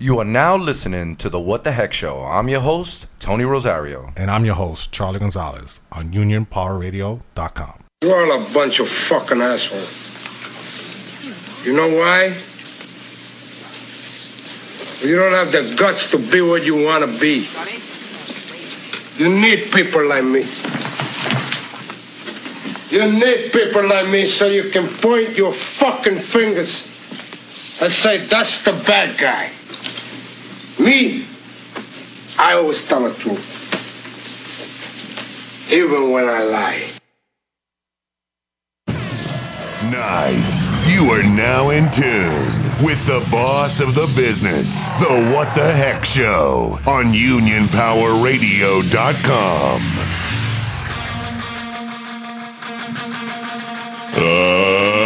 You 0.00 0.20
are 0.20 0.24
now 0.24 0.56
listening 0.56 1.16
to 1.16 1.28
the 1.28 1.40
What 1.40 1.64
the 1.64 1.72
Heck 1.72 1.92
Show. 1.92 2.22
I'm 2.22 2.48
your 2.48 2.60
host, 2.60 3.08
Tony 3.18 3.42
Rosario. 3.42 4.12
And 4.16 4.30
I'm 4.30 4.44
your 4.44 4.54
host, 4.54 4.92
Charlie 4.92 5.18
Gonzalez, 5.18 5.80
on 5.90 6.12
UnionPowerRadio.com. 6.12 7.84
You're 8.02 8.32
all 8.32 8.40
a 8.40 8.54
bunch 8.54 8.78
of 8.78 8.88
fucking 8.88 9.42
assholes. 9.42 10.04
You 11.66 11.72
know 11.72 11.88
why? 11.88 12.36
You 15.00 15.16
don't 15.16 15.32
have 15.32 15.50
the 15.50 15.74
guts 15.76 16.08
to 16.12 16.18
be 16.18 16.42
what 16.42 16.64
you 16.64 16.76
want 16.76 17.04
to 17.04 17.18
be. 17.18 17.48
You 19.16 19.28
need 19.28 19.68
people 19.72 20.06
like 20.06 20.22
me. 20.22 20.46
You 22.90 23.10
need 23.10 23.50
people 23.50 23.84
like 23.88 24.08
me 24.08 24.26
so 24.26 24.46
you 24.46 24.70
can 24.70 24.86
point 24.86 25.36
your 25.36 25.52
fucking 25.52 26.20
fingers 26.20 26.84
and 27.82 27.90
say, 27.90 28.24
that's 28.28 28.62
the 28.62 28.74
bad 28.86 29.18
guy. 29.18 29.50
Me, 30.88 31.26
I 32.38 32.54
always 32.54 32.80
tell 32.80 33.02
the 33.02 33.12
truth. 33.12 33.44
Even 35.70 36.12
when 36.12 36.26
I 36.26 36.44
lie. 36.44 36.82
Nice. 39.90 40.70
You 40.90 41.10
are 41.10 41.22
now 41.22 41.68
in 41.68 41.90
tune 41.90 42.62
with 42.82 43.06
the 43.06 43.22
boss 43.30 43.80
of 43.80 43.94
the 43.94 44.06
business, 44.16 44.88
The 45.00 45.30
What 45.34 45.54
the 45.54 45.70
Heck 45.70 46.06
Show 46.06 46.78
on 46.86 47.12
UnionPowerRadio.com. 47.12 49.82
Uh, 54.14 54.97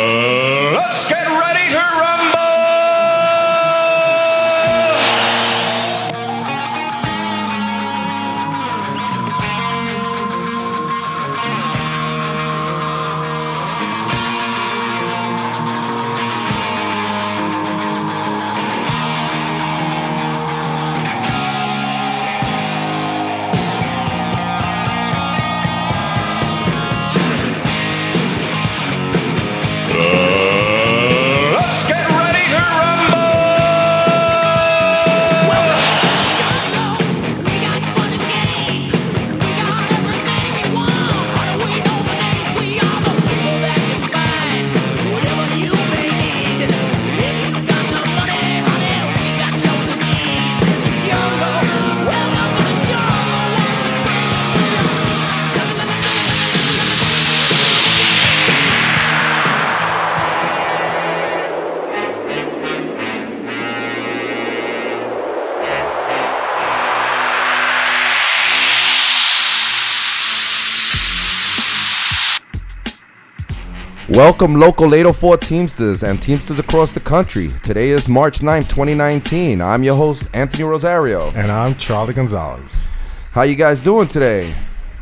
Welcome, 74.13 74.57
local 74.57 74.95
804 74.95 75.39
Teamsters 75.39 76.03
and 76.03 76.21
Teamsters 76.21 76.59
across 76.59 76.93
the 76.93 77.01
country. 77.01 77.49
Today 77.63 77.89
is 77.89 78.09
March 78.09 78.41
9th, 78.41 78.69
2019. 78.69 79.63
I'm 79.63 79.83
your 79.83 79.95
host, 79.97 80.25
Anthony 80.35 80.65
Rosario. 80.65 81.31
And 81.31 81.51
I'm 81.51 81.77
Charlie 81.77 82.13
Gonzalez. 82.13 82.87
How 83.31 83.43
you 83.43 83.55
guys 83.55 83.81
doing 83.81 84.09
today? 84.09 84.55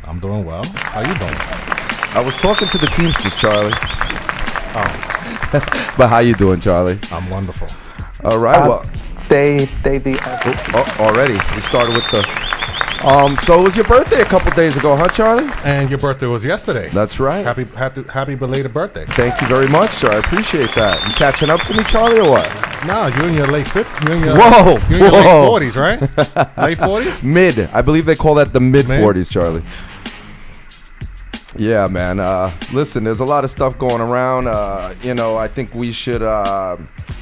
I'm 0.04 0.20
doing 0.20 0.44
well. 0.44 0.62
How 0.64 1.00
you 1.00 1.18
doing? 1.18 1.34
I 2.14 2.22
was 2.24 2.36
talking 2.36 2.68
to 2.68 2.78
the 2.78 2.86
Teamsters, 2.86 3.34
Charlie. 3.34 3.72
Oh, 3.74 5.06
But 5.98 6.06
how 6.08 6.20
you 6.20 6.34
doing, 6.34 6.60
Charlie? 6.60 7.00
I'm 7.10 7.28
wonderful. 7.30 7.66
All 8.22 8.38
right. 8.38 8.56
Uh, 8.62 8.68
well, 8.68 8.90
They, 9.28 9.64
they, 9.82 9.98
the. 9.98 10.18
oh, 10.72 10.96
already 11.04 11.34
we 11.34 11.62
started 11.62 11.96
with 11.96 12.08
the. 12.12 12.22
Um. 13.04 13.36
So 13.42 13.58
it 13.58 13.62
was 13.62 13.76
your 13.76 13.86
birthday 13.86 14.20
a 14.20 14.24
couple 14.26 14.50
days 14.52 14.76
ago, 14.76 14.94
huh, 14.94 15.08
Charlie? 15.08 15.48
And 15.64 15.88
your 15.88 15.98
birthday 15.98 16.26
was 16.26 16.44
yesterday. 16.44 16.90
That's 16.90 17.18
right. 17.18 17.44
Happy, 17.44 17.64
happy, 17.64 18.02
happy 18.04 18.34
belated 18.34 18.74
birthday. 18.74 19.06
Thank 19.06 19.40
you 19.40 19.46
very 19.46 19.68
much, 19.68 19.92
sir. 19.92 20.10
I 20.10 20.16
appreciate 20.18 20.74
that. 20.74 21.02
You 21.06 21.14
catching 21.14 21.48
up 21.50 21.60
to 21.62 21.74
me, 21.74 21.82
Charlie, 21.84 22.20
or 22.20 22.30
what? 22.30 22.46
No, 22.86 23.06
you're 23.08 23.28
in 23.28 23.34
your 23.34 23.46
late 23.46 23.66
50s. 23.66 24.06
You're 24.08 24.16
in 24.16 24.24
your, 24.24 24.36
Whoa, 24.36 24.78
You're 24.88 25.06
in 25.08 25.12
your 25.14 25.22
whoa. 25.22 25.52
late 25.54 25.72
40s, 25.72 25.76
right? 25.76 26.00
late 26.58 26.78
40s? 26.78 27.24
Mid. 27.24 27.58
I 27.72 27.80
believe 27.82 28.04
they 28.06 28.16
call 28.16 28.34
that 28.36 28.52
the 28.52 28.60
mid 28.60 28.86
Mid? 28.88 29.00
40s, 29.00 29.30
Charlie. 29.30 29.62
Yeah, 31.56 31.88
man. 31.88 32.20
Uh, 32.20 32.52
listen, 32.72 33.04
there's 33.04 33.20
a 33.20 33.24
lot 33.24 33.44
of 33.44 33.50
stuff 33.50 33.76
going 33.78 34.00
around. 34.00 34.46
Uh, 34.46 34.94
you 35.02 35.14
know, 35.14 35.36
I 35.36 35.48
think 35.48 35.74
we 35.74 35.90
should. 35.90 36.22
Uh, 36.22 36.76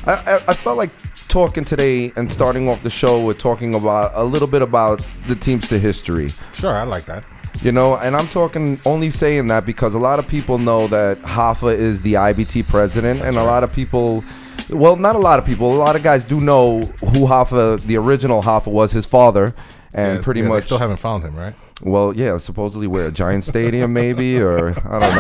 I, 0.07 0.43
I, 0.47 0.55
felt 0.55 0.77
like 0.77 0.91
talking 1.29 1.65
today 1.65 2.13
and 2.17 2.31
starting 2.33 2.69
off 2.69 2.83
the 2.83 2.91
show 2.91 3.25
with 3.25 3.39
talking 3.39 3.75
about 3.75 4.13
a 4.15 4.25
little 4.25 4.49
bit 4.49 4.61
about 4.61 5.07
the 5.27 5.35
Teamster 5.35 5.79
history. 5.79 6.31
Sure, 6.53 6.73
I 6.73 6.83
like 6.83 7.07
that. 7.07 7.25
You 7.63 7.73
know, 7.73 7.97
and 7.97 8.15
I'm 8.17 8.29
talking 8.29 8.79
only 8.85 9.11
saying 9.11 9.49
that 9.49 9.65
because 9.67 9.95
a 9.95 9.99
lot 9.99 10.19
of 10.19 10.29
people 10.29 10.59
know 10.59 10.87
that 10.89 11.21
Hoffa 11.23 11.75
is 11.75 12.03
the 12.03 12.15
IBT 12.15 12.69
president, 12.69 13.23
and 13.23 13.37
a 13.37 13.43
lot 13.45 13.65
of 13.65 13.73
people, 13.73 14.23
well, 14.71 14.97
not 14.97 15.17
a 15.17 15.19
lot 15.19 15.39
of 15.39 15.47
people, 15.47 15.75
a 15.75 15.79
lot 15.79 15.97
of 15.97 16.03
guys 16.03 16.23
do 16.23 16.41
know 16.41 16.83
who 16.83 17.27
Hoffa, 17.27 17.81
the 17.81 17.97
original 17.97 18.43
Hoffa, 18.43 18.69
was 18.69 18.93
his 18.93 19.07
father, 19.07 19.55
and 19.93 20.19
Yeah, 20.19 20.23
pretty 20.23 20.41
yeah, 20.41 20.47
They 20.47 20.53
much. 20.53 20.65
still 20.65 20.79
haven't 20.79 20.99
found 20.99 21.25
him, 21.25 21.35
right? 21.35 21.55
Well, 21.83 22.15
yeah, 22.15 22.39
supposedly 22.39 22.87
where 22.87 23.07
a 23.07 23.13
giant 23.13 23.45
stadium, 23.45 23.93
maybe, 23.93 24.41
or 24.41 24.71
I 24.71 24.73
don't 24.73 25.01
know. 25.01 25.07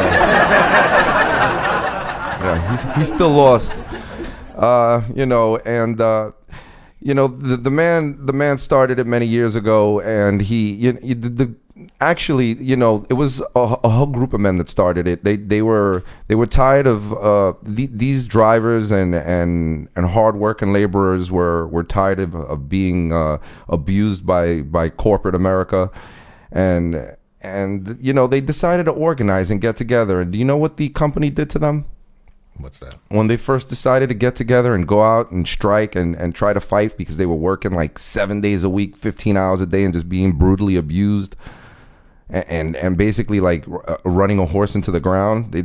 yeah, 2.40 2.70
he's 2.70 2.82
he's 2.96 3.08
still 3.08 3.30
lost. 3.30 3.74
Uh, 4.56 5.02
you 5.14 5.24
know, 5.24 5.58
and 5.58 6.00
uh, 6.00 6.32
you 7.00 7.14
know 7.14 7.28
the 7.28 7.56
the 7.56 7.70
man 7.70 8.26
the 8.26 8.32
man 8.32 8.58
started 8.58 8.98
it 8.98 9.06
many 9.06 9.26
years 9.26 9.54
ago, 9.54 10.00
and 10.00 10.42
he 10.42 10.72
you, 10.74 10.98
you, 11.00 11.14
the, 11.14 11.28
the 11.28 11.54
actually 12.00 12.54
you 12.62 12.76
know 12.76 13.06
it 13.08 13.14
was 13.14 13.40
a, 13.54 13.76
a 13.84 13.88
whole 13.88 14.06
group 14.06 14.32
of 14.32 14.40
men 14.40 14.56
that 14.56 14.68
started 14.68 15.06
it. 15.06 15.22
They 15.24 15.36
they 15.36 15.62
were 15.62 16.02
they 16.26 16.34
were 16.34 16.46
tired 16.46 16.86
of 16.86 17.12
uh, 17.12 17.54
the, 17.62 17.86
these 17.86 18.26
drivers 18.26 18.90
and 18.90 19.14
and 19.14 19.88
and 19.94 20.06
hard 20.06 20.36
working 20.36 20.72
laborers 20.72 21.30
were 21.30 21.68
were 21.68 21.84
tired 21.84 22.18
of, 22.18 22.34
of 22.34 22.68
being 22.68 23.12
uh, 23.12 23.38
abused 23.68 24.26
by 24.26 24.62
by 24.62 24.88
corporate 24.88 25.36
America, 25.36 25.90
and 26.50 27.16
and 27.40 27.96
you 28.00 28.12
know 28.12 28.26
they 28.26 28.40
decided 28.40 28.84
to 28.84 28.90
organize 28.92 29.50
and 29.50 29.60
get 29.60 29.76
together. 29.76 30.20
And 30.20 30.32
do 30.32 30.38
you 30.38 30.44
know 30.44 30.56
what 30.56 30.76
the 30.76 30.88
company 30.90 31.30
did 31.30 31.50
to 31.50 31.58
them? 31.58 31.84
What's 32.58 32.80
that? 32.80 32.96
when 33.08 33.28
they 33.28 33.36
first 33.36 33.68
decided 33.68 34.08
to 34.08 34.16
get 34.16 34.34
together 34.34 34.74
and 34.74 34.86
go 34.86 35.00
out 35.00 35.30
and 35.30 35.46
strike 35.46 35.94
and, 35.94 36.16
and 36.16 36.34
try 36.34 36.52
to 36.52 36.60
fight 36.60 36.96
because 36.96 37.16
they 37.16 37.26
were 37.26 37.36
working 37.36 37.72
like 37.72 38.00
seven 38.00 38.40
days 38.40 38.64
a 38.64 38.68
week, 38.68 38.96
15 38.96 39.36
hours 39.36 39.60
a 39.60 39.66
day, 39.66 39.84
and 39.84 39.94
just 39.94 40.08
being 40.08 40.32
brutally 40.32 40.74
abused 40.74 41.36
and, 42.28 42.44
and, 42.48 42.76
and 42.76 42.98
basically 42.98 43.40
like 43.40 43.66
r- 43.68 43.88
uh, 43.88 43.96
running 44.04 44.38
a 44.38 44.46
horse 44.46 44.74
into 44.74 44.90
the 44.90 45.00
ground. 45.00 45.52
They, 45.52 45.62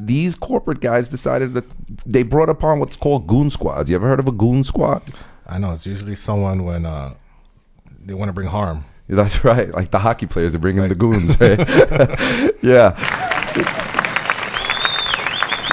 these 0.00 0.36
corporate 0.36 0.80
guys 0.80 1.08
decided 1.08 1.54
that 1.54 1.64
they 2.06 2.22
brought 2.22 2.48
upon 2.48 2.78
what's 2.80 2.96
called 2.96 3.26
goon 3.26 3.50
squads. 3.50 3.90
You 3.90 3.96
ever 3.96 4.08
heard 4.08 4.20
of 4.20 4.28
a 4.28 4.32
goon 4.32 4.64
squad? 4.64 5.02
I 5.46 5.58
know 5.58 5.72
it's 5.72 5.86
usually 5.86 6.14
someone 6.14 6.64
when 6.64 6.86
uh, 6.86 7.14
they 7.98 8.14
want 8.14 8.28
to 8.28 8.32
bring 8.32 8.48
harm. 8.48 8.84
That's 9.16 9.44
right. 9.44 9.72
Like 9.72 9.90
the 9.90 9.98
hockey 9.98 10.26
players, 10.26 10.52
they 10.52 10.58
bring 10.58 10.78
in 10.78 10.88
the 10.88 10.94
goons, 10.94 11.40
right? 11.40 11.58
yeah. 12.62 12.94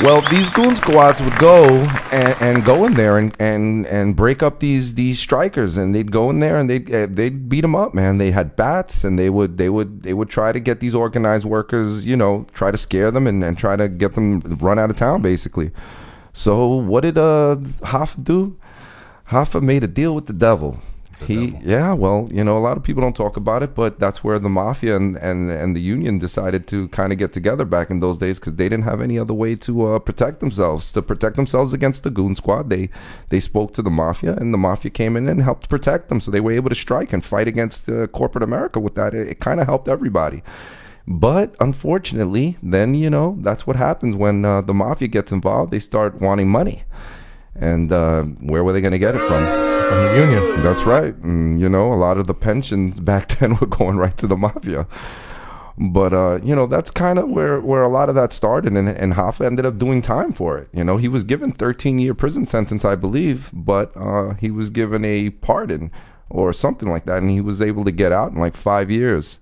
Well, 0.02 0.22
these 0.30 0.50
goon 0.50 0.76
squads 0.76 1.22
would 1.22 1.38
go 1.38 1.66
and, 2.12 2.36
and 2.42 2.66
go 2.66 2.86
in 2.86 2.96
there 2.96 3.20
and, 3.20 3.36
and, 3.40 3.86
and 3.86 4.16
break 4.16 4.42
up 4.42 4.60
these 4.60 4.96
these 4.96 5.20
strikers, 5.20 5.78
and 5.78 5.94
they'd 5.94 6.12
go 6.12 6.32
in 6.32 6.40
there 6.40 6.58
and 6.58 6.68
they'd 6.68 6.94
uh, 6.94 7.08
they'd 7.10 7.48
beat 7.48 7.62
them 7.62 7.76
up, 7.76 7.94
man. 7.94 8.18
They 8.18 8.32
had 8.32 8.56
bats, 8.56 9.04
and 9.04 9.20
they 9.20 9.30
would 9.30 9.58
they 9.60 9.70
would 9.70 10.02
they 10.02 10.16
would 10.16 10.30
try 10.30 10.52
to 10.52 10.60
get 10.60 10.80
these 10.80 10.96
organized 10.96 11.46
workers, 11.46 12.08
you 12.08 12.18
know, 12.18 12.48
try 12.54 12.72
to 12.72 12.78
scare 12.78 13.12
them 13.12 13.28
and, 13.28 13.44
and 13.44 13.56
try 13.56 13.76
to 13.76 13.88
get 13.88 14.16
them 14.16 14.40
run 14.60 14.80
out 14.80 14.90
of 14.90 14.98
town, 14.98 15.22
basically. 15.22 15.70
So 16.34 16.68
what 16.68 17.02
did 17.02 17.20
uh 17.20 17.58
Hoffa 17.82 18.24
do? 18.24 18.58
Hoffa 19.30 19.62
made 19.62 19.84
a 19.84 19.88
deal 19.88 20.16
with 20.16 20.26
the 20.26 20.34
devil. 20.34 20.80
He, 21.26 21.48
devil. 21.48 21.62
yeah, 21.64 21.94
well, 21.94 22.30
you 22.32 22.44
know, 22.44 22.58
a 22.58 22.60
lot 22.60 22.78
of 22.78 22.84
people 22.84 23.02
don't 23.02 23.16
talk 23.16 23.38
about 23.38 23.64
it, 23.64 23.74
but 23.74 24.00
that's 24.00 24.24
where 24.24 24.38
the 24.38 24.50
mafia 24.50 24.96
and 24.96 25.18
and, 25.18 25.50
and 25.50 25.76
the 25.76 25.82
union 25.82 26.20
decided 26.20 26.68
to 26.68 26.88
kind 26.90 27.12
of 27.12 27.18
get 27.18 27.34
together 27.34 27.66
back 27.66 27.90
in 27.90 28.00
those 28.00 28.20
days 28.20 28.40
because 28.40 28.56
they 28.56 28.70
didn't 28.70 28.84
have 28.84 29.02
any 29.02 29.18
other 29.18 29.34
way 29.34 29.56
to 29.56 29.86
uh, 29.86 30.00
protect 30.00 30.40
themselves. 30.40 30.92
To 30.94 31.02
protect 31.02 31.36
themselves 31.36 31.74
against 31.74 32.04
the 32.04 32.12
goon 32.12 32.36
squad, 32.36 32.70
they 32.70 32.90
they 33.30 33.40
spoke 33.40 33.74
to 33.74 33.82
the 33.82 33.90
mafia, 33.90 34.36
and 34.36 34.54
the 34.54 34.60
mafia 34.60 34.92
came 34.92 35.18
in 35.18 35.28
and 35.28 35.42
helped 35.42 35.70
protect 35.70 36.10
them, 36.10 36.22
so 36.22 36.30
they 36.30 36.40
were 36.40 36.52
able 36.52 36.70
to 36.70 36.76
strike 36.76 37.12
and 37.14 37.26
fight 37.26 37.48
against 37.48 37.90
uh, 37.90 38.06
corporate 38.08 38.44
America. 38.44 38.80
With 38.80 38.96
that, 38.96 39.14
it, 39.16 39.28
it 39.28 39.40
kind 39.40 39.60
of 39.60 39.66
helped 39.66 39.88
everybody. 39.88 40.44
But 41.08 41.56
unfortunately, 41.60 42.58
then 42.62 42.94
you 42.94 43.10
know 43.10 43.38
that's 43.40 43.66
what 43.66 43.78
happens 43.78 44.16
when 44.16 44.46
uh, 44.46 44.62
the 44.62 44.74
mafia 44.74 45.08
gets 45.08 45.32
involved. 45.32 45.72
They 45.72 45.80
start 45.80 46.22
wanting 46.22 46.50
money, 46.50 46.84
and 47.60 47.92
uh, 47.92 48.24
where 48.24 48.64
were 48.64 48.74
they 48.74 48.82
going 48.82 48.92
to 48.92 49.00
get 49.00 49.16
it 49.16 49.20
from? 49.20 49.46
From 49.46 50.04
the 50.04 50.16
union. 50.20 50.64
That's 50.64 50.84
right. 50.84 51.16
And, 51.16 51.60
you 51.60 51.70
know, 51.70 51.94
a 51.94 51.96
lot 51.96 52.18
of 52.18 52.28
the 52.28 52.34
pensions 52.34 53.00
back 53.12 53.40
then 53.40 53.56
were 53.56 53.68
going 53.68 53.98
right 53.98 54.18
to 54.18 54.28
the 54.28 54.36
mafia. 54.36 54.88
But 55.80 56.12
uh, 56.12 56.40
you 56.44 56.56
know, 56.56 56.66
that's 56.66 56.90
kind 56.90 57.20
of 57.20 57.30
where, 57.30 57.60
where 57.60 57.84
a 57.84 57.88
lot 57.88 58.10
of 58.10 58.16
that 58.16 58.34
started, 58.34 58.76
and 58.76 58.90
and 58.90 59.14
Hoffa 59.14 59.46
ended 59.46 59.64
up 59.64 59.78
doing 59.78 60.02
time 60.02 60.34
for 60.34 60.58
it. 60.58 60.70
You 60.74 60.84
know, 60.84 60.98
he 60.98 61.08
was 61.08 61.24
given 61.24 61.52
13 61.52 62.00
year 62.00 62.16
prison 62.16 62.48
sentence, 62.48 62.84
I 62.84 62.96
believe, 62.96 63.52
but 63.54 63.96
uh, 63.96 64.34
he 64.40 64.50
was 64.50 64.72
given 64.72 65.06
a 65.06 65.30
pardon 65.30 65.92
or 66.32 66.52
something 66.52 66.90
like 66.90 67.06
that, 67.06 67.20
and 67.20 67.30
he 67.30 67.42
was 67.42 67.62
able 67.62 67.86
to 67.86 67.92
get 67.92 68.12
out 68.12 68.32
in 68.32 68.40
like 68.40 68.56
five 68.56 68.90
years. 68.90 69.38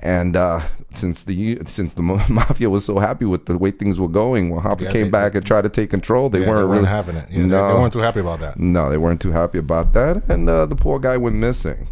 And 0.00 0.36
uh, 0.36 0.60
since 0.94 1.24
the 1.24 1.58
since 1.66 1.94
the 1.94 2.02
mafia 2.02 2.70
was 2.70 2.84
so 2.84 2.98
happy 3.00 3.24
with 3.24 3.46
the 3.46 3.58
way 3.58 3.72
things 3.72 3.98
were 3.98 4.06
going, 4.08 4.50
when 4.50 4.62
Hoffa 4.62 4.82
Yeah, 4.82 4.92
came 4.92 5.04
they- 5.06 5.10
back 5.10 5.34
and 5.34 5.44
tried 5.44 5.62
to 5.62 5.68
take 5.68 5.90
control, 5.90 6.28
they 6.28 6.40
Yeah, 6.42 6.48
weren't 6.48 6.58
they 6.60 6.64
weren't 6.66 6.80
really 6.82 6.88
having 6.88 7.16
it. 7.16 7.28
Yeah, 7.30 7.46
no, 7.46 7.68
they, 7.74 7.80
weren't 7.80 7.92
too 7.92 7.98
happy 7.98 8.20
about 8.20 8.38
that. 8.40 8.58
no, 8.58 8.88
they 8.90 8.96
weren't 8.98 9.20
too 9.20 9.32
happy 9.32 9.58
about 9.58 9.92
that, 9.94 10.22
and 10.28 10.48
uh, 10.48 10.66
the 10.66 10.76
poor 10.76 10.98
guy 11.00 11.16
went 11.16 11.34
missing. 11.36 11.88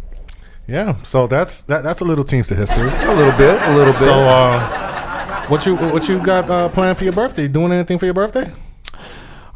Yeah, 0.67 0.95
so 1.03 1.27
that's 1.27 1.61
that, 1.63 1.83
that's 1.83 1.99
a 2.01 2.05
little 2.05 2.23
Teamster 2.23 2.55
history. 2.55 2.89
A 2.89 3.13
little 3.13 3.37
bit, 3.37 3.61
a 3.61 3.69
little 3.69 3.85
bit. 3.85 3.93
So, 3.93 4.11
uh, 4.13 5.47
what 5.47 5.65
you 5.65 5.75
what 5.75 6.07
you 6.09 6.19
got 6.23 6.49
uh, 6.49 6.69
planned 6.69 6.97
for 6.97 7.03
your 7.03 7.13
birthday? 7.13 7.43
You 7.43 7.49
doing 7.49 7.71
anything 7.71 7.97
for 7.97 8.05
your 8.05 8.13
birthday? 8.13 8.49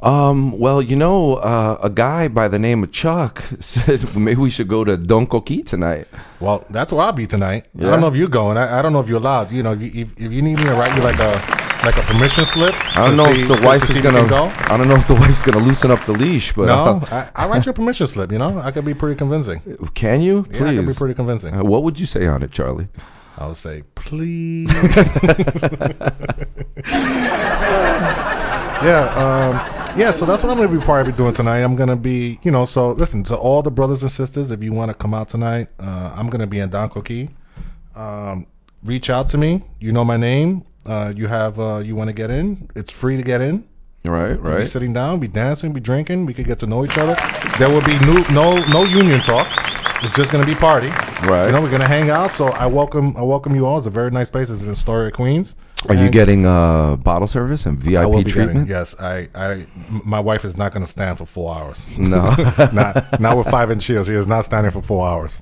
Um, 0.01 0.57
well, 0.57 0.81
you 0.81 0.95
know, 0.95 1.36
uh, 1.36 1.77
a 1.83 1.89
guy 1.89 2.27
by 2.27 2.48
the 2.48 2.57
name 2.57 2.81
of 2.83 2.92
Chuck 2.92 3.44
said 3.59 4.15
maybe 4.15 4.42
we 4.42 4.50
should 4.50 4.68
go 4.68 4.83
to 4.83 4.98
Don 4.98 5.27
Coqui 5.27 5.63
tonight. 5.65 6.07
Well, 6.39 6.65
that's 6.71 6.92
where 6.92 7.03
I'll 7.03 7.12
be 7.12 7.27
tonight. 7.27 7.65
I 7.77 7.83
don't 7.83 8.01
know 8.01 8.07
if 8.07 8.15
you're 8.15 8.27
going. 8.27 8.57
I, 8.57 8.80
I 8.80 8.81
don't 8.81 8.94
know 8.94 9.00
if 9.00 9.07
you're 9.07 9.18
allowed. 9.19 9.51
You 9.51 9.62
know, 9.62 9.74
if, 9.80 10.19
if 10.19 10.31
you 10.31 10.42
need 10.42 10.57
me 10.57 10.63
to 10.63 10.74
write 10.74 10.95
you 10.98 11.03
like 11.03 11.19
a 11.19 11.62
like 11.86 11.98
a 11.98 12.01
permission 12.03 12.45
slip. 12.45 12.74
I 12.98 13.07
don't 13.07 13.18
know 13.18 13.25
see- 13.31 13.42
if 13.44 13.48
the 13.48 13.56
to- 13.57 13.65
wife 13.65 13.81
to 13.81 13.86
is 13.86 13.89
if 13.92 13.98
you 13.98 14.01
gonna. 14.03 14.27
go. 14.27 14.45
I 14.56 14.75
don't 14.77 14.88
know 14.88 14.95
if 14.95 15.07
the 15.07 15.13
wife's 15.24 15.42
gonna 15.44 15.59
loosen 15.63 15.92
up 15.92 16.04
the 16.06 16.13
leash, 16.13 16.54
but 16.54 16.65
No, 16.65 17.01
I, 17.12 17.30
I 17.36 17.47
write 17.47 17.65
you 17.65 17.69
a 17.71 17.74
permission 17.74 18.07
slip. 18.07 18.31
You 18.31 18.39
know, 18.39 18.57
I 18.59 18.71
could 18.71 18.86
be 18.86 18.94
pretty 18.95 19.15
convincing. 19.18 19.62
uh, 19.81 19.86
can 19.94 20.21
you 20.21 20.47
Yeah, 20.51 20.65
I 20.65 20.75
could 20.77 20.88
be 20.88 20.94
pretty 20.94 21.13
convincing. 21.13 21.54
Uh, 21.56 21.63
what 21.63 21.83
would 21.83 22.00
you 22.00 22.06
say 22.07 22.25
on 22.25 22.42
it, 22.42 22.51
Charlie? 22.51 22.88
I 23.38 23.47
would 23.47 23.56
say, 23.57 23.83
please. 23.95 24.69
yeah, 28.83 29.13
um, 29.15 29.81
yeah. 29.96 30.12
So 30.12 30.26
that's 30.26 30.44
what 30.44 30.52
I'm 30.52 30.58
going 30.58 30.70
to 30.70 30.80
be 30.80 30.84
probably 30.84 31.12
doing 31.14 31.34
tonight. 31.34 31.60
I'm 31.60 31.76
going 31.76 31.90
to 31.90 31.96
be, 31.96 32.40
you 32.44 32.52
know. 32.52 32.66
So 32.66 32.92
listen 32.92 33.24
to 33.26 33.36
all 33.36 33.62
the 33.62 33.72
brothers 33.72 34.02
and 34.02 34.12
sisters. 34.12 34.52
If 34.52 34.64
you 34.64 34.74
want 34.74 34.90
to 34.92 34.96
come 34.96 35.14
out 35.14 35.30
tonight, 35.30 35.68
uh, 35.80 36.14
I'm 36.16 36.30
going 36.30 36.42
to 36.42 36.48
be 36.48 36.60
in 36.60 36.70
Don 36.70 36.90
Coqui. 36.90 37.30
Um, 37.96 38.48
reach 38.84 39.10
out 39.10 39.28
to 39.30 39.38
me. 39.38 39.64
You 39.80 39.92
know 39.92 40.06
my 40.06 40.18
name. 40.18 40.64
Uh, 40.86 41.14
you 41.16 41.28
have. 41.28 41.60
Uh, 41.60 41.82
you 41.84 41.96
want 41.96 42.10
to 42.10 42.14
get 42.14 42.30
in? 42.32 42.70
It's 42.76 42.92
free 42.92 43.18
to 43.18 43.24
get 43.24 43.42
in. 43.42 43.68
Right, 44.04 44.34
Right. 44.34 44.60
Be 44.60 44.66
sitting 44.66 44.94
down, 44.94 45.20
be 45.20 45.28
dancing, 45.28 45.74
be 45.74 45.80
drinking. 45.80 46.26
We 46.26 46.34
could 46.34 46.48
get 46.48 46.58
to 46.60 46.66
know 46.66 46.84
each 46.84 46.98
other. 46.98 47.16
There 47.60 47.70
will 47.70 47.84
be 47.84 48.00
no 48.00 48.24
no 48.32 48.66
no 48.70 48.84
union 48.84 49.20
talk. 49.20 49.48
It's 50.02 50.10
just 50.16 50.32
gonna 50.32 50.46
be 50.46 50.56
party. 50.56 50.88
Right. 51.28 51.46
You 51.46 51.52
know, 51.52 51.62
we're 51.62 51.70
gonna 51.70 51.88
hang 51.88 52.10
out. 52.10 52.34
So 52.34 52.48
I 52.48 52.66
welcome 52.66 53.16
I 53.16 53.22
welcome 53.22 53.54
you 53.54 53.68
all. 53.68 53.78
It's 53.78 53.86
a 53.86 53.92
very 53.92 54.10
nice 54.10 54.28
place. 54.32 54.50
It's 54.50 54.64
in 54.64 54.72
Astoria, 54.72 55.12
Queens. 55.12 55.56
Are 55.89 55.95
you 55.95 56.10
getting 56.10 56.45
uh, 56.45 56.95
bottle 56.98 57.28
service 57.28 57.66
and 57.66 57.78
I 57.98 58.06
will 58.06 58.18
VIP 58.18 58.25
be 58.25 58.31
treatment? 58.31 58.68
getting 58.68 58.69
yes. 58.69 58.95
I 59.00 59.66
my 59.89 60.19
wife 60.19 60.45
is 60.45 60.56
not 60.57 60.72
gonna 60.74 60.86
stand 60.88 61.18
for 61.18 61.25
four 61.25 61.56
hours. 61.56 61.89
No, 61.98 62.30
not 62.74 63.19
not 63.19 63.38
with 63.38 63.48
five 63.48 63.72
inch 63.72 63.86
heels. 63.86 64.07
She 64.07 64.13
is 64.13 64.28
not 64.28 64.45
standing 64.45 64.72
for 64.72 64.81
four 64.81 65.07
hours. 65.07 65.42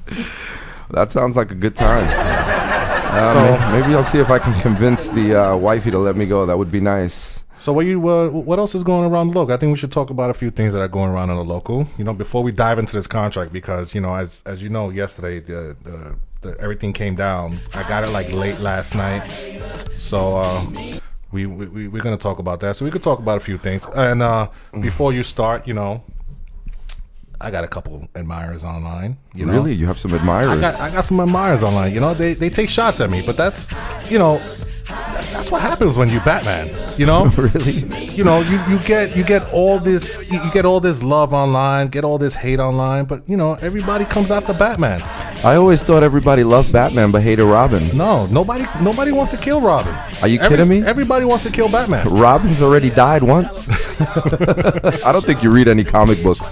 that 0.92 1.12
sounds 1.12 1.36
like 1.36 1.52
a 1.52 1.56
good 1.56 1.76
time. 1.76 2.08
Uh, 3.10 3.34
So- 3.34 3.42
may- 3.42 3.82
maybe 3.82 3.96
I'll 3.96 4.04
see 4.04 4.20
if 4.20 4.30
I 4.30 4.38
can 4.38 4.54
convince 4.62 5.10
the 5.10 5.34
uh, 5.36 5.56
wifey 5.56 5.90
to 5.90 5.98
let 5.98 6.16
me 6.16 6.28
go. 6.28 6.46
That 6.46 6.60
would 6.60 6.70
be 6.72 6.80
nice. 6.80 7.44
So 7.56 7.74
what 7.74 7.88
you 7.88 8.08
uh, 8.08 8.30
what 8.30 8.60
else 8.60 8.76
is 8.76 8.84
going 8.84 9.12
around 9.12 9.30
the 9.34 9.40
local? 9.40 9.52
I 9.52 9.58
think 9.58 9.72
we 9.72 9.78
should 9.78 9.92
talk 9.92 10.12
about 10.12 10.30
a 10.30 10.34
few 10.36 10.52
things 10.52 10.74
that 10.74 10.82
are 10.82 10.88
going 10.88 11.10
around 11.12 11.32
in 11.32 11.36
the 11.38 11.44
local. 11.44 11.88
You 11.98 12.04
know, 12.06 12.14
before 12.14 12.44
we 12.44 12.52
dive 12.52 12.78
into 12.78 12.94
this 12.96 13.08
contract, 13.08 13.52
because 13.52 13.96
you 13.96 14.00
know, 14.00 14.14
as 14.14 14.44
as 14.46 14.62
you 14.62 14.70
know, 14.70 14.92
yesterday 14.92 15.40
the 15.40 15.76
the, 15.84 16.16
the 16.42 16.56
everything 16.62 16.94
came 16.94 17.16
down. 17.16 17.58
I 17.74 17.82
got 17.90 18.04
it 18.04 18.12
like 18.12 18.32
late 18.32 18.60
last 18.60 18.94
night, 18.94 19.24
so 20.10 20.38
uh, 20.38 20.66
we, 21.32 21.46
we 21.46 21.68
we 21.68 21.88
we're 21.88 22.02
gonna 22.02 22.18
talk 22.18 22.40
about 22.40 22.60
that. 22.62 22.76
So 22.76 22.84
we 22.84 22.90
could 22.90 23.04
talk 23.04 23.20
about 23.20 23.38
a 23.38 23.40
few 23.40 23.60
things. 23.60 23.86
And 23.96 24.24
uh, 24.24 24.50
before 24.82 25.14
you 25.14 25.22
start, 25.22 25.68
you 25.68 25.76
know, 25.76 26.04
I 27.40 27.52
got 27.52 27.64
a 27.64 27.68
couple 27.68 28.08
admirers 28.16 28.66
online. 28.66 29.18
You 29.36 29.46
know? 29.46 29.54
Really, 29.54 29.74
you 29.74 29.86
have 29.86 30.00
some 30.00 30.16
admirers. 30.16 30.50
I 30.50 30.60
got 30.60 30.80
I 30.80 30.90
got 30.90 31.04
some 31.04 31.20
admirers 31.20 31.62
online. 31.62 31.94
You 31.94 32.00
know, 32.00 32.16
they 32.16 32.34
they 32.34 32.50
take 32.50 32.70
shots 32.70 33.02
at 33.02 33.12
me, 33.12 33.22
but 33.24 33.38
that's 33.38 33.68
you 34.12 34.18
know 34.18 34.40
that's 35.32 35.52
what 35.52 35.62
happens 35.62 35.96
when 35.96 36.10
you 36.10 36.20
Batman. 36.22 36.68
You 36.98 37.06
know, 37.06 37.26
Really? 37.38 37.86
You 38.18 38.24
know, 38.24 38.42
you, 38.42 38.60
you 38.68 38.80
get 38.80 39.16
you 39.16 39.24
get 39.24 39.48
all 39.54 39.78
this 39.78 40.10
you 40.32 40.40
get 40.52 40.66
all 40.66 40.80
this 40.80 41.04
love 41.04 41.36
online, 41.36 41.90
get 41.90 42.04
all 42.04 42.18
this 42.18 42.34
hate 42.34 42.60
online, 42.60 43.06
but 43.06 43.30
you 43.30 43.38
know 43.38 43.54
everybody 43.62 44.06
comes 44.06 44.32
after 44.32 44.54
Batman. 44.54 45.02
I 45.44 45.56
always 45.56 45.84
thought 45.84 46.04
everybody 46.04 46.44
loved 46.44 46.74
Batman 46.74 47.12
but 47.12 47.22
hated 47.22 47.46
Robin. 47.46 47.82
No, 47.96 48.26
nobody 48.32 48.66
nobody 48.82 49.12
wants 49.14 49.32
to 49.32 49.38
kill 49.38 49.62
Robin. 49.62 49.94
Are 50.22 50.28
you 50.28 50.40
Every- 50.40 50.58
kidding 50.58 50.70
me? 50.70 50.86
Everybody 50.86 51.24
wants 51.26 51.44
to 51.46 51.52
kill 51.52 51.70
Batman. 51.70 52.08
Robin's 52.10 52.62
already 52.62 52.90
died 52.90 53.24
once. 53.24 53.70
I 55.06 55.12
don't 55.14 55.24
think 55.24 55.42
you 55.42 55.50
read 55.52 55.68
any 55.70 55.84
comic 55.86 56.22
books. 56.22 56.46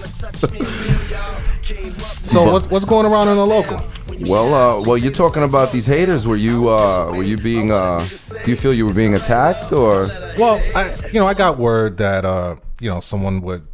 So 2.26 2.50
what's 2.52 2.70
what's 2.70 2.84
going 2.86 3.04
around 3.06 3.28
in 3.28 3.36
the 3.36 3.46
local? 3.46 3.78
Well, 4.22 4.54
uh, 4.54 4.82
well, 4.82 4.96
you're 4.98 5.12
talking 5.12 5.42
about 5.44 5.70
these 5.70 5.86
haters. 5.86 6.26
Were 6.26 6.34
you, 6.36 6.68
uh, 6.68 7.12
were 7.14 7.22
you 7.22 7.36
being, 7.36 7.70
uh, 7.70 8.04
do 8.44 8.50
you 8.50 8.56
feel 8.56 8.74
you 8.74 8.84
were 8.84 8.92
being 8.92 9.14
attacked 9.14 9.70
or? 9.72 10.08
Well, 10.38 10.60
I 10.74 10.90
you 11.12 11.20
know 11.20 11.26
I 11.26 11.34
got 11.34 11.58
word 11.58 11.98
that 11.98 12.24
uh 12.24 12.56
you 12.80 12.88
know 12.90 13.00
someone 13.00 13.42
would 13.42 13.66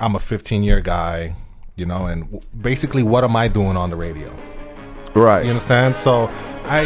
I'm 0.00 0.14
a 0.16 0.18
15 0.18 0.62
year 0.64 0.80
guy, 0.80 1.36
you 1.76 1.84
know, 1.86 2.06
and 2.06 2.24
w- 2.24 2.40
basically 2.58 3.02
what 3.02 3.24
am 3.24 3.36
I 3.36 3.48
doing 3.48 3.76
on 3.76 3.90
the 3.90 3.96
radio? 3.96 4.34
Right. 5.14 5.44
You 5.44 5.50
understand? 5.50 5.96
So 5.96 6.28
I, 6.64 6.82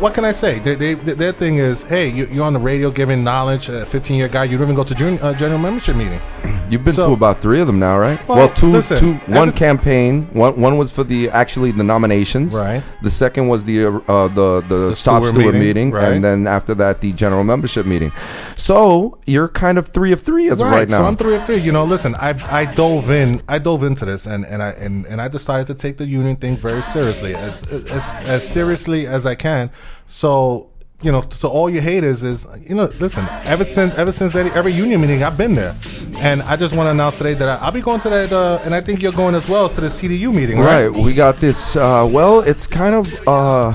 what 0.00 0.14
can 0.14 0.24
I 0.24 0.32
say? 0.32 0.58
They, 0.58 0.74
they, 0.74 0.94
their 0.94 1.32
thing 1.32 1.56
is, 1.56 1.82
hey, 1.82 2.08
you, 2.08 2.26
you're 2.26 2.44
on 2.44 2.52
the 2.52 2.58
radio 2.58 2.90
giving 2.90 3.24
knowledge. 3.24 3.68
A 3.68 3.84
15 3.84 4.16
year 4.16 4.28
guy, 4.28 4.44
you 4.44 4.56
don't 4.56 4.66
even 4.66 4.74
go 4.74 4.84
to 4.84 4.94
jun- 4.94 5.18
uh, 5.18 5.34
general 5.34 5.58
membership 5.58 5.96
meeting. 5.96 6.20
You've 6.70 6.84
been 6.84 6.92
So- 6.92 7.08
to 7.08 7.12
about 7.12 7.38
three 7.38 7.60
of 7.60 7.66
them 7.66 7.78
now, 7.78 7.98
right? 7.98 8.18
Well, 8.28 8.38
Well, 8.38 8.48
two, 8.50 8.68
listen, 8.70 8.98
two, 8.98 9.14
one 9.32 9.50
campaign. 9.52 10.28
One, 10.32 10.60
one 10.60 10.76
was 10.76 10.90
for 10.90 11.02
the 11.02 11.30
actually 11.30 11.72
the 11.72 11.82
nominations. 11.82 12.54
Right. 12.54 12.82
The 13.02 13.10
second 13.10 13.48
was 13.48 13.64
the 13.64 13.86
uh, 13.86 14.00
uh, 14.08 14.28
the 14.28 14.60
the, 14.68 14.88
top 14.90 14.96
steward 15.22 15.34
steward 15.34 15.54
meeting, 15.54 15.60
meeting, 15.60 15.90
right. 15.92 16.12
and 16.12 16.22
then 16.22 16.46
after 16.46 16.74
that 16.74 17.00
the 17.00 17.12
general 17.12 17.42
membership 17.42 17.86
meeting. 17.86 18.12
So 18.56 19.18
you're 19.24 19.48
kind 19.48 19.78
of 19.78 19.88
three 19.88 20.12
of 20.12 20.22
three 20.22 20.50
as 20.50 20.60
of 20.60 20.66
right 20.66 20.88
now. 20.88 20.98
So 20.98 21.04
I'm 21.04 21.16
three 21.16 21.36
of 21.36 21.46
three. 21.46 21.58
You 21.58 21.72
know, 21.72 21.84
listen, 21.84 22.14
I 22.16 22.30
I 22.50 22.72
dove 22.74 23.10
in, 23.10 23.40
I 23.48 23.58
dove 23.58 23.82
into 23.82 24.04
this, 24.04 24.26
and 24.26 24.44
and 24.44 24.62
I 24.62 24.70
and, 24.72 25.06
and 25.06 25.20
I 25.20 25.28
decided 25.28 25.66
to 25.68 25.74
take 25.74 25.96
the 25.96 26.06
union 26.06 26.36
thing 26.36 26.56
very 26.56 26.82
seriously, 26.82 27.34
as 27.34 27.66
as 27.72 28.28
as 28.28 28.46
seriously 28.46 29.06
as 29.06 29.24
I 29.26 29.34
can. 29.34 29.70
So. 30.06 30.70
You 31.00 31.12
know, 31.12 31.20
to 31.20 31.46
all 31.46 31.70
your 31.70 31.80
haters 31.80 32.24
is, 32.24 32.44
you 32.68 32.74
know, 32.74 32.90
listen. 32.98 33.24
Ever 33.44 33.62
since, 33.62 33.96
ever 33.98 34.10
since 34.10 34.34
every, 34.34 34.50
every 34.50 34.72
union 34.72 35.00
meeting, 35.00 35.22
I've 35.22 35.38
been 35.38 35.54
there, 35.54 35.72
and 36.16 36.42
I 36.42 36.56
just 36.56 36.74
want 36.74 36.88
to 36.88 36.90
announce 36.90 37.18
today 37.18 37.34
that 37.34 37.62
I, 37.62 37.64
I'll 37.66 37.70
be 37.70 37.80
going 37.80 38.00
to 38.00 38.10
that, 38.10 38.32
uh, 38.32 38.58
and 38.64 38.74
I 38.74 38.80
think 38.80 39.00
you're 39.00 39.12
going 39.12 39.36
as 39.36 39.48
well 39.48 39.68
to 39.68 39.80
this 39.80 39.92
TDU 40.02 40.34
meeting, 40.34 40.58
right? 40.58 40.88
Right, 40.88 40.92
we 40.92 41.14
got 41.14 41.36
this. 41.36 41.76
Uh, 41.76 42.10
well, 42.12 42.40
it's 42.40 42.66
kind 42.66 42.96
of. 42.96 43.28
Uh, 43.28 43.74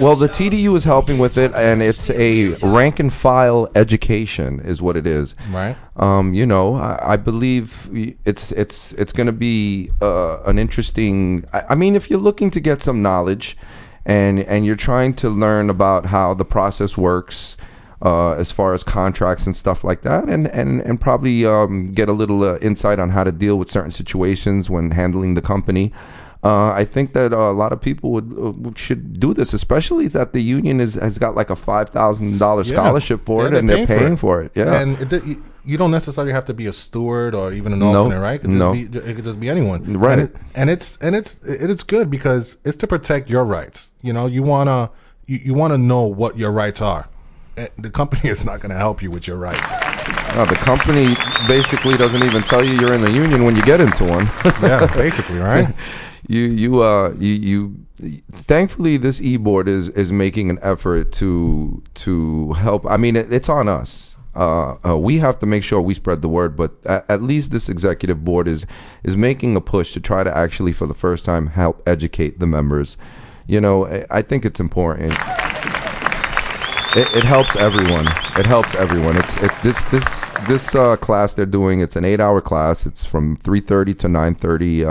well, 0.00 0.16
the 0.16 0.28
TDU 0.28 0.74
is 0.76 0.82
helping 0.82 1.18
with 1.18 1.38
it, 1.38 1.54
and 1.54 1.80
it's 1.80 2.10
a 2.10 2.48
rank 2.64 2.98
and 2.98 3.12
file 3.12 3.70
education, 3.76 4.58
is 4.58 4.82
what 4.82 4.96
it 4.96 5.06
is. 5.06 5.36
Right. 5.50 5.76
Um, 5.94 6.34
you 6.34 6.46
know, 6.46 6.74
I, 6.74 7.12
I 7.12 7.16
believe 7.16 7.88
it's 8.24 8.50
it's 8.50 8.92
it's 8.94 9.12
going 9.12 9.28
to 9.28 9.32
be 9.32 9.92
uh, 10.02 10.42
an 10.42 10.58
interesting. 10.58 11.44
I, 11.52 11.62
I 11.68 11.74
mean, 11.76 11.94
if 11.94 12.10
you're 12.10 12.18
looking 12.18 12.50
to 12.50 12.60
get 12.60 12.82
some 12.82 13.02
knowledge, 13.02 13.56
and 14.06 14.40
and 14.40 14.64
you're 14.64 14.76
trying 14.76 15.12
to 15.14 15.28
learn 15.28 15.68
about 15.68 16.06
how 16.06 16.32
the 16.32 16.44
process 16.44 16.96
works. 16.96 17.56
Uh, 18.02 18.32
as 18.32 18.52
far 18.52 18.74
as 18.74 18.84
contracts 18.84 19.46
and 19.46 19.56
stuff 19.56 19.82
like 19.82 20.02
that, 20.02 20.28
and 20.28 20.48
and 20.48 20.82
and 20.82 21.00
probably 21.00 21.46
um, 21.46 21.90
get 21.92 22.10
a 22.10 22.12
little 22.12 22.44
uh, 22.44 22.58
insight 22.58 22.98
on 22.98 23.08
how 23.08 23.24
to 23.24 23.32
deal 23.32 23.56
with 23.56 23.70
certain 23.70 23.90
situations 23.90 24.68
when 24.68 24.90
handling 24.90 25.32
the 25.32 25.40
company. 25.40 25.90
Uh, 26.46 26.70
I 26.82 26.84
think 26.84 27.12
that 27.14 27.32
uh, 27.32 27.36
a 27.36 27.56
lot 27.62 27.72
of 27.72 27.80
people 27.80 28.10
would 28.12 28.28
uh, 28.38 28.70
should 28.76 29.18
do 29.20 29.34
this, 29.34 29.52
especially 29.52 30.06
that 30.08 30.32
the 30.32 30.40
union 30.42 30.80
is, 30.80 30.94
has 30.94 31.18
got 31.18 31.34
like 31.34 31.50
a 31.50 31.56
five 31.56 31.88
thousand 31.90 32.38
dollars 32.38 32.70
Yeah. 32.70 32.76
scholarship 32.76 33.20
for 33.24 33.46
it, 33.46 33.54
and 33.54 33.68
they're 33.68 33.86
paying 33.86 34.16
for 34.16 34.42
it. 34.42 34.52
Yeah, 34.54 34.80
and 34.80 34.90
it, 35.12 35.24
you- 35.64 35.78
don't 35.78 35.90
necessarily 35.90 36.32
have 36.32 36.44
to 36.44 36.54
be 36.54 36.66
a 36.68 36.72
steward 36.72 37.34
or 37.34 37.52
even 37.52 37.72
an 37.72 37.80
No. 37.80 37.86
alternate, 37.94 38.20
right? 38.20 38.36
It 38.36 38.42
could 38.42 38.50
just 38.52 38.58
No. 38.66 38.72
be, 38.72 38.82
it 39.10 39.14
could 39.16 39.24
just 39.24 39.40
be 39.40 39.48
anyone, 39.50 39.80
Right. 39.98 40.18
And, 40.18 40.20
it- 40.28 40.36
and 40.54 40.70
it's 40.70 40.96
and 41.04 41.16
it's 41.16 41.40
it 41.64 41.68
is 41.74 41.82
good 41.82 42.06
because 42.10 42.56
it's 42.64 42.76
to 42.82 42.86
protect 42.86 43.28
your 43.28 43.44
rights. 43.44 43.92
You 44.02 44.12
know, 44.12 44.26
you 44.26 44.42
wanna 44.44 44.90
you, 45.26 45.38
you 45.48 45.54
wanna 45.54 45.78
know 45.78 46.02
what 46.20 46.32
your 46.38 46.52
rights 46.52 46.80
are. 46.80 47.04
The 47.78 47.90
company 47.90 48.28
is 48.34 48.44
not 48.44 48.60
going 48.60 48.70
to 48.70 48.76
help 48.76 49.00
you 49.02 49.10
with 49.10 49.26
your 49.26 49.38
rights. 49.38 49.72
Uh, 50.36 50.44
the 50.44 50.56
company 50.56 51.16
basically 51.48 51.96
doesn't 51.96 52.22
even 52.22 52.42
tell 52.42 52.62
you 52.62 52.74
you're 52.78 52.92
in 52.92 53.00
the 53.00 53.10
union 53.10 53.44
when 53.46 53.56
you 53.56 53.62
get 53.62 53.80
into 53.80 54.04
one. 54.04 54.28
Yeah, 54.62 54.86
basically, 54.94 55.38
right? 55.38 55.74
you 56.28 56.42
you 56.42 56.82
uh 56.82 57.12
you 57.18 57.34
you 57.34 58.22
thankfully 58.32 58.96
this 58.96 59.20
e-board 59.20 59.68
is 59.68 59.88
is 59.90 60.12
making 60.12 60.50
an 60.50 60.58
effort 60.62 61.12
to 61.12 61.82
to 61.94 62.52
help 62.54 62.84
i 62.86 62.96
mean 62.96 63.16
it, 63.16 63.32
it's 63.32 63.48
on 63.48 63.68
us 63.68 64.16
uh, 64.36 64.76
uh, 64.86 64.98
we 64.98 65.18
have 65.18 65.38
to 65.38 65.46
make 65.46 65.64
sure 65.64 65.80
we 65.80 65.94
spread 65.94 66.20
the 66.20 66.28
word, 66.28 66.56
but 66.56 66.72
at, 66.84 67.06
at 67.08 67.22
least 67.22 67.50
this 67.52 67.70
executive 67.70 68.22
board 68.22 68.46
is 68.46 68.66
is 69.02 69.16
making 69.16 69.56
a 69.56 69.62
push 69.62 69.94
to 69.94 70.00
try 70.00 70.22
to 70.22 70.36
actually, 70.36 70.72
for 70.72 70.86
the 70.86 70.94
first 70.94 71.24
time, 71.24 71.46
help 71.48 71.82
educate 71.86 72.38
the 72.38 72.46
members. 72.46 72.98
You 73.46 73.62
know, 73.62 73.86
I, 73.86 74.04
I 74.10 74.22
think 74.22 74.44
it's 74.44 74.60
important. 74.60 75.12
It, 76.94 77.14
it 77.14 77.24
helps 77.24 77.56
everyone. 77.56 78.06
It 78.38 78.44
helps 78.44 78.74
everyone. 78.74 79.16
It's 79.16 79.38
it, 79.38 79.52
this 79.62 79.84
this 79.86 80.30
this 80.46 80.74
uh, 80.74 80.96
class 80.96 81.32
they're 81.32 81.46
doing. 81.46 81.80
It's 81.80 81.96
an 81.96 82.04
eight-hour 82.04 82.42
class. 82.42 82.84
It's 82.84 83.06
from 83.06 83.36
three 83.38 83.60
thirty 83.60 83.94
to 83.94 84.08
nine 84.08 84.34
thirty. 84.34 84.84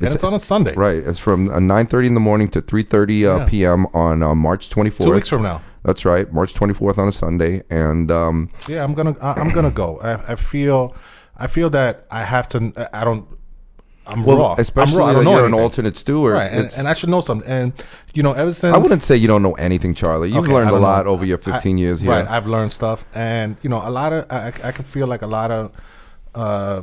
And 0.00 0.12
it's 0.14 0.24
on 0.24 0.34
a 0.34 0.38
Sunday, 0.40 0.74
Right. 0.74 0.98
It's 1.06 1.18
from 1.18 1.48
uh, 1.48 1.54
9:30 1.58 2.06
in 2.08 2.14
the 2.14 2.20
morning 2.20 2.48
to 2.48 2.60
3:30 2.62 2.98
uh, 2.98 3.36
Yeah. 3.38 3.46
p.m. 3.48 3.86
on 3.94 4.22
uh, 4.22 4.34
March 4.34 4.68
24th. 4.70 5.04
Two 5.04 5.12
weeks 5.14 5.28
from 5.28 5.42
now. 5.42 5.62
That's 5.84 6.04
right, 6.04 6.30
March 6.32 6.52
24th 6.52 6.98
on 6.98 7.08
a 7.08 7.12
Sunday, 7.12 7.62
and 7.70 8.10
um, 8.10 8.50
Yeah, 8.68 8.82
I'm 8.84 8.92
gonna 8.94 9.14
I'm 9.22 9.50
gonna 9.50 9.70
go. 9.70 9.98
I, 10.00 10.32
I 10.32 10.34
feel 10.34 10.94
I 11.36 11.46
feel 11.46 11.70
that 11.70 12.06
I 12.10 12.22
have 12.24 12.48
to. 12.48 12.72
I 12.92 13.04
don't. 13.04 13.26
I'm 14.08 14.22
well, 14.22 14.38
raw. 14.38 14.54
especially 14.58 14.94
I'm 14.94 14.98
raw. 14.98 15.06
I 15.06 15.12
don't 15.14 15.24
know 15.24 15.36
you're 15.36 15.46
an 15.46 15.54
alternate 15.54 15.96
steward. 15.96 16.34
right? 16.34 16.50
And, 16.52 16.70
and 16.78 16.88
I 16.88 16.92
should 16.92 17.08
know 17.08 17.20
something. 17.20 17.48
And 17.50 17.72
you 18.14 18.22
know, 18.22 18.32
ever 18.32 18.52
since 18.52 18.74
I 18.74 18.78
wouldn't 18.78 19.02
say 19.02 19.16
you 19.16 19.26
don't 19.28 19.42
know 19.42 19.54
anything, 19.54 19.94
Charlie. 19.94 20.28
You've 20.28 20.44
Okay, 20.44 20.52
learned 20.52 20.70
a 20.70 20.76
lot 20.78 21.06
know. 21.06 21.12
over 21.12 21.24
your 21.24 21.38
15 21.38 21.76
I- 21.76 21.80
years 21.80 22.00
here. 22.02 22.10
Right, 22.10 22.26
I've 22.28 22.46
learned 22.46 22.70
stuff, 22.72 23.04
and 23.14 23.56
you 23.62 23.70
know, 23.70 23.80
a 23.82 23.90
lot 23.90 24.12
of 24.12 24.26
I, 24.30 24.52
I 24.62 24.72
can 24.72 24.84
feel 24.84 25.06
like 25.08 25.22
a 25.22 25.26
lot 25.26 25.50
of 25.50 25.72
uh, 26.34 26.82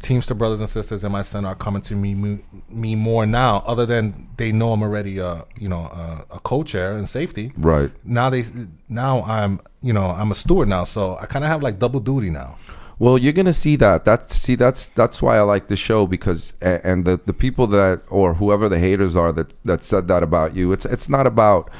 Teamster 0.00 0.34
brothers 0.34 0.60
and 0.60 0.68
sisters 0.68 1.04
in 1.04 1.12
my 1.12 1.22
center 1.22 1.48
are 1.48 1.54
coming 1.54 1.82
to 1.82 1.94
me 1.94 2.14
me, 2.14 2.40
me 2.68 2.94
more 2.94 3.26
now. 3.26 3.62
Other 3.66 3.86
than 3.86 4.28
they 4.36 4.50
know 4.52 4.72
I'm 4.72 4.82
already 4.82 5.20
uh 5.20 5.42
you 5.58 5.68
know 5.68 5.82
uh, 5.92 6.22
a 6.30 6.40
co-chair 6.40 6.96
in 6.96 7.06
safety. 7.06 7.52
Right. 7.56 7.90
now 8.04 8.30
they 8.30 8.44
now 8.88 9.22
I'm 9.22 9.60
you 9.82 9.92
know 9.92 10.06
I'm 10.06 10.30
a 10.30 10.34
steward 10.34 10.68
now, 10.68 10.84
so 10.84 11.16
I 11.20 11.26
kind 11.26 11.44
of 11.44 11.50
have 11.50 11.62
like 11.62 11.78
double 11.78 12.00
duty 12.00 12.30
now. 12.30 12.56
Well, 13.00 13.16
you're 13.16 13.32
gonna 13.32 13.54
see 13.54 13.76
that. 13.76 14.04
That 14.04 14.30
see 14.30 14.56
that's 14.56 14.88
that's 14.88 15.22
why 15.22 15.38
I 15.38 15.40
like 15.40 15.68
the 15.68 15.76
show 15.76 16.06
because 16.06 16.52
and 16.60 17.06
the 17.06 17.18
the 17.24 17.32
people 17.32 17.66
that 17.68 18.02
or 18.10 18.34
whoever 18.34 18.68
the 18.68 18.78
haters 18.78 19.16
are 19.16 19.32
that 19.32 19.54
that 19.64 19.82
said 19.82 20.06
that 20.08 20.22
about 20.22 20.54
you. 20.54 20.70
It's 20.72 20.84
it's 20.84 21.08
not 21.08 21.26
about 21.26 21.70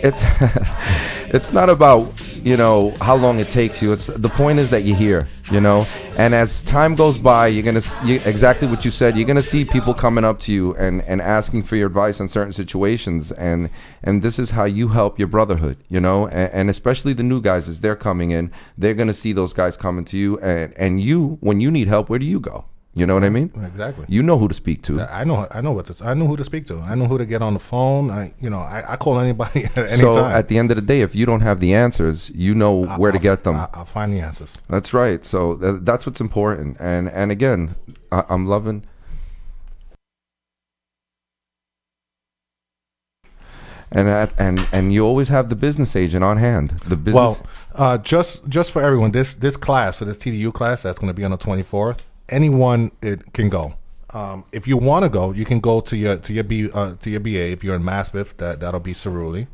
it. 0.00 0.14
it's 1.34 1.52
not 1.52 1.68
about 1.68 2.04
you 2.36 2.56
know 2.56 2.94
how 3.00 3.16
long 3.16 3.40
it 3.40 3.48
takes 3.48 3.82
you. 3.82 3.92
It's 3.92 4.06
the 4.06 4.28
point 4.28 4.60
is 4.60 4.70
that 4.70 4.82
you're 4.82 4.96
here. 4.96 5.26
You 5.50 5.62
know, 5.62 5.86
and 6.18 6.34
as 6.34 6.62
time 6.62 6.94
goes 6.94 7.16
by, 7.16 7.46
you're 7.46 7.62
gonna 7.62 7.80
you, 8.04 8.20
exactly 8.26 8.68
what 8.68 8.84
you 8.84 8.90
said. 8.90 9.16
You're 9.16 9.26
gonna 9.26 9.40
see 9.40 9.64
people 9.64 9.94
coming 9.94 10.22
up 10.22 10.40
to 10.40 10.52
you 10.52 10.74
and 10.76 11.00
and 11.02 11.22
asking 11.22 11.62
for 11.62 11.76
your 11.76 11.86
advice 11.86 12.20
on 12.20 12.28
certain 12.28 12.52
situations, 12.52 13.32
and 13.32 13.70
and 14.02 14.20
this 14.20 14.38
is 14.38 14.50
how 14.50 14.64
you 14.64 14.88
help 14.88 15.18
your 15.18 15.28
brotherhood. 15.28 15.78
You 15.88 16.00
know, 16.00 16.26
and, 16.26 16.52
and 16.52 16.70
especially 16.70 17.14
the 17.14 17.22
new 17.22 17.40
guys 17.40 17.66
as 17.66 17.80
they're 17.80 17.96
coming 17.96 18.30
in, 18.30 18.52
they're 18.76 18.92
gonna 18.92 19.14
see 19.14 19.32
those 19.32 19.54
guys 19.54 19.76
coming 19.76 20.04
to 20.06 20.18
you, 20.18 20.38
and 20.40 20.74
and 20.76 21.00
you 21.00 21.38
when 21.40 21.60
you 21.60 21.70
need 21.70 21.88
help, 21.88 22.10
where 22.10 22.18
do 22.18 22.26
you 22.26 22.40
go? 22.40 22.66
You 22.98 23.06
know 23.06 23.14
what 23.14 23.22
I 23.22 23.28
mean? 23.28 23.52
Exactly. 23.64 24.04
You 24.08 24.22
know 24.24 24.36
who 24.38 24.48
to 24.48 24.54
speak 24.54 24.82
to. 24.82 25.00
I 25.02 25.22
know 25.22 25.46
I 25.52 25.60
know 25.60 25.70
what 25.70 25.86
to 25.86 26.04
I 26.04 26.14
know 26.14 26.26
who 26.26 26.36
to 26.36 26.42
speak 26.42 26.64
to. 26.66 26.78
I 26.80 26.96
know 26.96 27.06
who 27.06 27.16
to 27.18 27.26
get 27.26 27.42
on 27.42 27.54
the 27.54 27.60
phone. 27.60 28.10
I 28.10 28.32
you 28.40 28.50
know 28.50 28.58
I, 28.58 28.82
I 28.94 28.96
call 28.96 29.20
anybody 29.20 29.64
at 29.76 29.78
any 29.78 29.98
so 30.00 30.12
time. 30.12 30.32
at 30.36 30.48
the 30.48 30.58
end 30.58 30.70
of 30.72 30.76
the 30.76 30.82
day, 30.82 31.00
if 31.02 31.14
you 31.14 31.24
don't 31.24 31.42
have 31.42 31.60
the 31.60 31.72
answers, 31.74 32.30
you 32.34 32.54
know 32.56 32.84
where 32.96 33.12
to 33.12 33.18
I'll- 33.18 33.22
get 33.22 33.44
them. 33.44 33.54
I, 33.56 33.68
I'll 33.74 33.84
find 33.84 34.12
the 34.12 34.18
answers. 34.20 34.58
That's 34.68 34.92
right. 34.92 35.24
So 35.24 35.54
th- 35.56 35.76
that's 35.82 36.06
what's 36.06 36.20
important. 36.20 36.76
And 36.80 37.08
and 37.10 37.30
again, 37.30 37.76
I- 38.10 38.24
I'm 38.28 38.46
loving. 38.46 38.82
And 43.90 44.08
at, 44.08 44.32
and 44.38 44.66
and 44.72 44.92
you 44.92 45.04
always 45.06 45.28
have 45.28 45.48
the 45.48 45.56
business 45.56 45.96
agent 45.96 46.22
on 46.24 46.36
hand. 46.36 46.70
The 46.84 46.96
business. 46.96 47.14
Well, 47.14 47.38
uh, 47.74 47.96
just 47.98 48.46
just 48.48 48.72
for 48.72 48.82
everyone, 48.82 49.12
this 49.12 49.34
this 49.36 49.56
class 49.56 49.96
for 49.96 50.04
this 50.04 50.18
TDU 50.18 50.52
class 50.52 50.82
that's 50.82 50.98
going 50.98 51.08
to 51.08 51.14
be 51.14 51.24
on 51.24 51.30
the 51.30 51.38
twenty 51.38 51.62
fourth. 51.62 52.04
Anyone 52.28 52.92
it 53.02 53.32
can 53.32 53.48
go. 53.48 53.74
Um, 54.10 54.44
if 54.52 54.66
you 54.66 54.76
want 54.76 55.04
to 55.04 55.08
go, 55.10 55.32
you 55.32 55.44
can 55.44 55.60
go 55.60 55.80
to 55.80 55.96
your 55.96 56.16
to 56.16 56.32
your 56.32 56.44
B 56.44 56.70
uh, 56.72 56.94
to 56.96 57.10
your 57.10 57.20
BA. 57.20 57.50
If 57.52 57.62
you're 57.62 57.76
in 57.76 57.82
Maspeth, 57.82 58.36
that 58.38 58.60
that'll 58.60 58.80
be 58.80 58.92
Ceruli. 58.92 59.46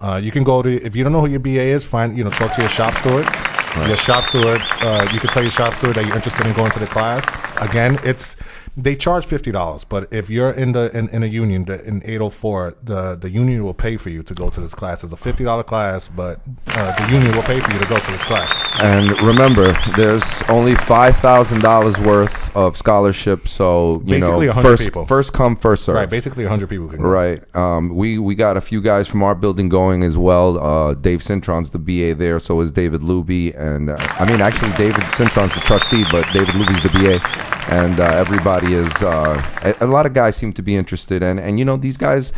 Uh, 0.00 0.20
you 0.22 0.32
can 0.32 0.42
go 0.42 0.62
to 0.62 0.70
if 0.84 0.96
you 0.96 1.04
don't 1.04 1.12
know 1.12 1.20
who 1.20 1.30
your 1.30 1.40
BA 1.40 1.60
is, 1.60 1.86
find 1.86 2.16
you 2.16 2.24
know 2.24 2.30
talk 2.30 2.52
to 2.54 2.60
your 2.60 2.70
shop 2.70 2.94
steward. 2.94 3.26
Your 3.88 3.96
shop 3.96 4.24
steward, 4.24 4.60
uh, 4.82 5.08
you 5.14 5.18
can 5.18 5.30
tell 5.30 5.42
your 5.42 5.50
shop 5.50 5.72
steward 5.72 5.94
that 5.96 6.04
you're 6.04 6.14
interested 6.14 6.46
in 6.46 6.52
going 6.52 6.70
to 6.72 6.78
the 6.78 6.86
class. 6.86 7.24
Again, 7.56 7.98
it's 8.04 8.36
they 8.76 8.94
charge 8.94 9.26
fifty 9.26 9.52
dollars, 9.52 9.84
but 9.84 10.12
if 10.12 10.30
you're 10.30 10.50
in 10.50 10.72
the 10.72 10.96
in, 10.96 11.08
in 11.10 11.22
a 11.22 11.26
union 11.26 11.64
the, 11.66 11.86
in 11.86 12.02
eight 12.04 12.18
hundred 12.18 12.30
four, 12.30 12.74
the 12.82 13.14
the 13.16 13.28
union 13.30 13.64
will 13.64 13.74
pay 13.74 13.96
for 13.98 14.08
you 14.08 14.22
to 14.22 14.34
go 14.34 14.48
to 14.48 14.60
this 14.60 14.74
class. 14.74 15.04
It's 15.04 15.12
a 15.12 15.16
fifty 15.16 15.44
dollar 15.44 15.62
class, 15.62 16.08
but 16.08 16.40
uh, 16.68 17.06
the 17.06 17.12
union 17.12 17.36
will 17.36 17.42
pay 17.42 17.60
for 17.60 17.70
you 17.70 17.78
to 17.78 17.86
go 17.86 17.98
to 17.98 18.10
this 18.10 18.24
class. 18.24 18.50
and 18.80 19.10
remember, 19.20 19.76
there's 19.96 20.42
only 20.48 20.74
five 20.74 21.16
thousand 21.18 21.60
dollars 21.60 21.98
worth 22.00 22.54
of 22.56 22.76
scholarship. 22.76 23.46
So 23.46 24.02
you 24.06 24.14
Basically 24.14 24.46
know, 24.46 24.52
first 24.52 24.84
people. 24.84 25.04
first 25.04 25.32
come, 25.34 25.54
first 25.54 25.84
serve. 25.84 25.96
Right, 25.96 26.08
basically 26.08 26.46
hundred 26.46 26.70
people 26.70 26.88
can 26.88 27.02
go. 27.02 27.08
Right. 27.08 27.42
Um, 27.54 27.90
we 27.94 28.18
we 28.18 28.34
got 28.34 28.56
a 28.56 28.62
few 28.62 28.80
guys 28.80 29.06
from 29.06 29.22
our 29.22 29.34
building 29.34 29.68
going 29.68 30.02
as 30.02 30.16
well. 30.16 30.58
Uh, 30.58 30.94
Dave 30.94 31.20
Cintron's 31.20 31.70
the 31.70 31.78
BA 31.78 32.14
there, 32.14 32.40
so 32.40 32.60
is 32.62 32.72
David 32.72 33.02
Luby, 33.02 33.54
and 33.54 33.90
uh, 33.90 33.96
I 33.98 34.24
mean 34.24 34.40
actually 34.40 34.72
David 34.72 35.02
Cintron's 35.12 35.52
the 35.54 35.60
trustee, 35.60 36.04
but 36.10 36.26
David 36.32 36.54
Luby's 36.54 36.82
the 36.82 36.88
BA, 36.88 37.20
and 37.70 38.00
uh, 38.00 38.24
everybody 38.62 38.88
is. 38.88 39.02
Uh, 39.02 39.74
a, 39.80 39.84
a 39.84 39.88
lot 39.88 40.06
of 40.06 40.14
guys 40.14 40.36
seem 40.36 40.52
to 40.54 40.62
be 40.62 40.76
interested, 40.76 41.22
and 41.22 41.38
and 41.40 41.58
you 41.58 41.64
know 41.64 41.76
these 41.76 41.96
guys. 41.96 42.32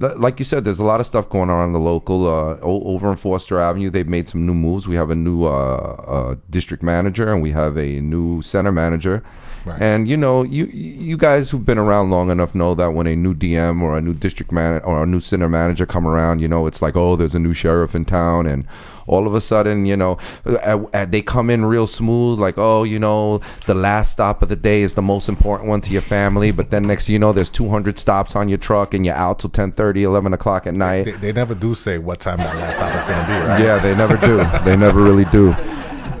Like 0.00 0.38
you 0.38 0.44
said, 0.44 0.64
there's 0.64 0.78
a 0.78 0.84
lot 0.84 1.00
of 1.00 1.06
stuff 1.06 1.28
going 1.28 1.50
on 1.50 1.66
in 1.66 1.72
the 1.72 1.80
local. 1.80 2.28
Uh, 2.28 2.56
over 2.62 3.10
in 3.10 3.16
Foster 3.16 3.58
Avenue, 3.58 3.90
they've 3.90 4.06
made 4.06 4.28
some 4.28 4.46
new 4.46 4.54
moves. 4.54 4.86
We 4.86 4.94
have 4.94 5.10
a 5.10 5.16
new 5.16 5.44
uh, 5.44 5.48
uh, 5.48 6.36
district 6.48 6.84
manager, 6.84 7.32
and 7.32 7.42
we 7.42 7.50
have 7.50 7.76
a 7.76 8.00
new 8.00 8.40
center 8.40 8.70
manager. 8.70 9.24
Right. 9.64 9.82
And 9.82 10.08
you 10.08 10.16
know, 10.16 10.44
you 10.44 10.66
you 10.66 11.16
guys 11.16 11.50
who've 11.50 11.64
been 11.64 11.78
around 11.78 12.10
long 12.10 12.30
enough 12.30 12.54
know 12.54 12.76
that 12.76 12.92
when 12.92 13.08
a 13.08 13.16
new 13.16 13.34
DM 13.34 13.82
or 13.82 13.98
a 13.98 14.00
new 14.00 14.14
district 14.14 14.52
man 14.52 14.80
or 14.82 15.02
a 15.02 15.06
new 15.06 15.18
center 15.18 15.48
manager 15.48 15.84
come 15.84 16.06
around, 16.06 16.38
you 16.40 16.46
know, 16.46 16.68
it's 16.68 16.80
like, 16.80 16.94
oh, 16.94 17.16
there's 17.16 17.34
a 17.34 17.40
new 17.40 17.52
sheriff 17.52 17.96
in 17.96 18.04
town, 18.04 18.46
and 18.46 18.68
all 19.08 19.26
of 19.26 19.34
a 19.34 19.40
sudden, 19.40 19.86
you 19.86 19.96
know, 19.96 20.18
uh, 20.46 20.84
uh, 20.92 21.04
they 21.04 21.22
come 21.22 21.50
in 21.50 21.64
real 21.64 21.86
smooth, 21.86 22.38
like, 22.38 22.58
oh, 22.58 22.84
you 22.84 22.98
know, 22.98 23.38
the 23.66 23.74
last 23.74 24.12
stop 24.12 24.42
of 24.42 24.48
the 24.48 24.56
day 24.56 24.82
is 24.82 24.94
the 24.94 25.02
most 25.02 25.28
important 25.28 25.68
one 25.68 25.80
to 25.80 25.90
your 25.92 26.02
family, 26.02 26.50
but 26.50 26.70
then 26.70 26.84
next 26.84 27.08
you 27.08 27.18
know, 27.18 27.32
there's 27.32 27.50
200 27.50 27.98
stops 27.98 28.36
on 28.36 28.48
your 28.48 28.58
truck, 28.58 28.94
and 28.94 29.04
you're 29.04 29.14
out 29.14 29.38
till 29.40 29.50
10:30, 29.50 30.02
11 30.02 30.32
o'clock 30.32 30.66
at 30.66 30.74
night. 30.74 31.04
They, 31.04 31.12
they 31.12 31.32
never 31.32 31.54
do 31.54 31.74
say 31.74 31.98
what 31.98 32.20
time 32.20 32.38
that 32.38 32.56
last 32.56 32.76
stop 32.76 32.94
is 32.94 33.04
going 33.04 33.20
to 33.20 33.26
be, 33.26 33.32
right? 33.32 33.60
Yeah, 33.60 33.78
they 33.78 33.94
never 33.94 34.16
do. 34.16 34.36
they 34.64 34.76
never 34.76 35.00
really 35.02 35.24
do. 35.26 35.52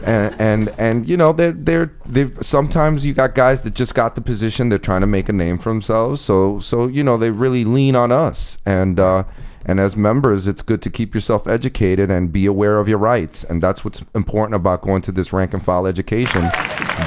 And 0.04 0.34
and 0.40 0.74
and 0.78 1.08
you 1.08 1.16
know 1.16 1.32
they're 1.32 1.52
they're 1.52 1.92
they 2.06 2.30
sometimes 2.40 3.04
you 3.04 3.12
got 3.12 3.34
guys 3.34 3.60
that 3.62 3.74
just 3.74 3.94
got 3.94 4.14
the 4.14 4.22
position 4.22 4.70
they're 4.70 4.78
trying 4.78 5.02
to 5.02 5.06
make 5.06 5.28
a 5.28 5.32
name 5.34 5.58
for 5.58 5.68
themselves 5.68 6.22
so 6.22 6.60
so 6.60 6.86
you 6.86 7.04
know 7.04 7.18
they 7.18 7.30
really 7.30 7.64
lean 7.64 7.94
on 7.94 8.10
us 8.10 8.56
and 8.64 8.98
uh 8.98 9.24
and 9.68 9.78
as 9.78 9.96
members 9.96 10.48
it's 10.48 10.62
good 10.62 10.82
to 10.82 10.90
keep 10.90 11.14
yourself 11.14 11.46
educated 11.46 12.10
and 12.10 12.32
be 12.32 12.46
aware 12.46 12.80
of 12.80 12.88
your 12.88 12.98
rights 12.98 13.44
and 13.44 13.60
that's 13.60 13.84
what's 13.84 14.02
important 14.14 14.54
about 14.56 14.82
going 14.82 15.00
to 15.02 15.12
this 15.12 15.32
rank 15.32 15.54
and 15.54 15.64
file 15.64 15.86
education 15.86 16.42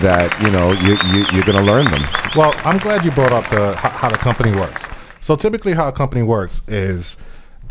that 0.02 0.34
you 0.42 0.50
know 0.52 0.72
you, 0.72 0.92
you 1.12 1.26
you're 1.34 1.46
going 1.46 1.58
to 1.58 1.64
learn 1.64 1.86
them 1.92 2.02
Well, 2.36 2.54
I'm 2.64 2.78
glad 2.78 3.04
you 3.04 3.12
brought 3.12 3.34
up 3.34 3.50
the 3.50 3.76
how 3.76 4.10
the 4.10 4.18
company 4.18 4.52
works. 4.56 4.86
So 5.20 5.36
typically, 5.36 5.74
how 5.74 5.90
a 5.90 5.92
company 5.92 6.24
works 6.24 6.64
is 6.68 7.18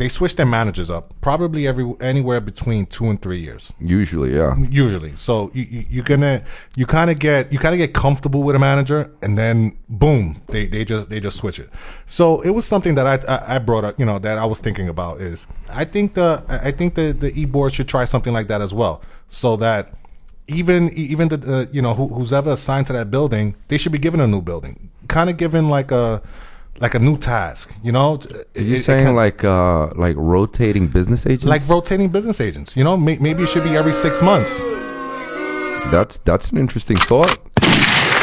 they 0.01 0.09
switch 0.09 0.35
their 0.37 0.47
managers 0.47 0.89
up, 0.89 1.13
probably 1.21 1.67
every 1.69 1.95
anywhere 2.01 2.41
between 2.41 2.87
two 2.87 3.11
and 3.11 3.21
three 3.21 3.39
years, 3.39 3.71
usually 3.79 4.35
yeah 4.35 4.57
usually. 4.71 5.13
So 5.13 5.51
you, 5.53 5.65
you, 5.69 5.85
you're 5.91 6.05
gonna 6.05 6.43
you 6.75 6.87
kind 6.87 7.11
of 7.11 7.19
get 7.19 7.53
you 7.53 7.59
kind 7.59 7.75
of 7.75 7.79
get 7.79 7.93
comfortable 7.93 8.43
with 8.43 8.57
a 8.57 8.59
manager, 8.59 9.13
and 9.21 9.37
then 9.37 9.77
boom, 9.91 10.41
they, 10.47 10.67
they 10.69 10.87
just 10.87 11.11
they 11.11 11.21
just 11.21 11.37
switch 11.37 11.59
it. 11.59 11.69
So 12.07 12.41
it 12.41 12.53
was 12.53 12.65
something 12.65 12.95
that 12.95 13.07
I, 13.07 13.17
I 13.29 13.57
I 13.57 13.59
brought 13.59 13.85
up, 13.85 13.99
you 14.01 14.07
know, 14.07 14.19
that 14.19 14.39
I 14.39 14.47
was 14.47 14.59
thinking 14.61 14.89
about 14.89 15.21
is 15.21 15.47
I 15.69 15.85
think 15.85 16.15
the 16.15 16.43
I 16.49 16.71
think 16.71 16.95
the 16.95 17.13
the 17.13 17.31
e 17.39 17.45
board 17.45 17.75
should 17.75 17.87
try 17.87 18.07
something 18.07 18.33
like 18.33 18.49
that 18.49 18.63
as 18.63 18.73
well, 18.73 19.03
so 19.29 19.57
that 19.57 19.93
even 20.49 20.89
even 20.95 21.29
the 21.29 21.39
uh, 21.55 21.67
you 21.71 21.83
know 21.83 21.93
who, 21.93 22.07
who's 22.09 22.33
ever 22.33 22.53
assigned 22.53 22.87
to 22.87 22.95
that 22.95 23.11
building, 23.11 23.55
they 23.69 23.77
should 23.77 23.93
be 23.93 23.99
given 23.99 24.21
a 24.21 24.27
new 24.27 24.41
building, 24.41 24.89
kind 25.09 25.29
of 25.29 25.37
given 25.37 25.69
like 25.69 25.91
a 25.91 26.23
like 26.81 26.95
a 26.95 26.99
new 26.99 27.17
task. 27.17 27.71
You 27.83 27.93
know, 27.93 28.19
Are 28.57 28.61
you 28.61 28.77
saying 28.77 29.15
like 29.15 29.45
uh, 29.45 29.91
like 29.95 30.17
rotating 30.17 30.89
business 30.89 31.27
agents? 31.27 31.45
like 31.45 31.63
rotating 31.69 32.09
business 32.09 32.41
agents? 32.41 32.77
You 32.77 32.85
know, 32.85 32.97
may, 32.97 33.19
maybe 33.19 33.43
it 33.45 33.49
should 33.49 33.65
be 33.65 33.77
every 33.77 33.93
six 33.93 34.23
months. 34.23 34.61
that's 35.91 36.19
that's 36.19 36.51
an 36.51 36.59
interesting 36.59 36.97
thought. 36.97 37.39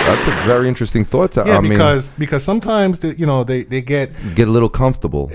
That's 0.07 0.25
a 0.27 0.31
very 0.45 0.67
interesting 0.67 1.05
thought. 1.05 1.33
To, 1.33 1.43
Yeah, 1.45 1.57
I 1.57 1.61
mean, 1.61 1.71
because 1.71 2.11
because 2.17 2.43
sometimes 2.43 2.99
the, 2.99 3.17
you 3.17 3.25
know 3.25 3.43
they 3.43 3.63
they 3.63 3.81
get 3.81 4.09
get 4.35 4.47
a 4.47 4.51
little 4.51 4.69
comfortable. 4.69 5.29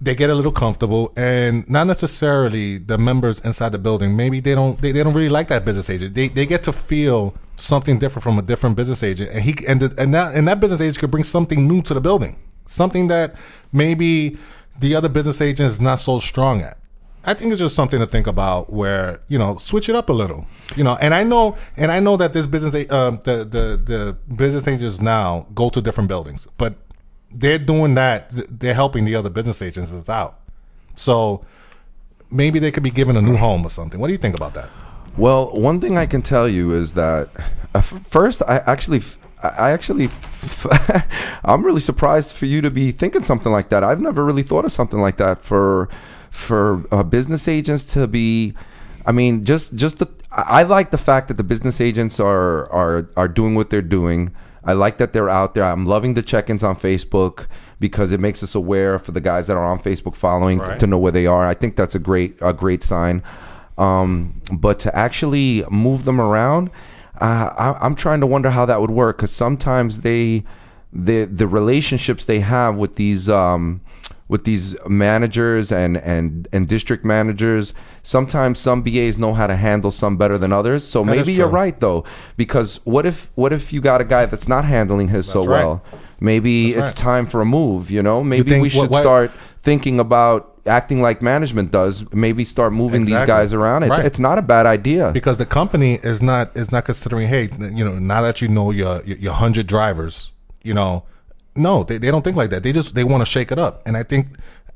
they 0.00 0.16
get 0.16 0.30
a 0.30 0.34
little 0.34 0.52
comfortable 0.52 1.12
and 1.16 1.68
not 1.70 1.86
necessarily 1.86 2.78
the 2.78 2.98
members 2.98 3.38
inside 3.48 3.70
the 3.70 3.78
building 3.78 4.16
maybe 4.16 4.40
they 4.40 4.52
don't 4.52 4.80
they, 4.82 4.90
they 4.90 5.00
don't 5.04 5.14
really 5.14 5.28
like 5.28 5.46
that 5.46 5.64
business 5.64 5.88
agent 5.88 6.12
they, 6.14 6.26
they 6.28 6.44
get 6.44 6.60
to 6.60 6.72
feel 6.72 7.32
something 7.54 8.00
different 8.00 8.24
from 8.24 8.36
a 8.36 8.42
different 8.42 8.74
business 8.74 9.04
agent 9.04 9.30
and 9.30 9.42
he 9.44 9.54
and, 9.68 9.78
the, 9.80 9.94
and 10.02 10.12
that 10.12 10.34
and 10.34 10.48
that 10.48 10.58
business 10.58 10.80
agent 10.80 10.98
could 10.98 11.12
bring 11.12 11.22
something 11.22 11.68
new 11.68 11.80
to 11.80 11.94
the 11.94 12.00
building 12.00 12.34
something 12.66 13.08
that 13.08 13.34
maybe 13.72 14.36
the 14.78 14.94
other 14.94 15.08
business 15.08 15.40
agent 15.40 15.70
is 15.70 15.80
not 15.80 15.96
so 15.96 16.18
strong 16.18 16.60
at 16.62 16.78
I 17.24 17.34
think 17.34 17.52
it's 17.52 17.60
just 17.60 17.76
something 17.76 18.00
to 18.00 18.06
think 18.06 18.26
about 18.26 18.72
where 18.72 19.20
you 19.28 19.38
know 19.38 19.56
switch 19.56 19.88
it 19.88 19.94
up 19.94 20.08
a 20.08 20.12
little, 20.12 20.46
you 20.74 20.82
know. 20.82 20.96
And 21.00 21.14
I 21.14 21.22
know, 21.22 21.56
and 21.76 21.92
I 21.92 22.00
know 22.00 22.16
that 22.16 22.32
this 22.32 22.46
business, 22.46 22.74
um, 22.90 23.20
the 23.24 23.44
the 23.44 23.80
the 23.84 24.16
business 24.34 24.66
agents 24.66 25.00
now 25.00 25.46
go 25.54 25.70
to 25.70 25.80
different 25.80 26.08
buildings, 26.08 26.48
but 26.58 26.74
they're 27.30 27.58
doing 27.58 27.94
that. 27.94 28.30
They're 28.30 28.74
helping 28.74 29.04
the 29.04 29.14
other 29.14 29.30
business 29.30 29.62
agents 29.62 30.08
out. 30.08 30.40
So 30.94 31.44
maybe 32.30 32.58
they 32.58 32.72
could 32.72 32.82
be 32.82 32.90
given 32.90 33.16
a 33.16 33.22
new 33.22 33.36
home 33.36 33.64
or 33.64 33.70
something. 33.70 34.00
What 34.00 34.08
do 34.08 34.12
you 34.12 34.18
think 34.18 34.34
about 34.34 34.54
that? 34.54 34.68
Well, 35.16 35.52
one 35.52 35.80
thing 35.80 35.98
I 35.98 36.06
can 36.06 36.22
tell 36.22 36.48
you 36.48 36.72
is 36.74 36.94
that 36.94 37.28
uh, 37.74 37.82
first, 37.82 38.42
I 38.48 38.58
actually, 38.66 39.02
I 39.42 39.70
actually, 39.70 40.04
f- 40.06 40.66
I'm 41.44 41.64
really 41.64 41.80
surprised 41.80 42.34
for 42.36 42.46
you 42.46 42.60
to 42.60 42.70
be 42.70 42.92
thinking 42.92 43.22
something 43.24 43.52
like 43.52 43.68
that. 43.70 43.82
I've 43.84 44.00
never 44.00 44.24
really 44.24 44.42
thought 44.42 44.64
of 44.64 44.72
something 44.72 45.00
like 45.00 45.16
that 45.16 45.42
for 45.42 45.88
for 46.30 46.84
uh, 46.94 47.02
business 47.02 47.48
agents 47.48 47.84
to 47.92 48.06
be. 48.06 48.54
I 49.04 49.12
mean, 49.12 49.44
just 49.44 49.74
just 49.74 49.98
the. 49.98 50.06
I 50.30 50.62
like 50.62 50.90
the 50.92 50.98
fact 50.98 51.28
that 51.28 51.34
the 51.36 51.42
business 51.44 51.80
agents 51.80 52.18
are 52.20 52.70
are 52.72 53.08
are 53.16 53.28
doing 53.28 53.54
what 53.54 53.70
they're 53.70 53.82
doing. 53.82 54.32
I 54.64 54.74
like 54.74 54.98
that 54.98 55.12
they're 55.12 55.28
out 55.28 55.54
there. 55.54 55.64
I'm 55.64 55.84
loving 55.86 56.14
the 56.14 56.22
check-ins 56.22 56.62
on 56.62 56.76
Facebook 56.76 57.46
because 57.80 58.12
it 58.12 58.20
makes 58.20 58.44
us 58.44 58.54
aware 58.54 58.96
for 59.00 59.10
the 59.10 59.20
guys 59.20 59.48
that 59.48 59.56
are 59.56 59.64
on 59.66 59.80
Facebook 59.80 60.14
following 60.14 60.60
Right. 60.60 60.78
to 60.78 60.86
know 60.86 60.98
where 60.98 61.10
they 61.10 61.26
are. 61.26 61.48
I 61.48 61.54
think 61.54 61.74
that's 61.74 61.96
a 61.96 61.98
great 61.98 62.38
a 62.40 62.52
great 62.52 62.82
sign. 62.84 63.22
Um, 63.76 64.40
but 64.52 64.78
to 64.80 64.94
actually 64.96 65.64
move 65.68 66.04
them 66.04 66.20
around, 66.20 66.70
I, 67.26 67.76
I'm 67.80 67.94
trying 67.94 68.20
to 68.20 68.26
wonder 68.26 68.50
how 68.50 68.66
that 68.66 68.80
would 68.80 68.90
work 68.90 69.16
because 69.18 69.30
sometimes 69.32 70.00
they, 70.00 70.44
the 70.92 71.24
the 71.24 71.46
relationships 71.46 72.24
they 72.24 72.40
have 72.40 72.76
with 72.76 72.96
these 72.96 73.28
um, 73.28 73.80
with 74.28 74.44
these 74.44 74.74
managers 74.88 75.70
and 75.70 75.96
and 75.98 76.48
and 76.52 76.68
district 76.68 77.04
managers, 77.04 77.74
sometimes 78.02 78.58
some 78.58 78.82
BAs 78.82 79.18
know 79.18 79.34
how 79.34 79.46
to 79.46 79.56
handle 79.56 79.90
some 79.90 80.16
better 80.16 80.38
than 80.38 80.52
others. 80.52 80.84
So 80.84 81.02
That 81.04 81.16
maybe 81.16 81.32
you're 81.32 81.48
right 81.48 81.78
though, 81.78 82.04
because 82.36 82.80
what 82.84 83.06
if 83.06 83.30
what 83.34 83.52
if 83.52 83.72
you 83.72 83.80
got 83.80 84.00
a 84.00 84.04
guy 84.04 84.26
that's 84.26 84.48
not 84.48 84.64
handling 84.64 85.08
his 85.08 85.26
so 85.26 85.44
right. 85.44 85.64
well? 85.64 85.82
Maybe 86.20 86.72
That's 86.72 86.92
it's 86.92 87.00
right. 87.00 87.04
time 87.14 87.26
for 87.26 87.40
a 87.40 87.44
move. 87.46 87.90
You 87.90 88.02
know, 88.02 88.22
maybe 88.22 88.48
think 88.48 88.62
we 88.62 88.68
what- 88.68 88.72
should 88.72 88.90
what- 88.90 89.02
start 89.02 89.30
thinking 89.62 89.98
about 90.00 90.51
acting 90.66 91.02
like 91.02 91.20
management 91.22 91.72
does. 91.72 92.04
Maybe 92.12 92.44
start 92.44 92.72
moving 92.72 93.04
these 93.04 93.26
guys 93.26 93.52
around. 93.52 93.82
It's, 93.82 93.90
Right. 93.90 94.06
it's 94.06 94.18
not 94.18 94.38
a 94.38 94.42
bad 94.42 94.66
idea. 94.66 95.10
because 95.12 95.38
the 95.38 95.46
company 95.46 95.94
is 96.02 96.22
not 96.22 96.56
is 96.56 96.70
not 96.70 96.84
considering 96.84 97.28
hey 97.28 97.48
you 97.72 97.84
know 97.84 97.98
now 97.98 98.22
that 98.22 98.40
you 98.40 98.48
know 98.48 98.70
your 98.70 99.02
your, 99.04 99.32
100 99.32 99.66
drivers 99.66 100.32
you 100.62 100.72
know 100.74 101.02
no 101.56 101.82
they, 101.84 101.98
they 101.98 102.10
don't 102.10 102.22
think 102.22 102.36
like 102.36 102.50
that 102.50 102.62
they 102.62 102.72
just 102.72 102.94
they 102.94 103.04
want 103.04 103.20
to 103.20 103.26
shake 103.26 103.50
it 103.52 103.58
up 103.58 103.82
and 103.86 103.96
i 103.96 104.02
think 104.02 104.28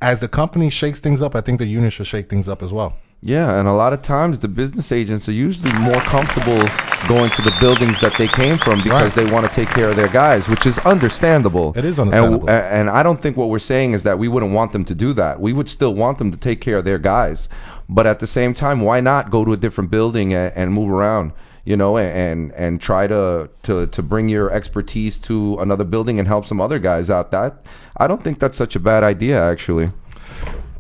as 0.03 0.21
the 0.21 0.29
company 0.29 0.69
shakes 0.69 1.01
things 1.01 1.23
up 1.23 1.35
i 1.35 1.41
think 1.41 1.59
the 1.59 1.67
union 1.67 1.91
should 1.91 2.07
shake 2.07 2.29
things 2.29 2.49
up 2.49 2.63
as 2.63 2.73
well 2.73 2.97
Yeah, 3.27 3.59
and 3.59 3.67
a 3.67 3.73
lot 3.73 3.93
of 3.93 4.03
times 4.03 4.39
the 4.39 4.47
business 4.47 4.93
agents 4.93 5.29
are 5.29 5.33
usually 5.33 5.73
more 5.81 6.01
comfortable 6.03 6.63
going 7.09 7.29
to 7.31 7.43
the 7.43 7.53
buildings 7.59 8.01
that 8.01 8.15
they 8.17 8.29
came 8.29 8.57
from 8.57 8.79
because 8.83 9.15
Right. 9.15 9.15
they 9.27 9.33
want 9.33 9.47
to 9.49 9.53
take 9.53 9.69
care 9.69 9.89
of 9.91 9.97
their 9.97 10.07
guys, 10.09 10.49
which 10.49 10.65
is 10.65 10.79
understandable. 10.79 11.73
It 11.77 11.85
is 11.85 11.99
understandable. 11.99 12.49
And, 12.49 12.65
and 12.89 12.91
I 12.91 13.03
don't 13.03 13.21
think 13.21 13.37
what 13.37 13.49
we're 13.49 13.59
saying 13.59 13.95
is 13.95 14.05
that 14.05 14.19
we 14.21 14.29
wouldn't 14.29 14.53
want 14.53 14.71
them 14.73 14.85
to 14.85 14.95
do 14.95 15.13
that. 15.15 15.41
We 15.41 15.53
would 15.53 15.69
still 15.69 15.93
want 15.93 16.19
them 16.19 16.31
to 16.31 16.37
take 16.39 16.61
care 16.61 16.79
of 16.79 16.85
their 16.85 16.99
guys, 16.99 17.49
but 17.89 18.07
at 18.07 18.21
the 18.21 18.27
same 18.29 18.55
time, 18.55 18.81
why 18.81 19.01
not 19.01 19.31
go 19.31 19.45
to 19.45 19.53
a 19.53 19.57
different 19.57 19.91
building 19.91 20.33
and, 20.33 20.53
and 20.57 20.73
move 20.73 20.91
around? 20.91 21.33
You 21.65 21.77
know, 21.77 21.97
and, 21.99 22.13
and 22.17 22.53
and 22.53 22.81
try 22.81 23.09
to, 23.09 23.51
to 23.65 23.89
to 23.89 24.03
bring 24.03 24.29
your 24.29 24.53
expertise 24.53 25.19
to 25.19 25.59
another 25.59 25.83
building 25.83 26.21
and 26.21 26.29
help 26.29 26.47
some 26.47 26.61
other 26.61 26.79
guys 26.79 27.11
out. 27.11 27.33
That 27.33 27.61
I 27.97 28.07
don't 28.07 28.23
think 28.23 28.39
that's 28.39 28.57
such 28.57 28.77
a 28.77 28.81
bad 28.81 29.03
idea, 29.03 29.43
actually. 29.43 29.89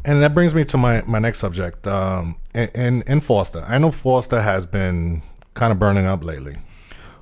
And 0.06 0.22
that 0.22 0.32
brings 0.34 0.54
me 0.54 0.64
to 0.64 0.76
my 0.78 1.02
my 1.06 1.18
next 1.18 1.38
subject 1.38 1.86
um 1.86 2.36
in 2.54 2.68
in, 2.74 3.02
in 3.06 3.20
foster 3.20 3.62
i 3.68 3.76
know 3.78 3.90
foster 3.90 4.40
has 4.42 4.64
been 4.66 5.22
kind 5.54 5.72
of 5.72 5.78
burning 5.78 6.06
up 6.06 6.24
lately 6.24 6.56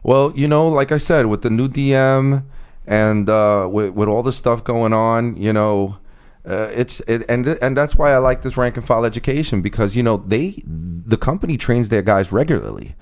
Well, 0.05 0.33
you 0.37 0.49
know, 0.49 0.69
like 0.69 0.93
I 0.93 0.99
said, 0.99 1.27
with 1.33 1.41
the 1.41 1.49
new 1.49 1.67
DM 1.67 2.45
and 2.87 3.25
uh, 3.31 3.67
with 3.71 3.95
with 3.95 4.07
all 4.07 4.23
the 4.23 4.33
stuff 4.35 4.63
going 4.63 4.93
on, 4.93 5.35
you 5.37 5.53
know, 5.59 5.97
uh, 6.45 6.69
it's 6.81 7.01
it, 7.09 7.25
and 7.27 7.49
and 7.49 7.75
that's 7.75 7.97
why 7.97 8.13
I 8.13 8.19
like 8.19 8.43
this 8.43 8.57
rank 8.59 8.77
and 8.77 8.87
file 8.87 9.07
education 9.07 9.63
because 9.63 9.97
you 9.97 10.03
know 10.03 10.19
they 10.19 10.63
the 10.67 11.17
company 11.17 11.57
trains 11.57 11.89
their 11.89 12.03
guys 12.03 12.33
regularly. 12.33 12.95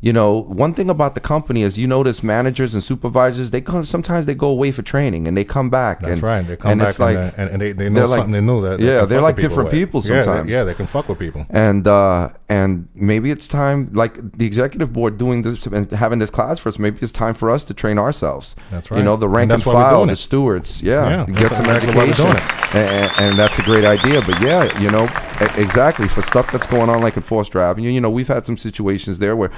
You 0.00 0.12
know, 0.12 0.42
one 0.42 0.74
thing 0.74 0.90
about 0.90 1.14
the 1.14 1.20
company 1.20 1.62
is 1.62 1.78
you 1.78 1.86
notice 1.86 2.22
managers 2.22 2.74
and 2.74 2.84
supervisors 2.84 3.50
they 3.50 3.60
come 3.62 3.84
sometimes 3.84 4.26
they 4.26 4.34
go 4.34 4.48
away 4.48 4.70
for 4.70 4.82
training 4.82 5.26
and 5.26 5.36
they 5.36 5.42
come 5.44 5.70
back. 5.70 6.00
that's 6.00 6.12
and, 6.14 6.22
right 6.22 6.46
they 6.46 6.56
come 6.56 6.72
and 6.72 6.80
back 6.80 6.88
it's 6.90 6.98
like 6.98 7.16
and, 7.16 7.32
they- 7.32 7.42
and, 7.42 7.50
and 7.52 7.60
they, 7.62 7.72
they 7.72 7.88
know 7.88 8.00
something 8.06 8.10
like- 8.10 8.20
something 8.26 8.46
new 8.46 8.60
that 8.60 8.78
they 8.78 8.86
yeah, 8.86 9.04
they're 9.06 9.22
like 9.22 9.36
different 9.36 9.70
people 9.70 10.02
Yeah, 10.04 10.16
they- 10.18 10.24
sometimes. 10.24 10.50
yeah 10.50 10.64
they 10.64 10.74
can 10.74 10.86
fuck 10.86 11.08
with 11.08 11.18
people 11.18 11.46
and 11.50 11.88
uh, 11.88 12.28
and 12.48 12.88
maybe 12.94 13.32
it's 13.32 13.48
time, 13.48 13.90
like 13.92 14.38
the 14.38 14.46
executive 14.46 14.92
board 14.92 15.18
doing 15.18 15.42
this 15.42 15.66
and 15.66 15.90
having 15.90 16.20
this 16.20 16.30
class 16.30 16.60
for 16.60 16.68
us. 16.68 16.78
Maybe 16.78 16.98
it's 17.00 17.10
time 17.10 17.34
for 17.34 17.50
us 17.50 17.64
to 17.64 17.74
train 17.74 17.98
ourselves. 17.98 18.54
That's 18.70 18.88
right 18.88 18.98
You 18.98 19.02
know, 19.04 19.16
the 19.16 19.28
rank 19.28 19.44
And 19.44 19.52
and, 19.52 19.60
that's 19.60 19.66
why 19.66 19.74
we're 19.74 19.90
file, 19.90 20.06
the 20.06 20.12
it. 20.12 20.16
stewards. 20.16 20.80
Yeah, 20.80 21.26
Yeah, 21.26 21.34
get 21.34 21.50
some 21.50 21.64
exactly 21.64 21.94
why 21.94 22.04
we're 22.04 22.10
education, 22.10 22.78
And, 22.78 23.12
and, 23.18 23.38
that's 23.38 23.58
a 23.58 23.62
great 23.62 23.84
idea. 23.84 24.22
But 24.22 24.40
yeah, 24.40 24.78
you 24.78 24.92
know, 24.92 25.08
exactly 25.56 26.06
for 26.06 26.22
stuff 26.22 26.52
that's 26.52 26.68
going 26.68 26.88
on, 26.88 27.02
like 27.02 27.16
in 27.16 27.24
Foster 27.24 27.58
Avenue. 27.58 27.90
You 27.90 28.00
know, 28.00 28.10
we've 28.10 28.28
had 28.28 28.46
some 28.46 28.56
situations 28.56 29.18
there 29.18 29.34
where, 29.34 29.50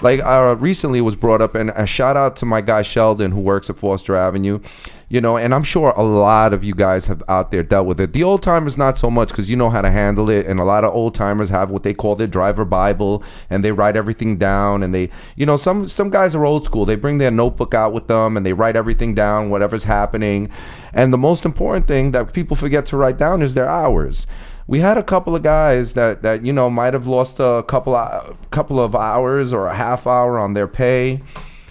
like, 0.00 0.20
uh, 0.20 0.54
recently 0.58 1.00
it 1.00 1.02
was 1.02 1.16
brought 1.16 1.42
up, 1.42 1.56
and 1.56 1.70
a 1.70 1.86
shout 1.86 2.16
out 2.16 2.36
to 2.36 2.46
my 2.46 2.60
guy 2.60 2.82
Sheldon 2.82 3.32
who 3.32 3.40
works 3.40 3.68
at 3.68 3.76
Foster 3.76 4.14
Avenue. 4.14 4.60
You 5.08 5.20
know, 5.20 5.36
and 5.36 5.54
I'm 5.54 5.62
sure 5.62 5.90
a 5.96 6.02
lot 6.02 6.52
of 6.52 6.64
you 6.64 6.74
guys 6.74 7.06
have 7.06 7.22
out 7.28 7.52
there 7.52 7.62
dealt 7.62 7.86
with 7.86 8.00
it. 8.00 8.12
The 8.12 8.24
old 8.24 8.42
timers 8.42 8.76
not 8.76 8.98
so 8.98 9.08
much 9.08 9.28
because 9.28 9.48
you 9.48 9.54
know 9.54 9.70
how 9.70 9.80
to 9.80 9.90
handle 9.90 10.28
it, 10.28 10.46
and 10.46 10.58
a 10.58 10.64
lot 10.64 10.82
of 10.82 10.92
old 10.92 11.14
timers 11.14 11.48
have 11.48 11.70
what 11.70 11.84
they 11.84 11.94
call 11.94 12.16
their 12.16 12.26
driver 12.26 12.64
bible, 12.64 13.22
and 13.48 13.64
they 13.64 13.70
write 13.70 13.96
everything 13.96 14.36
down. 14.36 14.82
And 14.82 14.92
they, 14.92 15.10
you 15.36 15.46
know, 15.46 15.56
some 15.56 15.86
some 15.86 16.10
guys 16.10 16.34
are 16.34 16.44
old 16.44 16.64
school. 16.64 16.84
They 16.84 16.96
bring 16.96 17.18
their 17.18 17.30
notebook 17.30 17.72
out 17.72 17.92
with 17.92 18.08
them, 18.08 18.36
and 18.36 18.44
they 18.44 18.52
write 18.52 18.74
everything 18.74 19.14
down, 19.14 19.48
whatever's 19.48 19.84
happening. 19.84 20.50
And 20.92 21.12
the 21.12 21.18
most 21.18 21.44
important 21.44 21.86
thing 21.86 22.10
that 22.10 22.32
people 22.32 22.56
forget 22.56 22.84
to 22.86 22.96
write 22.96 23.16
down 23.16 23.42
is 23.42 23.54
their 23.54 23.68
hours. 23.68 24.26
We 24.66 24.80
had 24.80 24.98
a 24.98 25.04
couple 25.04 25.36
of 25.36 25.44
guys 25.44 25.92
that 25.92 26.22
that 26.22 26.44
you 26.44 26.52
know 26.52 26.68
might 26.68 26.94
have 26.94 27.06
lost 27.06 27.38
a 27.38 27.62
couple 27.68 27.94
of, 27.94 28.50
couple 28.50 28.80
of 28.80 28.96
hours 28.96 29.52
or 29.52 29.68
a 29.68 29.76
half 29.76 30.08
hour 30.08 30.36
on 30.36 30.54
their 30.54 30.66
pay, 30.66 31.22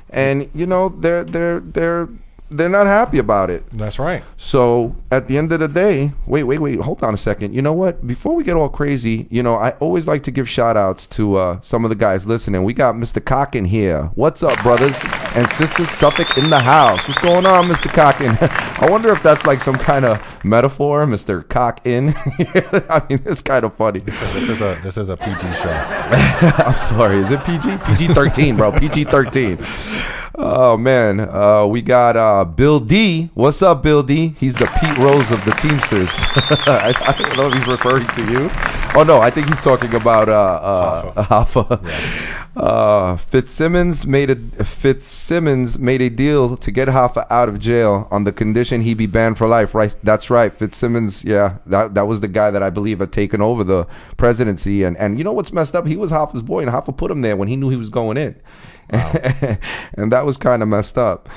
and 0.09 0.49
you 0.55 0.65
know 0.65 0.87
they're 0.87 1.25
they're 1.25 1.59
they're 1.59 2.07
they're 2.49 2.69
not 2.69 2.85
happy 2.87 3.17
about 3.17 3.49
it. 3.49 3.67
that's 3.71 3.97
right 3.99 4.23
So 4.37 4.95
at 5.11 5.27
the 5.27 5.37
end 5.37 5.51
of 5.51 5.59
the 5.59 5.67
day, 5.67 6.13
wait, 6.27 6.43
wait, 6.43 6.59
wait, 6.59 6.79
hold 6.79 7.01
on 7.03 7.13
a 7.13 7.17
second. 7.17 7.53
You 7.53 7.61
know 7.61 7.73
what? 7.73 8.05
Before 8.05 8.35
we 8.35 8.43
get 8.43 8.55
all 8.55 8.69
crazy, 8.69 9.27
you 9.31 9.41
know, 9.41 9.55
I 9.55 9.71
always 9.79 10.07
like 10.07 10.21
to 10.23 10.31
give 10.31 10.47
shout 10.47 10.77
outs 10.77 11.07
to 11.07 11.35
uh, 11.35 11.61
some 11.61 11.83
of 11.83 11.89
the 11.89 11.95
guys 11.95 12.25
listening. 12.27 12.63
We 12.63 12.73
got 12.73 12.95
Mr. 12.95 13.23
Cockin 13.23 13.65
here. 13.65 14.11
What's 14.15 14.43
up, 14.43 14.61
brothers 14.61 14.97
and 15.35 15.47
sisters? 15.47 15.89
Suffolk 15.89 16.37
in 16.37 16.49
the 16.49 16.59
house. 16.59 17.07
What's 17.07 17.19
going 17.21 17.45
on, 17.45 17.65
Mr. 17.65 17.91
Cockin? 17.91 18.37
I 18.41 18.89
wonder 18.89 19.11
if 19.11 19.23
that's 19.23 19.45
like 19.45 19.61
some 19.61 19.77
kind 19.77 20.05
of 20.05 20.43
metaphor, 20.45 21.05
Mr. 21.05 21.47
Cock 21.47 21.81
in. 21.85 22.09
I 22.89 23.03
mean, 23.09 23.21
it's 23.25 23.41
kind 23.41 23.65
of 23.65 23.73
funny. 23.73 23.99
this 24.01 24.35
is 24.49 24.61
a 24.61 24.79
this 24.83 24.97
is 24.97 25.09
a 25.09 25.17
pg 25.17 25.53
show 25.53 25.69
I'm 26.65 26.77
sorry. 26.77 27.17
Is 27.17 27.31
it 27.31 27.43
PG? 27.43 27.77
PG 27.85 28.13
13, 28.13 28.57
bro. 28.57 28.71
PG 28.71 29.05
13. 29.05 29.57
Oh, 30.37 30.75
man. 30.75 31.21
Uh, 31.21 31.65
we 31.65 31.81
got 31.81 32.17
uh, 32.17 32.43
Bill 32.43 32.79
D. 32.79 33.29
What's 33.35 33.61
up, 33.61 33.81
Bill 33.83 34.03
D? 34.03 34.35
He's 34.37 34.53
the 34.53 34.65
Pete 34.81 34.97
Rose 34.97 35.31
of 35.31 35.43
the 35.45 35.51
Teamsters. 35.51 36.09
I, 36.67 36.93
I 37.07 37.15
don't 37.17 37.37
know 37.37 37.47
if 37.47 37.53
he's 37.53 37.67
referring 37.67 38.05
to 38.07 38.31
you. 38.31 38.49
Oh, 38.95 39.05
no. 39.07 39.21
I 39.21 39.29
think 39.29 39.47
he's 39.47 39.61
talking 39.61 39.93
about 39.95 40.27
uh, 40.27 40.33
uh, 41.15 41.23
Hoffa. 41.23 42.41
Uh, 42.55 43.17
Fitzsimmons 43.17 44.05
made 44.05 44.29
a 44.29 44.63
Fitzsimmons 44.63 45.77
made 45.77 46.01
a 46.01 46.09
deal 46.09 46.55
to 46.55 46.71
get 46.71 46.87
Hoffa 46.87 47.27
out 47.29 47.49
of 47.49 47.59
jail 47.59 48.07
on 48.09 48.23
the 48.23 48.31
condition 48.31 48.79
he 48.79 48.93
be 48.93 49.07
banned 49.07 49.37
for 49.37 49.45
life. 49.45 49.75
Right, 49.75 49.93
that's 50.01 50.29
right. 50.29 50.53
Fitzsimmons, 50.53 51.25
yeah, 51.25 51.57
that 51.65 51.95
that 51.95 52.07
was 52.07 52.21
the 52.21 52.29
guy 52.29 52.51
that 52.51 52.63
I 52.63 52.69
believe 52.69 52.99
had 52.99 53.11
taken 53.11 53.41
over 53.41 53.65
the 53.65 53.87
presidency. 54.15 54.83
And 54.83 54.95
and 54.95 55.17
you 55.17 55.25
know 55.25 55.33
what's 55.33 55.51
messed 55.51 55.75
up? 55.75 55.85
He 55.85 55.97
was 55.97 56.11
Hoffa's 56.11 56.43
boy, 56.43 56.61
and 56.61 56.71
Hoffa 56.71 56.95
put 56.95 57.11
him 57.11 57.21
there 57.21 57.35
when 57.35 57.49
he 57.49 57.57
knew 57.57 57.67
he 57.69 57.75
was 57.75 57.89
going 57.89 58.15
in, 58.15 58.39
and 59.93 60.11
that 60.11 60.25
was 60.25 60.37
kind 60.37 60.61
of 60.61 60.69
messed 60.69 60.97
up. 60.97 61.29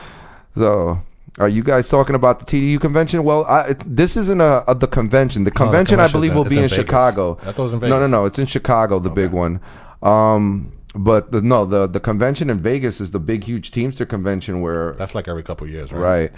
So 0.57 1.03
Are 1.39 1.49
you 1.49 1.63
guys 1.63 1.89
talking 1.89 2.17
about 2.17 2.41
the 2.41 2.45
TDU 2.45 2.81
convention? 2.81 3.23
Well, 3.23 3.45
I, 3.45 3.69
it, 3.69 3.83
this 3.87 4.17
isn't 4.17 4.41
a, 4.41 4.65
a 4.67 4.75
the 4.75 4.89
convention. 4.89 5.45
The 5.45 5.53
convention, 5.53 6.01
I 6.01 6.09
believe, 6.09 6.35
will 6.35 6.45
be 6.45 6.59
in 6.59 6.65
in, 6.65 6.69
Chicago. 6.69 7.39
I 7.43 7.53
thought 7.53 7.59
it 7.61 7.63
was 7.63 7.75
in 7.75 7.81
No, 7.81 8.01
no, 8.01 8.07
no. 8.07 8.25
It's 8.25 8.39
in 8.39 8.47
Chicago, 8.47 8.99
the 8.99 9.11
big 9.11 9.31
one. 9.31 9.61
Um, 10.03 10.73
but 10.95 11.31
the, 11.31 11.41
no, 11.41 11.65
the 11.65 11.87
the 11.87 12.01
convention 12.01 12.51
in 12.51 12.59
Vegas 12.59 13.01
is 13.01 13.13
the 13.13 13.21
big, 13.21 13.45
huge 13.45 13.71
Teamster 13.71 14.05
convention 14.05 14.61
where 14.61 14.95
That's 14.95 15.15
like 15.15 15.29
every 15.29 15.45
couple 15.45 15.69
years, 15.69 15.93
right? 15.93 16.01
right. 16.01 16.33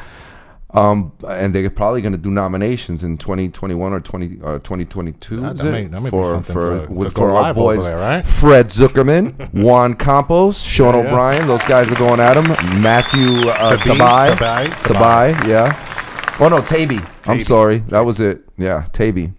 Um, 0.73 1.11
and 1.27 1.53
they're 1.53 1.69
probably 1.69 2.01
going 2.01 2.13
to 2.13 2.19
do 2.19 2.31
nominations 2.31 3.03
in 3.03 3.19
2021 3.19 3.93
or 3.93 4.01
20 4.01 4.27
uh, 4.45 4.59
2022 4.61 5.41
That- 5.41 5.57
that 5.57 5.65
may- 5.65 5.87
that 5.87 6.01
may 6.01 6.11
for 6.11 6.41
for, 6.45 6.87
to- 6.87 6.93
with, 6.93 7.09
to 7.09 7.15
for 7.15 7.33
our 7.33 7.53
boys, 7.53 7.83
there, 7.85 7.97
right? 7.97 8.25
Fred 8.25 8.67
Zuckerman, 8.69 9.53
Juan 9.53 9.95
Campos, 9.95 10.63
Sean 10.63 10.95
Yeah, 10.95 11.01
yeah. 11.03 11.09
O'Brien. 11.09 11.47
Those 11.49 11.63
guys 11.65 11.89
are 11.91 11.97
going 11.97 12.21
at 12.21 12.37
him. 12.37 12.49
Matthew 12.81 13.49
uh, 13.51 13.77
Tabai, 13.79 14.37
Tabai, 14.37 14.67
Tabai, 14.83 15.47
yeah. 15.49 16.37
Oh 16.39 16.49
no, 16.49 16.61
Taby. 16.63 17.05
I'm 17.27 17.43
sorry, 17.43 17.79
that 17.89 18.01
was 18.01 18.21
it. 18.21 18.43
Yeah, 18.57 18.87
Taby. 18.93 19.33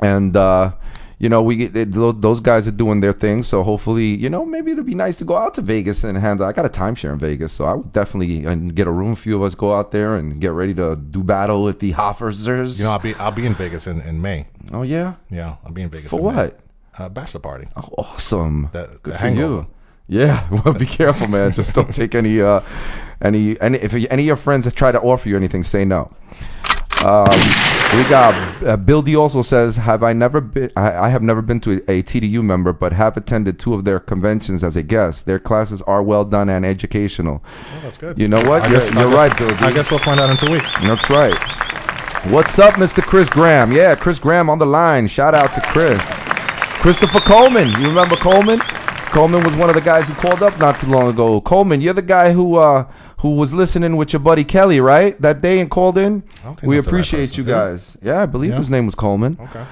And 0.00 0.36
uh, 0.36 0.72
you 1.18 1.28
know, 1.30 1.40
we 1.42 1.66
tho- 1.66 2.12
those 2.12 2.40
guys 2.40 2.68
are 2.68 2.72
doing 2.72 3.00
their 3.00 3.12
thing. 3.12 3.42
So 3.42 3.62
hopefully, 3.62 4.04
you 4.04 4.28
know, 4.28 4.44
maybe 4.44 4.72
it'll 4.72 4.84
be 4.84 4.94
nice 4.94 5.16
to 5.16 5.24
go 5.24 5.36
out 5.36 5.54
to 5.54 5.62
Vegas 5.62 6.04
and 6.04 6.18
handle. 6.18 6.46
I 6.46 6.52
got 6.52 6.66
a 6.66 6.68
timeshare 6.68 7.12
in 7.12 7.18
Vegas, 7.18 7.52
so 7.54 7.64
I 7.64 7.74
would 7.74 7.92
definitely 7.92 8.44
and 8.44 8.74
get 8.74 8.86
a 8.86 8.90
room. 8.90 9.12
A 9.12 9.16
few 9.16 9.36
of 9.36 9.42
us 9.42 9.54
go 9.54 9.74
out 9.74 9.92
there 9.92 10.14
and 10.16 10.40
get 10.40 10.52
ready 10.52 10.74
to 10.74 10.94
do 10.96 11.22
battle 11.22 11.62
with 11.62 11.78
the 11.80 11.92
Hoffersers. 11.94 12.78
You 12.78 12.84
know, 12.84 12.90
I'll 12.92 12.98
be 12.98 13.14
I'll 13.14 13.32
be 13.32 13.46
in 13.46 13.54
Vegas 13.54 13.86
in, 13.86 14.00
in 14.02 14.20
May. 14.20 14.46
oh 14.72 14.82
yeah, 14.82 15.14
Yeah, 15.30 15.56
I'll 15.64 15.72
be 15.72 15.82
in 15.82 15.88
Vegas 15.90 16.10
for 16.10 16.20
in 16.20 16.26
May. 16.26 16.32
what? 16.34 16.60
Uh, 16.98 17.08
bachelor 17.08 17.40
party. 17.40 17.68
Oh, 17.76 17.88
awesome. 17.98 18.68
The- 18.72 18.98
Good 19.02 19.16
for 19.18 19.28
you. 19.28 19.66
Yeah, 20.08 20.46
well, 20.64 20.72
be 20.74 20.86
careful, 20.86 21.28
man. 21.28 21.52
Just 21.52 21.74
don't 21.74 21.92
take 21.94 22.14
any, 22.14 22.40
uh, 22.40 22.60
any, 23.20 23.60
any. 23.60 23.78
If 23.78 23.92
any 23.92 24.04
of 24.22 24.26
your 24.26 24.36
friends 24.36 24.72
try 24.72 24.92
to 24.92 25.00
offer 25.00 25.28
you 25.28 25.36
anything, 25.36 25.64
say 25.64 25.84
no. 25.84 26.12
Um, 27.04 27.26
we 27.96 28.02
got 28.08 28.34
uh, 28.64 28.76
Bill 28.76 29.02
D. 29.02 29.14
Also 29.14 29.42
says, 29.42 29.76
"Have 29.76 30.02
I 30.02 30.12
never 30.12 30.40
been? 30.40 30.70
I, 30.76 31.06
I 31.06 31.08
have 31.10 31.22
never 31.22 31.42
been 31.42 31.60
to 31.60 31.82
a, 31.88 31.98
a 31.98 32.02
TDU 32.02 32.42
member, 32.42 32.72
but 32.72 32.92
have 32.92 33.16
attended 33.16 33.58
two 33.58 33.74
of 33.74 33.84
their 33.84 34.00
conventions 34.00 34.64
as 34.64 34.76
a 34.76 34.82
guest. 34.82 35.26
Their 35.26 35.38
classes 35.38 35.82
are 35.82 36.02
well 36.02 36.24
done 36.24 36.48
and 36.48 36.64
educational. 36.64 37.44
Oh, 37.44 37.80
that's 37.82 37.98
good. 37.98 38.18
You 38.18 38.28
know 38.28 38.42
what? 38.48 38.62
I 38.62 38.70
You're, 38.70 38.80
guess- 38.80 38.94
you're 38.94 39.04
guess- 39.04 39.14
right, 39.14 39.38
Bill 39.38 39.50
D. 39.50 39.54
I 39.60 39.72
guess 39.72 39.90
we'll 39.90 40.00
find 40.00 40.18
out 40.20 40.30
in 40.30 40.36
two 40.36 40.50
weeks. 40.50 40.74
That's 40.80 41.08
right. 41.10 41.36
What's 42.32 42.58
up, 42.58 42.74
Mr. 42.74 43.02
Chris 43.02 43.28
Graham? 43.30 43.70
Yeah, 43.72 43.94
Chris 43.94 44.18
Graham 44.18 44.50
on 44.50 44.58
the 44.58 44.66
line. 44.66 45.06
Shout 45.06 45.34
out 45.34 45.52
to 45.54 45.60
Chris. 45.60 46.00
Christopher 46.80 47.20
Coleman. 47.20 47.68
You 47.80 47.88
remember 47.88 48.16
Coleman? 48.16 48.58
Coleman 49.10 49.44
was 49.44 49.54
one 49.54 49.68
of 49.68 49.74
the 49.76 49.80
guys 49.80 50.06
who 50.08 50.14
called 50.14 50.42
up 50.42 50.58
not 50.58 50.78
too 50.80 50.88
long 50.88 51.08
ago. 51.08 51.40
Coleman, 51.40 51.80
you're 51.80 51.94
the 51.94 52.02
guy 52.02 52.32
who 52.32 52.56
uh, 52.56 52.84
who 53.18 53.30
was 53.36 53.52
listening 53.54 53.96
with 53.96 54.12
your 54.12 54.20
buddy 54.20 54.44
Kelly, 54.44 54.80
right? 54.80 55.20
That 55.20 55.40
day 55.40 55.58
and 55.60 55.70
called 55.70 55.96
in. 55.98 56.22
We 56.62 56.76
the 56.76 56.82
right 56.82 56.86
appreciate 56.86 57.36
you 57.38 57.44
guys. 57.44 57.96
Yeah, 58.02 58.22
I 58.22 58.26
believe 58.26 58.50
Yeah. 58.50 58.58
his 58.58 58.70
name 58.70 58.86
was 58.86 58.94
Coleman. 58.94 59.38
Okay. 59.40 59.64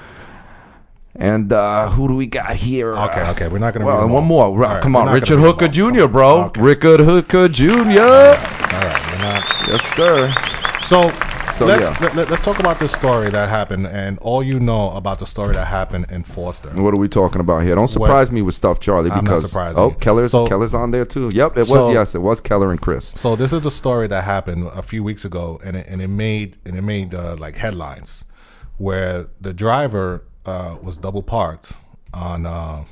And 1.16 1.52
uh, 1.52 1.90
who 1.90 2.08
do 2.08 2.14
we 2.14 2.26
got 2.26 2.56
here? 2.56 2.92
Okay, 2.92 3.22
okay. 3.30 3.48
We're 3.48 3.58
not 3.58 3.72
gonna. 3.72 3.86
Well, 3.86 4.00
one 4.08 4.10
all. 4.10 4.20
more. 4.22 4.58
Right, 4.58 4.82
Come 4.82 4.96
on, 4.96 5.12
Richard 5.12 5.38
Hooker. 5.38 5.68
Jr., 5.68 6.06
bro. 6.08 6.44
Okay. 6.46 6.60
Richard 6.60 7.00
Hooker 7.00 7.46
Jr. 7.48 7.70
All 7.70 7.76
right, 7.76 9.12
we're 9.12 9.18
not. 9.18 9.44
Yes, 9.68 9.84
sir. 9.94 10.34
So, 10.80 11.10
So, 11.54 11.66
let's 11.66 12.00
yeah. 12.00 12.10
let, 12.14 12.30
us 12.32 12.40
talk 12.40 12.58
about 12.58 12.80
this 12.80 12.90
story 12.90 13.30
that 13.30 13.48
happened 13.48 13.86
and 13.86 14.18
all 14.18 14.42
you 14.42 14.58
know 14.58 14.90
about 14.90 15.20
the 15.20 15.26
story 15.26 15.54
that 15.54 15.66
happened 15.66 16.06
in 16.10 16.24
Foster. 16.24 16.70
What 16.70 16.92
are 16.92 16.96
we 16.96 17.06
talking 17.06 17.40
about 17.40 17.62
here? 17.62 17.76
Don't 17.76 17.86
surprise 17.86 18.32
me 18.32 18.42
with 18.42 18.56
stuff, 18.56 18.80
Charlie. 18.80 19.08
I'm 19.08 19.24
not 19.24 19.36
Because 19.36 19.54
oh, 19.76 19.90
you. 19.90 19.94
Keller's 19.94 20.32
So- 20.32 20.48
Keller's 20.48 20.74
on 20.74 20.90
there 20.90 21.04
too. 21.04 21.30
Yep, 21.32 21.52
it 21.52 21.58
was. 21.58 21.68
So- 21.68 21.92
yes, 21.92 22.16
it 22.16 22.22
was 22.22 22.40
Keller 22.40 22.72
and 22.72 22.80
Chris. 22.80 23.12
So 23.14 23.36
this 23.36 23.52
is 23.52 23.64
a 23.64 23.70
story 23.70 24.08
that 24.08 24.24
happened 24.24 24.66
a 24.74 24.82
few 24.82 25.04
weeks 25.04 25.24
ago, 25.24 25.60
and 25.64 25.76
it, 25.76 25.86
and 25.86 26.02
it 26.02 26.08
made 26.08 26.56
and 26.64 26.76
it 26.76 26.82
made 26.82 27.14
uh, 27.14 27.36
like 27.36 27.56
headlines, 27.56 28.24
where 28.78 29.28
the 29.40 29.54
driver 29.54 30.24
uh, 30.46 30.76
was 30.82 30.98
double 30.98 31.22
parked 31.22 31.74
on. 32.12 32.46
Uh, 32.46 32.84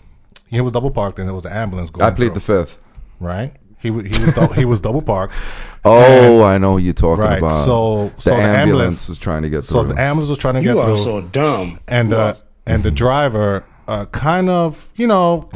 he 0.51 0.61
was 0.61 0.70
double 0.72 0.92
parked, 0.92 1.18
and 1.18 1.27
there 1.27 1.35
was 1.35 1.46
an 1.46 1.53
ambulance 1.53 1.90
going. 1.90 2.07
I 2.07 2.14
played 2.14 2.35
the 2.35 2.40
fifth. 2.40 2.79
right. 3.18 3.55
He 3.83 3.90
wa- 3.90 4.03
he 4.03 4.18
was 4.25 4.33
dou- 4.33 4.53
he 4.55 4.64
was 4.64 4.81
double 4.81 5.03
parked. 5.03 5.35
Oh, 5.85 6.45
I 6.45 6.59
know 6.59 6.75
who 6.75 6.79
you're 6.79 6.92
talking 6.92 7.25
Right, 7.25 7.38
about. 7.38 7.51
so- 7.51 8.12
the 8.14 8.23
so 8.23 8.31
the 8.31 8.37
ambulance, 8.37 8.61
ambulance- 8.62 9.09
was 9.09 9.18
trying 9.18 9.42
to 9.42 9.51
get 9.51 9.64
So 9.64 9.83
through. 9.83 9.95
the 9.95 10.01
ambulance 10.01 10.29
was 10.31 10.38
trying 10.38 10.55
to 10.55 10.62
get 10.62 10.73
through. 10.75 10.83
You 10.87 10.92
are 10.92 10.97
so 10.97 11.21
dumb. 11.23 11.81
and 11.88 12.12
uh, 12.12 12.35
and 12.66 12.85
the 12.85 12.90
driver 13.05 13.64
uh, 13.88 14.05
kind 14.12 14.49
of 14.49 14.92
you 14.95 15.09
know 15.09 15.51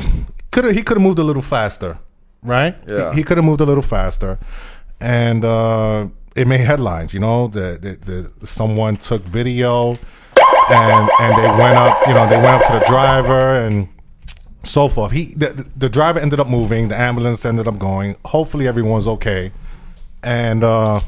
could 0.50 0.64
he 0.74 0.82
could 0.82 0.96
have 0.96 1.02
moved 1.02 1.20
a 1.20 1.22
little 1.22 1.42
faster, 1.42 1.98
right? 2.42 2.74
Yeah. 2.88 3.14
he, 3.14 3.22
could 3.22 3.36
have 3.38 3.44
moved 3.44 3.60
a 3.60 3.64
little 3.64 3.82
faster, 3.84 4.38
and 5.00 5.44
uh, 5.44 6.08
it 6.34 6.48
made 6.48 6.60
headlines. 6.60 7.14
You 7.14 7.20
know, 7.20 7.46
that 7.48 7.82
the, 7.82 7.92
the, 8.40 8.46
someone 8.46 8.96
took 8.96 9.22
video, 9.22 9.90
and 10.70 11.10
and 11.20 11.32
they 11.38 11.50
went 11.62 11.76
up. 11.76 12.04
You 12.08 12.14
know, 12.14 12.26
they 12.28 12.36
went 12.36 12.62
up 12.62 12.66
to 12.66 12.72
the 12.80 12.84
driver 12.86 13.54
and 13.54 13.86
so 14.66 14.88
forth. 14.88 15.12
He 15.12 15.34
the, 15.34 15.68
the 15.76 15.88
driver 15.88 16.18
ended 16.18 16.40
up 16.40 16.48
moving. 16.48 16.88
The 16.88 16.96
ambulance 16.96 17.44
ended 17.44 17.66
up 17.68 17.78
going. 17.78 18.16
Hopefully, 18.24 18.66
everyone's 18.68 19.06
okay. 19.06 19.52
And 20.22 20.64
uh, 20.64 21.00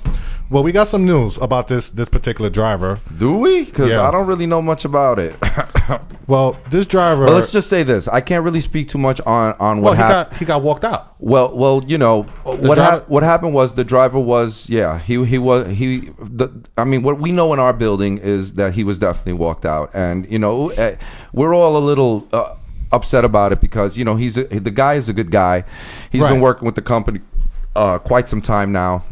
well, 0.51 0.63
we 0.63 0.71
got 0.73 0.87
some 0.87 1.05
news 1.05 1.39
about 1.39 1.69
this 1.69 1.91
this 1.91 2.09
particular 2.09 2.51
driver. 2.51 3.01
Do 3.17 3.37
we? 3.37 3.65
Because 3.65 3.91
Yeah. 3.91 4.07
I 4.07 4.11
don't 4.11 4.27
really 4.27 4.47
know 4.47 4.63
much 4.63 4.85
about 4.85 5.19
it. 5.19 5.35
Well, 6.29 6.59
this 6.69 6.85
driver. 6.85 7.25
but 7.25 7.33
let's 7.33 7.51
just 7.51 7.71
say 7.71 7.83
this: 7.85 8.07
I 8.07 8.21
can't 8.21 8.45
really 8.45 8.61
speak 8.61 8.91
too 8.91 8.99
much 8.99 9.19
on 9.23 9.55
on 9.59 9.81
well, 9.81 9.93
what 9.93 9.97
he 9.97 10.03
happened. 10.03 10.31
got 10.33 10.39
he 10.39 10.45
got 10.45 10.63
walked 10.63 10.85
out. 10.85 11.15
Well, 11.19 11.57
well, 11.57 11.83
you 11.87 11.97
know 11.97 12.25
what 12.45 12.61
driver- 12.75 12.81
hap- 12.99 13.09
what 13.09 13.23
happened 13.23 13.55
was 13.55 13.75
the 13.77 13.85
driver 13.85 14.19
was 14.21 14.69
yeah 14.69 14.99
he 14.99 15.25
he 15.25 15.39
was 15.39 15.75
he 15.75 16.11
the 16.21 16.51
I 16.77 16.85
mean 16.85 17.03
what 17.03 17.19
we 17.19 17.33
know 17.33 17.55
in 17.55 17.59
our 17.59 17.73
building 17.73 18.19
is 18.19 18.53
that 18.57 18.75
he 18.75 18.85
was 18.85 18.99
definitely 18.99 19.33
walked 19.33 19.65
out 19.65 19.91
and 19.95 20.31
you 20.31 20.39
know 20.39 20.69
eh, 20.69 20.97
we're 21.33 21.55
all 21.55 21.79
a 21.79 21.85
little 21.85 22.29
uh, 22.35 22.55
upset 22.93 23.25
about 23.25 23.53
it 23.53 23.61
because 23.61 23.97
you 23.97 24.05
know 24.05 24.17
he's 24.17 24.37
a, 24.37 24.45
the 24.45 24.71
guy 24.71 24.95
is 24.95 25.09
a 25.09 25.13
good 25.13 25.31
guy 25.31 25.65
He's 26.11 26.23
been 26.23 26.41
working 26.41 26.67
with 26.67 26.75
the 26.75 26.83
company 26.83 27.21
uh, 27.77 27.99
quite 27.99 28.29
some 28.29 28.41
time 28.41 28.73
now 28.73 29.05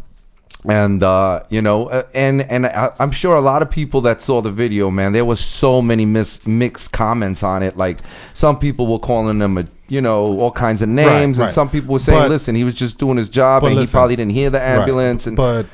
and 0.68 1.02
uh, 1.04 1.42
you 1.48 1.62
know, 1.62 1.86
uh, 1.90 2.02
and 2.12 2.42
and 2.42 2.66
I, 2.66 2.92
I'm 2.98 3.12
sure 3.12 3.36
a 3.36 3.40
lot 3.40 3.62
of 3.62 3.70
people 3.70 4.00
that 4.00 4.20
saw 4.20 4.40
the 4.42 4.50
video, 4.50 4.90
man, 4.90 5.12
there 5.12 5.24
was 5.24 5.38
so 5.38 5.80
many 5.80 6.04
mis- 6.04 6.44
mixed 6.46 6.90
comments 6.92 7.42
on 7.44 7.62
it. 7.62 7.76
Like 7.76 8.00
some 8.34 8.58
people 8.58 8.88
were 8.88 8.98
calling 8.98 9.40
him 9.40 9.58
a, 9.58 9.66
you 9.88 10.00
know, 10.00 10.40
all 10.40 10.50
kinds 10.50 10.82
of 10.82 10.88
names, 10.88 11.38
and 11.38 11.46
right. 11.46 11.54
some 11.54 11.70
people 11.70 11.92
were 11.92 12.00
saying, 12.00 12.18
But- 12.18 12.30
"Listen, 12.30 12.56
he 12.56 12.64
was 12.64 12.74
just 12.74 12.98
doing 12.98 13.16
his 13.16 13.28
job, 13.28 13.62
and 13.62 13.76
listen, 13.76 13.86
he 13.86 13.92
probably 13.92 14.16
didn't 14.16 14.32
hear 14.32 14.50
the 14.50 14.58
Right. 14.58 14.66
ambulance." 14.80 15.28
And 15.28 15.36
but 15.36 15.66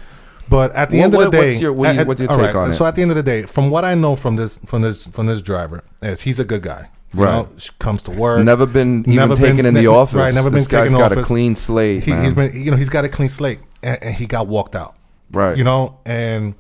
but 0.50 0.72
at 0.72 0.90
the 0.90 0.98
What- 0.98 1.04
end 1.04 1.14
of 1.14 1.18
what- 1.18 1.24
the 1.30 1.36
day, 1.38 1.48
what's 1.52 1.60
your- 1.62 1.72
what 1.72 1.94
you- 1.94 2.00
at- 2.00 2.06
what's 2.06 2.20
your 2.20 2.28
take 2.28 2.54
on 2.54 2.70
it? 2.70 2.74
So 2.74 2.84
at 2.84 2.94
the 2.94 3.00
end 3.02 3.12
of 3.12 3.16
the 3.16 3.22
day, 3.22 3.42
from 3.44 3.70
what 3.70 3.86
I 3.86 3.94
know 3.94 4.14
from 4.14 4.36
this 4.36 4.58
from 4.66 4.82
this 4.82 5.06
from 5.06 5.24
this 5.26 5.40
driver, 5.40 5.84
is 6.02 6.22
he's 6.22 6.38
a 6.38 6.44
good 6.44 6.62
guy. 6.62 6.88
You 7.14 7.25
Right. 7.25 7.33
know, 7.33 7.48
comes 7.79 8.03
to 8.05 8.11
work. 8.11 8.42
never 8.44 8.64
been 8.64 9.05
even 9.09 9.37
taken 9.37 9.66
in 9.66 9.75
the 9.75 9.83
ne- 9.83 9.87
office. 9.87 10.14
Right, 10.14 10.33
never 10.35 10.48
This 10.51 10.66
been 10.66 10.70
taken 10.85 10.98
guy's 10.98 11.09
got 11.11 11.18
a 11.18 11.22
clean 11.22 11.55
slate, 11.55 12.05
He, 12.05 12.11
man. 12.11 12.25
has 12.25 12.33
been, 12.35 12.51
you 12.64 12.70
know, 12.70 12.77
he's 12.77 12.88
got 12.88 13.05
a 13.05 13.09
clean 13.09 13.29
slate, 13.29 13.59
and, 13.83 14.03
and 14.03 14.14
he 14.14 14.25
got 14.27 14.46
walked 14.46 14.75
out. 14.75 14.94
Right. 15.31 15.57
You 15.57 15.64
know, 15.64 15.98
and 16.07 16.55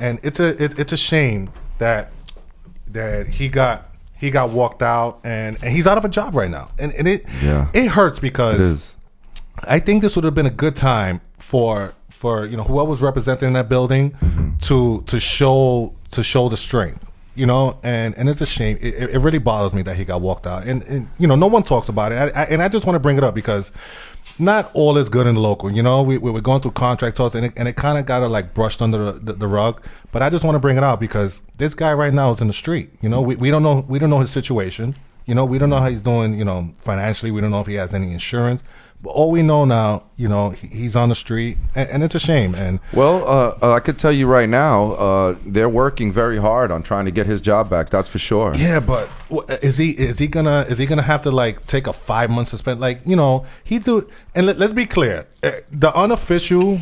and 0.00 0.18
it's 0.22 0.40
a 0.40 0.62
it, 0.62 0.78
it's 0.78 0.92
a 0.92 0.96
shame 0.96 1.50
that 1.78 2.10
that 2.88 3.26
he 3.28 3.48
got 3.48 3.88
he 4.16 4.30
got 4.30 4.50
walked 4.50 4.82
out, 4.82 5.20
and 5.24 5.56
and 5.62 5.74
he's 5.74 5.86
out 5.86 5.98
of 5.98 6.04
a 6.04 6.08
job 6.08 6.34
right 6.34 6.50
now, 6.50 6.70
and 6.78 6.92
and 6.94 7.06
it 7.08 7.24
Yeah. 7.42 7.68
it 7.74 7.88
hurts 7.88 8.18
because 8.18 8.94
it. 9.58 9.64
I 9.68 9.78
think 9.78 10.00
this 10.02 10.16
would 10.16 10.24
have 10.24 10.34
been 10.34 10.46
a 10.46 10.50
good 10.50 10.76
time 10.76 11.20
for 11.38 11.92
for 12.08 12.46
you 12.46 12.56
know 12.56 12.64
whoever 12.64 12.88
was 12.90 13.02
representing 13.02 13.48
in 13.48 13.52
that 13.54 13.68
building 13.68 14.12
mm-hmm. 14.12 14.56
to 14.62 15.02
to 15.06 15.20
show 15.20 15.94
to 16.12 16.22
show 16.22 16.48
the 16.48 16.56
strength. 16.56 17.08
You 17.34 17.46
know, 17.46 17.78
and 17.82 18.16
and 18.18 18.28
it's 18.28 18.42
a 18.42 18.46
shame. 18.46 18.76
It, 18.80 19.14
it- 19.14 19.18
really 19.18 19.38
bothers 19.38 19.72
me 19.72 19.80
that 19.82 19.96
he 19.96 20.04
got 20.04 20.20
walked 20.20 20.46
out, 20.46 20.66
and, 20.66 20.82
and 20.86 21.08
you 21.18 21.26
know, 21.26 21.34
no 21.34 21.46
one 21.46 21.62
talks 21.62 21.88
about 21.88 22.12
it. 22.12 22.16
I, 22.16 22.42
I, 22.42 22.44
and 22.50 22.62
I 22.62 22.68
just 22.68 22.84
want 22.86 22.94
to 22.96 23.00
bring 23.00 23.16
it 23.16 23.24
up 23.24 23.34
because 23.34 23.72
not 24.38 24.70
all 24.74 24.98
is 24.98 25.08
good 25.08 25.26
in 25.26 25.34
the 25.34 25.40
local. 25.40 25.72
You 25.72 25.82
know, 25.82 26.02
we, 26.02 26.18
we 26.18 26.30
were 26.30 26.42
going 26.42 26.60
through 26.60 26.72
contract 26.72 27.16
talks, 27.16 27.34
and 27.34 27.46
it, 27.46 27.52
and 27.56 27.68
it 27.68 27.76
kind 27.76 27.96
of 27.98 28.04
got 28.04 28.28
like 28.30 28.52
brushed 28.52 28.82
under 28.82 28.98
the, 28.98 29.12
the, 29.12 29.32
the 29.32 29.46
rug. 29.46 29.82
But 30.10 30.22
I 30.22 30.28
just 30.28 30.44
want 30.44 30.56
to 30.56 30.58
bring 30.58 30.76
it 30.76 30.84
out 30.84 31.00
because 31.00 31.40
this 31.56 31.74
guy 31.74 31.94
right 31.94 32.12
now 32.12 32.30
is 32.30 32.42
in 32.42 32.48
the 32.48 32.52
street. 32.52 32.90
You 33.00 33.08
know, 33.08 33.22
we, 33.22 33.36
we 33.36 33.50
don't 33.50 33.62
know 33.62 33.84
we 33.88 33.98
don't 33.98 34.10
know 34.10 34.20
his 34.20 34.30
situation. 34.30 34.94
You 35.24 35.34
know, 35.34 35.44
we 35.44 35.56
don't 35.58 35.70
know 35.70 35.78
how 35.78 35.88
he's 35.88 36.02
doing. 36.02 36.38
You 36.38 36.44
know, 36.44 36.72
financially, 36.78 37.30
we 37.30 37.40
don't 37.40 37.50
know 37.50 37.60
if 37.60 37.66
he 37.66 37.74
has 37.74 37.94
any 37.94 38.12
insurance. 38.12 38.62
But 39.02 39.10
all 39.10 39.32
we 39.32 39.42
know 39.42 39.64
now, 39.64 40.04
you 40.16 40.28
know, 40.28 40.50
he's 40.50 40.94
on 40.94 41.08
the 41.08 41.16
street, 41.16 41.58
and, 41.74 41.88
and 41.90 42.02
it's 42.04 42.14
a 42.14 42.20
shame. 42.20 42.54
And 42.54 42.78
Well, 42.92 43.26
uh, 43.26 43.58
uh, 43.60 43.72
I 43.72 43.80
could 43.80 43.98
tell 43.98 44.12
you 44.12 44.28
right 44.28 44.48
now, 44.48 44.92
uh, 44.92 45.36
they're 45.44 45.68
working 45.68 46.12
very 46.12 46.38
hard 46.38 46.70
on 46.70 46.84
trying 46.84 47.06
to 47.06 47.10
get 47.10 47.26
his 47.26 47.40
job 47.40 47.68
back. 47.68 47.90
That's 47.90 48.08
for 48.08 48.20
sure. 48.20 48.54
Yeah, 48.54 48.78
but 48.78 49.10
is 49.60 49.78
he 49.78 49.90
is 49.90 50.20
he 50.20 50.28
gonna 50.28 50.60
is 50.68 50.78
he 50.78 50.86
gonna 50.86 51.02
have 51.02 51.22
to 51.22 51.32
like 51.32 51.66
take 51.66 51.88
a 51.88 51.92
five 51.92 52.30
month 52.30 52.48
suspend? 52.48 52.80
Like 52.80 53.00
you 53.04 53.16
know 53.16 53.44
he 53.64 53.80
do. 53.80 54.08
And 54.36 54.46
let, 54.46 54.60
us 54.60 54.72
be 54.72 54.86
clear, 54.86 55.26
uh, 55.42 55.50
the 55.72 55.92
unofficial, 55.96 56.78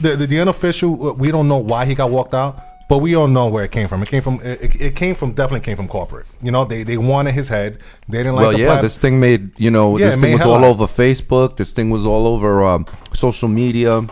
the, 0.00 0.16
the 0.16 0.26
the 0.26 0.40
unofficial, 0.40 1.14
we 1.14 1.30
don't 1.30 1.46
know 1.46 1.58
why 1.58 1.84
he 1.84 1.94
got 1.94 2.10
walked 2.10 2.34
out, 2.34 2.58
but 2.88 2.98
we 2.98 3.14
all 3.14 3.28
know 3.28 3.48
where 3.48 3.64
it 3.64 3.72
came 3.72 3.88
from. 3.88 4.02
It 4.02 4.08
came 4.08 4.22
from 4.22 4.40
it, 4.42 4.80
it 4.80 4.96
came 4.96 5.14
from 5.14 5.32
definitely 5.32 5.64
came 5.64 5.76
from 5.76 5.88
corporate. 5.88 6.26
You 6.42 6.50
know 6.50 6.64
they 6.64 6.82
they 6.82 6.98
wanted 6.98 7.32
his 7.32 7.48
head. 7.48 7.78
They 8.08 8.18
didn't 8.18 8.34
like. 8.34 8.42
well, 8.42 8.52
the 8.52 8.58
yeah, 8.58 8.66
plat- 8.66 8.82
this 8.82 8.98
thing 8.98 9.20
made 9.20 9.58
you 9.58 9.70
know 9.70 9.98
Yeah, 9.98 10.10
this 10.10 10.20
thing 10.20 10.32
was 10.32 10.42
all 10.42 10.64
over 10.64 10.86
Facebook. 10.86 11.56
This 11.56 11.72
thing 11.72 11.90
was 11.90 12.06
all 12.06 12.26
over 12.26 12.64
um, 12.64 12.86
social 13.12 13.48
media, 13.48 14.06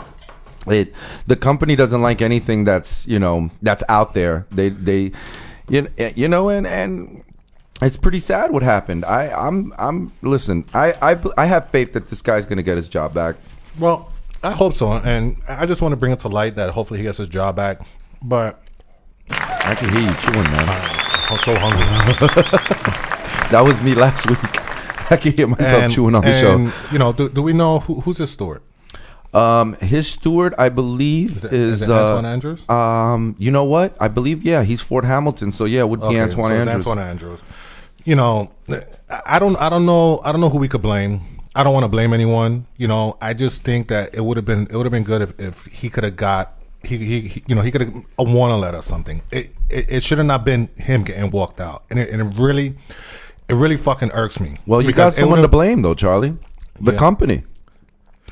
it 0.66 0.92
the 1.26 1.36
company 1.36 1.76
doesn't 1.76 2.02
like 2.02 2.20
anything 2.20 2.64
that's 2.64 3.06
you 3.06 3.18
know 3.18 3.50
that's 3.62 3.82
out 3.88 4.14
there. 4.14 4.46
They 4.50 4.68
they 4.68 5.12
you 5.68 5.82
know, 5.82 6.10
you 6.14 6.28
know 6.28 6.48
and 6.48 6.66
and 6.66 7.22
it's 7.80 7.96
pretty 7.96 8.18
sad 8.18 8.50
what 8.50 8.62
happened. 8.62 9.04
I 9.04 9.30
I'm 9.30 9.72
I'm 9.78 10.12
listen. 10.22 10.64
I 10.74 10.92
I 11.00 11.16
I 11.36 11.46
have 11.46 11.70
faith 11.70 11.92
that 11.94 12.06
this 12.06 12.22
guy's 12.22 12.46
gonna 12.46 12.62
get 12.62 12.76
his 12.76 12.88
job 12.88 13.14
back. 13.14 13.36
Well, 13.78 14.12
I 14.42 14.50
hope 14.50 14.72
so, 14.72 14.92
and 14.92 15.36
I 15.48 15.66
just 15.66 15.80
want 15.80 15.92
to 15.92 15.96
bring 15.96 16.12
it 16.12 16.18
to 16.20 16.28
light 16.28 16.56
that 16.56 16.70
hopefully 16.70 16.98
he 16.98 17.04
gets 17.04 17.18
his 17.18 17.28
job 17.28 17.56
back. 17.56 17.80
But 18.22 18.62
I 19.30 19.74
can 19.74 19.88
hear 19.90 20.00
you 20.00 20.14
chewing, 20.16 20.50
man. 20.50 20.66
I'm 21.30 21.38
so 21.38 21.54
hungry. 21.56 22.96
That 23.50 23.62
was 23.62 23.82
me 23.82 23.96
last 23.96 24.30
week. 24.30 24.38
I 25.10 25.16
can 25.16 25.32
hear 25.32 25.48
myself 25.48 25.92
chewing 25.92 26.14
on 26.14 26.22
the 26.22 26.28
and, 26.30 26.72
You 26.92 27.00
know, 27.00 27.12
do, 27.12 27.28
do 27.28 27.42
we 27.42 27.52
know 27.52 27.80
who, 27.80 28.00
who's 28.00 28.18
his 28.18 28.30
steward? 28.30 28.62
Um, 29.34 29.74
his 29.74 30.06
steward, 30.08 30.54
I 30.56 30.68
believe, 30.68 31.36
Is 31.36 31.44
is, 31.44 31.52
it- 31.52 31.52
is 31.52 31.82
it 31.82 31.90
uh, 31.90 31.94
Antoine 32.04 32.26
Andrews? 32.26 32.68
Um, 32.68 33.34
you 33.38 33.50
know 33.50 33.64
what? 33.64 33.96
I 34.00 34.06
believe 34.06 34.44
yeah, 34.44 34.62
he's 34.62 34.80
Fort 34.80 35.04
Hamilton, 35.04 35.50
so 35.50 35.64
yeah, 35.64 35.80
it 35.80 35.88
would 35.88 36.00
be 36.00 36.06
Okay, 36.06 36.20
Antoine 36.20 36.48
so 36.50 36.54
Andrews. 36.54 36.74
Antoine 36.86 36.98
Andrews. 37.00 37.40
You 38.04 38.14
know, 38.16 38.52
I 39.26 39.38
don't, 39.40 39.56
I 39.60 39.68
don't 39.68 39.84
know, 39.84 40.20
I 40.24 40.30
don't 40.32 40.40
know 40.40 40.48
who 40.48 40.58
we 40.58 40.68
could 40.68 40.82
blame. 40.82 41.20
I 41.54 41.64
don't 41.64 41.74
want 41.74 41.84
to 41.84 41.88
blame 41.88 42.12
anyone. 42.12 42.66
You 42.76 42.86
know, 42.88 43.16
I 43.20 43.34
just 43.34 43.64
think 43.64 43.88
that 43.88 44.14
it 44.14 44.20
would 44.20 44.36
have 44.36 44.46
been, 44.46 44.68
it 44.70 44.76
would 44.76 44.86
have 44.86 44.92
been 44.92 45.04
good 45.04 45.22
if, 45.22 45.40
if 45.40 45.64
he 45.66 45.90
could 45.90 46.04
have 46.04 46.16
got, 46.16 46.52
he, 46.98 47.04
he, 47.04 47.20
he- 47.28 47.44
you 47.46 47.54
know, 47.54 47.62
he 47.62 47.70
could 47.70 47.80
have 47.82 47.94
uh, 47.96 48.00
a 48.18 48.24
warning 48.24 48.60
letter 48.60 48.78
or 48.78 48.82
something. 48.82 49.22
It, 49.32 49.54
it, 49.68 49.92
it 49.92 50.02
should 50.02 50.18
have 50.18 50.26
not 50.26 50.44
been 50.44 50.68
him 50.76 51.02
getting 51.04 51.30
walked 51.30 51.60
out, 51.60 51.84
and 51.90 51.98
it, 51.98 52.10
and 52.10 52.20
it 52.22 52.38
really, 52.40 52.76
it 53.48 53.54
really 53.54 53.76
fucking 53.76 54.10
irks 54.12 54.38
me. 54.40 54.54
Well, 54.66 54.82
you 54.82 54.92
got 54.92 55.14
someone 55.14 55.42
to 55.42 55.48
blame 55.48 55.82
though, 55.82 55.94
Charlie. 55.94 56.36
The 56.80 56.92
Yeah. 56.92 56.98
company. 56.98 57.42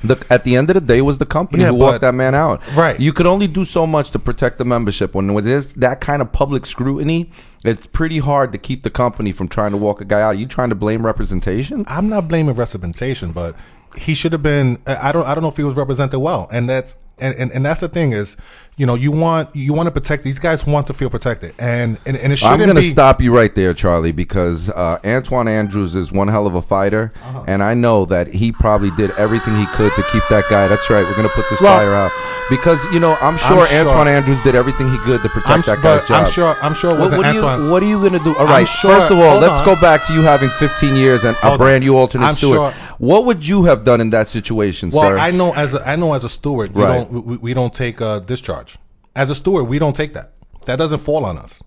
The, 0.04 0.16
at 0.30 0.44
the 0.44 0.54
end 0.54 0.70
of 0.70 0.74
the 0.74 0.80
day, 0.80 0.98
it 0.98 1.02
was 1.02 1.18
the 1.18 1.26
company 1.26 1.62
Yeah, 1.64 1.70
who 1.70 1.74
walked 1.74 1.94
but- 1.94 2.12
that 2.12 2.14
man 2.14 2.32
out. 2.32 2.62
Right. 2.76 3.00
You 3.00 3.12
could 3.12 3.26
only 3.26 3.48
do 3.48 3.64
so 3.64 3.84
much 3.84 4.12
to 4.12 4.20
protect 4.20 4.58
the 4.58 4.64
membership. 4.64 5.12
When 5.12 5.26
there's 5.44 5.72
that 5.74 6.00
kind 6.00 6.22
of 6.22 6.30
public 6.30 6.66
scrutiny, 6.66 7.30
it's 7.64 7.86
pretty 7.88 8.18
hard 8.18 8.52
to 8.52 8.58
keep 8.58 8.82
the 8.84 8.90
company 8.90 9.32
from 9.32 9.48
trying 9.48 9.72
to 9.72 9.76
walk 9.76 10.00
a 10.00 10.04
guy 10.04 10.20
out. 10.22 10.38
You 10.38 10.46
trying 10.46 10.68
to 10.68 10.76
blame 10.76 11.04
representation? 11.04 11.84
I'm 11.88 12.08
not 12.08 12.28
blaming 12.28 12.54
representation, 12.54 13.32
but 13.32 13.56
he 13.96 14.14
should 14.14 14.30
have 14.30 14.42
been. 14.42 14.78
I 14.86 15.10
don't. 15.10 15.26
I 15.26 15.34
don't 15.34 15.42
know 15.42 15.48
if 15.48 15.56
he 15.56 15.64
was 15.64 15.74
represented 15.74 16.20
well, 16.20 16.46
and 16.52 16.70
that's 16.70 16.96
and, 17.20 17.34
and, 17.36 17.50
and 17.52 17.64
that's 17.66 17.80
the 17.80 17.88
thing 17.88 18.12
is, 18.12 18.36
you 18.76 18.86
know, 18.86 18.94
you 18.94 19.10
want 19.10 19.54
you 19.56 19.72
want 19.74 19.86
to 19.88 19.90
protect 19.90 20.22
these 20.22 20.38
guys 20.38 20.64
want 20.66 20.86
to 20.86 20.94
feel 20.94 21.10
protected, 21.10 21.52
and 21.58 21.98
and, 22.06 22.16
and 22.16 22.32
it 22.32 22.36
shouldn't 22.36 22.60
I'm 22.60 22.66
going 22.66 22.76
to 22.76 22.82
be. 22.82 22.88
stop 22.88 23.20
you 23.20 23.34
right 23.36 23.52
there, 23.54 23.74
Charlie, 23.74 24.12
because 24.12 24.70
uh, 24.70 24.98
Antoine 25.04 25.48
Andrews 25.48 25.94
is 25.96 26.12
one 26.12 26.28
hell 26.28 26.46
of 26.46 26.54
a 26.54 26.62
fighter, 26.62 27.12
Uh-huh. 27.24 27.44
and 27.48 27.62
I 27.62 27.74
know 27.74 28.04
that 28.06 28.28
he 28.28 28.52
probably 28.52 28.90
did 28.92 29.10
everything 29.12 29.56
he 29.56 29.66
could 29.66 29.92
to 29.92 30.02
keep 30.12 30.22
that 30.30 30.44
guy. 30.48 30.68
That's 30.68 30.88
right. 30.90 31.02
We're 31.04 31.16
going 31.16 31.28
to 31.28 31.34
put 31.34 31.46
this 31.50 31.60
Well- 31.60 31.76
fire 31.78 31.92
out 31.92 32.12
because 32.50 32.82
you 32.92 33.00
know 33.00 33.16
I'm 33.20 33.36
sure, 33.36 33.66
sure- 33.66 33.80
Antoine 33.80 34.06
Andrews 34.08 34.42
did 34.44 34.54
everything 34.54 34.90
he 34.90 34.98
could 34.98 35.22
to 35.22 35.28
protect 35.28 35.68
I'm, 35.68 35.74
that 35.76 35.82
guy's 35.82 36.06
job. 36.08 36.24
I'm 36.26 36.30
sure. 36.30 36.56
I'm 36.62 36.74
sure 36.74 36.90
it 36.90 36.94
What, 36.94 37.00
wasn't 37.12 37.18
what, 37.18 37.26
are 37.26 37.58
you, 37.64 37.70
what 37.70 37.82
are 37.82 37.86
you 37.86 37.98
going 37.98 38.12
to 38.12 38.20
do? 38.20 38.36
All 38.36 38.46
right, 38.46 38.66
sure- 38.68 38.92
First 38.94 39.10
of 39.10 39.18
all, 39.18 39.38
let's 39.40 39.58
on. 39.60 39.64
go 39.74 39.80
back 39.80 40.06
to 40.06 40.12
you 40.14 40.22
having 40.22 40.50
15 40.50 40.94
years 40.94 41.24
and 41.24 41.36
a 41.42 41.48
on. 41.48 41.58
brand 41.58 41.82
new 41.84 41.96
alternate 41.96 42.26
I'm 42.26 42.34
steward. 42.36 42.72
sure- 42.72 42.87
What 42.98 43.24
would 43.26 43.46
you 43.46 43.64
have 43.64 43.84
done 43.84 44.00
in 44.00 44.10
that 44.10 44.28
situation, 44.28 44.90
well, 44.90 45.02
sir? 45.10 45.18
I 45.18 45.30
know 45.30 45.52
as 45.54 45.74
a, 45.74 45.88
I 45.88 45.96
know 45.96 46.14
as 46.14 46.24
a 46.24 46.28
steward, 46.28 46.74
we 46.74 46.82
Right. 46.82 47.08
don't 47.10 47.24
we, 47.24 47.36
we 47.38 47.54
don't 47.54 47.72
take 47.72 48.00
a 48.00 48.20
discharge. 48.20 48.76
As 49.14 49.30
a 49.30 49.34
steward, 49.34 49.64
we 49.64 49.78
don't 49.78 49.94
take 49.96 50.14
that. 50.14 50.32
That 50.66 50.76
doesn't 50.78 50.98
fall 51.00 51.24
on 51.24 51.38
us. 51.38 51.62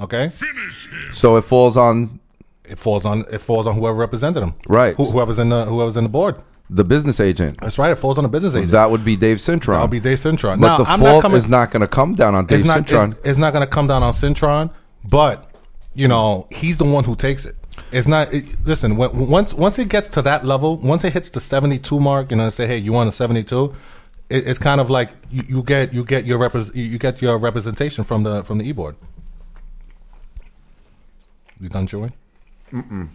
Okay, 0.00 0.30
so 1.12 1.36
it 1.36 1.42
falls 1.42 1.76
on 1.76 2.18
it 2.68 2.78
falls 2.78 3.04
on 3.04 3.24
it 3.32 3.40
falls 3.40 3.66
on 3.66 3.74
whoever 3.76 3.96
represented 3.96 4.42
him. 4.42 4.54
Right. 4.68 4.96
Who, 4.96 5.04
whoever's 5.04 5.38
in 5.38 5.50
the 5.50 5.64
whoever's 5.66 5.96
in 5.96 6.02
the 6.04 6.10
board. 6.10 6.36
the 6.70 6.82
business 6.84 7.20
agent. 7.20 7.60
That's 7.60 7.78
right. 7.78 7.92
It 7.92 7.96
falls 7.96 8.18
on 8.18 8.24
the 8.24 8.28
business 8.30 8.56
agent. 8.56 8.72
That 8.72 8.90
would 8.90 9.04
be 9.04 9.16
Dave 9.16 9.36
Cintron. 9.36 9.74
That 9.76 9.82
would 9.82 9.90
be 9.90 10.00
Dave 10.00 10.18
Cintron. 10.18 10.60
But 10.60 10.66
now, 10.66 10.78
the 10.78 10.84
I'm 10.90 10.98
fault 10.98 11.12
not 11.16 11.22
coming, 11.22 11.38
is 11.38 11.48
not 11.48 11.70
going 11.70 11.82
to 11.82 11.86
come 11.88 12.12
down 12.14 12.34
on 12.34 12.46
Dave 12.46 12.60
it's 12.60 12.66
not 12.66 12.78
Cintron. 12.86 13.12
it's, 13.12 13.20
it's 13.20 13.38
not 13.38 13.52
going 13.52 13.64
to 13.64 13.70
come 13.70 13.86
down 13.86 14.02
on 14.02 14.12
Cintron, 14.12 14.70
but 15.04 15.50
you 15.94 16.08
know 16.08 16.48
he's 16.50 16.76
the 16.78 16.84
one 16.86 17.04
who 17.04 17.14
takes 17.14 17.44
it. 17.44 17.56
It's 17.92 18.06
not. 18.06 18.32
It, 18.32 18.56
listen, 18.64 18.96
when, 18.96 19.28
once 19.28 19.54
once 19.54 19.78
it 19.78 19.88
gets 19.88 20.08
to 20.10 20.22
that 20.22 20.44
level, 20.44 20.76
once 20.76 21.04
it 21.04 21.12
hits 21.12 21.30
the 21.30 21.40
seventy 21.40 21.78
two 21.78 22.00
mark, 22.00 22.30
you 22.30 22.36
know, 22.36 22.50
say, 22.50 22.66
hey, 22.66 22.78
you 22.78 22.92
want 22.92 23.08
a 23.08 23.12
seventy 23.12 23.44
two. 23.44 23.74
It, 24.30 24.46
it's 24.46 24.58
kind 24.58 24.80
of 24.80 24.90
like 24.90 25.10
you, 25.30 25.42
you 25.48 25.62
get 25.62 25.92
you 25.92 26.04
get 26.04 26.24
your 26.24 26.38
repres 26.38 26.74
you 26.74 26.98
get 26.98 27.20
your 27.20 27.38
representation 27.38 28.04
from 28.04 28.22
the 28.22 28.42
from 28.44 28.58
the 28.58 28.68
e 28.68 28.72
board. 28.72 28.96
You 31.60 31.68
done 31.68 31.86
chewing? 31.86 32.12
Mm-mm. 32.72 33.08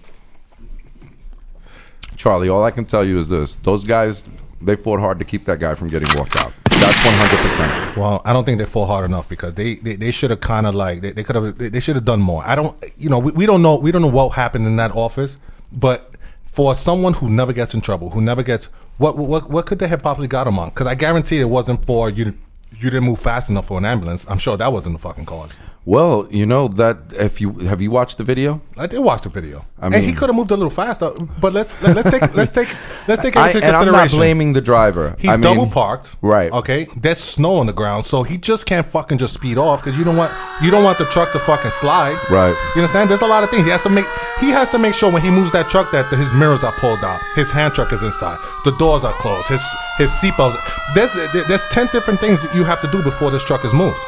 Charlie, 2.16 2.50
all 2.50 2.64
I 2.64 2.72
can 2.72 2.86
tell 2.86 3.04
you 3.04 3.18
is 3.18 3.30
this: 3.30 3.56
those 3.56 3.84
guys, 3.84 4.24
they 4.62 4.76
fought 4.76 5.00
hard 5.00 5.20
to 5.20 5.26
keep 5.26 5.46
that 5.46 5.60
guy 5.60 5.76
from 5.76 5.88
getting 5.88 6.18
walked 6.18 6.36
out. 6.38 6.54
That's 6.80 7.06
one 7.06 7.14
hundred 7.16 7.40
percent. 7.40 7.98
Well, 7.98 8.22
I 8.24 8.32
don't 8.32 8.46
think 8.46 8.58
they 8.58 8.66
fought 8.66 8.88
hard 8.88 9.06
enough 9.06 9.28
because 9.28 9.54
they 9.56 9.76
they, 9.76 9.96
they 9.96 10.12
should 10.12 10.30
have 10.30 10.40
kind 10.40 10.66
of 10.66 10.76
like 10.76 11.02
they, 11.02 11.12
they 11.12 11.24
could 11.24 11.36
have 11.36 11.58
they, 11.58 11.70
they 11.70 11.80
should 11.80 11.96
have 11.96 12.06
done 12.06 12.22
more. 12.22 12.42
I 12.46 12.56
don't 12.56 12.76
you 12.98 13.10
know 13.10 13.20
we, 13.20 13.32
we 13.34 13.46
don't 13.46 13.62
know 13.62 13.76
we 13.76 13.92
don't 13.92 14.02
know 14.02 14.08
what 14.08 14.30
happened 14.30 14.66
in 14.66 14.78
that 14.78 14.96
office, 14.96 15.38
but 15.74 16.16
for 16.46 16.74
someone 16.74 17.14
who 17.14 17.30
never 17.30 17.54
gets 17.54 17.74
in 17.74 17.82
trouble, 17.82 18.10
who 18.12 18.22
never 18.22 18.44
gets 18.44 18.68
what 18.98 19.18
what 19.18 19.50
what 19.50 19.66
could 19.66 19.80
they 19.80 19.88
have 19.88 20.02
possibly 20.02 20.28
got 20.28 20.48
him 20.48 20.58
on? 20.58 20.70
Because 20.70 20.88
I 20.88 20.96
guarantee 20.96 21.40
it 21.40 21.50
wasn't 21.50 21.84
for 21.86 22.10
you. 22.10 22.34
You 22.72 22.90
didn't 22.90 23.04
move 23.04 23.20
fast 23.20 23.50
enough 23.50 23.68
for 23.68 23.78
an 23.78 23.84
ambulance. 23.84 24.26
I'm 24.30 24.38
sure 24.38 24.56
that 24.56 24.72
wasn't 24.72 24.96
the 24.96 25.00
fucking 25.00 25.26
cause. 25.26 25.58
Well, 25.86 26.28
you 26.30 26.46
know 26.46 26.68
that 26.68 26.98
if 27.14 27.40
you 27.42 27.54
have 27.60 27.82
you 27.82 27.90
watched 27.90 28.18
the 28.18 28.24
video, 28.24 28.62
I 28.78 28.86
did 28.86 29.00
watch 29.00 29.22
the 29.22 29.30
video, 29.30 29.66
I 29.80 29.88
and 29.88 29.96
he 29.96 30.14
could 30.14 30.30
have 30.30 30.36
moved 30.36 30.52
a 30.52 30.56
little 30.56 30.70
faster. 30.70 31.12
But 31.40 31.54
let's 31.54 31.82
let, 31.82 31.96
let's 31.96 32.12
take 32.12 32.34
let's 32.36 32.52
take 32.52 32.70
let's 33.08 33.22
take 33.22 33.36
it 33.36 33.40
I, 33.40 33.48
into 33.48 33.64
and 33.66 33.76
I'm 33.76 33.92
not 33.92 34.10
blaming 34.12 34.54
the 34.54 34.62
driver. 34.62 35.16
He's 35.18 35.32
I 35.32 35.34
mean, 35.38 35.42
double 35.42 35.68
parked. 35.68 36.18
right? 36.22 36.52
Okay. 36.52 36.88
There's 36.96 37.18
snow 37.18 37.56
on 37.56 37.66
the 37.66 37.74
ground, 37.74 38.06
so 38.06 38.24
he 38.24 38.38
just 38.38 38.66
can't 38.66 38.86
fucking 38.86 39.18
just 39.18 39.34
speed 39.34 39.58
off 39.58 39.82
because 39.84 39.98
you 39.98 40.04
don't 40.04 40.18
want 40.18 40.32
you 40.62 40.70
don't 40.70 40.84
want 40.84 40.98
the 40.98 41.06
truck 41.06 41.32
to 41.32 41.40
fucking 41.40 41.72
slide. 41.72 42.20
Right. 42.30 42.56
You 42.76 42.82
understand? 42.82 43.10
There's 43.10 43.22
a 43.22 43.28
lot 43.28 43.44
of 43.44 43.50
things 43.50 43.64
he 43.64 43.72
has 43.72 43.82
to 43.84 43.90
make. 43.90 44.06
He 44.40 44.50
has 44.50 44.70
to 44.72 44.78
make 44.80 44.94
sure 44.94 45.12
when 45.12 45.22
he 45.22 45.30
moves 45.32 45.52
that 45.54 45.70
truck 45.70 45.92
that 45.92 46.06
his 46.12 46.32
mirrors 46.34 46.64
are 46.64 46.74
pulled 46.74 47.04
out, 47.04 47.20
his 47.36 47.52
hand 47.52 47.74
truck 47.74 47.92
is 47.94 48.04
inside, 48.04 48.38
the 48.64 48.72
doors 48.78 49.04
are 49.04 49.14
closed, 49.14 49.48
his 49.48 49.64
his 49.98 50.12
seatbelt. 50.12 50.56
There's 50.94 51.14
there's 51.48 51.64
ten 51.70 51.88
different 51.88 52.20
things 52.20 52.44
that 52.44 52.54
you 52.54 52.64
have 52.66 52.82
to 52.82 52.88
do 52.92 53.02
before 53.02 53.32
this 53.32 53.44
truck 53.44 53.66
is 53.66 53.74
moved, 53.74 54.00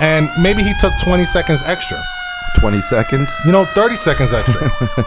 and 0.00 0.28
maybe 0.40 0.62
he 0.62 0.72
took 0.80 0.92
20 1.02 1.24
seconds 1.24 1.62
extra. 1.64 1.98
Twenty 2.60 2.82
seconds. 2.82 3.30
You 3.46 3.52
know, 3.52 3.64
30 3.64 3.96
seconds 3.96 4.32
extra. 4.34 4.60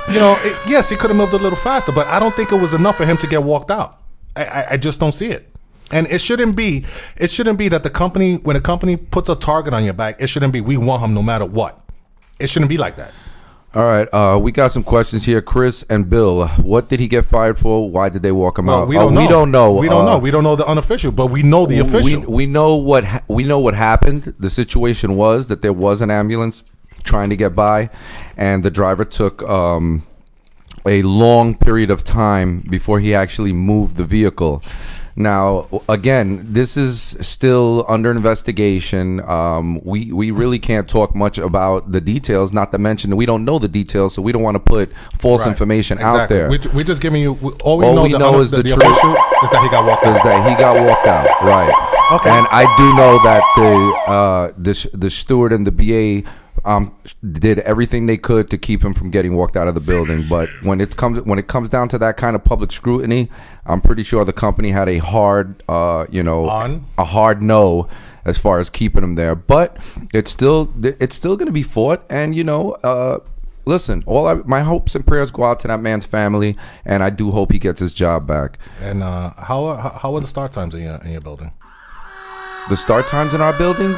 you 0.12 0.20
know, 0.20 0.36
it, 0.40 0.58
yes, 0.68 0.90
he 0.90 0.96
could 0.96 1.12
have 1.12 1.18
moved 1.18 1.34
a 1.34 1.38
little 1.38 1.58
faster, 1.58 1.92
but 1.92 2.08
I 2.08 2.20
don't 2.20 2.36
think 2.36 2.52
it 2.52 2.60
was 2.60 2.74
enough 2.74 2.98
for 2.98 3.06
him 3.06 3.18
to 3.18 3.28
get 3.28 3.44
walked 3.44 3.70
out. 3.70 4.00
I, 4.36 4.46
I, 4.46 4.66
I 4.72 4.78
just 4.78 5.00
don't 5.00 5.12
see 5.12 5.28
it. 5.28 5.48
And 5.92 6.08
it 6.08 6.20
shouldn't 6.22 6.56
be. 6.56 6.86
It 7.18 7.30
shouldn't 7.30 7.60
be 7.60 7.68
that 7.70 7.84
the 7.84 7.92
company, 7.92 8.38
when 8.38 8.56
a 8.56 8.62
company 8.62 8.98
puts 8.98 9.30
a 9.30 9.36
target 9.36 9.74
on 9.76 9.84
your 9.84 9.94
back, 9.94 10.20
it 10.20 10.28
shouldn't 10.28 10.54
be 10.54 10.62
we 10.62 10.78
want 10.78 11.04
him 11.04 11.14
no 11.14 11.22
matter 11.22 11.46
what. 11.46 11.80
It 12.40 12.50
shouldn't 12.50 12.70
be 12.70 12.78
like 12.78 12.96
that. 12.96 13.14
All 13.76 13.84
right, 13.84 14.08
uh, 14.14 14.40
we 14.42 14.54
got 14.54 14.72
some 14.72 14.84
questions 14.84 15.26
here. 15.26 15.42
Chris 15.42 15.84
and 15.90 16.10
Bill, 16.10 16.48
what 16.48 16.88
did 16.88 17.02
he 17.02 17.10
get 17.10 17.26
fired 17.26 17.60
for? 17.60 17.90
Why 17.90 18.08
did 18.08 18.24
they 18.24 18.32
walk 18.32 18.58
him 18.58 18.68
Well, 18.68 18.84
out? 18.84 18.88
we 18.88 18.96
Oh, 18.96 19.02
don't 19.02 19.14
know. 19.14 19.22
We 19.22 19.28
don't 19.28 19.52
know. 19.52 19.74
We 19.74 19.90
don't 19.90 20.08
Uh, 20.08 20.12
know. 20.14 20.18
We 20.18 20.32
don't 20.32 20.44
know 20.46 20.56
the 20.56 20.66
unofficial, 20.66 21.12
but 21.12 21.28
we 21.28 21.44
know 21.44 21.66
the 21.66 21.80
official. 21.80 22.22
We, 22.22 22.28
we 22.28 22.46
know 22.46 22.76
what 22.76 23.04
ha- 23.04 23.22
we 23.28 23.44
know 23.44 23.60
what 23.60 23.74
happened. 23.74 24.34
The 24.40 24.50
situation 24.50 25.18
was 25.18 25.50
that 25.50 25.62
there 25.62 25.74
was 25.74 26.00
an 26.00 26.10
ambulance 26.10 26.64
trying 27.04 27.30
to 27.32 27.36
get 27.36 27.54
by, 27.54 27.90
and 28.38 28.64
the 28.64 28.72
driver 28.72 29.04
took 29.04 29.44
um, 29.44 30.04
a 30.86 31.02
long 31.02 31.54
period 31.56 31.92
of 31.92 32.06
time 32.06 32.64
before 32.70 33.02
he 33.02 33.14
actually 33.14 33.52
moved 33.52 33.98
the 33.98 34.06
vehicle. 34.06 34.64
Now, 35.18 35.68
again, 35.88 36.42
this 36.44 36.76
is 36.76 37.16
still 37.22 37.86
under 37.88 38.12
investigation. 38.12 39.22
Um, 39.22 39.80
we 39.84 40.12
we 40.12 40.30
really 40.32 40.60
can't 40.60 40.90
talk 40.90 41.16
much 41.16 41.38
about 41.38 41.92
the 41.94 42.02
details. 42.02 42.52
Not 42.52 42.72
to 42.74 42.78
mention 42.78 43.12
that 43.12 43.16
we 43.16 43.26
don't 43.26 43.46
know 43.46 43.58
the 43.58 43.70
details, 43.70 44.14
so 44.14 44.22
we 44.22 44.34
don't 44.34 44.44
want 44.44 44.56
to 44.56 44.60
put 44.60 44.92
false 45.18 45.42
Right. 45.42 45.50
information 45.52 46.00
out 46.00 46.28
there. 46.28 46.50
We, 46.50 46.60
we're 46.74 46.84
just 46.84 47.02
giving 47.02 47.22
you. 47.22 47.38
All 47.64 47.78
we 47.78 47.86
All 47.86 47.96
know, 47.96 48.04
we 48.04 48.12
the, 48.12 48.20
know 48.20 48.42
is 48.42 48.52
the 48.52 48.62
truth. 48.64 48.74
is 48.74 49.50
that 49.52 49.62
he 49.64 49.70
got 49.70 49.86
walked 49.86 50.04
is 50.04 50.10
out. 50.16 50.24
that 50.26 50.50
he 50.50 50.56
got 50.56 50.76
walked 50.86 51.08
out, 51.08 51.28
right? 51.44 51.72
Okay. 52.20 52.30
And 52.30 52.46
I 52.52 52.64
do 52.78 52.88
know 52.96 53.18
that 53.24 53.44
the 53.56 54.12
uh, 54.12 54.52
the 54.58 54.90
the 54.94 55.10
steward 55.10 55.54
and 55.54 55.66
the 55.66 55.72
BA 55.72 56.30
um, 56.66 56.96
did 57.32 57.60
everything 57.60 58.08
they 58.08 58.18
could 58.18 58.50
to 58.50 58.58
keep 58.58 58.84
him 58.84 58.94
from 58.94 59.12
getting 59.12 59.36
walked 59.36 59.56
out 59.56 59.68
of 59.68 59.76
the 59.76 59.82
building. 59.82 60.24
But 60.30 60.50
when 60.64 60.82
it 60.82 60.98
comes 60.98 61.22
when 61.22 61.40
it 61.40 61.48
comes 61.48 61.70
down 61.70 61.88
to 61.90 61.98
that 62.00 62.18
kind 62.18 62.36
of 62.36 62.44
public 62.44 62.72
scrutiny, 62.72 63.30
I'm 63.66 63.82
pretty 63.82 64.04
sure 64.04 64.26
the 64.26 64.34
company 64.34 64.72
had 64.72 64.90
a 64.90 64.98
hard, 64.98 65.64
uh, 65.70 66.06
you 66.10 66.24
know, 66.24 66.50
On? 66.50 66.86
a 66.98 67.06
hard 67.06 67.42
no 67.42 67.88
as 68.26 68.38
far 68.40 68.60
as 68.60 68.70
keeping 68.70 69.04
him 69.04 69.16
there. 69.16 69.36
But 69.36 69.78
it's 70.14 70.32
still 70.32 70.74
it's 70.84 71.16
still 71.16 71.38
going 71.38 71.48
to 71.48 71.54
be 71.54 71.64
fought, 71.64 72.04
and 72.10 72.36
you 72.36 72.44
know. 72.44 72.74
Uh, 72.84 73.20
Listen, 73.68 74.04
all 74.06 74.28
I, 74.28 74.36
my 74.46 74.62
hopes 74.62 74.94
and 74.94 75.04
prayers 75.04 75.32
go 75.32 75.44
out 75.44 75.60
to 75.62 75.68
that 75.70 75.82
man's 75.82 76.06
family, 76.06 76.56
and 76.86 77.02
I 77.02 77.10
do 77.10 77.32
hope 77.32 77.52
he 77.52 77.58
gets 77.58 77.80
his 77.80 77.96
job 77.96 78.28
back. 78.28 78.60
And 78.80 79.02
uh, 79.02 79.34
how, 79.40 79.76
how 79.76 80.14
are 80.14 80.22
the 80.22 80.28
start 80.28 80.52
times 80.52 80.76
in 80.76 80.84
your 80.84 80.98
in 80.98 81.14
your 81.14 81.22
building? 81.22 81.52
The 82.70 82.78
start 82.78 83.08
times 83.08 83.34
in 83.34 83.42
our 83.42 83.58
building? 83.58 83.96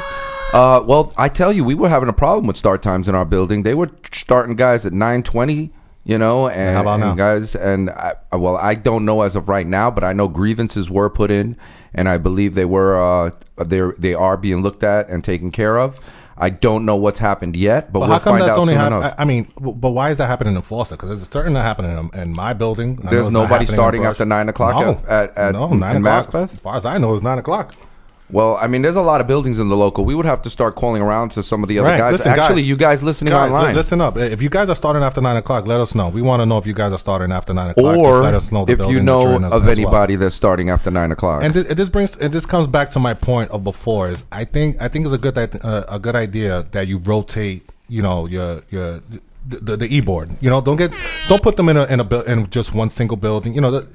Uh, 0.53 0.81
well, 0.85 1.13
I 1.17 1.29
tell 1.29 1.51
you, 1.51 1.63
we 1.63 1.75
were 1.75 1.89
having 1.89 2.09
a 2.09 2.13
problem 2.13 2.47
with 2.47 2.57
start 2.57 2.81
times 2.81 3.09
in 3.09 3.15
our 3.15 3.25
building. 3.25 3.63
They 3.63 3.75
were 3.75 3.91
starting 4.11 4.55
guys 4.55 4.85
at 4.85 4.93
920, 4.93 5.71
You 6.05 6.17
know, 6.17 6.47
and, 6.47 6.75
how 6.75 6.81
about 6.81 6.93
and 6.95 7.01
now? 7.01 7.15
guys, 7.15 7.53
and 7.53 7.89
I, 7.89 8.13
well, 8.31 8.55
I 8.55 8.73
don't 8.75 9.03
know 9.05 9.21
as 9.21 9.35
of 9.35 9.49
right 9.49 9.67
now, 9.67 9.91
but 9.91 10.03
I 10.05 10.13
know 10.13 10.27
grievances 10.29 10.89
were 10.89 11.09
put 11.09 11.31
in, 11.31 11.57
and 11.93 12.07
I 12.07 12.17
believe 12.17 12.55
they 12.55 12.65
were 12.65 12.97
uh, 12.97 13.31
they 13.63 13.81
they 13.99 14.13
are 14.13 14.37
being 14.37 14.61
looked 14.63 14.83
at 14.83 15.09
and 15.09 15.21
taken 15.23 15.51
care 15.51 15.77
of. 15.77 15.99
I 16.39 16.49
don't 16.49 16.85
know 16.85 16.95
what's 16.95 17.19
happened 17.19 17.55
yet, 17.57 17.91
but 17.91 17.99
But 17.99 17.99
we'll 18.01 18.09
how 18.09 18.19
come 18.19 18.31
find 18.33 18.41
that's 18.43 18.51
out 18.53 18.59
only 18.59 18.73
soon 18.73 18.79
happening? 18.81 18.99
enough. 19.01 19.15
I 19.17 19.25
mean, 19.25 19.51
w- 19.55 19.75
but 19.75 19.89
why 19.89 20.11
is 20.11 20.19
that 20.19 20.27
happening 20.27 20.55
in 20.55 20.61
Foster? 20.61 20.95
Because 20.95 21.19
it's 21.21 21.31
certain 21.31 21.53
that 21.53 21.63
happening 21.63 22.09
in, 22.13 22.19
in 22.19 22.35
my 22.35 22.53
building. 22.53 22.99
I 23.01 23.05
know 23.05 23.09
There's 23.09 23.25
it's 23.25 23.33
not 23.33 23.39
nobody 23.43 23.65
happening 23.65 23.69
in 23.69 23.75
starting 23.75 24.01
Brush. 24.01 24.11
after 24.11 24.25
9 24.25 24.49
o'clock 24.49 24.75
No, 24.75 25.01
at- 25.09 25.35
at- 25.37 25.53
no, 25.53 25.71
in 25.71 25.79
nine 25.79 25.97
o'clock. 25.97 26.27
Maspeth? 26.27 26.53
As 26.53 26.59
far 26.61 26.75
as 26.77 26.85
I 26.85 26.99
know, 26.99 27.13
it's 27.15 27.23
nine 27.23 27.39
o'clock. 27.39 27.73
Well, 28.29 28.57
I 28.57 28.67
mean, 28.67 28.81
there's 28.81 28.97
a 28.97 29.01
lot 29.01 29.21
of 29.21 29.27
buildings 29.27 29.57
in 29.57 29.69
the 29.69 29.77
local. 29.77 30.03
We 30.03 30.13
would 30.13 30.25
have 30.25 30.41
to 30.41 30.49
start 30.49 30.75
calling 30.75 31.01
around 31.01 31.29
to 31.31 31.43
some 31.43 31.63
of 31.63 31.69
the 31.69 31.79
other 31.79 31.87
Right. 31.87 31.97
guys. 31.97 32.11
Listen, 32.11 32.33
Actually, 32.33 32.61
guys. 32.63 32.67
you 32.67 32.75
guys 32.75 33.01
listening 33.01 33.31
Guys, 33.31 33.51
li- 33.51 33.55
online, 33.57 33.75
listen 33.75 34.01
up. 34.01 34.17
If 34.17 34.41
you 34.41 34.49
guys 34.49 34.67
are 34.69 34.75
starting 34.75 35.01
after 35.01 35.21
nine 35.21 35.37
o'clock, 35.37 35.65
let 35.65 35.79
us 35.79 35.95
know. 35.95 36.09
We 36.09 36.21
want 36.21 36.41
to 36.41 36.45
know 36.45 36.57
if 36.57 36.67
you 36.67 36.73
guys 36.73 36.91
are 36.91 36.99
starting 36.99 37.31
after 37.31 37.53
nine 37.53 37.69
o'clock. 37.69 37.95
Just 37.95 38.05
or 38.05 38.21
let 38.21 38.33
us 38.33 38.51
know 38.51 38.65
the 38.65 38.73
if 38.73 38.79
you 38.79 38.83
building 38.83 39.05
that 39.05 39.11
you're 39.11 39.39
know 39.39 39.47
of 39.47 39.53
as 39.53 39.61
well. 39.61 39.69
anybody 39.69 40.15
that's 40.17 40.35
starting 40.35 40.69
after 40.69 40.91
nine 40.91 41.11
o'clock. 41.13 41.41
And 41.43 41.53
this, 41.53 41.67
this 41.73 41.87
brings 41.87 42.17
and 42.17 42.33
this 42.33 42.45
comes 42.45 42.67
back 42.67 42.91
to 42.91 42.99
my 42.99 43.13
point 43.13 43.49
of 43.51 43.63
before 43.63 44.09
is 44.09 44.25
I 44.31 44.43
think 44.43 44.81
I 44.81 44.89
think 44.89 45.05
it's 45.05 45.13
a 45.13 45.17
good 45.17 45.37
uh, 45.37 45.83
a 45.87 45.97
good 45.97 46.15
idea 46.17 46.65
that 46.71 46.85
you 46.87 46.97
rotate 46.97 47.69
you 47.87 48.01
know 48.01 48.25
your 48.25 48.61
your 48.69 48.99
the, 49.47 49.77
the 49.77 49.87
e 49.95 50.01
board 50.01 50.31
you 50.41 50.49
know 50.49 50.59
don't 50.59 50.75
get 50.75 50.91
don't 51.29 51.41
put 51.41 51.55
them 51.55 51.69
in 51.69 51.77
a 51.77 51.85
in 51.85 52.01
a 52.01 52.21
in 52.23 52.49
just 52.49 52.73
one 52.75 52.89
single 52.89 53.15
building 53.15 53.53
you 53.55 53.61
know 53.61 53.71
the, 53.71 53.87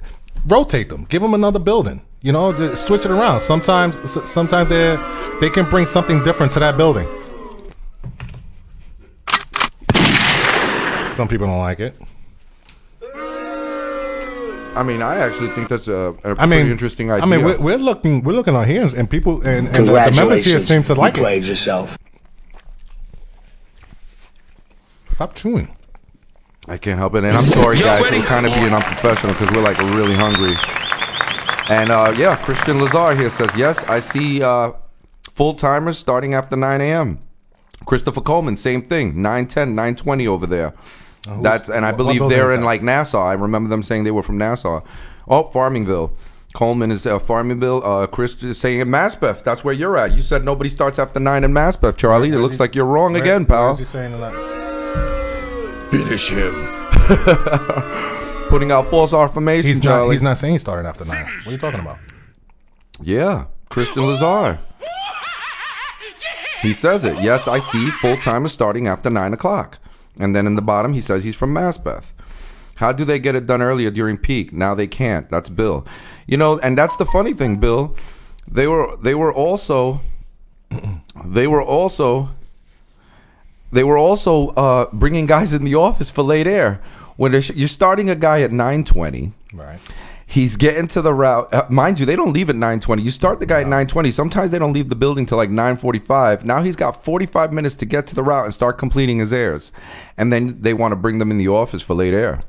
rotate 0.47 0.89
them 0.89 1.05
give 1.11 1.21
them 1.21 1.35
another 1.35 1.59
building 1.59 2.01
you 2.23 2.33
know 2.33 2.53
the, 2.53 2.75
switch 2.75 3.05
it 3.05 3.11
around 3.11 3.41
sometimes 3.41 3.99
sometimes 4.31 4.71
they 4.71 4.97
they 5.41 5.51
can 5.51 5.69
bring 5.69 5.87
something 5.87 6.23
different 6.23 6.53
to 6.53 6.61
that 6.61 6.77
building. 6.77 7.09
Some 11.09 11.29
people 11.29 11.47
don't 11.47 11.59
like 11.59 11.81
it. 11.81 11.95
I 14.75 14.83
mean, 14.83 15.03
I 15.03 15.17
actually 15.19 15.51
think 15.51 15.69
that's 15.69 15.87
a, 15.87 16.17
a 16.25 16.31
I 16.39 16.47
mean, 16.47 16.61
pretty 16.61 16.71
interesting 16.71 17.11
idea. 17.11 17.23
I 17.23 17.27
mean, 17.27 17.45
we're, 17.45 17.61
we're 17.61 17.77
looking, 17.77 18.23
we're 18.23 18.33
looking 18.33 18.57
on 18.57 18.67
here, 18.67 18.89
and 18.97 19.11
people, 19.11 19.47
and, 19.47 19.69
and 19.69 19.87
the, 19.87 19.93
the 19.93 20.13
members 20.17 20.47
here 20.47 20.59
seem 20.59 20.83
to 20.85 20.95
like 20.95 21.17
you 21.17 21.23
it. 21.23 21.25
played 21.25 21.45
yourself. 21.45 21.99
Stop 25.11 25.35
chewing. 25.35 25.77
I 26.69 26.79
can't 26.79 26.99
help 26.99 27.15
it, 27.17 27.25
and 27.25 27.37
I'm 27.37 27.45
sorry, 27.45 27.81
guys. 27.81 28.11
We're 28.11 28.23
kind 28.23 28.47
of 28.47 28.55
being 28.55 28.73
unprofessional 28.73 29.35
because 29.35 29.55
we're 29.55 29.63
like 29.63 29.79
really 29.79 30.15
hungry. 30.15 30.55
And 31.71 31.91
uh, 31.91 32.13
yeah, 32.17 32.37
Christian 32.37 32.81
Lazar 32.81 33.15
here 33.15 33.31
says 33.31 33.57
yes. 33.57 33.83
I 33.85 34.01
see 34.01 34.43
uh, 34.43 34.73
full 35.33 35.55
timers 35.55 35.99
starting 35.99 36.35
after 36.35 36.57
9 36.57 36.81
a.m. 36.81 37.19
Christopher 37.87 38.21
Coleman, 38.21 38.57
same 38.57 38.83
thing, 38.83 39.15
9:10, 39.15 39.75
9:20 39.75 40.27
over 40.27 40.47
there. 40.47 40.73
That's 41.41 41.69
and 41.69 41.85
I 41.85 41.91
what- 41.93 41.99
what 42.05 42.15
believe 42.17 42.29
they're 42.31 42.53
in 42.53 42.63
like 42.65 42.83
Nassau. 42.83 43.23
I 43.25 43.35
remember 43.35 43.69
them 43.69 43.83
saying 43.83 44.05
they 44.05 44.11
were 44.11 44.23
from 44.23 44.39
Nassau. 44.39 44.83
Oh, 45.29 45.45
Farmingville. 45.45 46.11
Coleman 46.55 46.91
is 46.91 47.07
uh, 47.07 47.19
Farmingville. 47.19 47.81
Uh, 47.85 48.07
Chris 48.07 48.41
is 48.43 48.59
saying 48.59 48.81
in 48.81 48.89
Maspeth. 48.89 49.43
That's 49.43 49.65
where 49.65 49.73
you're 49.75 49.97
at. 49.97 50.13
You 50.13 50.23
said 50.23 50.45
nobody 50.45 50.69
starts 50.69 50.99
after 50.99 51.19
nine 51.19 51.45
in 51.45 51.53
Maspeth, 51.53 51.97
Charlie. 51.97 52.29
It 52.31 52.37
looks 52.39 52.57
he- 52.57 52.61
like 52.61 52.75
you're 52.75 52.85
wrong 52.87 53.13
Where- 53.13 53.23
again, 53.23 53.47
pal. 53.47 53.73
is 53.73 53.79
he 53.79 53.85
saying 53.85 54.13
that? 54.21 55.89
Finish 55.91 56.29
him. 56.31 56.55
Putting 58.53 58.71
out 58.71 58.91
false 58.91 59.15
affirmations, 59.15 59.77
He's 59.77 59.83
not. 59.83 60.11
He's 60.11 60.23
not 60.23 60.37
saying 60.37 60.59
starting 60.59 60.85
after 60.85 61.07
nine. 61.07 61.25
What 61.25 61.47
are 61.47 61.53
you 61.53 61.57
talking 61.57 61.81
about? 61.81 61.97
Yeah, 63.01 63.47
Christian 63.71 64.07
Lazar. 64.07 64.59
He 66.61 66.75
says 66.75 67.07
it. 67.07 67.19
Yes, 67.23 67.49
I 67.49 67.61
see 67.61 67.89
full 68.03 68.19
time 68.19 68.45
is 68.45 68.53
starting 68.53 68.89
after 68.89 69.09
nine 69.09 69.33
o'clock. 69.33 69.79
And 70.21 70.37
then 70.37 70.47
in 70.47 70.55
the 70.55 70.61
bottom, 70.61 70.93
he 70.93 71.01
says 71.01 71.25
he's 71.25 71.35
from 71.35 71.55
Maspeth. 71.55 72.13
How 72.75 72.93
do 72.93 73.07
they 73.07 73.19
get 73.19 73.35
it 73.35 73.47
done 73.47 73.63
earlier 73.63 73.91
during 73.91 74.19
peak? 74.19 74.53
Now 74.53 74.75
they 74.75 74.87
can't. 74.87 75.31
That's 75.31 75.49
Bill. 75.49 75.87
You 76.27 76.37
know, 76.37 76.59
and 76.59 76.77
that's 76.77 76.97
the 76.97 77.07
funny 77.07 77.33
thing, 77.33 77.59
Bill. 77.59 77.97
They 78.47 78.67
were 78.67 78.99
they 78.99 79.15
were 79.15 79.33
also 79.33 80.03
they 81.25 81.47
were 81.47 81.63
also 81.63 82.29
they 83.73 83.83
were 83.83 83.97
also 83.97 84.49
uh, 84.49 84.91
bringing 84.93 85.25
guys 85.25 85.55
in 85.55 85.65
the 85.65 85.75
office 85.75 86.11
for 86.11 86.23
late 86.23 86.47
air. 86.47 86.83
When 87.23 87.41
sh- 87.41 87.53
you're 87.55 87.69
starting 87.69 88.11
a 88.11 88.17
guy 88.17 88.43
at 88.43 88.51
nine 88.51 88.83
twenty, 88.83 89.33
Right. 89.55 89.79
He's 90.27 90.57
getting 90.57 90.89
to 90.89 91.03
the 91.03 91.15
route. 91.15 91.55
Uh, 91.55 91.67
mind 91.69 92.01
you, 92.01 92.07
they 92.07 92.17
don't 92.17 92.33
leave 92.33 92.51
at 92.51 92.57
9:20. 92.57 93.03
You 93.03 93.13
start 93.13 93.39
the 93.39 93.47
guy 93.47 93.61
at 93.61 93.69
9:20. 93.69 94.11
Sometimes 94.11 94.51
they 94.51 94.59
don't 94.59 94.73
leave 94.73 94.89
the 94.89 94.97
building 94.97 95.25
till 95.25 95.37
like 95.39 95.51
9:45. 95.51 96.43
Now 96.45 96.63
he's 96.63 96.75
got 96.75 97.05
45 97.05 97.53
minutes 97.53 97.77
to 97.77 97.87
get 97.87 98.09
to 98.09 98.17
the 98.17 98.25
route 98.25 98.47
and 98.47 98.53
start 98.53 98.77
completing 98.77 99.21
his 99.21 99.33
airs. 99.33 99.71
And 100.19 100.33
then 100.33 100.63
they 100.63 100.75
want 100.75 100.93
to 100.93 100.97
bring 100.97 101.19
them 101.19 101.31
in 101.31 101.39
the 101.39 101.47
office 101.47 101.83
for 101.83 101.95
late 101.95 102.15
air. 102.15 102.41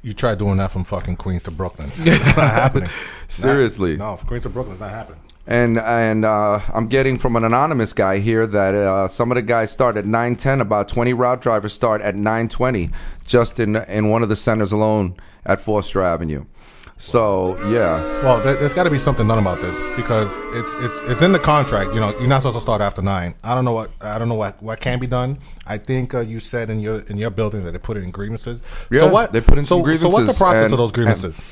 You 0.00 0.14
try 0.14 0.34
doing 0.34 0.56
that 0.56 0.70
from 0.70 0.84
fucking 0.84 1.16
Queens 1.16 1.42
to 1.42 1.50
Brooklyn. 1.50 1.90
It's 1.98 2.36
not 2.36 2.54
happening. 2.54 2.88
Seriously. 3.28 3.98
No, 3.98 4.16
from 4.16 4.28
Queens 4.28 4.44
to 4.44 4.48
Brooklyn, 4.48 4.72
it's 4.74 4.80
not 4.80 4.90
happening. 4.90 5.20
And 5.48 5.78
and 5.78 6.24
uh, 6.24 6.60
I'm 6.74 6.88
getting 6.88 7.18
from 7.18 7.36
an 7.36 7.44
anonymous 7.44 7.92
guy 7.92 8.18
here 8.18 8.46
that 8.48 8.74
uh, 8.74 9.06
some 9.08 9.30
of 9.30 9.36
the 9.36 9.42
guys 9.42 9.70
start 9.70 9.96
at 9.96 10.04
9:10. 10.04 10.60
About 10.60 10.88
20 10.88 11.12
route 11.12 11.40
drivers 11.40 11.72
start 11.72 12.02
at 12.02 12.16
9:20, 12.16 12.90
just 13.26 13.58
in 13.60 13.76
in 13.76 14.08
one 14.08 14.22
of 14.22 14.28
the 14.28 14.36
centers 14.36 14.72
alone 14.72 15.16
at 15.44 15.60
Foster 15.60 16.02
Avenue. 16.02 16.44
So 16.98 17.58
yeah, 17.68 18.00
Well, 18.22 18.40
there, 18.40 18.54
there's 18.54 18.72
got 18.72 18.84
to 18.84 18.90
be 18.90 18.96
something 18.96 19.28
done 19.28 19.38
about 19.38 19.60
this 19.60 19.78
because 19.96 20.40
it's 20.54 20.74
it's 20.76 21.02
it's 21.10 21.22
in 21.22 21.32
the 21.32 21.38
contract. 21.38 21.92
You 21.92 22.00
know, 22.00 22.18
you're 22.18 22.26
not 22.26 22.40
supposed 22.40 22.56
to 22.56 22.62
start 22.62 22.80
after 22.80 23.02
nine. 23.02 23.34
I 23.44 23.54
don't 23.54 23.66
know 23.66 23.72
what 23.72 23.90
I 24.00 24.18
don't 24.18 24.28
know 24.28 24.34
what 24.34 24.62
what 24.62 24.80
can 24.80 24.98
be 24.98 25.06
done. 25.06 25.38
I 25.66 25.76
think 25.76 26.14
uh, 26.14 26.20
you 26.20 26.40
said 26.40 26.70
in 26.70 26.80
your 26.80 27.00
in 27.00 27.18
your 27.18 27.28
building 27.30 27.64
that 27.64 27.72
they 27.72 27.78
put 27.78 27.98
it 27.98 28.02
in 28.02 28.10
grievances. 28.10 28.62
Yeah, 28.90 29.00
so 29.00 29.08
what 29.10 29.32
they 29.32 29.42
put 29.42 29.58
in 29.58 29.64
so, 29.64 29.82
grievances. 29.82 30.02
So 30.02 30.08
what's 30.08 30.26
the 30.26 30.42
process 30.42 30.64
and- 30.64 30.72
of 30.72 30.78
those 30.78 30.92
grievances? 30.92 31.44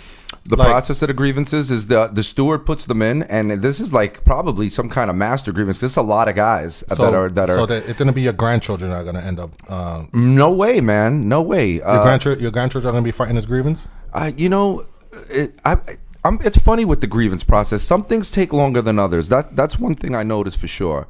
The 0.46 0.56
Like- 0.56 0.68
process 0.68 1.00
of 1.00 1.08
the 1.08 1.14
grievances 1.14 1.70
is 1.70 1.86
the 1.86 2.06
the 2.12 2.22
steward 2.22 2.66
puts 2.66 2.84
them 2.84 3.00
in, 3.00 3.22
and 3.24 3.50
this 3.62 3.80
is 3.80 3.94
like 3.94 4.24
probably 4.26 4.68
some 4.68 4.90
kind 4.90 5.08
of 5.08 5.16
master 5.16 5.52
grievance. 5.52 5.78
There's 5.78 5.96
a 5.96 6.02
lot 6.02 6.28
of 6.28 6.34
guys 6.34 6.84
So, 6.88 6.96
that 6.96 7.14
are 7.14 7.30
that 7.30 7.48
are. 7.48 7.54
so 7.54 7.64
that 7.66 7.88
it's 7.88 7.98
going 7.98 8.08
to 8.08 8.12
be 8.12 8.20
your 8.22 8.34
grandchildren 8.34 8.90
that 8.90 8.96
are 8.98 9.04
going 9.04 9.14
to 9.16 9.24
end 9.24 9.40
up. 9.40 9.52
Uh, 9.68 10.02
no 10.12 10.52
way, 10.52 10.82
man, 10.82 11.28
no 11.30 11.40
way. 11.40 11.76
your, 11.76 11.88
Uh, 11.88 12.02
grandchildren, 12.02 12.42
your 12.42 12.50
grandchildren 12.52 12.90
are 12.90 12.92
going 12.92 13.04
to 13.04 13.08
be 13.08 13.12
fighting 13.12 13.36
this 13.36 13.46
grievance. 13.46 13.88
I, 14.12 14.34
you 14.36 14.50
know, 14.50 14.84
it, 15.30 15.58
I, 15.64 15.78
I'm, 16.24 16.38
it's 16.44 16.58
funny 16.58 16.84
with 16.84 17.00
the 17.00 17.06
grievance 17.06 17.42
process. 17.42 17.82
Some 17.82 18.04
things 18.04 18.30
take 18.30 18.52
longer 18.52 18.82
than 18.82 18.98
others. 18.98 19.30
That 19.30 19.56
that's 19.56 19.78
one 19.78 19.94
thing 19.94 20.14
I 20.14 20.24
noticed 20.24 20.58
for 20.58 20.68
sure. 20.68 21.06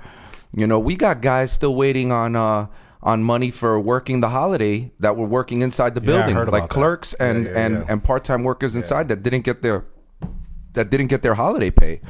You 0.54 0.68
know, 0.68 0.78
we 0.78 0.94
got 0.94 1.20
guys 1.22 1.50
still 1.50 1.74
waiting 1.74 2.12
on 2.12 2.36
uh, 2.36 2.66
on 3.04 3.22
money 3.22 3.50
for 3.50 3.78
working 3.78 4.20
the 4.20 4.30
holiday 4.30 4.90
that 4.98 5.14
were 5.16 5.26
working 5.26 5.60
inside 5.62 5.94
the 5.94 6.00
Yeah, 6.00 6.06
building, 6.06 6.34
like 6.36 6.48
about 6.48 6.60
that. 6.62 6.70
clerks 6.70 7.14
Yeah, 7.20 7.26
and 7.26 7.44
yeah, 7.46 7.52
and 7.66 7.84
and 7.88 8.02
part 8.02 8.24
time 8.24 8.42
workers 8.44 8.74
inside 8.74 9.08
that 9.08 9.22
didn't 9.22 9.42
get 9.44 9.60
their 9.62 9.84
that 10.72 10.90
didn't 10.90 11.08
get 11.08 11.22
their 11.22 11.34
holiday 11.34 11.70
pay. 11.70 12.00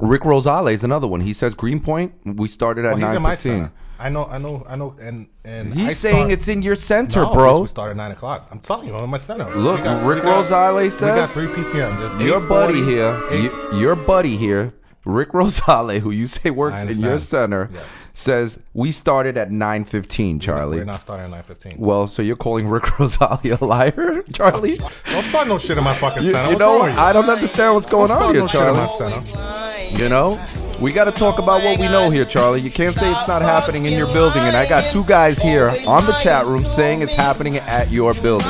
Rick 0.00 0.22
Rosale 0.22 0.72
is 0.72 0.82
another 0.82 1.06
one. 1.06 1.20
He 1.20 1.32
says 1.34 1.54
Greenpoint. 1.54 2.14
We 2.24 2.48
started 2.48 2.84
at 2.86 2.92
Well, 2.96 3.00
nine 3.12 3.22
my 3.22 3.36
fifteen. 3.36 3.70
I 3.98 4.08
know, 4.08 4.24
I 4.24 4.38
know, 4.38 4.64
I 4.66 4.76
know, 4.76 4.94
and 4.98 5.28
and 5.44 5.74
He's 5.74 5.90
I 5.90 5.92
saying 5.92 6.16
start- 6.16 6.32
it's 6.32 6.48
in 6.48 6.62
your 6.62 6.74
center, 6.74 7.20
No, 7.20 7.34
bro. 7.34 7.60
We 7.60 7.66
start 7.66 7.90
at 7.90 7.96
nine 7.98 8.10
o'clock. 8.12 8.48
I'm 8.50 8.58
telling 8.60 8.88
you, 8.88 8.94
I'm 8.96 9.04
in 9.04 9.10
my 9.10 9.18
center. 9.18 9.54
Look, 9.54 9.84
got- 9.84 10.02
Rick 10.06 10.24
we 10.24 10.30
got- 10.30 10.46
Rosale 10.46 10.76
we 10.84 10.88
got 10.88 11.28
says- 11.28 11.34
three 11.34 11.48
PCM. 11.48 11.98
Just 11.98 12.18
your 12.18 12.40
buddy 12.40 12.82
here, 12.82 13.20
eight- 13.30 13.52
your 13.74 13.94
buddy 13.94 14.38
here, 14.38 14.72
Rick 15.04 15.30
Rosale, 15.32 16.00
who 16.00 16.10
you 16.10 16.26
say 16.26 16.50
works 16.50 16.82
in 16.82 16.98
your 17.00 17.18
center, 17.18 17.70
Yes. 17.72 17.84
says 18.12 18.58
we 18.74 18.92
started 18.92 19.36
at 19.38 19.50
nine 19.50 19.84
fifteen, 19.84 20.38
Charlie. 20.38 20.78
We're 20.78 20.84
not 20.84 21.00
starting 21.00 21.24
at 21.24 21.30
nine 21.30 21.42
fifteen. 21.42 21.76
well, 21.78 22.06
so 22.06 22.20
you're 22.22 22.36
calling 22.36 22.68
Rick 22.68 22.82
Rosale 22.98 23.60
a 23.60 23.64
liar, 23.64 24.22
Charlie? 24.32 24.76
Don't 25.06 25.22
start 25.22 25.48
no 25.48 25.56
shit 25.58 25.78
in 25.78 25.84
my 25.84 25.94
fucking 25.94 26.22
center. 26.24 26.52
you 26.52 26.58
know? 26.58 26.82
I 26.82 27.12
don't 27.12 27.28
understand 27.30 27.74
what's 27.74 27.86
going 27.86 28.08
Don't 28.08 28.22
on 28.22 28.34
here, 28.34 28.42
no 28.42 28.46
shit 28.46 28.60
in 28.62 28.74
my 28.76 28.86
Charlie. 28.86 30.00
You 30.02 30.08
know, 30.08 30.40
we 30.80 30.92
got 30.92 31.04
to 31.04 31.10
talk 31.12 31.38
about 31.40 31.64
what 31.64 31.80
we 31.80 31.86
know 31.86 32.10
here, 32.10 32.24
Charlie. 32.24 32.60
You 32.60 32.70
can't 32.70 32.94
say 32.94 33.10
it's 33.10 33.26
not 33.26 33.42
happening 33.42 33.86
in 33.86 33.92
your 33.98 34.06
building, 34.12 34.42
and 34.42 34.56
I 34.56 34.68
got 34.68 34.88
two 34.92 35.02
guys 35.04 35.38
here 35.40 35.68
on 35.88 36.06
the 36.06 36.12
chat 36.22 36.46
room 36.46 36.62
saying 36.62 37.02
it's 37.02 37.14
happening 37.14 37.56
at 37.56 37.90
your 37.90 38.14
building. 38.14 38.46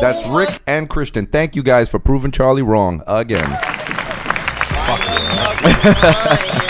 That's 0.00 0.24
Rick 0.28 0.60
and 0.68 0.88
Christian. 0.88 1.26
Thank 1.26 1.56
you 1.56 1.64
guys 1.64 1.88
for 1.88 1.98
proving 1.98 2.30
Charlie 2.30 2.62
wrong 2.62 3.02
again. 3.08 3.48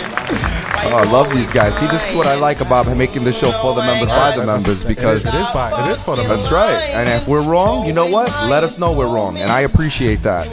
Oh, 0.91 0.97
I 0.97 1.05
love 1.11 1.31
these 1.31 1.51
guys. 1.51 1.77
See, 1.77 1.87
this 1.89 2.09
is 2.09 2.17
what 2.17 2.27
I 2.27 2.35
like 2.37 2.61
about 2.61 2.87
making 2.97 3.25
the 3.25 3.33
show 3.33 3.53
for 3.61 3.75
the 3.75 3.83
members 3.83 4.09
by 4.09 4.35
the 4.35 4.47
members 4.47 4.83
because 4.83 5.27
it 5.27 5.29
is, 5.29 5.35
it 5.35 5.41
is 5.43 5.49
by 5.49 5.87
it 5.87 5.93
is 5.93 6.01
for 6.01 6.17
the 6.17 6.23
members. 6.23 6.45
that's 6.45 6.53
right. 6.53 6.81
And 6.95 7.09
if 7.11 7.29
we're 7.29 7.43
wrong, 7.43 7.87
you 7.87 7.93
know 7.93 8.07
what? 8.07 8.31
Let 8.49 8.65
us 8.65 8.79
know 8.79 8.97
we're 8.97 9.13
wrong, 9.13 9.37
and 9.37 9.53
I 9.53 9.61
appreciate 9.63 10.23
that. 10.23 10.47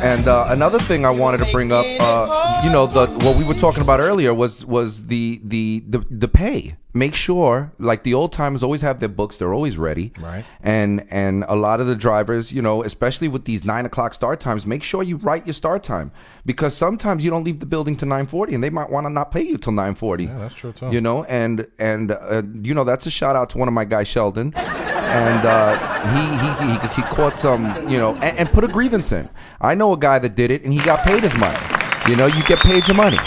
And 0.00 0.28
uh, 0.28 0.46
another 0.50 0.78
thing 0.78 1.04
I 1.04 1.10
wanted 1.10 1.38
to 1.44 1.50
bring 1.50 1.72
up, 1.72 1.84
uh, 2.00 2.60
you 2.64 2.70
know, 2.70 2.86
the 2.86 3.08
what 3.24 3.36
we 3.36 3.44
were 3.44 3.54
talking 3.54 3.82
about 3.82 3.98
earlier 4.00 4.32
was 4.32 4.64
was 4.64 5.08
the 5.08 5.40
the 5.42 5.82
the, 5.88 5.98
the 6.10 6.28
pay. 6.28 6.76
Make 6.94 7.14
sure, 7.14 7.72
like 7.78 8.02
the 8.02 8.14
old 8.14 8.32
timers 8.32 8.62
always 8.62 8.80
have 8.80 9.00
their 9.00 9.08
books; 9.08 9.36
they're 9.36 9.52
always 9.52 9.76
ready. 9.76 10.12
Right. 10.18 10.44
And 10.62 11.04
and 11.10 11.44
a 11.48 11.56
lot 11.56 11.80
of 11.80 11.86
the 11.86 11.96
drivers, 11.96 12.52
you 12.52 12.62
know, 12.62 12.82
especially 12.82 13.28
with 13.28 13.44
these 13.44 13.64
nine 13.64 13.86
o'clock 13.86 14.14
start 14.14 14.40
times, 14.40 14.64
make 14.64 14.82
sure 14.82 15.02
you 15.02 15.16
write 15.16 15.46
your 15.46 15.54
start 15.54 15.82
time 15.82 16.12
because 16.46 16.76
sometimes 16.76 17.24
you 17.24 17.30
don't 17.30 17.44
leave 17.44 17.60
the 17.60 17.66
building 17.66 17.96
to 17.96 18.06
nine 18.06 18.26
forty, 18.26 18.54
and 18.54 18.62
they 18.62 18.70
might 18.70 18.90
want 18.90 19.04
to 19.04 19.10
not 19.10 19.30
pay 19.32 19.42
you 19.42 19.58
till 19.58 19.72
nine 19.72 19.94
forty. 19.94 20.24
Yeah, 20.24 20.38
that's 20.38 20.54
true, 20.54 20.72
too. 20.72 20.90
You 20.90 21.00
know, 21.00 21.24
and 21.24 21.66
and 21.78 22.12
uh, 22.12 22.42
you 22.62 22.72
know 22.72 22.84
that's 22.84 23.06
a 23.06 23.10
shout 23.10 23.36
out 23.36 23.50
to 23.50 23.58
one 23.58 23.68
of 23.68 23.74
my 23.74 23.84
guys, 23.84 24.08
Sheldon. 24.08 24.54
And 25.08 25.46
uh, 25.46 25.74
he, 26.12 26.22
he 26.38 26.78
he 26.78 27.02
he 27.02 27.02
caught 27.14 27.38
some, 27.38 27.88
you 27.88 27.98
know, 27.98 28.14
and, 28.16 28.38
and 28.38 28.48
put 28.50 28.64
a 28.64 28.68
grievance 28.68 29.12
in. 29.12 29.28
I 29.60 29.74
know 29.74 29.92
a 29.92 29.98
guy 29.98 30.18
that 30.18 30.34
did 30.36 30.50
it, 30.50 30.62
and 30.62 30.72
he 30.72 30.80
got 30.80 31.04
paid 31.04 31.22
his 31.22 31.36
money. 31.36 31.58
You 32.08 32.16
know, 32.16 32.26
you 32.26 32.42
get 32.44 32.58
paid 32.60 32.86
your 32.86 32.96
money. 32.96 33.18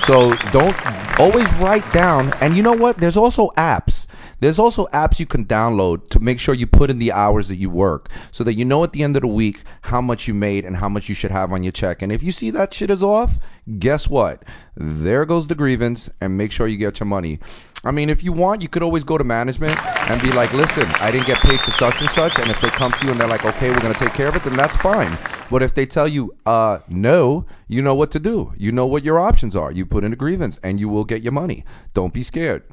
So 0.00 0.36
don't 0.52 0.76
always 1.18 1.52
write 1.54 1.90
down. 1.92 2.32
And 2.40 2.56
you 2.56 2.62
know 2.62 2.72
what? 2.72 2.98
There's 2.98 3.16
also 3.16 3.48
apps. 3.56 4.06
There's 4.40 4.58
also 4.58 4.86
apps 4.88 5.18
you 5.18 5.26
can 5.26 5.46
download 5.46 6.08
to 6.08 6.20
make 6.20 6.38
sure 6.38 6.54
you 6.54 6.66
put 6.66 6.90
in 6.90 6.98
the 6.98 7.10
hours 7.10 7.48
that 7.48 7.56
you 7.56 7.70
work 7.70 8.08
so 8.30 8.44
that 8.44 8.54
you 8.54 8.64
know 8.64 8.84
at 8.84 8.92
the 8.92 9.02
end 9.02 9.16
of 9.16 9.22
the 9.22 9.28
week 9.28 9.62
how 9.82 10.00
much 10.00 10.28
you 10.28 10.34
made 10.34 10.64
and 10.64 10.76
how 10.76 10.88
much 10.88 11.08
you 11.08 11.14
should 11.14 11.30
have 11.30 11.52
on 11.52 11.62
your 11.62 11.72
check. 11.72 12.02
And 12.02 12.12
if 12.12 12.22
you 12.22 12.32
see 12.32 12.50
that 12.50 12.74
shit 12.74 12.90
is 12.90 13.02
off, 13.02 13.38
guess 13.78 14.08
what? 14.08 14.42
There 14.76 15.24
goes 15.24 15.48
the 15.48 15.54
grievance 15.54 16.10
and 16.20 16.36
make 16.36 16.52
sure 16.52 16.68
you 16.68 16.76
get 16.76 17.00
your 17.00 17.06
money. 17.06 17.40
I 17.86 17.92
mean, 17.92 18.10
if 18.10 18.24
you 18.24 18.32
want, 18.32 18.62
you 18.62 18.68
could 18.68 18.82
always 18.82 19.04
go 19.04 19.16
to 19.16 19.22
management 19.22 19.78
and 20.10 20.20
be 20.20 20.32
like, 20.32 20.52
listen, 20.52 20.86
I 21.00 21.12
didn't 21.12 21.28
get 21.28 21.38
paid 21.38 21.60
for 21.60 21.70
such 21.70 22.00
and 22.00 22.10
such. 22.10 22.36
And 22.40 22.50
if 22.50 22.60
they 22.60 22.68
come 22.68 22.90
to 22.90 23.04
you 23.04 23.12
and 23.12 23.20
they're 23.20 23.28
like, 23.28 23.44
okay, 23.44 23.70
we're 23.70 23.78
going 23.78 23.94
to 23.94 23.98
take 23.98 24.12
care 24.12 24.26
of 24.26 24.34
it, 24.34 24.42
then 24.42 24.56
that's 24.56 24.76
fine. 24.76 25.16
But 25.50 25.62
if 25.62 25.72
they 25.72 25.86
tell 25.86 26.08
you, 26.08 26.34
uh, 26.44 26.80
no, 26.88 27.46
you 27.68 27.82
know 27.82 27.94
what 27.94 28.10
to 28.10 28.18
do. 28.18 28.52
You 28.56 28.72
know 28.72 28.86
what 28.86 29.04
your 29.04 29.20
options 29.20 29.54
are. 29.54 29.70
You 29.70 29.86
put 29.86 30.02
in 30.02 30.12
a 30.12 30.16
grievance 30.16 30.58
and 30.64 30.80
you 30.80 30.88
will 30.88 31.04
get 31.04 31.22
your 31.22 31.32
money. 31.32 31.64
Don't 31.94 32.12
be 32.12 32.24
scared. 32.24 32.64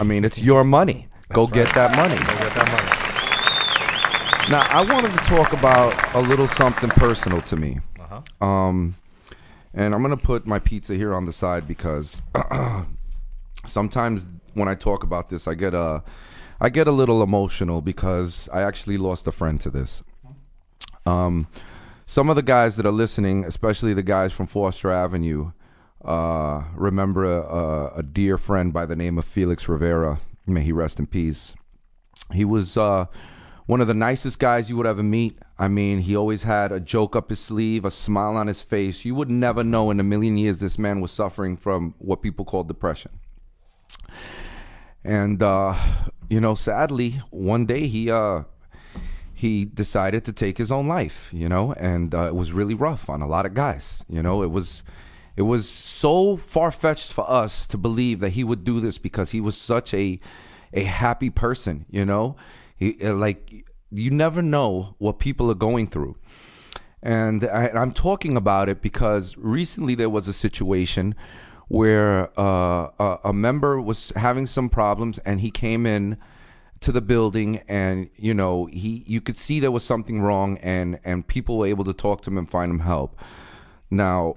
I 0.00 0.04
mean, 0.04 0.24
it's 0.24 0.40
your 0.40 0.64
money. 0.64 1.08
Go 1.34 1.46
get 1.46 1.74
that 1.74 1.94
money. 1.94 2.16
Get 2.16 2.54
that 2.54 2.68
money. 2.72 2.96
Now, 4.50 4.66
I 4.70 4.90
wanted 4.90 5.10
to 5.10 5.18
talk 5.24 5.52
about 5.52 6.14
a 6.14 6.20
little 6.20 6.48
something 6.48 6.88
personal 6.88 7.42
to 7.42 7.56
me. 7.56 7.80
Uh-huh. 8.00 8.46
Um, 8.46 8.94
and 9.74 9.94
I'm 9.94 10.02
going 10.02 10.16
to 10.16 10.24
put 10.24 10.46
my 10.46 10.58
pizza 10.58 10.94
here 10.94 11.14
on 11.14 11.26
the 11.26 11.32
side 11.32 11.68
because 11.68 12.22
sometimes 13.66 14.32
when 14.56 14.68
I 14.68 14.74
talk 14.74 15.04
about 15.04 15.28
this, 15.28 15.46
I 15.46 15.54
get 15.54 15.74
a, 15.74 16.02
I 16.60 16.70
get 16.70 16.88
a 16.88 16.92
little 16.92 17.22
emotional 17.22 17.82
because 17.82 18.48
I 18.52 18.62
actually 18.62 18.96
lost 18.96 19.26
a 19.26 19.32
friend 19.32 19.60
to 19.60 19.70
this. 19.70 20.02
Um, 21.04 21.46
some 22.06 22.30
of 22.30 22.36
the 22.36 22.42
guys 22.42 22.76
that 22.76 22.86
are 22.86 22.92
listening, 22.92 23.44
especially 23.44 23.92
the 23.92 24.02
guys 24.02 24.32
from 24.32 24.46
Foster 24.46 24.90
Avenue, 24.90 25.52
uh, 26.04 26.64
remember 26.74 27.24
a, 27.24 27.98
a 27.98 28.02
dear 28.02 28.38
friend 28.38 28.72
by 28.72 28.86
the 28.86 28.96
name 28.96 29.18
of 29.18 29.24
Felix 29.24 29.68
Rivera. 29.68 30.20
May 30.46 30.62
he 30.62 30.72
rest 30.72 30.98
in 30.98 31.06
peace. 31.06 31.54
He 32.32 32.44
was 32.44 32.76
uh, 32.76 33.06
one 33.66 33.80
of 33.80 33.88
the 33.88 33.94
nicest 33.94 34.38
guys 34.38 34.70
you 34.70 34.76
would 34.76 34.86
ever 34.86 35.02
meet. 35.02 35.38
I 35.58 35.68
mean, 35.68 36.00
he 36.00 36.16
always 36.16 36.44
had 36.44 36.72
a 36.72 36.80
joke 36.80 37.14
up 37.14 37.28
his 37.28 37.40
sleeve, 37.40 37.84
a 37.84 37.90
smile 37.90 38.36
on 38.36 38.46
his 38.46 38.62
face. 38.62 39.04
You 39.04 39.14
would 39.16 39.30
never 39.30 39.62
know 39.62 39.90
in 39.90 40.00
a 40.00 40.04
million 40.04 40.38
years 40.38 40.60
this 40.60 40.78
man 40.78 41.00
was 41.00 41.12
suffering 41.12 41.56
from 41.56 41.94
what 41.98 42.22
people 42.22 42.44
call 42.44 42.64
depression. 42.64 43.10
And 45.06 45.40
uh, 45.40 45.76
you 46.28 46.40
know, 46.40 46.56
sadly, 46.56 47.22
one 47.30 47.64
day 47.64 47.86
he 47.86 48.10
uh, 48.10 48.42
he 49.32 49.64
decided 49.64 50.24
to 50.24 50.32
take 50.32 50.58
his 50.58 50.72
own 50.72 50.88
life. 50.88 51.30
You 51.32 51.48
know, 51.48 51.72
and 51.74 52.12
uh, 52.12 52.22
it 52.22 52.34
was 52.34 52.52
really 52.52 52.74
rough 52.74 53.08
on 53.08 53.22
a 53.22 53.28
lot 53.28 53.46
of 53.46 53.54
guys. 53.54 54.04
You 54.08 54.20
know, 54.20 54.42
it 54.42 54.50
was 54.50 54.82
it 55.36 55.42
was 55.42 55.68
so 55.68 56.36
far 56.36 56.72
fetched 56.72 57.12
for 57.12 57.30
us 57.30 57.68
to 57.68 57.78
believe 57.78 58.18
that 58.18 58.30
he 58.30 58.42
would 58.42 58.64
do 58.64 58.80
this 58.80 58.98
because 58.98 59.30
he 59.30 59.40
was 59.40 59.56
such 59.56 59.94
a 59.94 60.18
a 60.72 60.82
happy 60.82 61.30
person. 61.30 61.86
You 61.88 62.04
know, 62.04 62.34
he 62.76 62.98
uh, 63.00 63.14
like 63.14 63.64
you 63.92 64.10
never 64.10 64.42
know 64.42 64.96
what 64.98 65.20
people 65.20 65.48
are 65.52 65.54
going 65.54 65.86
through. 65.86 66.16
And 67.00 67.44
I, 67.44 67.68
I'm 67.68 67.92
talking 67.92 68.36
about 68.36 68.68
it 68.68 68.82
because 68.82 69.36
recently 69.38 69.94
there 69.94 70.10
was 70.10 70.26
a 70.26 70.32
situation 70.32 71.14
where 71.68 72.30
uh, 72.38 72.88
a, 72.98 73.18
a 73.24 73.32
member 73.32 73.80
was 73.80 74.10
having 74.16 74.46
some 74.46 74.68
problems 74.68 75.18
and 75.18 75.40
he 75.40 75.50
came 75.50 75.86
in 75.86 76.16
to 76.78 76.92
the 76.92 77.00
building 77.00 77.62
and 77.68 78.10
you 78.16 78.34
know 78.34 78.66
he 78.66 79.02
you 79.06 79.20
could 79.20 79.36
see 79.36 79.58
there 79.58 79.70
was 79.70 79.82
something 79.82 80.20
wrong 80.20 80.58
and 80.58 81.00
and 81.04 81.26
people 81.26 81.58
were 81.58 81.66
able 81.66 81.84
to 81.84 81.92
talk 81.92 82.20
to 82.22 82.30
him 82.30 82.38
and 82.38 82.48
find 82.48 82.70
him 82.70 82.80
help. 82.80 83.18
Now 83.90 84.36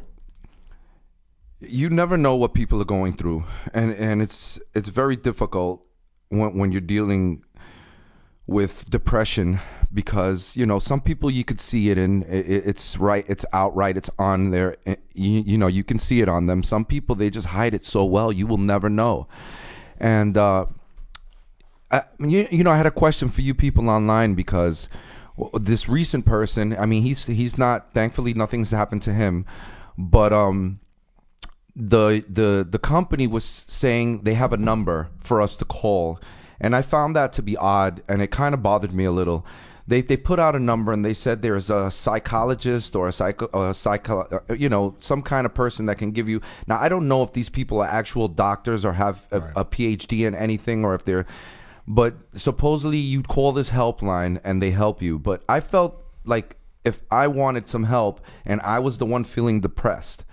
you 1.61 1.89
never 1.89 2.17
know 2.17 2.35
what 2.35 2.53
people 2.53 2.81
are 2.81 2.85
going 2.85 3.13
through. 3.13 3.43
And 3.73 3.93
and 3.93 4.21
it's 4.21 4.59
it's 4.73 4.89
very 4.89 5.15
difficult 5.15 5.85
when 6.29 6.57
when 6.57 6.71
you're 6.71 6.81
dealing 6.81 7.43
with 8.49 8.89
depression 8.89 9.59
because 9.93 10.57
you 10.57 10.65
know 10.65 10.79
some 10.79 10.99
people 10.99 11.29
you 11.29 11.43
could 11.43 11.59
see 11.59 11.91
it 11.91 11.99
in 11.99 12.23
it's 12.27 12.97
right 12.97 13.23
it's 13.27 13.45
outright 13.53 13.95
it's 13.95 14.09
on 14.17 14.49
there 14.49 14.75
eh, 14.87 14.95
you, 15.13 15.41
you 15.41 15.57
know 15.57 15.67
you 15.67 15.83
can 15.83 15.99
see 15.99 16.19
it 16.21 16.27
on 16.27 16.47
them. 16.47 16.63
Some 16.63 16.83
people 16.83 17.15
they 17.15 17.29
just 17.29 17.47
hide 17.47 17.75
it 17.75 17.85
so 17.85 18.03
well 18.03 18.31
you 18.31 18.47
will 18.47 18.57
never 18.57 18.89
know. 18.89 19.27
And 19.99 20.35
uh 20.35 20.65
I, 21.91 22.01
you, 22.19 22.47
you 22.51 22.63
know 22.63 22.71
i 22.71 22.77
had 22.77 22.85
a 22.85 22.91
question 22.91 23.29
for 23.29 23.41
you 23.41 23.53
people 23.53 23.89
online 23.89 24.35
because 24.35 24.89
this 25.53 25.89
recent 25.89 26.23
person 26.25 26.75
i 26.77 26.85
mean 26.85 27.01
he's 27.01 27.25
he's 27.25 27.57
not 27.57 27.93
thankfully 27.93 28.33
nothing's 28.33 28.71
happened 28.71 29.03
to 29.03 29.13
him. 29.13 29.45
But 29.95 30.33
um 30.33 30.79
the 31.75 32.25
the 32.27 32.65
the 32.67 32.79
company 32.79 33.27
was 33.27 33.63
saying 33.67 34.23
they 34.23 34.33
have 34.33 34.53
a 34.53 34.57
number 34.57 35.09
for 35.19 35.39
us 35.39 35.55
to 35.57 35.65
call 35.65 36.19
and 36.59 36.75
I 36.75 36.81
found 36.81 37.15
that 37.15 37.33
to 37.33 37.41
be 37.41 37.57
odd 37.57 38.01
and 38.07 38.21
it 38.21 38.31
kind 38.31 38.53
of 38.53 38.61
bothered 38.63 38.93
me 38.93 39.05
a 39.05 39.11
little. 39.11 39.45
They 39.87 40.01
they 40.01 40.17
put 40.17 40.39
out 40.39 40.55
a 40.55 40.59
number 40.59 40.91
and 40.91 41.03
they 41.03 41.15
said 41.15 41.41
there's 41.41 41.69
a 41.69 41.89
psychologist 41.89 42.95
or 42.95 43.07
a 43.07 43.11
psycho 43.11 43.47
a 43.69 43.73
psycho 43.73 44.43
you 44.55 44.69
know 44.69 44.95
some 44.99 45.23
kind 45.23 45.45
of 45.47 45.53
person 45.53 45.87
that 45.87 45.97
can 45.97 46.11
give 46.11 46.29
you. 46.29 46.41
Now 46.67 46.79
I 46.79 46.89
don't 46.89 47.07
know 47.07 47.23
if 47.23 47.33
these 47.33 47.49
people 47.49 47.81
are 47.81 47.87
actual 47.87 48.27
doctors 48.27 48.85
or 48.85 48.93
have 48.93 49.25
a, 49.31 49.41
a 49.57 49.65
PhD 49.65 50.27
in 50.27 50.35
anything 50.35 50.85
or 50.85 50.93
if 50.93 51.03
they're 51.05 51.25
but 51.87 52.17
supposedly 52.33 52.99
you 52.99 53.23
call 53.23 53.51
this 53.51 53.71
helpline 53.71 54.39
and 54.43 54.61
they 54.61 54.69
help 54.69 55.01
you. 55.01 55.17
But 55.17 55.43
I 55.49 55.59
felt 55.59 56.05
like 56.23 56.57
if 56.85 57.01
I 57.09 57.25
wanted 57.27 57.67
some 57.67 57.85
help 57.85 58.21
and 58.45 58.61
I 58.61 58.77
was 58.77 58.99
the 58.99 59.07
one 59.07 59.23
feeling 59.23 59.59
depressed, 59.59 60.23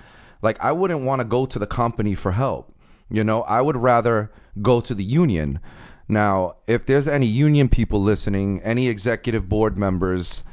like 0.42 0.58
I 0.60 0.72
wouldn't 0.72 1.00
want 1.00 1.20
to 1.20 1.24
go 1.24 1.46
to 1.46 1.58
the 1.58 1.66
company 1.66 2.14
for 2.14 2.32
help. 2.32 2.74
You 3.08 3.24
know, 3.24 3.42
I 3.42 3.62
would 3.62 3.76
rather 3.76 4.30
go 4.60 4.80
to 4.82 4.94
the 4.94 5.04
union. 5.04 5.60
Now, 6.08 6.56
if 6.66 6.86
there's 6.86 7.08
any 7.08 7.26
union 7.26 7.68
people 7.68 8.00
listening, 8.00 8.60
any 8.62 8.88
executive 8.88 9.48
board 9.48 9.76
members, 9.76 10.44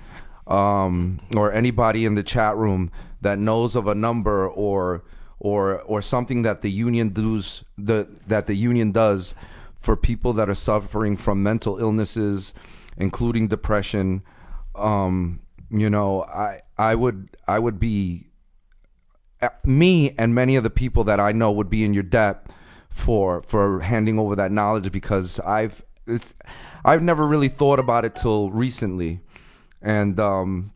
um, 0.48 1.20
or 1.36 1.54
anybody 1.54 2.06
in 2.06 2.16
the 2.16 2.24
chat 2.24 2.56
room 2.58 2.92
that 3.22 3.40
knows 3.40 3.76
of 3.76 3.88
a 3.88 3.96
number 3.96 4.48
or 4.48 5.04
or 5.40 5.82
or 5.82 6.02
something 6.02 6.42
that 6.42 6.62
the 6.62 6.72
union 6.72 7.10
does 7.10 7.64
the 7.78 8.08
that 8.28 8.48
the 8.48 8.56
union 8.56 8.92
does 8.92 9.34
for 9.78 9.98
people 9.98 10.34
that 10.34 10.50
are 10.50 10.56
suffering 10.56 11.18
from 11.18 11.44
mental 11.44 11.78
illnesses, 11.78 12.54
including 12.98 13.48
depression, 13.48 14.24
um, 14.76 15.42
you 15.70 15.90
know, 15.90 16.24
I 16.24 16.62
I 16.78 16.96
would 16.96 17.36
I 17.48 17.60
would 17.60 17.80
be 17.80 18.30
uh, 19.42 19.50
me 19.66 20.16
and 20.18 20.34
many 20.34 20.56
of 20.56 20.64
the 20.64 20.70
people 20.70 21.04
that 21.04 21.20
I 21.20 21.34
know 21.34 21.52
would 21.52 21.70
be 21.70 21.84
in 21.84 21.94
your 21.94 22.04
debt 22.04 22.48
for 22.94 23.42
for 23.42 23.82
handing 23.82 24.20
over 24.20 24.36
that 24.36 24.52
knowledge 24.52 24.92
because 24.92 25.40
I've 25.40 25.84
I've 26.86 27.02
never 27.02 27.28
really 27.28 27.48
thought 27.48 27.80
about 27.80 28.06
it 28.06 28.16
till 28.16 28.52
recently, 28.52 29.20
and 29.82 30.20
um, 30.20 30.74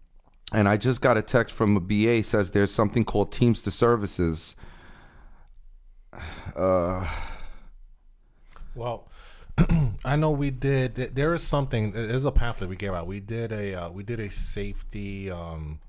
and 0.52 0.68
I 0.68 0.78
just 0.78 1.00
got 1.02 1.16
a 1.16 1.22
text 1.22 1.54
from 1.54 1.78
a 1.78 1.80
BA 1.80 2.24
says 2.24 2.52
there's 2.52 2.72
something 2.72 3.06
called 3.06 3.32
Teamster 3.32 3.72
Services. 3.72 4.56
Uh, 6.56 7.08
Well, 8.74 9.08
I 10.06 10.16
know 10.16 10.32
we 10.32 10.50
did. 10.50 10.96
There 10.96 11.36
is 11.36 11.44
something. 11.44 11.92
There's 11.92 12.26
a 12.26 12.32
pamphlet 12.32 12.68
we 12.68 12.76
gave 12.76 12.94
out. 12.94 13.06
We 13.06 13.20
did 13.20 13.52
a 13.52 13.76
uh, 13.76 13.90
we 13.92 14.02
did 14.02 14.20
a 14.20 14.30
safety 14.32 15.30
um, 15.30 15.80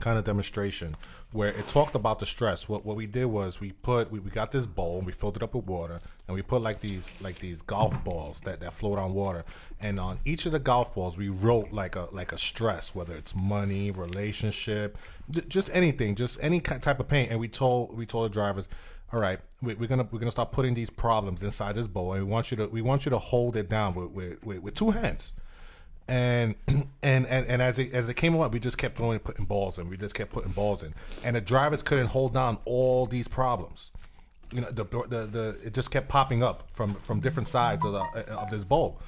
kind 0.00 0.18
of 0.18 0.24
demonstration 0.24 0.96
where 1.32 1.48
it 1.48 1.66
talked 1.68 1.94
about 1.94 2.18
the 2.18 2.26
stress. 2.26 2.68
What 2.68 2.84
what 2.84 2.96
we 2.96 3.06
did 3.06 3.24
was 3.26 3.60
we 3.60 3.72
put 3.72 4.10
we, 4.10 4.18
we 4.18 4.30
got 4.30 4.52
this 4.52 4.66
bowl 4.66 4.98
and 4.98 5.06
we 5.06 5.12
filled 5.12 5.36
it 5.36 5.42
up 5.42 5.54
with 5.54 5.66
water 5.66 6.00
and 6.28 6.34
we 6.34 6.42
put 6.42 6.62
like 6.62 6.80
these 6.80 7.14
like 7.20 7.38
these 7.38 7.62
golf 7.62 8.02
balls 8.04 8.40
that, 8.40 8.60
that 8.60 8.72
float 8.72 8.98
on 8.98 9.14
water. 9.14 9.44
And 9.80 9.98
on 9.98 10.18
each 10.24 10.46
of 10.46 10.52
the 10.52 10.58
golf 10.58 10.94
balls 10.94 11.16
we 11.16 11.28
wrote 11.28 11.72
like 11.72 11.96
a 11.96 12.08
like 12.12 12.32
a 12.32 12.38
stress 12.38 12.94
whether 12.94 13.14
it's 13.14 13.34
money 13.34 13.90
relationship 13.90 14.98
j- 15.30 15.42
just 15.48 15.70
anything 15.72 16.14
just 16.14 16.38
any 16.42 16.60
type 16.60 17.00
of 17.00 17.08
pain. 17.08 17.28
And 17.30 17.40
we 17.40 17.48
told 17.48 17.96
we 17.96 18.06
told 18.06 18.30
the 18.30 18.34
drivers 18.34 18.68
all 19.12 19.20
right 19.20 19.40
we, 19.62 19.74
we're 19.74 19.88
gonna 19.88 20.06
we're 20.10 20.18
gonna 20.18 20.30
start 20.30 20.52
putting 20.52 20.74
these 20.74 20.90
problems 20.90 21.42
inside 21.42 21.74
this 21.74 21.86
bowl 21.86 22.12
and 22.12 22.24
we 22.24 22.30
want 22.30 22.50
you 22.50 22.56
to 22.58 22.66
we 22.66 22.82
want 22.82 23.04
you 23.04 23.10
to 23.10 23.18
hold 23.18 23.56
it 23.56 23.68
down 23.68 23.94
with 23.94 24.10
with, 24.10 24.44
with, 24.44 24.62
with 24.62 24.74
two 24.74 24.90
hands 24.90 25.32
and 26.08 26.54
and 27.02 27.26
and, 27.26 27.46
and 27.46 27.62
as 27.62 27.78
it 27.78 27.92
as 27.92 28.08
it 28.08 28.14
came 28.14 28.38
up, 28.40 28.52
we 28.52 28.60
just 28.60 28.78
kept 28.78 28.96
throwing 28.96 29.18
putting 29.18 29.44
balls 29.44 29.78
in. 29.78 29.88
We 29.88 29.96
just 29.96 30.14
kept 30.14 30.32
putting 30.32 30.52
balls 30.52 30.82
in, 30.82 30.94
and 31.24 31.36
the 31.36 31.40
drivers 31.40 31.82
couldn't 31.82 32.08
hold 32.08 32.34
down 32.34 32.58
all 32.64 33.06
these 33.06 33.28
problems. 33.28 33.90
You 34.52 34.60
know, 34.60 34.70
the 34.70 34.84
the, 34.84 35.26
the 35.26 35.60
it 35.64 35.74
just 35.74 35.90
kept 35.90 36.08
popping 36.08 36.42
up 36.42 36.70
from 36.72 36.94
from 36.94 37.20
different 37.20 37.48
sides 37.48 37.84
of 37.84 37.92
the 37.92 38.32
of 38.32 38.50
this 38.50 38.64
bowl. 38.64 39.00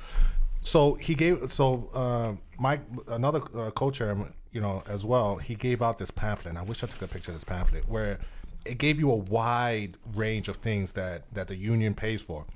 So 0.64 0.94
he 0.94 1.14
gave 1.14 1.50
so 1.50 1.90
uh, 1.94 2.32
Mike 2.58 2.80
another 3.08 3.42
uh, 3.54 3.70
co-chair, 3.70 4.16
you 4.50 4.62
know, 4.62 4.82
as 4.88 5.04
well. 5.04 5.36
He 5.36 5.54
gave 5.54 5.82
out 5.82 5.98
this 5.98 6.10
pamphlet. 6.10 6.48
And 6.48 6.58
I 6.58 6.62
wish 6.62 6.82
I 6.82 6.86
took 6.86 7.02
a 7.02 7.06
picture 7.06 7.32
of 7.32 7.36
this 7.36 7.44
pamphlet 7.44 7.86
where 7.86 8.18
it 8.64 8.78
gave 8.78 8.98
you 8.98 9.10
a 9.10 9.16
wide 9.16 9.98
range 10.14 10.48
of 10.48 10.56
things 10.56 10.94
that 10.94 11.24
that 11.34 11.48
the 11.48 11.54
union 11.54 11.94
pays 11.94 12.22
for. 12.22 12.46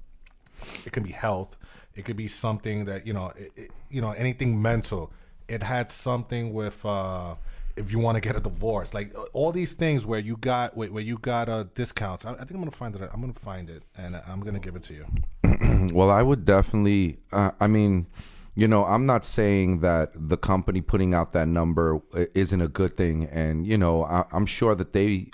It 0.86 0.92
can 0.92 1.02
be 1.02 1.12
health. 1.12 1.57
It 1.98 2.04
could 2.04 2.16
be 2.16 2.28
something 2.28 2.84
that 2.86 3.06
you 3.06 3.12
know, 3.12 3.32
it, 3.36 3.52
it- 3.56 3.70
you 3.90 4.00
know, 4.00 4.12
anything 4.12 4.60
mental. 4.62 5.10
It 5.48 5.62
had 5.62 5.90
something 5.90 6.52
with 6.52 6.84
uh, 6.84 7.34
if 7.76 7.90
you 7.92 7.98
want 7.98 8.16
to 8.16 8.20
get 8.20 8.36
a 8.36 8.40
divorce, 8.40 8.92
like 8.92 9.14
uh, 9.16 9.24
all 9.32 9.50
these 9.50 9.72
things 9.72 10.04
where 10.04 10.20
you 10.20 10.36
got 10.36 10.76
where, 10.76 11.00
you 11.00 11.16
got 11.18 11.48
uh, 11.48 11.64
discounts. 11.74 12.24
I, 12.26 12.32
I 12.32 12.36
think 12.44 12.52
I'm 12.52 12.58
gonna 12.58 12.70
find 12.70 12.94
it. 12.94 13.02
I'm 13.12 13.20
gonna 13.20 13.32
find 13.32 13.70
it, 13.70 13.82
and 13.96 14.16
I'm 14.28 14.40
gonna 14.40 14.58
give 14.66 14.76
it 14.76 14.82
to 14.84 14.94
you. 14.94 15.06
Well, 15.92 16.10
I 16.10 16.22
would 16.22 16.44
definitely. 16.44 17.18
Uh, 17.32 17.52
I 17.60 17.66
mean, 17.66 18.06
you 18.54 18.68
know, 18.68 18.84
I'm 18.84 19.06
not 19.06 19.24
saying 19.24 19.80
that 19.80 20.10
the 20.14 20.36
company 20.36 20.80
putting 20.82 21.14
out 21.14 21.32
that 21.32 21.48
number 21.48 22.00
isn't 22.34 22.60
a 22.60 22.68
good 22.68 22.96
thing, 22.96 23.24
and 23.24 23.66
you 23.66 23.78
know, 23.78 24.04
I, 24.04 24.24
I'm 24.32 24.46
sure 24.46 24.74
that 24.74 24.92
they 24.92 25.30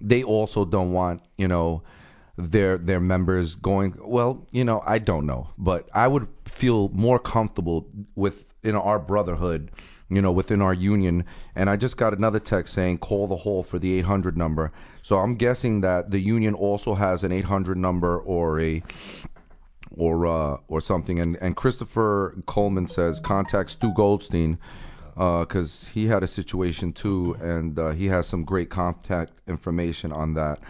they 0.00 0.22
also 0.22 0.64
don't 0.64 0.92
want 0.92 1.22
you 1.38 1.48
know 1.48 1.82
their 2.36 2.76
their 2.78 3.00
members 3.00 3.54
going. 3.54 3.94
Well, 4.00 4.46
you 4.50 4.64
know, 4.64 4.82
I 4.86 4.98
don't 4.98 5.26
know, 5.26 5.50
but 5.56 5.88
I 5.94 6.08
would 6.08 6.28
feel 6.44 6.88
more 6.90 7.18
comfortable 7.18 7.88
with 8.14 8.54
in 8.62 8.74
our 8.74 8.98
brotherhood. 8.98 9.70
You 10.08 10.22
know, 10.22 10.30
within 10.30 10.62
our 10.62 10.72
union, 10.72 11.24
and 11.56 11.68
I 11.68 11.76
just 11.76 11.96
got 11.96 12.14
another 12.14 12.38
text 12.38 12.74
saying 12.74 12.98
call 12.98 13.26
the 13.26 13.34
hall 13.34 13.64
for 13.64 13.80
the 13.80 13.98
800 13.98 14.36
number. 14.36 14.70
So 15.02 15.16
I'm 15.16 15.34
guessing 15.34 15.80
that 15.80 16.12
the 16.12 16.20
union 16.20 16.54
also 16.54 16.94
has 16.94 17.24
an 17.24 17.32
800 17.32 17.76
number 17.76 18.16
or 18.16 18.60
a 18.60 18.84
or 19.90 20.26
uh, 20.26 20.58
or 20.68 20.80
something. 20.80 21.18
And 21.18 21.36
and 21.40 21.56
Christopher 21.56 22.36
Coleman 22.46 22.86
says 22.86 23.18
contact 23.18 23.70
Stu 23.70 23.92
Goldstein 23.94 24.58
because 25.16 25.88
he 25.94 26.06
had 26.06 26.22
a 26.22 26.28
situation 26.28 26.92
too, 26.92 27.36
and 27.40 27.78
uh, 27.78 27.90
he 27.90 28.06
has 28.06 28.26
some 28.26 28.44
great 28.44 28.68
contact 28.68 29.32
information 29.48 30.12
on 30.12 30.34
that. 30.34 30.60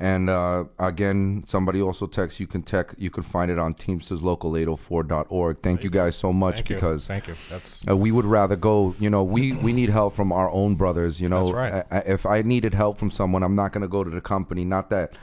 And 0.00 0.30
uh, 0.30 0.64
again, 0.78 1.42
somebody 1.46 1.82
also 1.82 2.06
texts. 2.06 2.38
You 2.38 2.46
can 2.46 2.62
text. 2.62 2.96
You 2.98 3.10
can 3.10 3.24
find 3.24 3.50
it 3.50 3.58
on 3.58 3.74
TeamstersLocal804.org. 3.74 5.62
Thank 5.62 5.82
you 5.82 5.90
guys 5.90 6.16
so 6.16 6.32
much 6.32 6.56
Thank 6.56 6.70
you. 6.70 6.76
because 6.76 7.06
Thank 7.06 7.26
you. 7.28 7.34
That's 7.50 7.86
uh, 7.88 7.96
we 7.96 8.12
would 8.12 8.24
rather 8.24 8.56
go. 8.56 8.94
You 8.98 9.10
know, 9.10 9.24
we 9.24 9.52
we 9.54 9.72
need 9.72 9.90
help 9.90 10.14
from 10.14 10.32
our 10.32 10.50
own 10.50 10.76
brothers. 10.76 11.20
You 11.20 11.28
know, 11.28 11.44
That's 11.46 11.54
right. 11.54 11.86
I- 11.90 11.96
I- 11.98 12.02
if 12.06 12.26
I 12.26 12.42
needed 12.42 12.74
help 12.74 12.98
from 12.98 13.10
someone, 13.10 13.42
I'm 13.42 13.56
not 13.56 13.72
going 13.72 13.82
to 13.82 13.88
go 13.88 14.04
to 14.04 14.10
the 14.10 14.20
company. 14.20 14.64
Not 14.64 14.90
that 14.90 15.14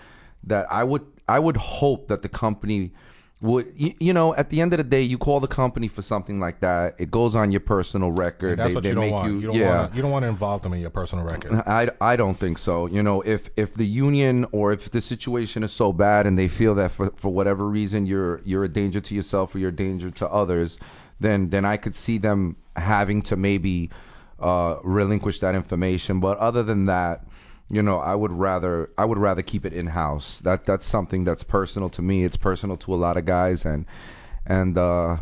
that 0.43 0.67
I 0.71 0.83
would 0.83 1.05
I 1.27 1.39
would 1.39 1.57
hope 1.57 2.07
that 2.07 2.21
the 2.21 2.29
company 2.29 2.91
would 3.45 3.71
you, 3.75 3.93
you 3.99 4.13
know 4.13 4.33
at 4.35 4.49
the 4.49 4.59
end 4.59 4.73
of 4.73 4.77
the 4.77 4.83
day 4.83 5.01
you 5.01 5.17
call 5.17 5.39
the 5.39 5.47
company 5.47 5.87
for 5.87 6.01
something 6.01 6.39
like 6.39 6.59
that 6.61 6.95
it 6.97 7.11
goes 7.11 7.35
on 7.35 7.51
your 7.51 7.59
personal 7.61 8.11
record 8.11 8.57
that's 8.57 8.69
they, 8.69 8.75
what 8.75 8.83
they 8.83 8.89
you 8.89 8.95
don't 8.95 9.05
make 9.05 9.13
want. 9.13 9.27
you, 9.27 9.39
You, 9.39 9.47
don't 9.47 9.55
yeah 9.55 9.79
want. 9.79 9.95
You 9.95 10.01
don't 10.01 10.11
want 10.11 10.23
to 10.23 10.29
involve 10.29 10.61
them 10.63 10.73
in 10.73 10.81
your 10.81 10.89
personal 10.89 11.23
record. 11.23 11.51
I, 11.65 11.89
I 12.01 12.15
don't 12.15 12.39
think 12.39 12.57
so. 12.57 12.87
You 12.87 13.03
know, 13.03 13.21
if 13.21 13.49
if 13.55 13.73
the 13.75 13.85
union 13.85 14.45
or 14.51 14.71
if 14.71 14.89
the 14.91 15.01
situation 15.01 15.63
is 15.63 15.71
so 15.71 15.93
bad 15.93 16.25
and 16.27 16.37
they 16.37 16.47
feel 16.47 16.75
that 16.75 16.91
for, 16.91 17.11
for 17.15 17.31
whatever 17.31 17.67
reason 17.67 18.05
you're 18.05 18.41
you're 18.43 18.63
a 18.63 18.69
danger 18.69 18.99
to 19.01 19.15
yourself 19.15 19.53
or 19.53 19.59
you're 19.59 19.69
a 19.69 19.75
danger 19.75 20.09
to 20.11 20.29
others, 20.29 20.77
then 21.19 21.49
then 21.49 21.65
I 21.65 21.77
could 21.77 21.95
see 21.95 22.17
them 22.17 22.57
having 22.75 23.21
to 23.23 23.35
maybe 23.35 23.89
uh, 24.39 24.77
relinquish 24.83 25.39
that 25.39 25.55
information. 25.55 26.19
But 26.19 26.37
other 26.39 26.63
than 26.63 26.85
that, 26.85 27.25
you 27.69 27.81
know, 27.81 27.99
I 27.99 28.15
would 28.15 28.31
rather 28.31 28.89
I 28.97 29.05
would 29.05 29.17
rather 29.17 29.41
keep 29.41 29.65
it 29.65 29.73
in 29.73 29.87
house. 29.87 30.39
That 30.39 30.65
that's 30.65 30.85
something 30.85 31.23
that's 31.23 31.43
personal 31.43 31.89
to 31.89 32.01
me. 32.01 32.23
It's 32.23 32.37
personal 32.37 32.77
to 32.77 32.93
a 32.93 32.95
lot 32.95 33.17
of 33.17 33.25
guys 33.25 33.65
and 33.65 33.85
and 34.45 34.77
uh 34.77 35.17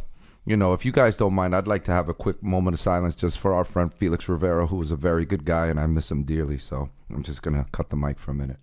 you 0.46 0.58
know, 0.58 0.74
if 0.74 0.84
you 0.84 0.92
guys 0.92 1.16
don't 1.16 1.34
mind, 1.34 1.56
I'd 1.56 1.68
like 1.68 1.86
to 1.86 1.94
have 1.94 2.10
a 2.10 2.14
quick 2.14 2.44
moment 2.44 2.74
of 2.74 2.82
silence 2.82 3.16
just 3.16 3.40
for 3.40 3.54
our 3.54 3.64
friend 3.64 3.94
Felix 3.94 4.28
Rivera, 4.28 4.68
who 4.68 4.76
was 4.76 4.92
a 4.92 4.98
very 4.98 5.24
good 5.26 5.46
guy, 5.46 5.68
and 5.68 5.80
I 5.80 5.86
miss 5.88 6.12
him 6.12 6.24
dearly. 6.24 6.58
So 6.58 6.90
I'm 7.10 7.24
just 7.24 7.42
gonna 7.42 7.66
cut 7.72 7.90
the 7.90 7.96
mic 7.96 8.20
for 8.20 8.32
a 8.32 8.36
minute. 8.36 8.60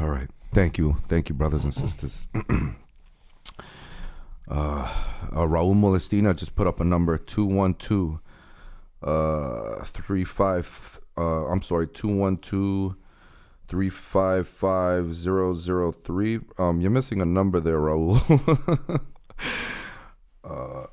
All 0.00 0.08
right. 0.08 0.30
Thank 0.52 0.78
you. 0.78 0.98
Thank 1.08 1.28
you, 1.28 1.34
brothers 1.34 1.64
and 1.64 1.74
sisters. 1.74 2.28
uh, 2.34 2.42
uh, 4.48 4.86
Raul 5.32 5.74
Molestina 5.74 6.36
just 6.36 6.54
put 6.54 6.68
up 6.68 6.78
a 6.80 6.84
number 6.84 7.18
212 7.18 8.20
uh 9.02 9.82
35 9.84 11.00
uh 11.16 11.46
I'm 11.46 11.62
sorry 11.62 11.86
212 11.86 12.96
355003 13.68 16.40
um 16.58 16.80
you're 16.80 16.90
missing 16.90 17.22
a 17.22 17.24
number 17.24 17.60
there 17.60 17.78
Raul 17.78 18.18
uh 20.44 20.86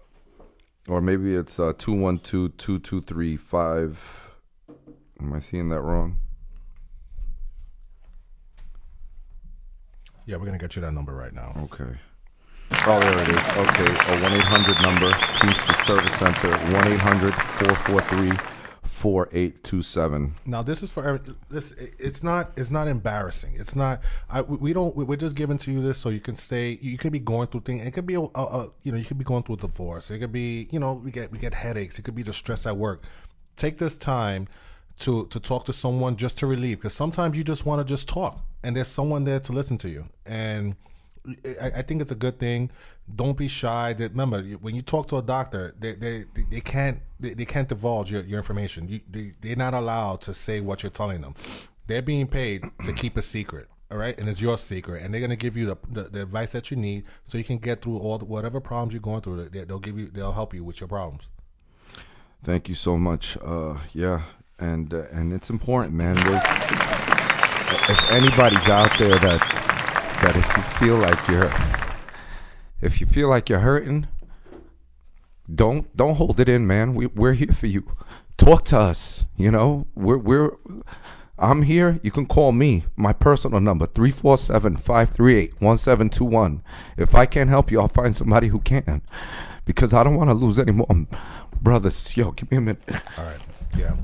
or 0.87 1.01
maybe 1.01 1.33
it's 1.33 1.59
uh 1.59 1.73
212 1.75 2.57
2235 2.57 4.35
am 5.19 5.33
I 5.33 5.39
seeing 5.39 5.69
that 5.69 5.81
wrong 5.81 6.19
Yeah, 10.25 10.37
we're 10.37 10.45
gonna 10.45 10.57
get 10.57 10.75
you 10.75 10.81
that 10.81 10.91
number 10.93 11.13
right 11.13 11.33
now. 11.33 11.53
Okay. 11.63 11.97
Oh, 12.87 12.99
there 12.99 13.19
it 13.19 13.29
is. 13.29 13.35
Okay, 13.37 14.15
a 14.17 14.23
one 14.23 14.33
eight 14.33 14.41
hundred 14.41 14.81
number, 14.81 15.11
Teamster 15.39 15.73
Service 15.83 16.13
Center, 16.15 16.49
one 16.73 16.87
eight 16.87 16.99
hundred 16.99 17.33
four 17.35 17.75
four 17.75 18.01
three 18.01 18.31
four 18.81 19.29
eight 19.33 19.63
two 19.63 19.81
seven. 19.83 20.33
Now 20.45 20.63
this 20.63 20.81
is 20.81 20.91
for 20.91 21.07
every- 21.07 21.35
this. 21.49 21.71
It's 21.71 22.23
not. 22.23 22.51
It's 22.57 22.71
not 22.71 22.87
embarrassing. 22.87 23.53
It's 23.55 23.75
not. 23.75 24.01
I, 24.29 24.41
we 24.41 24.73
don't. 24.73 24.95
We're 24.95 25.15
just 25.15 25.35
giving 25.35 25.57
to 25.59 25.71
you 25.71 25.81
this 25.81 25.99
so 25.99 26.09
you 26.09 26.19
can 26.19 26.33
stay. 26.35 26.77
You 26.81 26.97
could 26.97 27.11
be 27.11 27.19
going 27.19 27.47
through 27.47 27.61
things. 27.61 27.85
It 27.85 27.91
could 27.91 28.07
be 28.07 28.15
a, 28.15 28.21
a, 28.21 28.27
a 28.35 28.69
you 28.81 28.91
know 28.91 28.97
you 28.97 29.05
could 29.05 29.19
be 29.19 29.25
going 29.25 29.43
through 29.43 29.55
a 29.55 29.59
divorce. 29.59 30.09
It 30.09 30.19
could 30.19 30.31
be 30.31 30.67
you 30.71 30.79
know 30.79 30.93
we 30.93 31.11
get 31.11 31.31
we 31.31 31.37
get 31.37 31.53
headaches. 31.53 31.99
It 31.99 32.01
could 32.01 32.15
be 32.15 32.23
the 32.23 32.33
stress 32.33 32.65
at 32.65 32.75
work. 32.77 33.03
Take 33.57 33.77
this 33.77 33.97
time 33.97 34.47
to 34.99 35.25
to 35.27 35.39
talk 35.39 35.65
to 35.65 35.73
someone 35.73 36.15
just 36.15 36.37
to 36.39 36.47
relieve 36.47 36.77
because 36.77 36.93
sometimes 36.93 37.37
you 37.37 37.43
just 37.43 37.65
want 37.65 37.79
to 37.79 37.85
just 37.85 38.07
talk 38.07 38.43
and 38.63 38.75
there's 38.75 38.87
someone 38.87 39.23
there 39.23 39.39
to 39.39 39.51
listen 39.51 39.77
to 39.77 39.89
you 39.89 40.05
and. 40.25 40.75
I, 41.59 41.79
I 41.79 41.81
think 41.81 42.03
it's 42.03 42.11
a 42.11 42.15
good 42.15 42.37
thing. 42.37 42.69
Don't 43.15 43.35
be 43.35 43.47
shy. 43.47 43.93
That 43.93 44.11
remember 44.11 44.43
when 44.61 44.75
you 44.75 44.83
talk 44.83 45.07
to 45.07 45.17
a 45.17 45.23
doctor, 45.23 45.73
they 45.79 45.93
they, 45.93 46.25
they, 46.51 46.61
can't 46.61 46.99
they, 47.19 47.33
they 47.33 47.45
can't 47.45 47.67
divulge 47.67 48.11
your, 48.11 48.21
your 48.21 48.37
information. 48.37 48.87
You, 48.87 48.99
they 49.09 49.33
they're 49.41 49.55
not 49.55 49.73
allowed 49.73 50.21
to 50.21 50.35
say 50.35 50.61
what 50.61 50.83
you're 50.83 50.91
telling 50.91 51.21
them. 51.21 51.33
They're 51.87 52.03
being 52.03 52.27
paid 52.27 52.63
to 52.85 52.93
keep 52.93 53.17
a 53.17 53.23
secret. 53.23 53.69
All 53.91 53.97
right, 53.97 54.17
and 54.19 54.27
it's 54.27 54.41
your 54.41 54.57
secret, 54.57 55.03
and 55.03 55.13
they're 55.13 55.21
gonna 55.21 55.35
give 55.35 55.55
you 55.55 55.67
the, 55.67 55.77
the, 55.91 56.03
the 56.03 56.21
advice 56.23 56.51
that 56.53 56.71
you 56.71 56.77
need 56.77 57.05
so 57.23 57.37
you 57.37 57.43
can 57.43 57.59
get 57.59 57.81
through 57.83 57.97
all 57.97 58.17
the, 58.17 58.25
whatever 58.25 58.59
problems 58.59 58.93
you're 58.93 59.01
going 59.01 59.21
through. 59.21 59.49
They, 59.49 59.63
they'll 59.63 59.79
give 59.79 59.97
you, 59.97 60.07
they'll 60.07 60.31
help 60.31 60.53
you 60.55 60.63
with 60.63 60.79
your 60.79 60.87
problems. 60.87 61.29
Thank 62.43 62.67
you 62.67 62.75
so 62.75 62.97
much. 62.97 63.37
Uh, 63.43 63.77
yeah, 63.93 64.23
and 64.59 64.93
uh, 64.93 65.05
and 65.11 65.33
it's 65.33 65.49
important, 65.49 65.93
man. 65.93 66.15
There's, 66.15 66.43
if 67.89 68.11
anybody's 68.11 68.67
out 68.67 68.97
there 68.97 69.17
that 69.19 69.39
that 70.21 70.35
if 70.35 70.57
you 70.57 70.63
feel 70.63 70.97
like 70.97 71.27
you're 71.27 71.51
if 72.81 72.99
you 73.01 73.07
feel 73.07 73.29
like 73.29 73.49
you're 73.49 73.59
hurting, 73.59 74.07
don't 75.53 75.95
don't 75.95 76.15
hold 76.15 76.39
it 76.39 76.49
in, 76.49 76.65
man. 76.67 76.95
We 76.95 77.07
we're 77.07 77.33
here 77.33 77.53
for 77.53 77.67
you. 77.67 77.83
Talk 78.37 78.63
to 78.65 78.79
us. 78.79 79.25
You 79.37 79.51
know, 79.51 79.87
we're 79.95 80.17
we're 80.17 80.51
I'm 81.37 81.63
here. 81.63 81.99
You 82.01 82.11
can 82.11 82.27
call 82.27 82.53
me. 82.53 82.85
My 82.95 83.11
personal 83.11 83.59
number 83.59 83.87
347-538-1721. 83.87 86.61
If 86.97 87.13
I 87.13 87.25
can't 87.25 87.49
help 87.49 87.71
you, 87.71 87.81
I'll 87.81 87.89
find 87.89 88.15
somebody 88.15 88.47
who 88.47 88.61
can. 88.61 89.01
Because 89.65 89.93
I 89.93 90.05
don't 90.05 90.15
want 90.15 90.29
to 90.29 90.33
lose 90.33 90.57
any 90.57 90.71
more 90.71 90.87
brothers. 91.61 92.15
Yo, 92.15 92.31
give 92.31 92.49
me 92.51 92.57
a 92.57 92.61
minute. 92.61 92.81
All 93.17 93.25
right. 93.25 93.41
Yeah. 93.77 93.97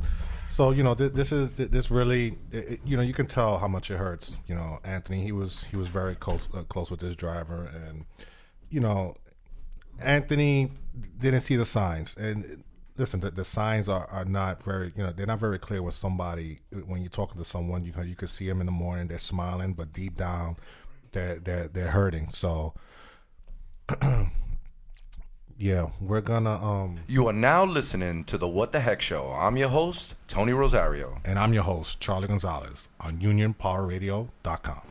So 0.52 0.72
you 0.72 0.84
know 0.84 0.94
th- 0.94 1.14
this 1.14 1.32
is 1.32 1.54
th- 1.54 1.70
this 1.70 1.90
really 1.90 2.38
it- 2.52 2.82
you 2.84 2.98
know 2.98 3.04
you 3.04 3.14
can 3.14 3.26
tell 3.26 3.58
how 3.58 3.70
much 3.70 3.90
it 3.90 3.96
hurts. 3.98 4.38
You 4.48 4.56
know 4.56 4.80
Anthony 4.84 5.24
he 5.24 5.32
was 5.32 5.64
he 5.64 5.78
was 5.78 5.88
very 5.88 6.14
close 6.14 6.50
uh, 6.54 6.64
close 6.64 6.92
with 6.92 7.00
this 7.00 7.16
driver 7.16 7.72
and 7.74 8.04
you 8.70 8.82
know 8.82 9.16
Anthony 10.04 10.70
didn't 11.18 11.40
see 11.40 11.56
the 11.56 11.64
signs 11.64 12.18
and 12.18 12.66
listen 12.98 13.22
the, 13.22 13.32
the 13.32 13.46
signs 13.46 13.88
are, 13.88 14.06
are 14.12 14.26
not 14.26 14.62
very 14.62 14.92
you 14.98 15.04
know 15.04 15.12
they're 15.14 15.26
not 15.26 15.40
very 15.40 15.58
clear 15.58 15.82
when 15.82 15.94
somebody 15.94 16.60
when 16.86 17.00
you're 17.02 17.10
talking 17.10 17.38
to 17.38 17.46
someone 17.46 17.86
you 17.86 17.94
can 17.94 18.10
you 18.10 18.16
can 18.16 18.28
see 18.28 18.46
them 18.46 18.60
in 18.60 18.66
the 18.66 18.74
morning 18.74 19.08
they're 19.08 19.18
smiling 19.18 19.74
but 19.74 19.94
deep 19.94 20.18
down 20.18 20.58
they're 21.14 21.40
they're, 21.40 21.70
they're 21.70 21.92
hurting 21.92 22.28
so 22.28 22.74
yeah 25.62 25.90
we're 26.02 26.22
gonna 26.22 26.56
um 26.56 26.98
You 27.08 27.28
are 27.28 27.34
now 27.34 27.64
listening 27.64 28.24
to 28.26 28.38
the 28.40 28.48
What 28.48 28.72
the 28.72 28.80
Heck 28.80 29.00
Show. 29.00 29.32
I'm 29.32 29.58
your 29.58 29.70
host, 29.70 30.16
Tony 30.28 30.54
Rosario. 30.54 31.20
and 31.24 31.38
I'm 31.38 31.54
your 31.54 31.62
host, 31.64 32.00
Charlie 32.00 32.28
Gonzalez, 32.28 32.90
on 33.00 33.20
UnionPowerRadio.com. 33.20 34.82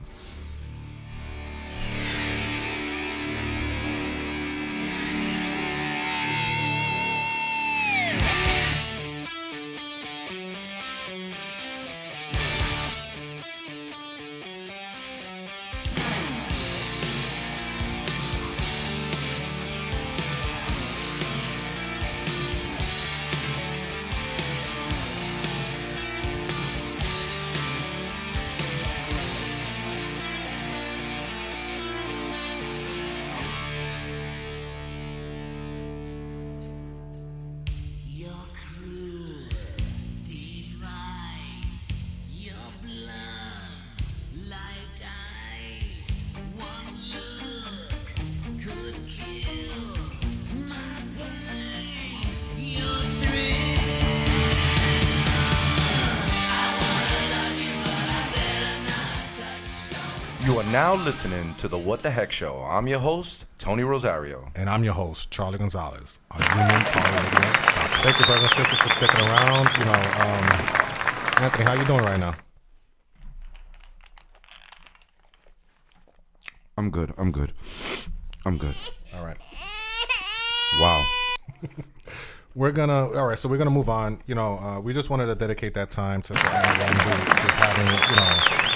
listening 61.11 61.53
to 61.57 61.67
the 61.67 61.77
What 61.77 62.05
the 62.05 62.11
Heck 62.13 62.31
Show. 62.31 62.63
I'm 62.63 62.87
your 62.87 63.01
host, 63.01 63.45
Tony 63.59 63.83
Rosario. 63.83 64.53
And 64.55 64.71
I'm 64.71 64.85
your 64.85 64.93
host, 64.93 65.29
Charlie 65.33 65.59
Gonzalez, 65.59 66.21
on 66.31 66.41
Union 66.41 66.83
Power 66.85 67.13
Radio. 67.13 67.51
Thank 68.05 68.21
you, 68.21 68.27
brothers 68.27 68.45
and 68.45 68.53
sisters, 68.53 68.79
for 68.79 68.89
sticking 68.91 69.21
around. 69.23 69.69
You 69.77 69.87
know, 69.87 69.93
um, 69.93 71.43
Anthony, 71.43 71.65
how 71.65 71.73
you 71.73 71.85
doing 71.85 72.05
right 72.05 72.21
now? 72.21 72.37
I'm 76.79 76.91
good. 76.91 77.13
I'm 77.19 77.33
good. 77.33 77.55
I'm 78.47 78.57
good. 78.57 78.77
All 79.17 79.25
right. 79.25 79.37
Wow. 80.81 81.05
We're 82.55 82.71
gonna 82.71 83.09
all 83.17 83.27
right, 83.27 83.39
so 83.39 83.49
we're 83.49 83.59
gonna 83.59 83.71
move 83.71 83.89
on. 83.89 84.19
You 84.27 84.35
know, 84.35 84.59
uh, 84.59 84.81
we 84.81 84.93
just 84.93 85.09
wanted 85.09 85.27
to 85.27 85.37
dedicate 85.37 85.73
that 85.75 85.93
time 85.93 86.21
to 86.23 86.35
anyone 86.35 86.97
who 86.99 87.49
is 87.49 87.55
having, 87.55 87.87
you 87.87 88.17
know, 88.17 88.70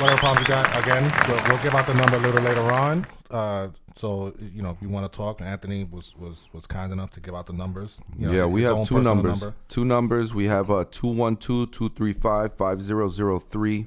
whatever 0.00 0.18
problems 0.18 0.46
you 0.46 0.54
got. 0.54 0.66
Again, 0.82 1.02
we'll, 1.28 1.42
we'll 1.48 1.62
give 1.62 1.74
out 1.74 1.86
the 1.86 1.94
number 1.94 2.16
a 2.16 2.20
little 2.20 2.42
later 2.42 2.72
on. 2.72 3.06
Uh, 3.30 3.68
so 3.94 4.34
you 4.54 4.62
know, 4.62 4.70
if 4.70 4.80
you 4.82 4.88
want 4.88 5.10
to 5.10 5.16
talk, 5.16 5.40
Anthony 5.40 5.84
was 5.84 6.14
was 6.16 6.48
was 6.52 6.66
kind 6.66 6.92
enough 6.92 7.10
to 7.12 7.20
give 7.20 7.34
out 7.34 7.46
the 7.46 7.54
numbers. 7.54 8.00
You 8.18 8.26
know, 8.26 8.32
yeah, 8.32 8.46
we 8.46 8.62
have 8.62 8.86
two 8.86 9.00
numbers. 9.00 9.40
number. 9.40 9.56
Two 9.68 9.84
numbers. 9.84 10.34
We 10.34 10.46
have 10.46 10.70
uh 10.70 10.84
212-235-5003. 10.86 13.86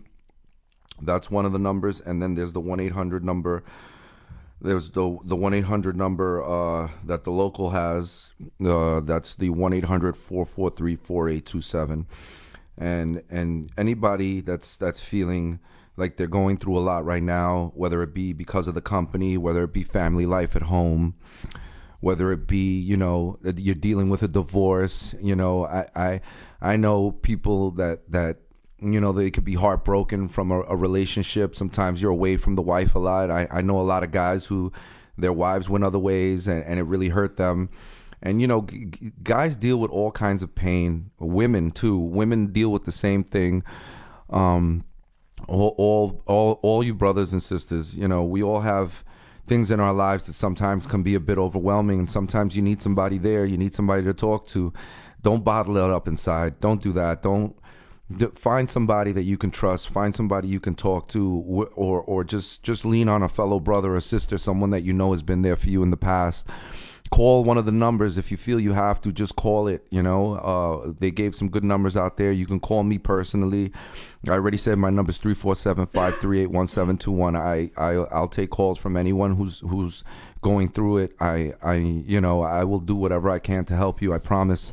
That's 1.01 1.31
one 1.31 1.45
of 1.45 1.53
the 1.53 1.59
numbers 1.59 2.01
and 2.01 2.21
then 2.21 2.33
there's 2.33 2.51
the 2.53 2.61
1-800 2.61 3.21
number. 3.21 3.63
There's 4.61 4.91
the 4.91 5.17
the 5.23 5.37
1-800 5.37 5.95
number 5.95 6.43
uh, 6.43 6.89
that 7.05 7.23
the 7.23 7.31
local 7.31 7.69
has. 7.69 8.33
Uh, 8.65 8.99
that's 8.99 9.35
the 9.35 9.49
1-800-443-4827. 9.51 12.05
And 12.77 13.23
and 13.29 13.71
anybody 13.77 14.41
that's 14.41 14.75
that's 14.75 14.99
feeling 15.01 15.61
like 15.99 16.17
they're 16.17 16.27
going 16.27 16.57
through 16.57 16.77
a 16.77 16.79
lot 16.79 17.05
right 17.05 17.23
now, 17.23 17.71
whether 17.75 18.01
it 18.01 18.13
be 18.13 18.33
because 18.33 18.67
of 18.67 18.73
the 18.73 18.81
company, 18.81 19.37
whether 19.37 19.63
it 19.63 19.73
be 19.73 19.83
family 19.83 20.25
life 20.25 20.55
at 20.55 20.63
home, 20.63 21.15
whether 21.99 22.31
it 22.31 22.47
be 22.47 22.79
you 22.79 22.95
know 22.95 23.37
you're 23.57 23.75
dealing 23.75 24.09
with 24.09 24.23
a 24.23 24.27
divorce 24.29 25.13
you 25.21 25.35
know 25.35 25.65
i 25.65 25.85
i, 25.97 26.21
I 26.61 26.77
know 26.77 27.11
people 27.11 27.71
that 27.71 28.09
that 28.09 28.37
you 28.81 28.99
know 28.99 29.11
they 29.11 29.31
could 29.31 29.43
be 29.43 29.55
heartbroken 29.55 30.27
from 30.27 30.51
a, 30.51 30.61
a 30.63 30.75
relationship. 30.75 31.55
Sometimes 31.55 32.01
you're 32.01 32.11
away 32.11 32.37
from 32.37 32.55
the 32.55 32.61
wife 32.61 32.95
a 32.95 32.99
lot. 32.99 33.29
I, 33.29 33.47
I 33.51 33.61
know 33.61 33.79
a 33.79 33.83
lot 33.83 34.03
of 34.03 34.11
guys 34.11 34.45
who 34.45 34.71
their 35.17 35.33
wives 35.33 35.69
went 35.69 35.83
other 35.83 35.99
ways 35.99 36.47
and, 36.47 36.63
and 36.63 36.79
it 36.79 36.83
really 36.83 37.09
hurt 37.09 37.37
them. 37.37 37.69
And 38.21 38.41
you 38.41 38.47
know 38.47 38.61
g- 38.63 39.11
guys 39.23 39.55
deal 39.55 39.77
with 39.79 39.91
all 39.91 40.11
kinds 40.11 40.43
of 40.43 40.55
pain. 40.55 41.11
Women 41.19 41.71
too. 41.71 41.97
Women 41.97 42.47
deal 42.47 42.71
with 42.71 42.85
the 42.85 42.91
same 42.91 43.23
thing. 43.23 43.63
Um 44.29 44.83
all, 45.49 45.75
all 45.77 46.21
all 46.25 46.59
all 46.61 46.83
you 46.83 46.93
brothers 46.93 47.33
and 47.33 47.41
sisters 47.41 47.97
you 47.97 48.07
know 48.07 48.23
we 48.23 48.43
all 48.43 48.61
have 48.61 49.03
things 49.47 49.71
in 49.71 49.79
our 49.79 49.93
lives 49.93 50.27
that 50.27 50.33
sometimes 50.33 50.85
can 50.85 51.01
be 51.01 51.15
a 51.15 51.19
bit 51.19 51.37
overwhelming 51.37 51.99
and 51.99 52.09
sometimes 52.09 52.55
you 52.55 52.61
need 52.61 52.81
somebody 52.81 53.17
there 53.17 53.45
you 53.45 53.57
need 53.57 53.73
somebody 53.73 54.03
to 54.03 54.13
talk 54.13 54.45
to. 54.47 54.71
Don't 55.21 55.43
bottle 55.43 55.75
it 55.77 55.89
up 55.89 56.07
inside. 56.07 56.61
Don't 56.61 56.81
do 56.81 56.93
that. 56.93 57.21
Don't 57.21 57.55
find 58.35 58.69
somebody 58.69 59.11
that 59.11 59.23
you 59.23 59.37
can 59.37 59.51
trust. 59.51 59.89
Find 59.89 60.15
somebody 60.15 60.47
you 60.47 60.59
can 60.59 60.75
talk 60.75 61.09
to 61.09 61.67
or 61.75 62.01
or 62.01 62.23
just 62.23 62.63
just 62.63 62.85
lean 62.85 63.09
on 63.09 63.21
a 63.21 63.27
fellow 63.27 63.59
brother 63.59 63.95
or 63.95 64.01
sister 64.01 64.37
someone 64.37 64.69
that 64.69 64.83
you 64.83 64.93
know 64.93 65.11
has 65.11 65.21
been 65.21 65.41
there 65.41 65.55
for 65.55 65.69
you 65.69 65.83
in 65.83 65.89
the 65.89 65.97
past 65.97 66.47
call 67.11 67.43
one 67.43 67.57
of 67.57 67.65
the 67.65 67.71
numbers 67.71 68.17
if 68.17 68.31
you 68.31 68.37
feel 68.37 68.59
you 68.59 68.73
have 68.73 68.99
to 69.01 69.11
just 69.11 69.35
call 69.35 69.67
it 69.67 69.85
you 69.89 70.03
know? 70.03 70.35
Uh, 70.35 70.93
they 70.99 71.11
gave 71.11 71.35
some 71.35 71.49
good 71.49 71.63
numbers 71.63 71.95
out 71.97 72.17
there. 72.17 72.31
You 72.31 72.45
can 72.45 72.59
call 72.59 72.83
me 72.83 72.97
personally. 72.97 73.71
I 74.27 74.31
already 74.31 74.57
said 74.57 74.77
my 74.77 74.89
number 74.89 75.09
is 75.09 75.19
347-538-1721 75.19 77.39
I, 77.39 77.71
I 77.77 77.91
i'll 78.11 78.27
take 78.27 78.49
calls 78.49 78.77
from 78.77 78.97
anyone 78.97 79.35
who's 79.35 79.61
who's 79.61 80.03
going 80.41 80.67
through 80.69 80.97
it. 80.99 81.15
I 81.19 81.53
i 81.61 81.73
you 81.75 82.21
know 82.21 82.41
i 82.41 82.63
will 82.63 82.79
do 82.79 82.95
whatever 82.95 83.29
i 83.29 83.39
can 83.39 83.65
to 83.65 83.75
help 83.75 84.01
you 84.01 84.13
i 84.13 84.17
promise. 84.17 84.71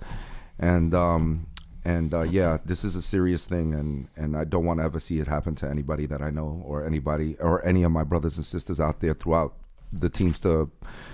And 0.59 0.95
um 0.95 1.49
and 1.87 2.13
uh, 2.13 2.23
yeah 2.23 2.59
this 2.65 2.83
is 2.83 2.97
a 2.97 3.03
serious 3.03 3.47
thing 3.47 3.73
and 3.73 4.09
and 4.17 4.37
i 4.37 4.43
don't 4.43 4.65
want 4.65 4.81
to 4.81 4.85
ever 4.85 4.99
see 4.99 5.21
it 5.21 5.29
happen 5.29 5.55
to 5.55 5.69
anybody 5.69 6.05
that 6.05 6.21
i 6.21 6.31
know 6.31 6.61
or 6.67 6.85
anybody 6.85 7.37
or 7.39 7.65
any 7.65 7.85
of 7.85 7.93
my 7.93 8.03
brothers 8.03 8.37
and 8.37 8.45
sisters 8.45 8.81
out 8.81 9.01
there 9.01 9.15
throughout 9.15 9.55
the 9.93 10.09
Teamster 10.09 10.67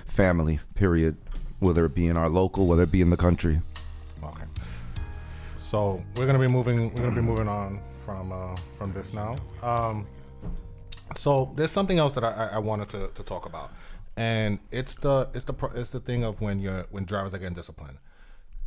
family, 0.07 0.61
period. 0.75 1.17
Whether 1.61 1.85
it 1.85 1.95
be 1.95 2.09
in 2.09 2.17
our 2.17 2.29
local, 2.29 2.67
whether 2.67 2.83
it 2.83 2.91
be 2.91 3.01
in 3.03 3.11
the 3.11 3.17
country. 3.17 3.61
Okay. 4.23 4.45
So 5.57 6.03
we're 6.17 6.27
gonna 6.27 6.39
be 6.41 6.49
moving. 6.49 6.89
We're 6.91 7.05
gonna 7.05 7.15
be 7.15 7.21
moving 7.21 7.47
on 7.49 7.81
from 7.99 8.33
uh, 8.33 8.57
from 8.77 8.93
this 8.93 9.15
now. 9.15 9.37
Um, 9.63 10.07
so 11.17 11.53
there's 11.57 11.71
something 11.71 11.99
else 11.99 12.15
that 12.17 12.25
I, 12.25 12.51
I- 12.55 12.59
wanted 12.59 12.89
to, 12.91 13.09
to 13.15 13.23
talk 13.23 13.47
about, 13.47 13.71
and 14.17 14.59
it's 14.73 14.95
the 14.97 15.29
it's 15.35 15.45
the 15.45 15.55
it's 15.77 15.91
the 15.91 16.01
thing 16.01 16.25
of 16.25 16.41
when 16.41 16.59
you're 16.59 16.87
when 16.91 17.05
drivers 17.05 17.33
are 17.35 17.39
getting 17.39 17.55
disciplined, 17.55 17.99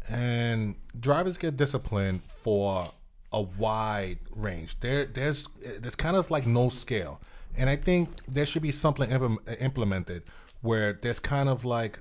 and 0.09 0.75
drivers 0.99 1.37
get 1.37 1.57
disciplined 1.57 2.21
for 2.27 2.89
a 3.33 3.41
wide 3.41 4.19
range. 4.35 4.79
There 4.79 5.05
there's 5.05 5.47
there's 5.81 5.95
kind 5.95 6.15
of 6.15 6.31
like 6.31 6.47
no 6.47 6.69
scale, 6.69 7.19
and 7.57 7.69
I 7.69 7.75
think 7.75 8.09
there 8.27 8.45
should 8.45 8.61
be 8.61 8.71
something 8.71 9.09
implem- 9.09 9.61
implemented 9.61 10.23
where 10.61 10.93
there's 11.01 11.19
kind 11.19 11.49
of 11.49 11.63
like 11.65 11.99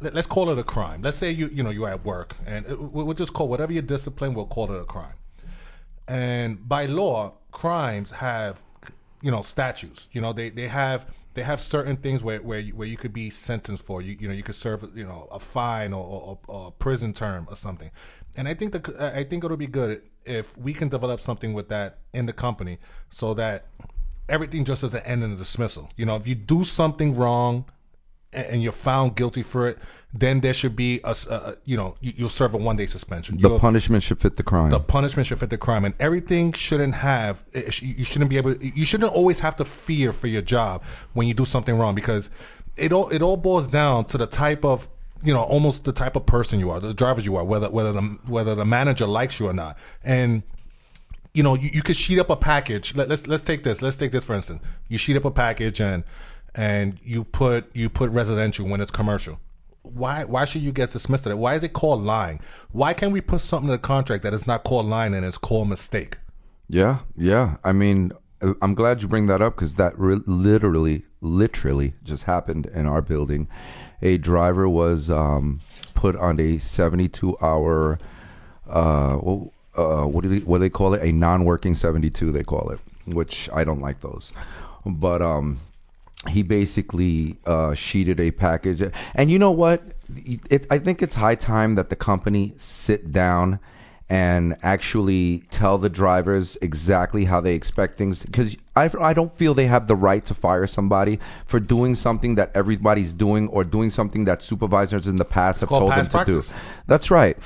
let- 0.00 0.14
let's 0.14 0.26
call 0.26 0.50
it 0.50 0.58
a 0.58 0.64
crime. 0.64 1.02
Let's 1.02 1.16
say 1.16 1.30
you 1.30 1.48
you 1.48 1.62
know 1.62 1.70
you're 1.70 1.88
at 1.88 2.04
work, 2.04 2.36
and 2.46 2.66
it- 2.66 2.80
we- 2.80 3.04
we'll 3.04 3.14
just 3.14 3.32
call 3.32 3.48
whatever 3.48 3.72
your 3.72 3.82
discipline. 3.82 4.34
We'll 4.34 4.46
call 4.46 4.70
it 4.72 4.80
a 4.80 4.84
crime. 4.84 5.14
And 6.08 6.68
by 6.68 6.86
law, 6.86 7.34
crimes 7.52 8.10
have 8.12 8.62
you 9.22 9.30
know 9.30 9.42
statutes. 9.42 10.08
You 10.12 10.20
know 10.20 10.32
they 10.32 10.50
they 10.50 10.68
have 10.68 11.06
they 11.34 11.42
have 11.42 11.60
certain 11.60 11.96
things 11.96 12.22
where 12.22 12.38
where 12.42 12.60
you, 12.60 12.74
where 12.76 12.88
you 12.88 12.96
could 12.96 13.12
be 13.12 13.30
sentenced 13.30 13.84
for. 13.84 14.00
You 14.02 14.16
you 14.18 14.28
know 14.28 14.34
you 14.34 14.42
could 14.42 14.54
serve 14.54 14.84
you 14.96 15.04
know 15.04 15.28
a 15.32 15.38
fine 15.40 15.92
or, 15.92 16.04
or, 16.04 16.38
or 16.48 16.68
a 16.68 16.70
prison 16.70 17.12
term 17.12 17.46
or 17.50 17.56
something. 17.56 17.90
And 18.36 18.46
I 18.48 18.54
think 18.54 18.72
the 18.72 19.12
I 19.16 19.24
think 19.24 19.44
it'll 19.44 19.56
be 19.56 19.66
good 19.66 20.02
if 20.24 20.56
we 20.58 20.72
can 20.72 20.88
develop 20.88 21.20
something 21.20 21.52
with 21.54 21.68
that 21.68 21.98
in 22.12 22.26
the 22.26 22.32
company 22.32 22.78
so 23.10 23.32
that 23.34 23.66
everything 24.28 24.64
just 24.64 24.82
doesn't 24.82 25.02
end 25.04 25.22
in 25.24 25.32
a 25.32 25.36
dismissal. 25.36 25.88
You 25.96 26.06
know, 26.06 26.16
if 26.16 26.26
you 26.26 26.34
do 26.34 26.64
something 26.64 27.16
wrong 27.16 27.64
and 28.32 28.62
you're 28.62 28.72
found 28.72 29.14
guilty 29.16 29.42
for 29.42 29.68
it, 29.68 29.78
then 30.12 30.40
there 30.40 30.52
should 30.54 30.74
be 30.76 31.00
a, 31.04 31.14
you 31.64 31.76
know 31.76 31.94
you, 32.00 32.12
you'll 32.16 32.28
serve 32.28 32.54
a 32.54 32.56
one 32.58 32.76
day 32.76 32.86
suspension. 32.86 33.36
The 33.40 33.48
You'll- 33.48 33.58
punishment 33.58 34.02
should 34.02 34.18
fit 34.18 34.36
the 34.36 34.42
crime. 34.42 34.70
the 34.70 34.80
punishment 34.80 35.26
should 35.26 35.38
fit 35.38 35.50
the 35.50 35.58
crime, 35.58 35.84
and 35.84 35.94
everything 36.00 36.52
shouldn't 36.52 36.94
have. 36.94 37.44
You 37.80 38.04
shouldn't 38.04 38.30
be 38.30 38.36
able. 38.38 38.56
You 38.56 38.84
shouldn't 38.84 39.12
always 39.12 39.38
have 39.40 39.56
to 39.56 39.64
fear 39.64 40.12
for 40.12 40.26
your 40.26 40.42
job 40.42 40.82
when 41.12 41.26
you 41.28 41.34
do 41.34 41.44
something 41.44 41.76
wrong 41.76 41.94
because 41.94 42.30
it 42.76 42.92
all 42.92 43.08
it 43.10 43.22
all 43.22 43.36
boils 43.36 43.68
down 43.68 44.04
to 44.06 44.18
the 44.18 44.26
type 44.26 44.64
of 44.64 44.88
you 45.22 45.32
know 45.34 45.42
almost 45.42 45.84
the 45.84 45.92
type 45.92 46.16
of 46.16 46.24
person 46.26 46.60
you 46.60 46.70
are, 46.70 46.80
the 46.80 46.94
drivers 46.94 47.24
you 47.26 47.36
are, 47.36 47.44
whether 47.44 47.68
whether 47.70 47.92
the 47.92 48.00
whether 48.26 48.54
the 48.54 48.64
manager 48.64 49.06
likes 49.06 49.38
you 49.38 49.48
or 49.48 49.52
not, 49.54 49.76
and 50.02 50.42
you 51.36 51.42
know, 51.42 51.54
you, 51.54 51.68
you 51.70 51.82
could 51.82 51.96
sheet 51.96 52.18
up 52.18 52.30
a 52.30 52.36
package. 52.36 52.94
Let, 52.94 53.08
let's 53.08 53.26
let's 53.26 53.42
take 53.42 53.62
this. 53.62 53.82
Let's 53.82 53.98
take 53.98 54.10
this 54.10 54.24
for 54.24 54.34
instance. 54.34 54.62
You 54.88 54.96
sheet 54.96 55.16
up 55.16 55.26
a 55.26 55.30
package 55.30 55.82
and 55.82 56.02
and 56.54 56.98
you 57.02 57.24
put 57.24 57.74
you 57.76 57.90
put 57.90 58.10
residential 58.10 58.66
when 58.66 58.80
it's 58.80 58.90
commercial. 58.90 59.38
Why 59.82 60.24
why 60.24 60.46
should 60.46 60.62
you 60.62 60.72
get 60.72 60.90
dismissed 60.92 61.26
of 61.26 61.32
it? 61.32 61.36
Why 61.36 61.54
is 61.54 61.62
it 61.62 61.74
called 61.74 62.02
lying? 62.02 62.40
Why 62.72 62.94
can't 62.94 63.12
we 63.12 63.20
put 63.20 63.42
something 63.42 63.68
in 63.68 63.72
the 63.72 63.78
contract 63.78 64.22
that 64.22 64.32
is 64.32 64.46
not 64.46 64.64
called 64.64 64.86
lying 64.86 65.14
and 65.14 65.26
it's 65.26 65.36
called 65.36 65.68
mistake? 65.68 66.16
Yeah, 66.68 67.00
yeah. 67.14 67.58
I 67.62 67.72
mean, 67.72 68.12
uh, 68.40 68.54
I'm 68.62 68.74
glad 68.74 69.02
you 69.02 69.08
bring 69.08 69.26
that 69.26 69.42
up 69.42 69.56
because 69.56 69.74
that 69.74 69.96
re- 69.98 70.22
literally, 70.26 71.04
literally 71.20 71.92
just 72.02 72.24
happened 72.24 72.66
in 72.66 72.86
our 72.86 73.02
building. 73.02 73.46
A 74.00 74.16
driver 74.16 74.68
was 74.68 75.10
um, 75.10 75.60
put 75.94 76.16
on 76.16 76.40
a 76.40 76.58
72 76.58 77.36
hour, 77.40 77.98
uh, 78.68 79.18
well, 79.22 79.52
uh, 79.76 80.04
what 80.04 80.22
do 80.22 80.28
they, 80.28 80.44
what 80.44 80.58
do 80.58 80.60
they 80.60 80.70
call 80.70 80.94
it? 80.94 81.02
A 81.02 81.12
non-working 81.12 81.74
72, 81.74 82.32
they 82.32 82.42
call 82.42 82.70
it, 82.70 82.80
which 83.06 83.48
I 83.52 83.64
don't 83.64 83.80
like 83.80 84.00
those. 84.00 84.32
But 84.84 85.22
um, 85.22 85.60
he 86.28 86.42
basically 86.42 87.36
uh, 87.46 87.74
sheeted 87.74 88.20
a 88.20 88.30
package, 88.30 88.92
and 89.14 89.30
you 89.30 89.38
know 89.38 89.50
what? 89.50 89.82
It, 90.24 90.66
I 90.70 90.78
think 90.78 91.02
it's 91.02 91.16
high 91.16 91.34
time 91.34 91.74
that 91.74 91.90
the 91.90 91.96
company 91.96 92.54
sit 92.58 93.12
down 93.12 93.58
and 94.08 94.56
actually 94.62 95.42
tell 95.50 95.78
the 95.78 95.88
drivers 95.88 96.56
exactly 96.62 97.24
how 97.24 97.40
they 97.40 97.54
expect 97.56 97.98
things 97.98 98.20
because 98.20 98.56
I, 98.76 98.88
I 99.00 99.12
don't 99.12 99.32
feel 99.34 99.52
they 99.52 99.66
have 99.66 99.88
the 99.88 99.96
right 99.96 100.24
to 100.26 100.34
fire 100.34 100.68
somebody 100.68 101.18
for 101.44 101.58
doing 101.58 101.96
something 101.96 102.36
that 102.36 102.52
everybody's 102.54 103.12
doing 103.12 103.48
or 103.48 103.64
doing 103.64 103.90
something 103.90 104.24
that 104.26 104.44
supervisors 104.44 105.08
in 105.08 105.16
the 105.16 105.24
past 105.24 105.60
have 105.60 105.68
called 105.70 105.80
told 105.80 105.92
them 105.92 106.04
to 106.04 106.10
practice. 106.10 106.50
do. 106.50 106.56
That's 106.86 107.10
right. 107.10 107.36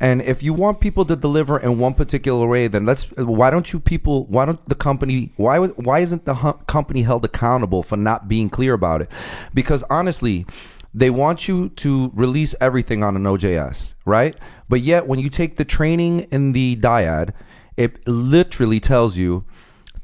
And 0.00 0.20
if 0.22 0.42
you 0.42 0.52
want 0.54 0.80
people 0.80 1.04
to 1.04 1.14
deliver 1.14 1.58
in 1.58 1.78
one 1.78 1.94
particular 1.94 2.46
way, 2.48 2.66
then 2.68 2.84
let's. 2.86 3.04
Why 3.16 3.50
don't 3.50 3.72
you 3.72 3.78
people? 3.80 4.24
Why 4.26 4.44
don't 4.46 4.64
the 4.68 4.76
company? 4.76 5.32
Why 5.36 5.58
would- 5.58 5.74
why 5.76 6.00
isn't 6.00 6.24
the 6.24 6.34
company 6.66 7.02
held 7.02 7.24
accountable 7.24 7.82
for 7.82 7.96
not 7.96 8.28
being 8.28 8.48
clear 8.48 8.74
about 8.74 9.02
it? 9.02 9.10
Because 9.52 9.82
honestly, 9.90 10.46
they 10.94 11.10
want 11.10 11.48
you 11.48 11.68
to 11.70 12.10
release 12.14 12.54
everything 12.60 13.02
on 13.04 13.14
an 13.16 13.24
OJS, 13.24 13.94
right? 14.04 14.36
But 14.68 14.80
yet, 14.80 15.06
when 15.06 15.18
you 15.18 15.30
take 15.30 15.56
the 15.56 15.64
training 15.64 16.20
in 16.30 16.52
the 16.52 16.76
DIAD, 16.76 17.32
it 17.76 18.06
literally 18.06 18.80
tells 18.80 19.16
you 19.16 19.44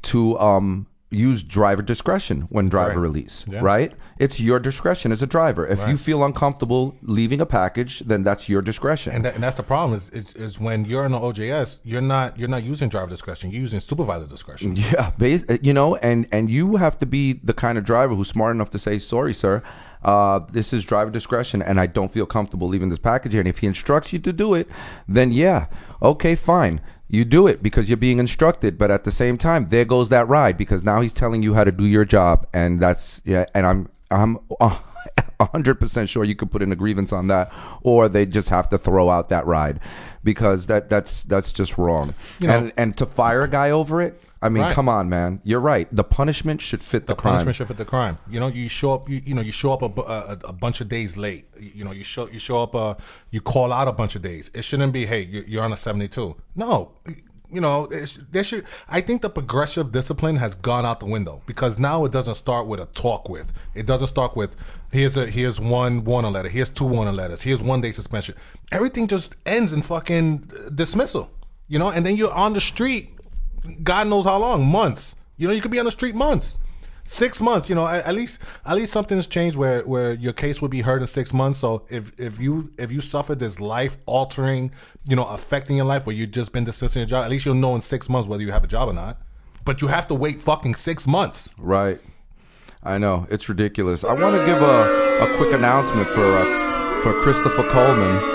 to 0.03 0.37
um 0.39 0.87
use 1.11 1.43
driver 1.43 1.81
discretion 1.81 2.41
when 2.49 2.67
driver 2.67 2.89
Right. 2.99 3.07
release, 3.09 3.45
Yeah. 3.47 3.59
right? 3.61 3.93
It's 4.17 4.39
your 4.39 4.59
discretion 4.59 5.11
as 5.13 5.21
a 5.21 5.27
driver. 5.27 5.65
If 5.65 5.87
you 5.87 5.95
feel 5.97 6.25
uncomfortable 6.25 6.95
leaving 7.03 7.39
a 7.39 7.45
package, 7.45 7.99
then 8.05 8.23
that's 8.23 8.49
your 8.49 8.61
discretion. 8.61 9.13
And, 9.13 9.23
that, 9.23 9.35
and 9.35 9.43
that's 9.43 9.55
the 9.55 9.63
problem 9.63 9.93
is, 9.95 10.09
is 10.09 10.33
is 10.33 10.59
when 10.59 10.83
you're 10.83 11.05
in 11.05 11.11
the 11.13 11.19
OJS, 11.19 11.79
you're 11.83 12.01
not 12.01 12.37
you're 12.37 12.49
not 12.49 12.63
using 12.63 12.89
driver 12.89 13.09
discretion. 13.09 13.51
You're 13.51 13.61
using 13.61 13.79
supervisor 13.79 14.25
discretion. 14.25 14.75
Yeah, 14.91 15.11
you 15.61 15.73
know, 15.73 15.95
and 15.97 16.27
and 16.31 16.49
you 16.49 16.75
have 16.77 16.97
to 16.99 17.05
be 17.05 17.33
the 17.43 17.53
kind 17.53 17.77
of 17.77 17.85
driver 17.85 18.13
who's 18.15 18.27
smart 18.29 18.53
enough 18.55 18.71
to 18.71 18.79
say, 18.79 18.99
"Sorry, 18.99 19.33
sir, 19.33 19.61
uh, 20.05 20.39
this 20.51 20.71
is 20.71 20.85
driver 20.85 21.11
discretion, 21.11 21.61
and 21.61 21.79
I 21.79 21.87
don't 21.87 22.11
feel 22.13 22.25
comfortable 22.25 22.67
leaving 22.69 22.89
this 22.89 22.99
package 22.99 23.33
here." 23.33 23.41
And 23.41 23.47
if 23.49 23.57
he 23.57 23.67
instructs 23.67 24.13
you 24.13 24.19
to 24.19 24.31
do 24.31 24.53
it, 24.53 24.69
then 25.07 25.31
yeah, 25.33 25.65
okay, 26.01 26.35
fine, 26.35 26.79
you 27.09 27.25
do 27.25 27.47
it 27.47 27.61
because 27.61 27.89
you're 27.89 27.97
being 27.97 28.19
instructed. 28.19 28.77
But 28.77 28.91
at 28.91 29.03
the 29.03 29.11
same 29.11 29.37
time, 29.37 29.65
there 29.65 29.85
goes 29.85 30.09
that 30.09 30.27
ride 30.27 30.57
because 30.57 30.83
now 30.83 31.01
he's 31.01 31.13
telling 31.13 31.43
you 31.43 31.55
how 31.55 31.63
to 31.65 31.71
do 31.71 31.85
your 31.85 32.05
job, 32.05 32.47
and 32.53 32.79
that's 32.79 33.21
yeah. 33.25 33.45
And 33.53 33.65
I'm 33.65 33.89
I'm. 34.11 34.37
Uh, 34.61 34.79
100% 35.39 36.07
sure 36.07 36.23
you 36.23 36.35
could 36.35 36.49
put 36.49 36.61
in 36.61 36.71
a 36.71 36.75
grievance 36.75 37.11
on 37.11 37.27
that 37.27 37.51
or 37.83 38.07
they 38.07 38.25
just 38.25 38.49
have 38.49 38.69
to 38.69 38.77
throw 38.77 39.09
out 39.09 39.29
that 39.29 39.45
ride 39.45 39.79
because 40.23 40.67
that 40.67 40.89
that's 40.89 41.23
that's 41.23 41.51
just 41.51 41.77
wrong 41.77 42.13
You 42.39 42.47
know- 42.47 42.53
and 42.57 42.73
and 42.77 42.97
to 42.97 43.05
fire 43.05 43.41
a 43.43 43.49
guy 43.49 43.69
over 43.69 44.01
it 44.01 44.21
I 44.45 44.49
mean, 44.49 44.63
Right. 44.63 44.73
come 44.75 44.87
on, 44.87 45.09
man. 45.09 45.41
You're 45.43 45.59
right. 45.59 45.87
The 45.93 46.03
punishment 46.03 46.61
should 46.61 46.81
fit 46.83 47.07
the, 47.07 47.13
the 47.13 47.21
crime. 47.21 47.33
punishment 47.33 47.55
should 47.57 47.67
fit 47.67 47.77
the 47.77 47.85
crime. 47.85 48.17
You 48.29 48.39
know, 48.39 48.47
you 48.47 48.69
show 48.69 48.93
up. 48.93 49.09
You, 49.09 49.21
you 49.25 49.33
know, 49.35 49.41
you 49.41 49.51
show 49.51 49.73
up 49.73 49.81
a, 49.81 50.01
a, 50.01 50.37
a 50.45 50.53
bunch 50.53 50.81
of 50.81 50.87
days 50.87 51.17
late. 51.17 51.45
You 51.59 51.83
know, 51.85 51.91
you 51.91 52.03
show 52.03 52.29
you 52.29 52.39
show 52.39 52.61
up. 52.63 52.75
Uh, 52.75 52.93
you 53.31 53.41
call 53.41 53.73
out 53.73 53.87
a 53.87 53.91
bunch 53.91 54.15
of 54.15 54.21
days. 54.21 54.51
It 54.53 54.63
shouldn't 54.63 54.93
be. 54.93 55.05
Hey, 55.05 55.21
you- 55.25 55.43
you're 55.47 55.63
on 55.63 55.73
a 55.73 55.77
seventy 55.77 56.07
two. 56.07 56.35
No, 56.55 56.91
you 57.51 57.61
know, 57.61 57.87
there 58.31 58.43
should. 58.43 58.65
I 58.89 59.01
think 59.01 59.21
the 59.21 59.29
progressive 59.29 59.91
discipline 59.91 60.35
has 60.37 60.55
gone 60.55 60.85
out 60.85 60.99
the 60.99 61.05
window 61.05 61.41
because 61.45 61.77
now 61.79 62.03
it 62.05 62.11
doesn't 62.11 62.35
start 62.35 62.67
with 62.67 62.79
a 62.79 62.85
talk 62.87 63.29
with. 63.29 63.53
It 63.75 63.85
doesn't 63.85 64.07
start 64.07 64.35
with 64.35 64.55
here's 64.91 65.15
a 65.17 65.25
here's 65.27 65.59
one 65.59 66.03
warning 66.03 66.33
letter. 66.33 66.49
Here's 66.49 66.69
two 66.69 66.85
warning 66.85 67.15
letters. 67.15 67.41
Here's 67.41 67.61
one 67.61 67.81
day 67.81 67.91
suspension. 67.91 68.35
Everything 68.71 69.07
just 69.07 69.35
ends 69.45 69.73
in 69.73 69.81
fucking 69.83 70.49
dismissal. 70.73 71.29
You 71.67 71.79
know, 71.79 71.89
and 71.89 72.05
then 72.05 72.15
you're 72.15 72.33
on 72.33 72.53
the 72.53 72.61
street 72.61 73.09
God 73.83 74.07
knows 74.07 74.25
how 74.25 74.37
long, 74.37 74.65
months. 74.65 75.15
You 75.37 75.47
know, 75.47 75.53
you 75.53 75.61
could 75.61 75.71
be 75.71 75.79
on 75.79 75.85
the 75.85 75.91
street 75.91 76.15
months, 76.15 76.57
six 77.03 77.41
months. 77.41 77.69
You 77.69 77.75
know, 77.75 77.87
at, 77.87 78.05
at 78.05 78.15
least 78.15 78.39
at 78.65 78.75
least 78.75 78.91
something's 78.91 79.27
changed 79.27 79.57
where 79.57 79.81
where 79.83 80.13
your 80.13 80.33
case 80.33 80.61
would 80.61 80.71
be 80.71 80.81
heard 80.81 81.01
in 81.01 81.07
six 81.07 81.33
months. 81.33 81.59
So 81.59 81.85
if 81.89 82.17
if 82.19 82.39
you 82.39 82.71
if 82.77 82.91
you 82.91 83.01
suffered 83.01 83.39
this 83.39 83.59
life 83.59 83.97
altering, 84.05 84.71
you 85.07 85.15
know, 85.15 85.25
affecting 85.25 85.75
your 85.75 85.85
life 85.85 86.05
where 86.05 86.15
you've 86.15 86.31
just 86.31 86.51
been 86.51 86.63
dismissing 86.63 87.01
your 87.01 87.07
job, 87.07 87.25
at 87.25 87.31
least 87.31 87.45
you'll 87.45 87.55
know 87.55 87.75
in 87.75 87.81
six 87.81 88.09
months 88.09 88.27
whether 88.27 88.43
you 88.43 88.51
have 88.51 88.63
a 88.63 88.67
job 88.67 88.89
or 88.89 88.93
not. 88.93 89.21
But 89.65 89.81
you 89.81 89.87
have 89.87 90.07
to 90.07 90.15
wait 90.15 90.39
fucking 90.39 90.75
six 90.75 91.07
months. 91.07 91.55
Right. 91.57 91.99
I 92.83 92.99
know 92.99 93.25
it's 93.31 93.49
ridiculous. 93.49 94.03
I 94.03 94.13
want 94.13 94.35
to 94.35 94.45
give 94.45 94.61
a, 94.61 95.23
a 95.23 95.37
quick 95.37 95.53
announcement 95.53 96.07
for 96.07 96.23
uh, 96.23 97.01
for 97.01 97.13
Christopher 97.21 97.63
Coleman. 97.69 98.34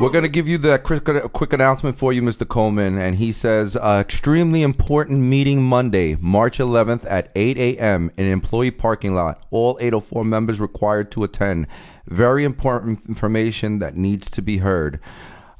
We're 0.00 0.10
going 0.10 0.24
to 0.24 0.28
give 0.28 0.48
you 0.48 0.58
the 0.58 0.78
quick, 0.78 1.06
a 1.08 1.28
quick 1.28 1.52
announcement 1.52 1.96
for 1.96 2.12
you, 2.12 2.20
Mr. 2.20 2.46
Coleman. 2.46 2.98
And 2.98 3.16
he 3.16 3.30
says, 3.30 3.76
uh, 3.76 3.98
extremely 4.00 4.62
important 4.62 5.20
meeting 5.20 5.62
Monday, 5.62 6.16
March 6.20 6.58
11th 6.58 7.06
at 7.08 7.30
8 7.36 7.56
a.m. 7.56 8.10
in 8.16 8.26
employee 8.26 8.72
parking 8.72 9.14
lot. 9.14 9.46
All 9.50 9.78
804 9.80 10.24
members 10.24 10.60
required 10.60 11.12
to 11.12 11.22
attend. 11.22 11.68
Very 12.06 12.44
important 12.44 13.06
information 13.08 13.78
that 13.78 13.96
needs 13.96 14.28
to 14.30 14.42
be 14.42 14.58
heard. 14.58 14.98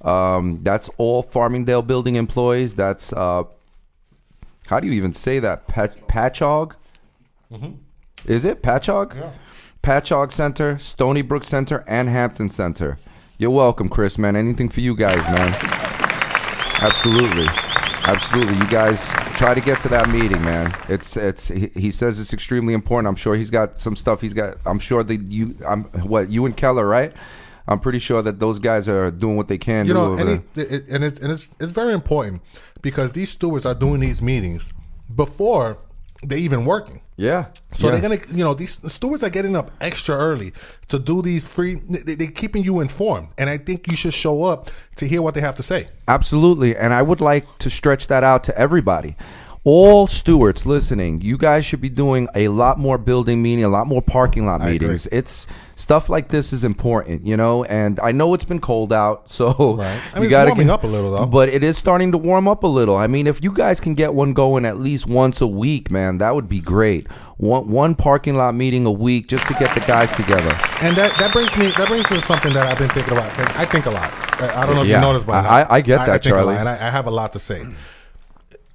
Um, 0.02 0.60
that's 0.62 0.90
all 0.98 1.22
Farmingdale 1.22 1.86
building 1.86 2.16
employees. 2.16 2.74
That's, 2.74 3.12
uh, 3.12 3.44
how 4.66 4.80
do 4.80 4.88
you 4.88 4.92
even 4.94 5.14
say 5.14 5.38
that? 5.38 5.68
Pat- 5.68 6.08
Patchog? 6.08 6.74
Is 8.26 8.44
it 8.44 8.62
Patchogue? 8.62 9.14
Yeah. 9.14 9.30
Patchogue 9.82 10.32
Center, 10.32 10.76
Stony 10.78 11.22
Brook 11.22 11.44
Center, 11.44 11.84
and 11.86 12.08
Hampton 12.08 12.50
Center. 12.50 12.98
You're 13.36 13.50
welcome, 13.50 13.88
Chris, 13.88 14.16
man. 14.16 14.36
Anything 14.36 14.68
for 14.68 14.80
you 14.80 14.94
guys, 14.94 15.16
man. 15.16 15.54
Absolutely. 16.80 17.46
Absolutely. 18.06 18.56
You 18.58 18.66
guys 18.68 19.10
try 19.36 19.54
to 19.54 19.60
get 19.60 19.80
to 19.80 19.88
that 19.88 20.08
meeting, 20.10 20.42
man. 20.44 20.74
It's 20.88 21.16
it's 21.16 21.48
he, 21.48 21.70
he 21.74 21.90
says 21.90 22.20
it's 22.20 22.32
extremely 22.32 22.74
important. 22.74 23.08
I'm 23.08 23.16
sure 23.16 23.34
he's 23.34 23.50
got 23.50 23.80
some 23.80 23.96
stuff 23.96 24.20
he's 24.20 24.34
got 24.34 24.58
I'm 24.66 24.78
sure 24.78 25.02
that 25.02 25.16
you 25.30 25.56
I'm 25.66 25.84
what 26.06 26.30
you 26.30 26.46
and 26.46 26.56
Keller, 26.56 26.86
right? 26.86 27.12
I'm 27.66 27.80
pretty 27.80 27.98
sure 27.98 28.20
that 28.22 28.38
those 28.40 28.58
guys 28.58 28.88
are 28.88 29.10
doing 29.10 29.36
what 29.36 29.48
they 29.48 29.56
can 29.56 29.86
You 29.86 29.94
know, 29.94 30.14
and, 30.14 30.44
there. 30.52 30.66
it, 30.66 30.88
and 30.88 31.02
it's 31.02 31.18
and 31.18 31.32
it's 31.32 31.48
it's 31.58 31.72
very 31.72 31.94
important 31.94 32.42
because 32.82 33.14
these 33.14 33.30
stewards 33.30 33.64
are 33.64 33.74
doing 33.74 34.00
these 34.00 34.20
meetings 34.20 34.72
before 35.14 35.78
they're 36.22 36.38
even 36.38 36.66
working. 36.66 37.00
Yeah. 37.16 37.46
So 37.72 37.86
yeah. 37.86 37.92
they're 37.92 38.02
gonna, 38.02 38.20
you 38.36 38.44
know, 38.44 38.54
these 38.54 38.78
stewards 38.92 39.22
are 39.22 39.30
getting 39.30 39.54
up 39.54 39.70
extra 39.80 40.16
early 40.16 40.52
to 40.88 40.98
do 40.98 41.22
these 41.22 41.46
free. 41.46 41.76
They, 41.76 42.16
they're 42.16 42.30
keeping 42.30 42.64
you 42.64 42.80
informed, 42.80 43.28
and 43.38 43.48
I 43.48 43.58
think 43.58 43.86
you 43.88 43.96
should 43.96 44.14
show 44.14 44.42
up 44.42 44.70
to 44.96 45.06
hear 45.06 45.22
what 45.22 45.34
they 45.34 45.40
have 45.40 45.56
to 45.56 45.62
say. 45.62 45.88
Absolutely. 46.08 46.76
And 46.76 46.92
I 46.92 47.02
would 47.02 47.20
like 47.20 47.46
to 47.58 47.70
stretch 47.70 48.08
that 48.08 48.24
out 48.24 48.44
to 48.44 48.58
everybody. 48.58 49.16
All 49.66 50.06
stewards 50.06 50.66
listening, 50.66 51.22
you 51.22 51.38
guys 51.38 51.64
should 51.64 51.80
be 51.80 51.88
doing 51.88 52.28
a 52.34 52.48
lot 52.48 52.78
more 52.78 52.98
building 52.98 53.40
meeting, 53.40 53.64
a 53.64 53.70
lot 53.70 53.86
more 53.86 54.02
parking 54.02 54.44
lot 54.44 54.60
meetings. 54.60 55.06
It's 55.10 55.46
stuff 55.74 56.10
like 56.10 56.28
this 56.28 56.52
is 56.52 56.64
important, 56.64 57.26
you 57.26 57.34
know. 57.34 57.64
And 57.64 57.98
I 58.00 58.12
know 58.12 58.34
it's 58.34 58.44
been 58.44 58.60
cold 58.60 58.92
out, 58.92 59.30
so 59.30 59.76
Right. 59.76 59.86
I 59.86 59.94
you 59.94 60.14
mean, 60.16 60.22
it's 60.24 60.30
gotta 60.30 60.50
warming 60.50 60.66
get- 60.66 60.72
up 60.74 60.84
a 60.84 60.86
little, 60.86 61.16
though. 61.16 61.24
But 61.24 61.48
it 61.48 61.64
is 61.64 61.78
starting 61.78 62.12
to 62.12 62.18
warm 62.18 62.46
up 62.46 62.62
a 62.62 62.66
little. 62.66 62.94
I 62.94 63.06
mean, 63.06 63.26
if 63.26 63.42
you 63.42 63.52
guys 63.54 63.80
can 63.80 63.94
get 63.94 64.12
one 64.12 64.34
going 64.34 64.66
at 64.66 64.78
least 64.80 65.06
once 65.06 65.40
a 65.40 65.46
week, 65.46 65.90
man, 65.90 66.18
that 66.18 66.34
would 66.34 66.46
be 66.46 66.60
great. 66.60 67.10
One 67.38 67.70
one 67.70 67.94
parking 67.94 68.34
lot 68.34 68.54
meeting 68.54 68.84
a 68.84 68.92
week 68.92 69.28
just 69.28 69.46
to 69.46 69.54
get 69.54 69.72
the 69.74 69.80
guys 69.80 70.14
together. 70.14 70.50
And 70.82 70.94
that, 70.98 71.16
that 71.18 71.32
brings 71.32 71.56
me 71.56 71.68
that 71.78 71.88
brings 71.88 72.10
me 72.10 72.16
to 72.18 72.22
something 72.22 72.52
that 72.52 72.66
I've 72.66 72.76
been 72.78 72.90
thinking 72.90 73.14
about. 73.14 73.32
I 73.56 73.64
think 73.64 73.86
a 73.86 73.90
lot. 73.90 74.12
I, 74.42 74.62
I 74.62 74.66
don't 74.66 74.74
know 74.74 74.82
if 74.82 74.88
Yeah. 74.88 74.96
you 74.96 75.06
noticed, 75.06 75.26
but 75.26 75.42
I- 75.46 75.62
I- 75.62 75.76
I 75.76 75.80
get 75.80 76.04
that, 76.04 76.22
think 76.22 76.34
a 76.34 76.36
lot, 76.36 76.42
Charlie. 76.44 76.56
and 76.58 76.68
I, 76.68 76.74
I 76.74 76.90
have 76.90 77.06
a 77.06 77.10
lot 77.10 77.32
to 77.32 77.38
say. 77.38 77.64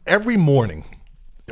Every 0.09 0.37
morning, 0.37 0.85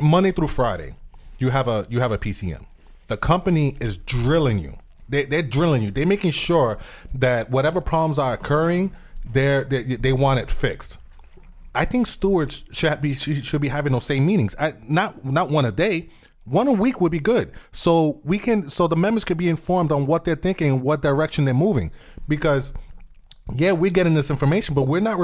Monday 0.02 0.32
through 0.32 0.48
Friday, 0.48 0.96
you 1.38 1.50
have 1.50 1.68
a 1.68 1.86
you 1.88 2.00
have 2.00 2.10
a 2.10 2.18
PCM. 2.18 2.66
The 3.06 3.16
company 3.16 3.76
is 3.80 3.96
drilling 3.98 4.58
you. 4.58 4.76
They, 5.08 5.26
they're 5.26 5.42
drilling 5.42 5.80
you. 5.84 5.92
They're 5.92 6.04
making 6.04 6.32
sure 6.32 6.76
that 7.14 7.50
whatever 7.50 7.80
problems 7.80 8.18
are 8.18 8.32
occurring, 8.32 8.90
they're, 9.24 9.62
they 9.62 9.82
they 9.82 10.12
want 10.12 10.40
it 10.40 10.50
fixed. 10.50 10.98
I 11.72 11.84
think 11.84 12.08
stewards 12.08 12.64
should 12.72 13.00
be 13.00 13.14
should 13.14 13.60
be 13.60 13.68
having 13.68 13.92
those 13.92 14.06
same 14.06 14.26
meetings. 14.26 14.56
I, 14.58 14.74
not 14.88 15.24
not 15.24 15.50
one 15.50 15.64
a 15.64 15.70
day, 15.70 16.08
one 16.44 16.66
a 16.66 16.72
week 16.72 17.00
would 17.00 17.12
be 17.12 17.20
good. 17.20 17.52
So 17.70 18.20
we 18.24 18.38
can 18.38 18.68
so 18.68 18.88
the 18.88 18.96
members 18.96 19.24
could 19.24 19.38
be 19.38 19.48
informed 19.48 19.92
on 19.92 20.04
what 20.06 20.24
they're 20.24 20.34
thinking, 20.34 20.82
what 20.82 21.00
direction 21.00 21.44
they're 21.44 21.54
moving. 21.54 21.92
Because 22.26 22.74
yeah, 23.54 23.72
we're 23.72 23.90
getting 23.90 24.14
this 24.14 24.30
information, 24.30 24.74
but 24.74 24.82
we're 24.82 25.00
not. 25.00 25.18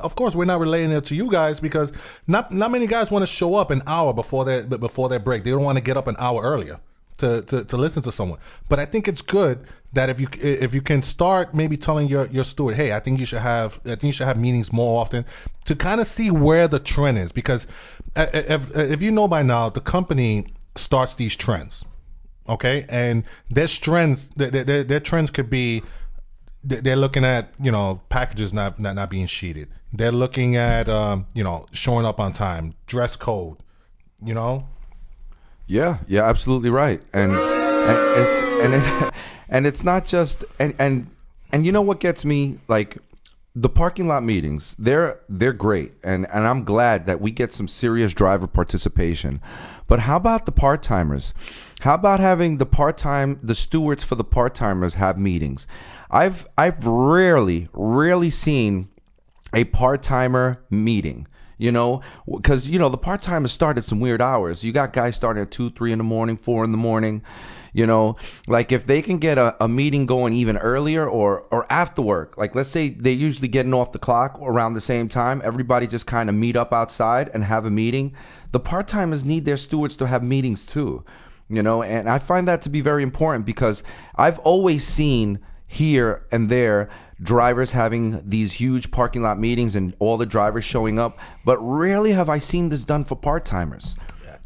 Of 0.00 0.14
course, 0.16 0.34
we're 0.34 0.46
not 0.46 0.60
relaying 0.60 0.92
it 0.92 1.04
to 1.06 1.14
you 1.14 1.30
guys 1.30 1.60
because 1.60 1.92
not 2.26 2.50
not 2.50 2.70
many 2.70 2.86
guys 2.86 3.10
want 3.10 3.22
to 3.22 3.26
show 3.26 3.54
up 3.54 3.70
an 3.70 3.82
hour 3.86 4.14
before 4.14 4.44
their 4.44 4.64
before 4.64 5.08
their 5.08 5.18
break. 5.18 5.44
They 5.44 5.50
don't 5.50 5.62
want 5.62 5.76
to 5.76 5.84
get 5.84 5.96
up 5.96 6.06
an 6.06 6.16
hour 6.18 6.42
earlier 6.42 6.80
to, 7.18 7.42
to, 7.42 7.64
to 7.64 7.76
listen 7.76 8.02
to 8.02 8.12
someone. 8.12 8.38
But 8.68 8.78
I 8.78 8.84
think 8.84 9.08
it's 9.08 9.22
good 9.22 9.66
that 9.92 10.10
if 10.10 10.20
you 10.20 10.28
if 10.40 10.74
you 10.74 10.82
can 10.82 11.02
start 11.02 11.54
maybe 11.54 11.76
telling 11.76 12.08
your 12.08 12.26
your 12.26 12.44
steward, 12.44 12.76
hey, 12.76 12.92
I 12.92 13.00
think 13.00 13.20
you 13.20 13.26
should 13.26 13.40
have 13.40 13.80
I 13.84 13.90
think 13.90 14.04
you 14.04 14.12
should 14.12 14.26
have 14.26 14.38
meetings 14.38 14.72
more 14.72 15.00
often 15.00 15.24
to 15.64 15.74
kind 15.74 16.00
of 16.00 16.06
see 16.06 16.30
where 16.30 16.68
the 16.68 16.78
trend 16.78 17.18
is 17.18 17.32
because 17.32 17.66
if 18.14 18.76
if 18.76 19.02
you 19.02 19.10
know 19.10 19.28
by 19.28 19.42
now, 19.42 19.68
the 19.68 19.80
company 19.80 20.46
starts 20.74 21.14
these 21.14 21.34
trends, 21.36 21.84
okay, 22.48 22.84
and 22.88 23.24
their 23.50 23.66
trends 23.66 24.28
their, 24.30 24.50
their, 24.50 24.84
their 24.84 25.00
trends 25.00 25.30
could 25.30 25.48
be 25.48 25.82
they're 26.66 26.96
looking 26.96 27.24
at 27.24 27.52
you 27.60 27.70
know 27.70 28.00
packages 28.08 28.52
not 28.52 28.78
not, 28.80 28.94
not 28.94 29.10
being 29.10 29.26
sheeted. 29.26 29.68
They're 29.92 30.12
looking 30.12 30.56
at 30.56 30.88
um, 30.88 31.26
you 31.34 31.44
know 31.44 31.66
showing 31.72 32.04
up 32.04 32.20
on 32.20 32.32
time, 32.32 32.74
dress 32.86 33.16
code. 33.16 33.58
You 34.24 34.34
know, 34.34 34.66
Yeah, 35.66 35.98
yeah, 36.08 36.24
absolutely 36.24 36.70
right. 36.70 37.00
And 37.12 37.32
and 37.32 38.18
it's 38.18 38.64
and 38.64 38.74
it 38.74 39.14
and 39.48 39.66
it's 39.66 39.84
not 39.84 40.06
just 40.06 40.44
and 40.58 40.74
and 40.78 41.08
and 41.52 41.64
you 41.64 41.72
know 41.72 41.82
what 41.82 42.00
gets 42.00 42.24
me 42.24 42.58
like 42.68 42.98
the 43.54 43.68
parking 43.68 44.06
lot 44.06 44.22
meetings. 44.22 44.74
They're 44.78 45.20
they're 45.28 45.52
great, 45.52 45.92
and 46.02 46.26
and 46.30 46.46
I'm 46.46 46.64
glad 46.64 47.06
that 47.06 47.20
we 47.20 47.30
get 47.30 47.54
some 47.54 47.68
serious 47.68 48.12
driver 48.12 48.46
participation. 48.46 49.40
But 49.86 50.00
how 50.00 50.16
about 50.16 50.46
the 50.46 50.52
part 50.52 50.82
timers? 50.82 51.32
How 51.80 51.94
about 51.94 52.20
having 52.20 52.58
the 52.58 52.66
part 52.66 52.98
time 52.98 53.38
the 53.42 53.54
stewards 53.54 54.02
for 54.02 54.14
the 54.14 54.24
part 54.24 54.54
timers 54.54 54.94
have 54.94 55.18
meetings? 55.18 55.66
I've 56.10 56.46
I've 56.56 56.84
rarely 56.86 57.68
rarely 57.72 58.30
seen 58.30 58.88
a 59.52 59.64
part 59.64 60.02
timer 60.02 60.62
meeting. 60.70 61.26
You 61.58 61.72
know, 61.72 62.02
because 62.30 62.68
you 62.68 62.78
know 62.78 62.90
the 62.90 62.98
part 62.98 63.22
timers 63.22 63.50
start 63.50 63.78
at 63.78 63.84
some 63.84 63.98
weird 63.98 64.20
hours. 64.20 64.62
You 64.62 64.72
got 64.72 64.92
guys 64.92 65.16
starting 65.16 65.42
at 65.42 65.50
two, 65.50 65.70
three 65.70 65.90
in 65.90 65.96
the 65.96 66.04
morning, 66.04 66.36
four 66.36 66.64
in 66.64 66.70
the 66.70 66.76
morning. 66.76 67.22
You 67.72 67.86
know, 67.86 68.16
like 68.46 68.72
if 68.72 68.86
they 68.86 69.00
can 69.00 69.16
get 69.16 69.38
a, 69.38 69.56
a 69.62 69.66
meeting 69.66 70.04
going 70.04 70.34
even 70.34 70.58
earlier 70.58 71.08
or 71.08 71.46
or 71.50 71.66
after 71.72 72.02
work, 72.02 72.36
like 72.36 72.54
let's 72.54 72.68
say 72.68 72.90
they're 72.90 73.12
usually 73.12 73.48
getting 73.48 73.72
off 73.72 73.92
the 73.92 73.98
clock 73.98 74.38
around 74.42 74.74
the 74.74 74.82
same 74.82 75.08
time, 75.08 75.40
everybody 75.44 75.86
just 75.86 76.06
kind 76.06 76.28
of 76.28 76.34
meet 76.34 76.56
up 76.56 76.74
outside 76.74 77.30
and 77.32 77.44
have 77.44 77.64
a 77.64 77.70
meeting. 77.70 78.14
The 78.50 78.60
part 78.60 78.86
timers 78.86 79.24
need 79.24 79.46
their 79.46 79.56
stewards 79.56 79.96
to 79.96 80.06
have 80.06 80.22
meetings 80.22 80.66
too. 80.66 81.04
You 81.48 81.62
know, 81.62 81.82
and 81.82 82.10
I 82.10 82.18
find 82.18 82.46
that 82.48 82.60
to 82.62 82.68
be 82.68 82.82
very 82.82 83.02
important 83.02 83.46
because 83.46 83.82
I've 84.16 84.38
always 84.40 84.86
seen 84.86 85.38
here 85.66 86.24
and 86.30 86.48
there 86.48 86.88
drivers 87.22 87.70
having 87.70 88.28
these 88.28 88.54
huge 88.54 88.90
parking 88.90 89.22
lot 89.22 89.38
meetings 89.38 89.74
and 89.74 89.94
all 89.98 90.16
the 90.16 90.26
drivers 90.26 90.64
showing 90.64 90.98
up, 90.98 91.18
but 91.44 91.56
rarely 91.58 92.12
have 92.12 92.28
I 92.28 92.38
seen 92.38 92.68
this 92.68 92.84
done 92.84 93.04
for 93.04 93.16
part 93.16 93.44
timers. 93.44 93.96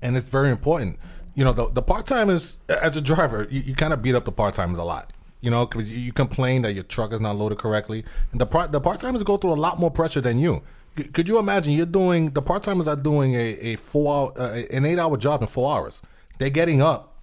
and 0.02 0.16
it's 0.16 0.28
very 0.30 0.50
important. 0.50 0.98
You 1.34 1.44
know, 1.44 1.52
the, 1.52 1.68
the 1.70 1.82
part 1.82 2.06
timers, 2.06 2.58
as 2.68 2.96
a 2.96 3.00
driver, 3.00 3.46
you, 3.50 3.60
you 3.60 3.74
kind 3.74 3.92
of 3.92 4.02
beat 4.02 4.14
up 4.14 4.24
the 4.24 4.32
part 4.32 4.54
timers 4.54 4.78
a 4.78 4.84
lot. 4.84 5.12
You 5.40 5.50
know, 5.50 5.64
because 5.64 5.90
you, 5.90 6.12
complain 6.12 6.62
that 6.62 6.74
your 6.74 6.84
truck 6.84 7.14
is 7.14 7.20
not 7.20 7.34
loaded 7.34 7.56
correctly, 7.58 8.04
and 8.30 8.38
the 8.40 8.44
part 8.44 8.72
the 8.72 8.80
part 8.80 9.00
timers 9.00 9.22
go 9.22 9.38
through 9.38 9.52
a 9.52 9.54
lot 9.54 9.78
more 9.78 9.90
pressure 9.90 10.20
than 10.20 10.38
you. 10.38 10.60
C- 10.98 11.08
Could 11.08 11.28
you 11.28 11.38
imagine? 11.38 11.72
You're 11.72 11.86
doing 11.86 12.30
the 12.32 12.42
part 12.42 12.62
timers 12.62 12.86
are 12.86 12.94
doing 12.96 13.32
a, 13.34 13.56
a 13.70 13.76
four 13.76 14.14
hour, 14.14 14.32
uh, 14.38 14.60
an 14.70 14.84
eight 14.84 14.98
hour 14.98 15.16
job 15.16 15.40
in 15.40 15.48
four 15.48 15.74
hours. 15.74 16.02
They're 16.38 16.50
getting 16.50 16.82
up, 16.82 17.16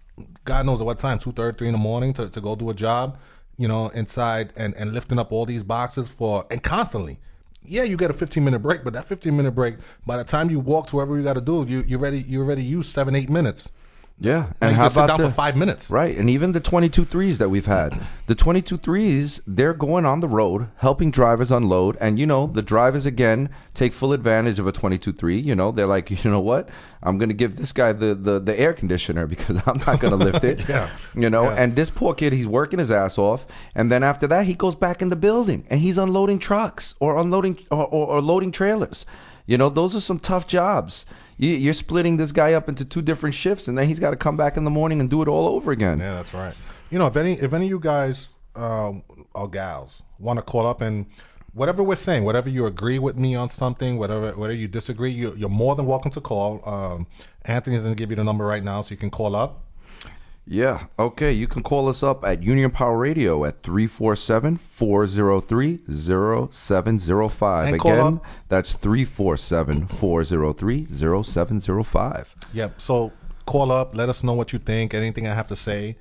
God 0.46 0.66
knows 0.66 0.82
at 0.82 0.88
what 0.88 0.98
time, 0.98 1.20
two 1.20 1.32
thirty, 1.32 1.56
three 1.60 1.68
in 1.68 1.74
the 1.74 1.78
morning 1.78 2.12
to, 2.14 2.28
to 2.28 2.42
go 2.42 2.56
do 2.56 2.72
a 2.72 2.74
job. 2.74 3.20
You 3.58 3.68
know, 3.68 3.90
inside 3.90 4.54
and 4.56 4.74
and 4.76 4.94
lifting 4.94 5.20
up 5.20 5.32
all 5.32 5.46
these 5.46 5.64
boxes 5.64 6.10
for 6.10 6.46
and 6.52 6.62
constantly 6.64 7.20
yeah, 7.68 7.84
you 7.84 7.98
get 7.98 8.10
a 8.10 8.14
15 8.14 8.44
minute 8.44 8.60
break, 8.60 8.84
but 8.84 8.94
that 8.94 9.06
15 9.06 9.36
minute 9.36 9.52
break, 9.52 9.76
by 10.06 10.18
the 10.18 10.24
time 10.24 10.50
you 10.50 10.60
walk 10.60 10.88
to 10.88 10.96
wherever 10.96 11.18
you 11.18 11.24
got 11.24 11.34
to 11.34 11.42
do, 11.42 11.66
you 11.68 11.84
you 11.86 11.98
already 11.98 12.22
you 12.22 12.42
already 12.42 12.64
used 12.64 12.90
seven 12.90 13.16
eight 13.16 13.30
minutes. 13.30 13.72
Yeah, 14.20 14.48
And, 14.62 14.72
you 14.72 14.78
how 14.78 14.88
about 14.88 15.08
down 15.10 15.18
the- 15.20 15.28
for 15.30 15.34
five 15.34 15.56
minutes. 15.56 15.92
Right, 15.92 16.18
and 16.18 16.28
even 16.28 16.52
the 16.54 16.60
22 16.60 17.06
threes 17.06 17.38
that 17.38 17.50
we've 17.50 17.68
had. 17.68 18.00
The 18.26 18.34
22 18.34 18.78
threes, 18.78 19.42
they're 19.46 19.76
going 19.76 20.06
on 20.08 20.22
the 20.22 20.28
road, 20.28 20.70
helping 20.78 21.12
drivers 21.12 21.52
unload. 21.52 21.98
And, 22.02 22.18
you 22.18 22.26
know, 22.26 22.48
the 22.48 22.64
drivers, 22.64 23.06
again, 23.06 23.50
take 23.76 23.94
full 23.94 24.14
advantage 24.14 24.58
of 24.58 24.66
a 24.66 24.72
22 24.72 25.14
three. 25.14 25.38
You 25.38 25.54
know, 25.54 25.72
they're 25.72 25.86
like, 25.86 26.10
you 26.24 26.32
know 26.32 26.40
what? 26.40 26.68
I'm 27.04 27.20
going 27.20 27.30
to 27.30 27.36
give 27.36 27.58
this 27.58 27.72
guy 27.72 27.94
the, 27.94 28.16
the, 28.16 28.40
the 28.40 28.60
air 28.60 28.74
conditioner 28.74 29.28
because 29.34 29.62
I'm 29.68 29.78
not 29.86 30.00
going 30.00 30.18
to 30.18 30.24
lift 30.26 30.44
it. 30.44 30.68
Yeah. 30.70 30.90
You 31.14 31.30
know, 31.30 31.44
Yeah. 31.44 31.54
and 31.56 31.76
this 31.76 31.92
poor 31.92 32.16
kid, 32.16 32.34
he's 32.34 32.48
working 32.48 32.80
his 32.80 32.90
ass 32.90 33.20
off. 33.20 33.46
And 33.76 33.92
then 33.92 34.02
after 34.02 34.26
that, 34.28 34.46
he 34.48 34.56
goes 34.56 34.74
back 34.74 35.00
in 35.04 35.10
the 35.10 35.16
building 35.16 35.68
and 35.70 35.80
he's 35.80 36.00
unloading 36.00 36.40
trucks 36.40 36.96
or 37.00 37.18
unloading 37.20 37.60
or, 37.70 37.86
or, 37.86 38.08
or 38.08 38.22
loading 38.22 38.52
trailers. 38.52 39.06
You 39.46 39.58
know, 39.60 39.70
those 39.70 39.96
are 39.96 40.02
some 40.02 40.18
tough 40.20 40.48
jobs. 40.48 41.06
You, 41.38 41.50
you're 41.52 41.74
splitting 41.74 42.18
this 42.18 42.32
guy 42.32 42.54
up 42.54 42.68
into 42.68 42.84
two 42.84 43.02
different 43.02 43.36
shifts, 43.36 43.68
and 43.68 43.78
then 43.78 43.88
he's 43.88 44.00
got 44.00 44.12
to 44.12 44.16
come 44.16 44.38
back 44.38 44.58
in 44.58 44.64
the 44.64 44.72
morning 44.72 45.00
and 45.00 45.10
do 45.10 45.22
it 45.22 45.28
all 45.28 45.48
over 45.48 45.72
again. 45.72 46.00
Yeah, 46.00 46.16
that's 46.16 46.34
right. 46.34 46.54
You 46.90 47.00
know, 47.00 47.08
if 47.08 47.16
any 47.16 47.34
if 47.34 47.54
any 47.54 47.66
of 47.66 47.70
you 47.70 47.80
guys 47.80 48.36
um, 48.56 49.04
or 49.34 49.50
gals 49.50 50.02
want 50.20 50.38
to 50.38 50.44
call 50.44 50.66
up 50.66 50.82
and 50.82 51.06
whatever 51.54 51.84
we're 51.84 51.96
saying, 51.96 52.24
whatever 52.24 52.50
you 52.50 52.66
agree 52.66 53.00
with 53.00 53.16
me 53.18 53.36
on 53.36 53.50
something, 53.50 53.98
whatever 53.98 54.32
whatever 54.34 54.58
you 54.58 54.68
disagree, 54.68 55.12
you, 55.12 55.34
you're 55.36 55.50
more 55.50 55.76
than 55.76 55.86
welcome 55.86 56.12
to 56.12 56.22
call. 56.22 56.68
Um, 56.68 57.08
Anthony's 57.46 57.84
going 57.84 57.96
to 57.96 58.02
give 58.02 58.10
you 58.10 58.16
the 58.16 58.24
number 58.24 58.46
right 58.46 58.64
now, 58.64 58.82
so 58.82 58.92
you 58.94 58.98
can 58.98 59.10
call 59.10 59.36
up. 59.36 59.64
Yeah. 60.50 60.86
Okay. 60.98 61.32
You 61.34 61.48
can 61.48 61.62
call 61.62 61.90
us 61.90 62.02
up 62.04 62.24
at 62.24 62.42
Union 62.42 62.72
Power 62.72 62.98
Radio 62.98 63.44
at 63.44 63.64
347 63.64 64.58
403 64.58 65.80
0705. 66.52 67.74
Again, 67.74 68.22
that's 68.48 68.74
347 68.74 69.88
403 69.88 70.88
0705. 71.24 72.36
Yep. 72.54 72.82
So 72.82 73.12
call 73.46 73.72
up, 73.72 73.96
let 73.96 74.10
us 74.10 74.24
know 74.24 74.34
what 74.34 74.54
you 74.54 74.60
think, 74.60 74.94
anything 74.94 75.28
I 75.28 75.34
have 75.34 75.48
to 75.50 75.56
say. 75.56 75.98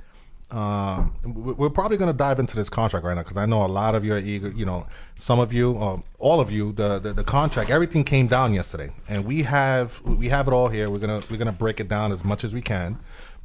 Um, 0.53 1.13
we- 1.25 1.55
we're 1.55 1.71
probably 1.71 1.97
going 1.97 2.11
to 2.13 2.17
dive 2.17 2.39
into 2.39 2.55
this 2.55 2.69
contract 2.69 3.05
right 3.05 3.15
now 3.17 3.23
because 3.23 3.37
I 3.37 3.47
know 3.47 3.65
a 3.65 3.67
lot 3.67 3.97
of 3.97 4.05
you 4.05 4.15
are 4.15 4.19
eager. 4.19 4.49
You 4.51 4.65
know, 4.65 4.87
some 5.17 5.41
of 5.41 5.53
you, 5.53 5.77
uh, 5.77 5.99
all 6.21 6.39
of 6.41 6.53
you, 6.53 6.71
the, 6.71 7.01
the 7.01 7.13
the 7.13 7.25
contract, 7.25 7.69
everything 7.69 8.05
came 8.05 8.29
down 8.29 8.55
yesterday, 8.55 8.91
and 9.09 9.25
we 9.25 9.43
have 9.43 10.01
we 10.03 10.29
have 10.29 10.47
it 10.47 10.53
all 10.53 10.69
here. 10.69 10.89
We're 10.89 11.01
gonna 11.01 11.21
we're 11.29 11.37
gonna 11.39 11.51
break 11.51 11.81
it 11.81 11.89
down 11.89 12.13
as 12.13 12.25
much 12.25 12.45
as 12.45 12.55
we 12.55 12.63
can, 12.63 12.97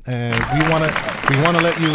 and 0.07 0.35
we 0.53 0.69
want 0.69 0.83
to 0.83 0.91
we 1.29 1.41
want 1.41 1.57
to 1.57 1.63
let 1.63 1.79
you 1.79 1.93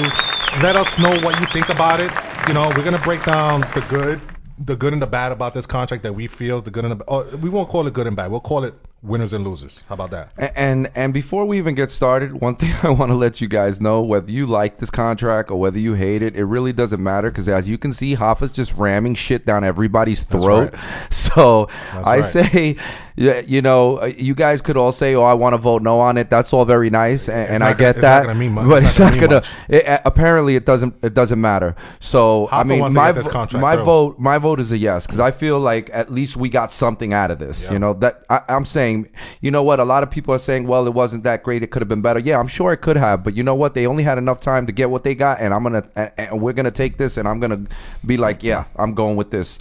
let 0.62 0.76
us 0.76 0.98
know 0.98 1.10
what 1.20 1.38
you 1.40 1.46
think 1.46 1.68
about 1.68 2.00
it. 2.00 2.10
You 2.48 2.54
know, 2.54 2.68
we're 2.76 2.84
gonna 2.84 2.98
break 2.98 3.24
down 3.24 3.60
the 3.74 3.84
good, 3.88 4.20
the 4.58 4.76
good 4.76 4.92
and 4.92 5.02
the 5.02 5.06
bad 5.06 5.32
about 5.32 5.52
this 5.54 5.66
contract 5.66 6.02
that 6.04 6.12
we 6.14 6.26
feel 6.26 6.58
is 6.58 6.62
the 6.62 6.70
good 6.70 6.84
and 6.84 6.98
the. 7.00 7.04
Oh, 7.08 7.36
we 7.36 7.50
won't 7.50 7.68
call 7.68 7.86
it 7.86 7.92
good 7.94 8.06
and 8.06 8.16
bad. 8.16 8.30
We'll 8.30 8.40
call 8.40 8.64
it 8.64 8.74
winners 9.02 9.32
and 9.32 9.44
losers. 9.46 9.82
How 9.88 9.94
about 9.94 10.10
that? 10.12 10.32
A- 10.38 10.56
And 10.58 10.88
and 10.94 11.12
before 11.12 11.44
we 11.44 11.58
even 11.58 11.74
get 11.74 11.90
started, 11.90 12.40
one 12.40 12.54
thing 12.56 12.72
I 12.82 12.90
want 12.90 13.10
to 13.10 13.16
let 13.16 13.40
you 13.40 13.48
guys 13.48 13.80
know: 13.80 14.00
whether 14.02 14.30
you 14.30 14.46
like 14.46 14.78
this 14.78 14.90
contract 14.90 15.50
or 15.50 15.58
whether 15.58 15.78
you 15.78 15.94
hate 15.94 16.22
it, 16.22 16.36
it 16.36 16.44
really 16.44 16.72
doesn't 16.72 17.02
matter. 17.02 17.30
Because 17.30 17.48
as 17.48 17.68
you 17.68 17.76
can 17.76 17.92
see, 17.92 18.14
Hoffa's 18.14 18.52
just 18.52 18.72
ramming 18.74 19.14
shit 19.14 19.44
down 19.44 19.64
everybody's 19.64 20.22
throat. 20.22 20.74
So 21.10 21.68
I 21.92 22.18
right. 22.18 22.24
say, 22.24 22.76
you 23.16 23.62
know, 23.62 23.96
uh, 23.96 24.06
you 24.06 24.34
guys 24.34 24.60
could 24.60 24.76
all 24.76 24.92
say, 24.92 25.14
"Oh, 25.14 25.22
I 25.22 25.32
want 25.32 25.54
to 25.54 25.58
vote 25.58 25.82
no 25.82 26.00
on 26.00 26.18
it." 26.18 26.28
That's 26.28 26.52
all 26.52 26.66
very 26.66 26.90
nice, 26.90 27.28
and, 27.30 27.48
and 27.48 27.64
I 27.64 27.72
get 27.72 27.94
gonna- 27.94 27.94
not 27.94 28.02
that. 28.02 28.26
But 28.68 28.82
It's 28.82 28.98
not 28.98 29.18
gonna. 29.18 29.42
It, 29.68 30.00
apparently, 30.04 30.54
it 30.54 30.66
doesn't. 30.66 31.02
It 31.02 31.14
doesn't 31.14 31.40
matter. 31.40 31.74
So 31.98 32.46
I 32.52 32.62
mean, 32.62 32.80
my 32.92 33.12
my 33.54 33.74
through. 33.76 33.84
vote 33.84 34.18
my 34.18 34.36
vote 34.36 34.60
is 34.60 34.70
a 34.70 34.76
yes 34.76 35.06
because 35.06 35.18
I 35.18 35.30
feel 35.30 35.58
like 35.58 35.88
at 35.94 36.12
least 36.12 36.36
we 36.36 36.50
got 36.50 36.72
something 36.74 37.14
out 37.14 37.30
of 37.30 37.38
this. 37.38 37.70
You 37.70 37.78
know 37.78 37.94
that 37.94 38.24
I, 38.28 38.42
I'm 38.48 38.66
saying. 38.66 39.08
You 39.40 39.50
know 39.50 39.62
what? 39.62 39.80
A 39.80 39.84
lot 39.84 40.02
of 40.02 40.10
people 40.10 40.34
are 40.34 40.38
saying, 40.38 40.66
well, 40.66 40.86
it 40.86 40.92
wasn't 40.92 41.22
that 41.24 41.42
great. 41.42 41.62
It 41.62 41.68
could 41.70 41.80
have 41.80 41.88
been 41.88 42.02
better. 42.02 42.20
Yeah, 42.20 42.38
I'm 42.38 42.48
sure 42.48 42.72
it 42.72 42.78
could 42.78 42.96
have. 42.96 43.24
But 43.24 43.34
you 43.34 43.42
know 43.42 43.54
what? 43.54 43.72
They 43.72 43.86
only 43.86 44.02
had 44.02 44.18
enough 44.18 44.40
time 44.40 44.66
to 44.66 44.72
get 44.72 44.90
what 44.90 45.04
they 45.04 45.14
got, 45.14 45.40
and 45.40 45.54
I'm 45.54 45.62
gonna 45.62 45.88
and, 45.96 46.10
and 46.18 46.42
we're 46.42 46.52
gonna 46.52 46.70
take 46.70 46.98
this, 46.98 47.16
and 47.16 47.26
I'm 47.26 47.40
gonna 47.40 47.62
be 48.04 48.18
like, 48.18 48.42
yeah, 48.42 48.64
I'm 48.76 48.92
going 48.94 49.16
with 49.16 49.30
this. 49.30 49.58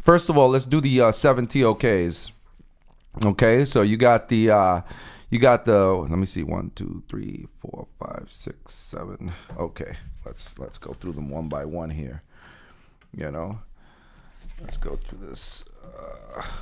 First 0.00 0.30
of 0.30 0.38
all, 0.38 0.48
let's 0.48 0.64
do 0.64 0.80
the 0.80 1.02
uh, 1.02 1.12
seven 1.12 1.46
TOKs. 1.46 2.32
Okay, 3.24 3.64
so 3.64 3.82
you 3.82 3.96
got 3.96 4.28
the. 4.28 4.50
Uh, 4.50 4.80
you 5.30 5.38
got 5.38 5.64
the 5.64 5.86
let 5.86 6.18
me 6.18 6.26
see 6.26 6.42
one 6.42 6.70
two 6.74 7.02
three 7.08 7.46
four 7.60 7.86
five 7.98 8.26
six 8.28 8.72
seven 8.72 9.30
okay 9.58 9.96
let's 10.24 10.58
let's 10.58 10.78
go 10.78 10.92
through 10.92 11.12
them 11.12 11.28
one 11.28 11.48
by 11.48 11.64
one 11.64 11.90
here 11.90 12.22
you 13.14 13.30
know 13.30 13.58
let's 14.62 14.76
go 14.76 14.96
through 14.96 15.28
this 15.28 15.64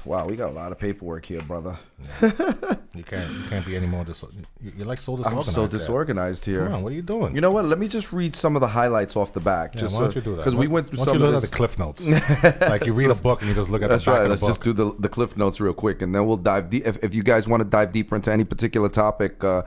wow 0.06 0.26
we 0.26 0.36
got 0.36 0.48
a 0.48 0.52
lot 0.52 0.72
of 0.72 0.78
paperwork 0.78 1.26
here 1.26 1.42
brother 1.42 1.76
You 2.22 3.02
can't 3.04 3.30
you 3.30 3.42
can't 3.50 3.66
be 3.66 3.76
any 3.76 3.86
more 3.86 4.04
dis- 4.04 4.24
you- 4.62 4.72
You're 4.78 4.86
like 4.86 4.98
so 4.98 5.16
disorganized. 5.18 5.48
i'm 5.48 5.54
so 5.54 5.66
disorganized 5.66 6.44
here 6.46 6.64
Come 6.64 6.74
on, 6.76 6.82
what 6.82 6.92
are 6.92 6.94
you 6.94 7.02
doing? 7.02 7.34
you 7.34 7.42
know 7.42 7.50
what 7.50 7.66
let 7.66 7.78
me 7.78 7.86
just 7.88 8.10
read 8.12 8.34
some 8.34 8.56
of 8.56 8.60
the 8.60 8.68
highlights 8.68 9.16
off 9.16 9.34
the 9.34 9.40
back 9.40 9.74
Yeah, 9.74 9.80
just 9.82 9.94
why 9.94 10.00
don't 10.02 10.14
you 10.14 10.20
do 10.22 10.30
that? 10.36 10.38
because 10.44 10.54
we 10.56 10.66
went 10.66 10.88
through 10.88 11.00
why 11.00 11.04
don't 11.04 11.14
some 11.14 11.20
you 11.22 11.26
of 11.28 11.32
look 11.34 11.42
this 11.42 11.48
at 11.48 11.50
the 11.50 11.56
cliff 11.56 11.78
notes. 11.78 12.60
like 12.70 12.86
you 12.86 12.94
read 12.94 13.10
a 13.10 13.14
book 13.16 13.40
and 13.42 13.48
you 13.50 13.54
just 13.54 13.68
look 13.68 13.82
at 13.82 13.90
That's 13.90 14.04
the 14.04 14.12
back 14.12 14.20
right. 14.20 14.30
Let's 14.30 14.46
just 14.46 14.62
do 14.62 14.72
the 14.72 14.94
the 14.98 15.08
cliff 15.10 15.36
notes 15.36 15.60
real 15.60 15.74
quick, 15.74 16.00
and 16.00 16.14
then 16.14 16.26
we'll 16.26 16.36
dive 16.38 16.70
deep. 16.70 16.86
If, 16.86 17.02
if 17.04 17.14
you 17.14 17.22
guys 17.22 17.46
want 17.46 17.62
to 17.62 17.68
dive 17.68 17.92
deeper 17.92 18.16
into 18.16 18.32
any 18.32 18.44
particular 18.44 18.88
topic, 18.88 19.42
uh, 19.44 19.62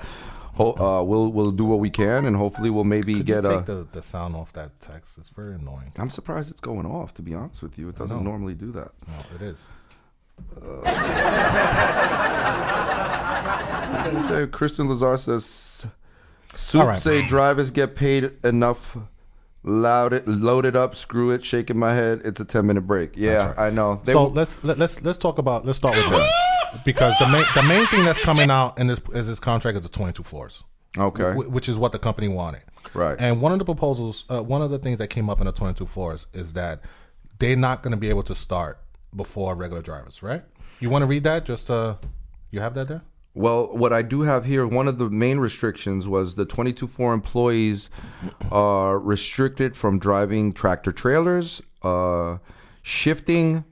uh, 0.59 1.03
we'll 1.03 1.31
we'll 1.31 1.51
do 1.51 1.65
what 1.65 1.79
we 1.79 1.89
can, 1.89 2.25
and 2.25 2.35
hopefully 2.35 2.69
we'll 2.69 2.83
maybe 2.83 3.15
Could 3.15 3.25
get 3.25 3.43
you 3.43 3.49
a. 3.51 3.55
take 3.57 3.65
the, 3.65 3.87
the 3.91 4.01
sound 4.01 4.35
off 4.35 4.51
that 4.53 4.79
text? 4.79 5.17
It's 5.17 5.29
very 5.29 5.55
annoying. 5.55 5.91
I'm 5.97 6.09
surprised 6.09 6.51
it's 6.51 6.61
going 6.61 6.85
off. 6.85 7.13
To 7.15 7.21
be 7.21 7.33
honest 7.33 7.63
with 7.63 7.77
you, 7.77 7.89
it 7.89 7.95
doesn't 7.95 8.17
know. 8.17 8.23
normally 8.23 8.53
do 8.55 8.71
that. 8.73 8.91
No, 9.07 9.13
it 9.35 9.41
is. 9.41 9.65
It 14.05 14.21
say? 14.21 14.47
Christian 14.47 14.87
Lazar 14.89 15.17
says, 15.17 15.87
"Soup 16.53 16.85
right. 16.85 16.99
say 16.99 17.25
drivers 17.25 17.71
get 17.71 17.95
paid 17.95 18.31
enough." 18.43 18.97
Loud 19.61 20.13
it, 20.13 20.25
load 20.25 20.65
it 20.65 20.77
up, 20.77 20.95
screw 20.95 21.31
it, 21.31 21.43
shaking 21.43 21.77
my 21.77 21.93
head. 21.93 22.21
It's 22.23 22.39
a 22.39 22.45
ten 22.45 22.65
minute 22.65 22.87
break. 22.87 23.11
Yeah, 23.17 23.47
right. 23.47 23.59
I 23.59 23.69
know. 23.71 23.99
They 24.05 24.13
so 24.13 24.23
will- 24.23 24.31
let's 24.31 24.63
let, 24.63 24.77
let's 24.77 25.01
let's 25.01 25.17
talk 25.17 25.37
about 25.37 25.65
let's 25.65 25.77
start 25.77 25.97
with 25.97 26.09
this 26.09 26.31
because 26.85 27.13
the 27.19 27.27
main 27.27 27.45
the 27.55 27.63
main 27.63 27.85
thing 27.87 28.03
that's 28.05 28.19
coming 28.19 28.49
out 28.49 28.77
in 28.79 28.87
this 28.87 29.01
is 29.13 29.27
this 29.27 29.39
contract 29.39 29.77
is 29.77 29.83
the 29.83 29.89
22 29.89 30.23
fours. 30.23 30.63
okay. 30.97 31.31
wh- 31.33 31.51
which 31.51 31.69
is 31.69 31.77
what 31.77 31.91
the 31.91 31.99
company 31.99 32.27
wanted. 32.27 32.61
Right. 32.93 33.15
And 33.19 33.41
one 33.41 33.51
of 33.51 33.59
the 33.59 33.65
proposals, 33.65 34.25
uh, 34.29 34.41
one 34.41 34.61
of 34.61 34.71
the 34.71 34.79
things 34.79 34.97
that 34.99 35.07
came 35.09 35.29
up 35.29 35.39
in 35.39 35.45
the 35.45 35.51
22 35.51 35.85
fours 35.85 36.27
is 36.33 36.53
that 36.53 36.81
they're 37.39 37.55
not 37.55 37.83
going 37.83 37.91
to 37.91 37.97
be 37.97 38.09
able 38.09 38.23
to 38.23 38.35
start 38.35 38.79
before 39.15 39.55
regular 39.55 39.81
drivers, 39.81 40.21
right? 40.23 40.43
You 40.79 40.89
want 40.89 41.01
to 41.03 41.05
read 41.07 41.23
that? 41.23 41.45
Just 41.45 41.69
uh, 41.69 41.95
you 42.51 42.59
have 42.61 42.73
that 42.75 42.87
there? 42.87 43.01
Well, 43.35 43.67
what 43.67 43.93
I 43.93 44.01
do 44.01 44.21
have 44.21 44.45
here, 44.45 44.65
one 44.65 44.87
of 44.87 44.97
the 44.97 45.09
main 45.09 45.39
restrictions 45.39 46.07
was 46.07 46.35
the 46.35 46.45
22-4 46.45 47.13
employees 47.13 47.89
are 48.51 48.97
restricted 48.97 49.75
from 49.77 49.99
driving 49.99 50.51
tractor 50.51 50.91
trailers, 50.91 51.61
uh, 51.83 52.37
shifting, 52.81 53.63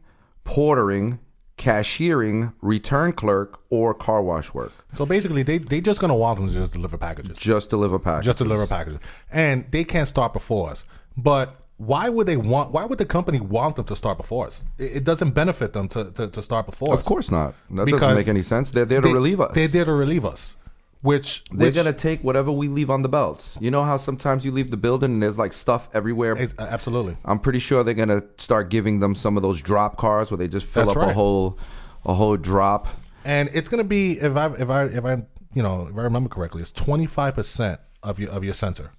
portering, 0.46 1.20
cashiering, 1.58 2.54
return 2.62 3.12
clerk, 3.14 3.60
or 3.70 3.94
car 3.94 4.22
wash 4.22 4.54
work. 4.54 4.72
So 4.94 5.06
basically, 5.06 5.44
they 5.44 5.58
they 5.58 5.82
just 5.82 6.00
going 6.00 6.10
to 6.10 6.16
want 6.16 6.38
them 6.38 6.48
to 6.48 6.54
just 6.54 6.74
deliver 6.74 6.98
packages, 6.98 7.38
Just 7.38 7.70
deliver 7.70 8.00
packages. 8.00 8.26
just 8.28 8.38
deliver 8.38 8.66
packages, 8.68 9.00
and 9.32 9.66
they 9.72 9.84
can't 9.84 10.08
start 10.08 10.34
before 10.34 10.70
us. 10.70 10.86
But 11.18 11.56
why 11.78 12.10
would 12.10 12.28
they 12.28 12.38
want? 12.38 12.72
Why 12.72 12.86
would 12.86 12.98
the 13.00 13.06
company 13.06 13.40
want 13.40 13.76
them 13.76 13.86
to 13.86 13.96
start 13.96 14.18
before 14.18 14.48
us? 14.48 14.64
It, 14.78 14.98
it 14.98 15.04
doesn't 15.04 15.32
benefit 15.32 15.74
them 15.74 15.88
to, 15.90 16.12
to, 16.12 16.28
to 16.30 16.42
start 16.42 16.66
before 16.66 16.94
us. 16.94 17.00
Of 17.00 17.06
course 17.06 17.30
not. 17.32 17.54
That 17.72 17.86
Because 17.86 18.02
doesn't 18.02 18.16
make 18.18 18.28
any 18.28 18.42
sense. 18.44 18.72
They're 18.72 18.86
there 18.86 19.02
to 19.02 19.08
They- 19.08 19.14
relieve 19.14 19.42
us. 19.42 19.52
They're 19.54 19.68
there 19.68 19.86
to 19.86 19.94
relieve 19.94 20.26
us. 20.26 20.56
Which 21.02 21.44
They're 21.52 21.68
which 21.68 21.76
gonna 21.76 21.94
take 21.94 22.24
whatever 22.24 22.52
we 22.52 22.68
leave 22.68 22.90
on 22.90 23.02
the 23.02 23.10
belts. 23.10 23.58
You 23.62 23.72
know 23.72 23.84
how 23.84 23.98
sometimes 23.98 24.44
you 24.46 24.52
leave 24.52 24.72
the 24.72 24.78
building 24.78 25.12
and 25.14 25.24
there's 25.24 25.38
like 25.38 25.54
stuff 25.54 25.90
everywhere. 25.94 26.38
Absolutely. 26.60 27.18
I'm 27.26 27.40
pretty 27.40 27.60
sure 27.60 27.84
they're 27.84 27.94
gonna 27.94 28.24
start 28.38 28.70
giving 28.70 29.00
them 29.00 29.16
some 29.16 29.38
of 29.38 29.44
those 29.44 29.62
drop 29.62 29.98
cars 29.98 30.32
where 30.32 30.38
they 30.38 30.48
just 30.48 30.68
fill 30.68 30.86
That's 30.86 30.98
up 30.98 31.10
a 31.10 31.14
whole 31.14 31.58
a 32.06 32.14
whole 32.14 32.38
drop. 32.38 32.88
and 33.26 33.50
it's 33.54 33.70
gonna 33.70 33.84
be 33.84 34.14
if 34.14 34.36
I 34.36 34.48
if 34.54 34.70
I 34.70 34.86
if 34.86 35.06
I 35.06 35.24
you 35.54 35.64
know 35.64 35.88
if 35.92 35.98
I 35.98 36.02
remember 36.04 36.30
correctly, 36.30 36.62
it's 36.62 36.72
twenty 36.72 37.06
five 37.06 37.36
percent 37.36 37.80
of 38.04 38.20
your 38.20 38.32
of 38.32 38.44
your 38.44 38.54
center, 38.54 38.92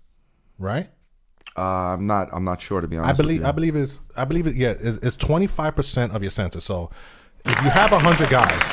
right? 0.59 0.88
Uh, 1.57 1.62
I'm 1.94 2.07
not 2.07 2.28
I'm 2.32 2.44
not 2.44 2.61
sure 2.61 2.80
to 2.80 2.86
be 2.86 2.96
honest. 2.96 3.18
I 3.18 3.22
believe. 3.22 3.44
I 3.44 3.51
believe 3.53 3.74
it's 3.74 4.01
I 4.16 4.24
believe 4.24 4.46
it 4.46 4.55
yeah 4.55 4.70
it's, 4.78 4.99
it's 4.99 5.16
25% 5.16 6.14
of 6.14 6.22
your 6.22 6.30
center. 6.30 6.61
So 6.61 6.90
if 7.44 7.62
you 7.64 7.70
have 7.70 7.90
100 7.90 8.28
guys, 8.28 8.72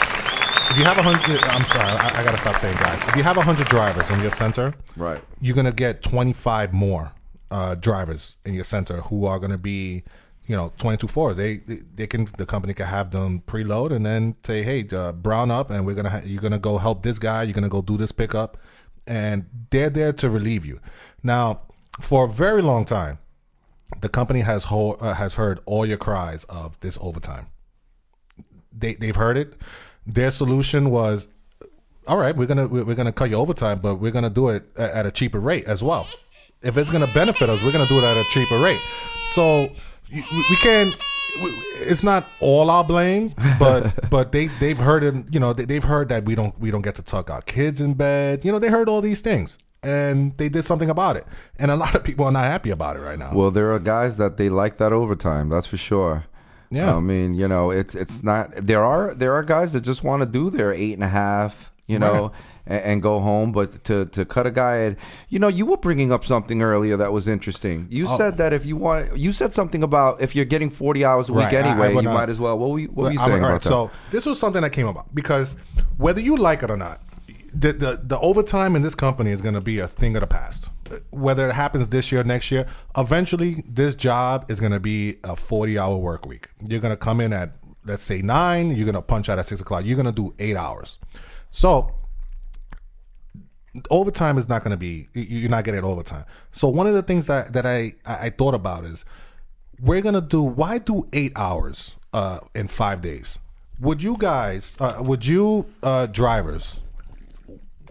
if 0.72 0.78
you 0.78 0.84
have 0.84 0.98
a 0.98 1.02
100 1.04 1.44
I'm 1.46 1.64
sorry, 1.64 1.90
I, 1.90 2.20
I 2.20 2.24
got 2.24 2.32
to 2.32 2.38
stop 2.38 2.58
saying 2.58 2.78
guys. 2.78 3.02
If 3.08 3.16
you 3.16 3.24
have 3.24 3.38
a 3.38 3.40
100 3.40 3.68
drivers 3.68 4.10
in 4.12 4.20
your 4.22 4.32
center, 4.32 4.74
Right. 4.96 5.22
You're 5.42 5.56
to 5.66 5.72
get 5.72 6.02
25 6.04 6.74
more 6.74 7.12
uh, 7.52 7.76
drivers 7.76 8.36
in 8.46 8.54
your 8.54 8.64
center 8.64 9.02
who 9.02 9.26
are 9.26 9.40
to 9.52 9.58
be 9.58 10.04
you 10.48 10.56
know 10.56 10.72
22 10.78 11.08
fours 11.08 11.38
they, 11.38 11.58
they 11.58 11.80
they 11.96 12.08
can 12.08 12.28
the 12.38 12.46
company 12.46 12.74
can 12.74 12.86
have 12.86 13.10
them 13.10 13.42
preload 13.48 13.92
and 13.92 14.06
then 14.06 14.36
say 14.44 14.62
hey 14.62 14.86
uh, 14.94 15.12
brown 15.12 15.50
up 15.50 15.72
and 15.72 15.86
we're 15.88 15.96
gonna 15.96 16.10
ha- 16.10 16.22
you're 16.24 16.42
gonna 16.42 16.60
go 16.60 16.78
help 16.78 17.02
this 17.02 17.18
guy 17.18 17.42
you're 17.42 17.54
gonna 17.54 17.68
go 17.70 17.82
do 17.82 17.98
this 17.98 18.12
pickup 18.12 18.58
and 19.08 19.46
they're 19.72 19.90
there 19.90 20.14
to 20.14 20.30
relieve 20.30 20.64
you 20.64 20.80
now 21.24 21.62
for 22.00 22.26
a 22.26 22.30
very 22.30 22.62
long 22.62 22.86
time 22.86 23.18
the 24.02 24.10
company 24.10 24.42
has 24.42 24.66
ho- 24.66 24.98
uh, 25.00 25.14
has 25.16 25.36
heard 25.36 25.60
all 25.66 25.86
your 25.86 25.98
cries 25.98 26.44
of 26.46 26.80
this 26.82 26.98
overtime. 27.02 27.48
They 28.78 28.94
they've 28.96 29.16
heard 29.16 29.38
it. 29.38 29.54
Their 30.08 30.32
solution 30.32 30.92
was, 30.92 31.28
all 32.08 32.18
right, 32.18 32.36
we're 32.36 32.46
gonna 32.48 32.68
we're 32.68 32.96
gonna 32.96 33.12
cut 33.12 33.30
you 33.30 33.36
overtime, 33.38 33.80
but 33.80 33.96
we're 33.96 34.12
gonna 34.12 34.30
do 34.30 34.50
it 34.50 34.64
at 34.78 35.06
a 35.06 35.12
cheaper 35.12 35.40
rate 35.40 35.66
as 35.66 35.82
well. 35.84 36.06
If 36.62 36.78
it's 36.78 36.92
gonna 36.92 37.08
benefit 37.14 37.50
us, 37.50 37.64
we're 37.64 37.72
gonna 37.72 37.88
do 37.88 37.98
it 37.98 38.04
at 38.04 38.18
a 38.18 38.24
cheaper 38.30 38.60
rate. 38.64 38.80
So 39.32 39.68
we, 40.12 40.18
we 40.50 40.56
can. 40.62 40.88
we- 41.44 41.62
It's 41.92 42.04
not 42.04 42.26
all 42.40 42.70
our 42.70 42.84
blame, 42.84 43.34
but 43.60 44.10
but 44.10 44.32
they 44.32 44.48
they've 44.60 44.78
heard 44.78 45.04
it. 45.04 45.16
You 45.34 45.40
know 45.40 45.54
they, 45.54 45.66
they've 45.66 45.84
heard 45.84 46.10
that 46.10 46.26
we 46.26 46.36
don't 46.36 46.58
we 46.60 46.70
don't 46.72 46.82
get 46.84 46.96
to 46.96 47.04
tuck 47.04 47.30
our 47.30 47.42
kids 47.42 47.82
in 47.82 47.94
bed. 47.96 48.46
You 48.46 48.52
know 48.52 48.60
they 48.60 48.70
heard 48.70 48.88
all 48.90 49.02
these 49.02 49.22
things 49.22 49.58
and 49.84 50.36
they 50.38 50.50
did 50.50 50.64
something 50.64 50.90
about 50.90 51.16
it. 51.18 51.26
And 51.60 51.70
a 51.70 51.76
lot 51.76 51.94
of 51.96 52.04
people 52.04 52.26
are 52.26 52.32
not 52.32 52.46
happy 52.46 52.70
about 52.72 52.96
it 52.98 53.02
right 53.02 53.20
now. 53.20 53.32
Well, 53.36 53.52
there 53.52 53.72
are 53.74 53.78
guys 53.80 54.18
that 54.18 54.38
they 54.38 54.50
like 54.50 54.78
that 54.78 54.94
overtime. 54.94 55.50
That's 55.50 55.68
for 55.68 55.78
sure. 55.78 56.26
Yeah. 56.76 56.96
I 56.96 57.00
mean, 57.00 57.34
you 57.34 57.48
know, 57.48 57.72
it's 57.72 57.96
it's 57.96 58.22
not. 58.24 58.52
There 58.56 58.84
are 58.84 59.14
there 59.16 59.34
are 59.34 59.44
guys 59.44 59.72
that 59.74 59.82
just 59.82 60.04
want 60.04 60.22
to 60.22 60.26
do 60.26 60.50
their 60.50 60.72
eight 60.74 60.94
and 60.94 61.04
a 61.04 61.08
half, 61.08 61.72
you 61.88 61.98
know, 62.00 62.32
and, 62.68 62.84
and 62.84 63.02
go 63.02 63.20
home. 63.20 63.52
But 63.52 63.84
to 63.86 64.06
to 64.08 64.26
cut 64.26 64.46
a 64.46 64.52
guy 64.52 64.84
at, 64.86 64.98
you 65.30 65.40
know, 65.40 65.48
you 65.48 65.66
were 65.66 65.78
bringing 65.78 66.12
up 66.12 66.26
something 66.26 66.62
earlier 66.62 66.98
that 66.98 67.12
was 67.14 67.28
interesting. 67.28 67.88
You 67.90 68.08
Oh. 68.10 68.18
said 68.18 68.38
that 68.38 68.52
if 68.54 68.66
you 68.66 68.76
want, 68.76 69.18
you 69.18 69.32
said 69.32 69.54
something 69.54 69.84
about 69.84 70.22
if 70.22 70.36
you're 70.36 70.46
getting 70.46 70.70
forty 70.70 71.06
hours 71.06 71.30
a 71.30 71.34
week 71.34 71.46
Right, 71.46 71.54
I- 71.56 71.60
I 71.60 71.72
anyway, 71.72 71.94
you 71.94 72.02
not- 72.02 72.14
might 72.14 72.30
as 72.30 72.40
well. 72.40 72.58
What 72.60 72.70
were 72.72 72.80
you, 72.80 72.88
what 72.90 73.04
were 73.06 73.12
you 73.12 73.20
saying 73.20 73.32
right, 73.42 73.50
about 73.50 73.62
that? 73.62 73.68
So 73.70 73.90
this 74.10 74.26
was 74.26 74.40
something 74.40 74.62
that 74.62 74.72
came 74.72 74.88
about 74.88 75.14
because 75.16 75.58
whether 75.98 76.20
you 76.22 76.36
like 76.36 76.62
it 76.64 76.70
or 76.70 76.78
not, 76.78 77.02
the 77.54 77.72
the, 77.72 78.02
the 78.04 78.20
overtime 78.20 78.76
in 78.76 78.82
this 78.82 78.96
company 78.96 79.32
is 79.32 79.42
going 79.42 79.56
to 79.56 79.62
be 79.62 79.80
a 79.80 79.88
thing 79.88 80.16
of 80.18 80.22
the 80.22 80.28
past. 80.28 80.72
Whether 81.10 81.50
it 81.50 81.54
happens 81.54 81.88
this 81.90 82.12
year, 82.12 82.22
or 82.22 82.24
next 82.24 82.52
year, 82.52 82.66
eventually 82.98 83.64
this 83.68 83.96
job 83.96 84.50
is 84.50 84.60
going 84.60 84.72
to 84.72 84.80
be 84.80 85.18
a 85.24 85.36
forty 85.36 85.80
hour 85.80 85.98
work 85.98 86.26
week. 86.26 86.50
You're 86.68 86.80
going 86.82 86.94
to 86.94 86.98
come 86.98 87.20
in 87.22 87.34
at 87.34 87.54
let's 87.86 88.02
say 88.02 88.22
nine. 88.22 88.72
You're 88.76 88.86
going 88.86 88.96
to 88.96 89.02
punch 89.02 89.30
out 89.30 89.40
at 89.40 89.46
six 89.46 89.62
o'clock. 89.62 89.84
You're 89.86 89.96
going 90.02 90.06
to 90.06 90.12
do 90.12 90.34
eight 90.40 90.56
hours. 90.56 91.00
So 91.52 91.92
overtime 93.90 94.38
is 94.38 94.48
not 94.48 94.64
going 94.64 94.72
to 94.72 94.78
be 94.78 95.08
you- 95.14 95.40
you're 95.40 95.50
not 95.50 95.64
getting 95.64 95.84
overtime 95.84 96.24
so 96.52 96.68
one 96.68 96.88
of 96.88 96.94
the 96.94 97.02
things 97.02 97.28
that, 97.28 97.52
that 97.54 97.66
I, 97.66 97.94
I 98.06 98.30
thought 98.30 98.54
about 98.54 98.86
is 98.86 99.04
we're 99.82 100.02
going 100.02 100.16
to 100.16 100.22
do 100.22 100.42
why 100.42 100.78
do 100.78 101.08
eight 101.14 101.34
hours 101.36 101.98
uh, 102.14 102.40
in 102.54 102.68
five 102.68 103.02
days 103.02 103.38
would 103.80 104.02
you 104.02 104.16
guys 104.18 104.78
uh, 104.80 104.98
would 105.02 105.26
you 105.26 105.66
uh, 105.84 106.06
drivers 106.06 106.80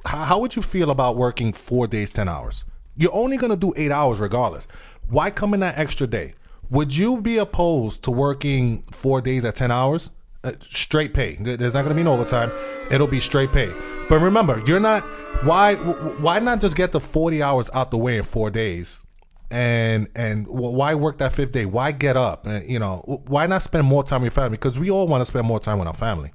how, 0.06 0.24
how 0.24 0.38
would 0.40 0.56
you 0.56 0.62
feel 0.62 0.90
about 0.90 1.16
working 1.16 1.52
four 1.52 1.86
days 1.86 2.10
10 2.10 2.28
hours 2.28 2.64
you're 2.96 3.14
only 3.14 3.36
to 3.50 3.56
do 3.56 3.72
eight 3.76 3.90
hours 3.90 4.18
regardless. 4.20 4.66
Why 5.08 5.30
come 5.30 5.54
in 5.54 5.60
that 5.60 5.78
extra 5.78 6.06
day? 6.06 6.34
Would 6.70 6.96
you 6.96 7.20
be 7.20 7.38
opposed 7.38 8.04
to 8.04 8.10
working 8.10 8.82
four 8.90 9.20
days 9.20 9.44
at 9.44 9.54
10 9.54 9.70
hours? 9.70 10.10
Uh, 10.42 10.52
straight 10.60 11.14
pay. 11.14 11.36
There- 11.40 11.56
there's 11.56 11.74
not 11.74 11.82
to 11.90 11.96
be 11.96 12.02
no 12.02 12.14
overtime. 12.14 12.50
It'll 12.90 13.06
be 13.06 13.20
straight 13.20 13.52
pay. 13.52 13.70
But 14.08 14.20
remember 14.20 14.62
you're 14.66 14.80
not 14.80 15.02
why 15.44 15.74
why 15.74 16.38
not 16.38 16.60
just 16.60 16.76
get 16.76 16.92
the 16.92 17.00
40 17.00 17.42
hours 17.42 17.70
out 17.74 17.90
the 17.90 17.98
way 17.98 18.18
in 18.18 18.24
four 18.24 18.50
days? 18.50 19.02
And 19.50 20.08
and 20.14 20.46
why 20.46 20.94
work 20.94 21.18
that 21.18 21.32
fifth 21.32 21.52
day? 21.52 21.64
Why 21.64 21.92
get 21.92 22.16
up? 22.16 22.46
And 22.46 22.68
you 22.68 22.78
know 22.78 23.22
why 23.26 23.46
not 23.46 23.62
spend 23.62 23.86
more 23.86 24.04
time 24.04 24.20
with 24.22 24.26
your 24.26 24.42
family? 24.42 24.56
Because 24.58 24.78
we 24.78 24.90
all 24.90 25.06
want 25.06 25.20
to 25.22 25.24
spend 25.24 25.46
more 25.46 25.60
time 25.60 25.78
with 25.78 25.88
our 25.88 25.94
family 25.94 26.32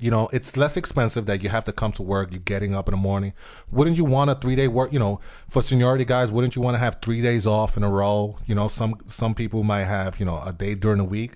you 0.00 0.10
know 0.10 0.28
it's 0.32 0.56
less 0.56 0.76
expensive 0.76 1.26
that 1.26 1.42
you 1.42 1.48
have 1.50 1.64
to 1.64 1.72
come 1.72 1.92
to 1.92 2.02
work 2.02 2.30
you're 2.32 2.40
getting 2.40 2.74
up 2.74 2.88
in 2.88 2.92
the 2.92 3.00
morning. 3.00 3.32
Wouldn't 3.70 3.96
you 3.96 4.04
want 4.04 4.30
a 4.30 4.34
three 4.34 4.56
day 4.56 4.66
work 4.68 4.92
you 4.92 4.98
know 4.98 5.20
for 5.48 5.62
seniority 5.62 6.04
guys 6.04 6.32
wouldn't 6.32 6.56
you 6.56 6.62
want 6.62 6.74
to 6.74 6.78
have 6.78 6.98
three 7.02 7.20
days 7.20 7.46
off 7.46 7.76
in 7.76 7.84
a 7.84 7.90
row? 7.90 8.36
You 8.46 8.54
know 8.54 8.68
some 8.68 8.96
some 9.06 9.34
people 9.34 9.62
might 9.62 9.84
have 9.84 10.18
you 10.18 10.26
know 10.26 10.42
a 10.44 10.52
day 10.52 10.74
during 10.74 10.98
the 10.98 11.04
week. 11.04 11.34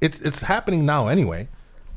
It's 0.00 0.20
it's 0.20 0.42
happening 0.42 0.84
now 0.84 1.08
anyway. 1.08 1.48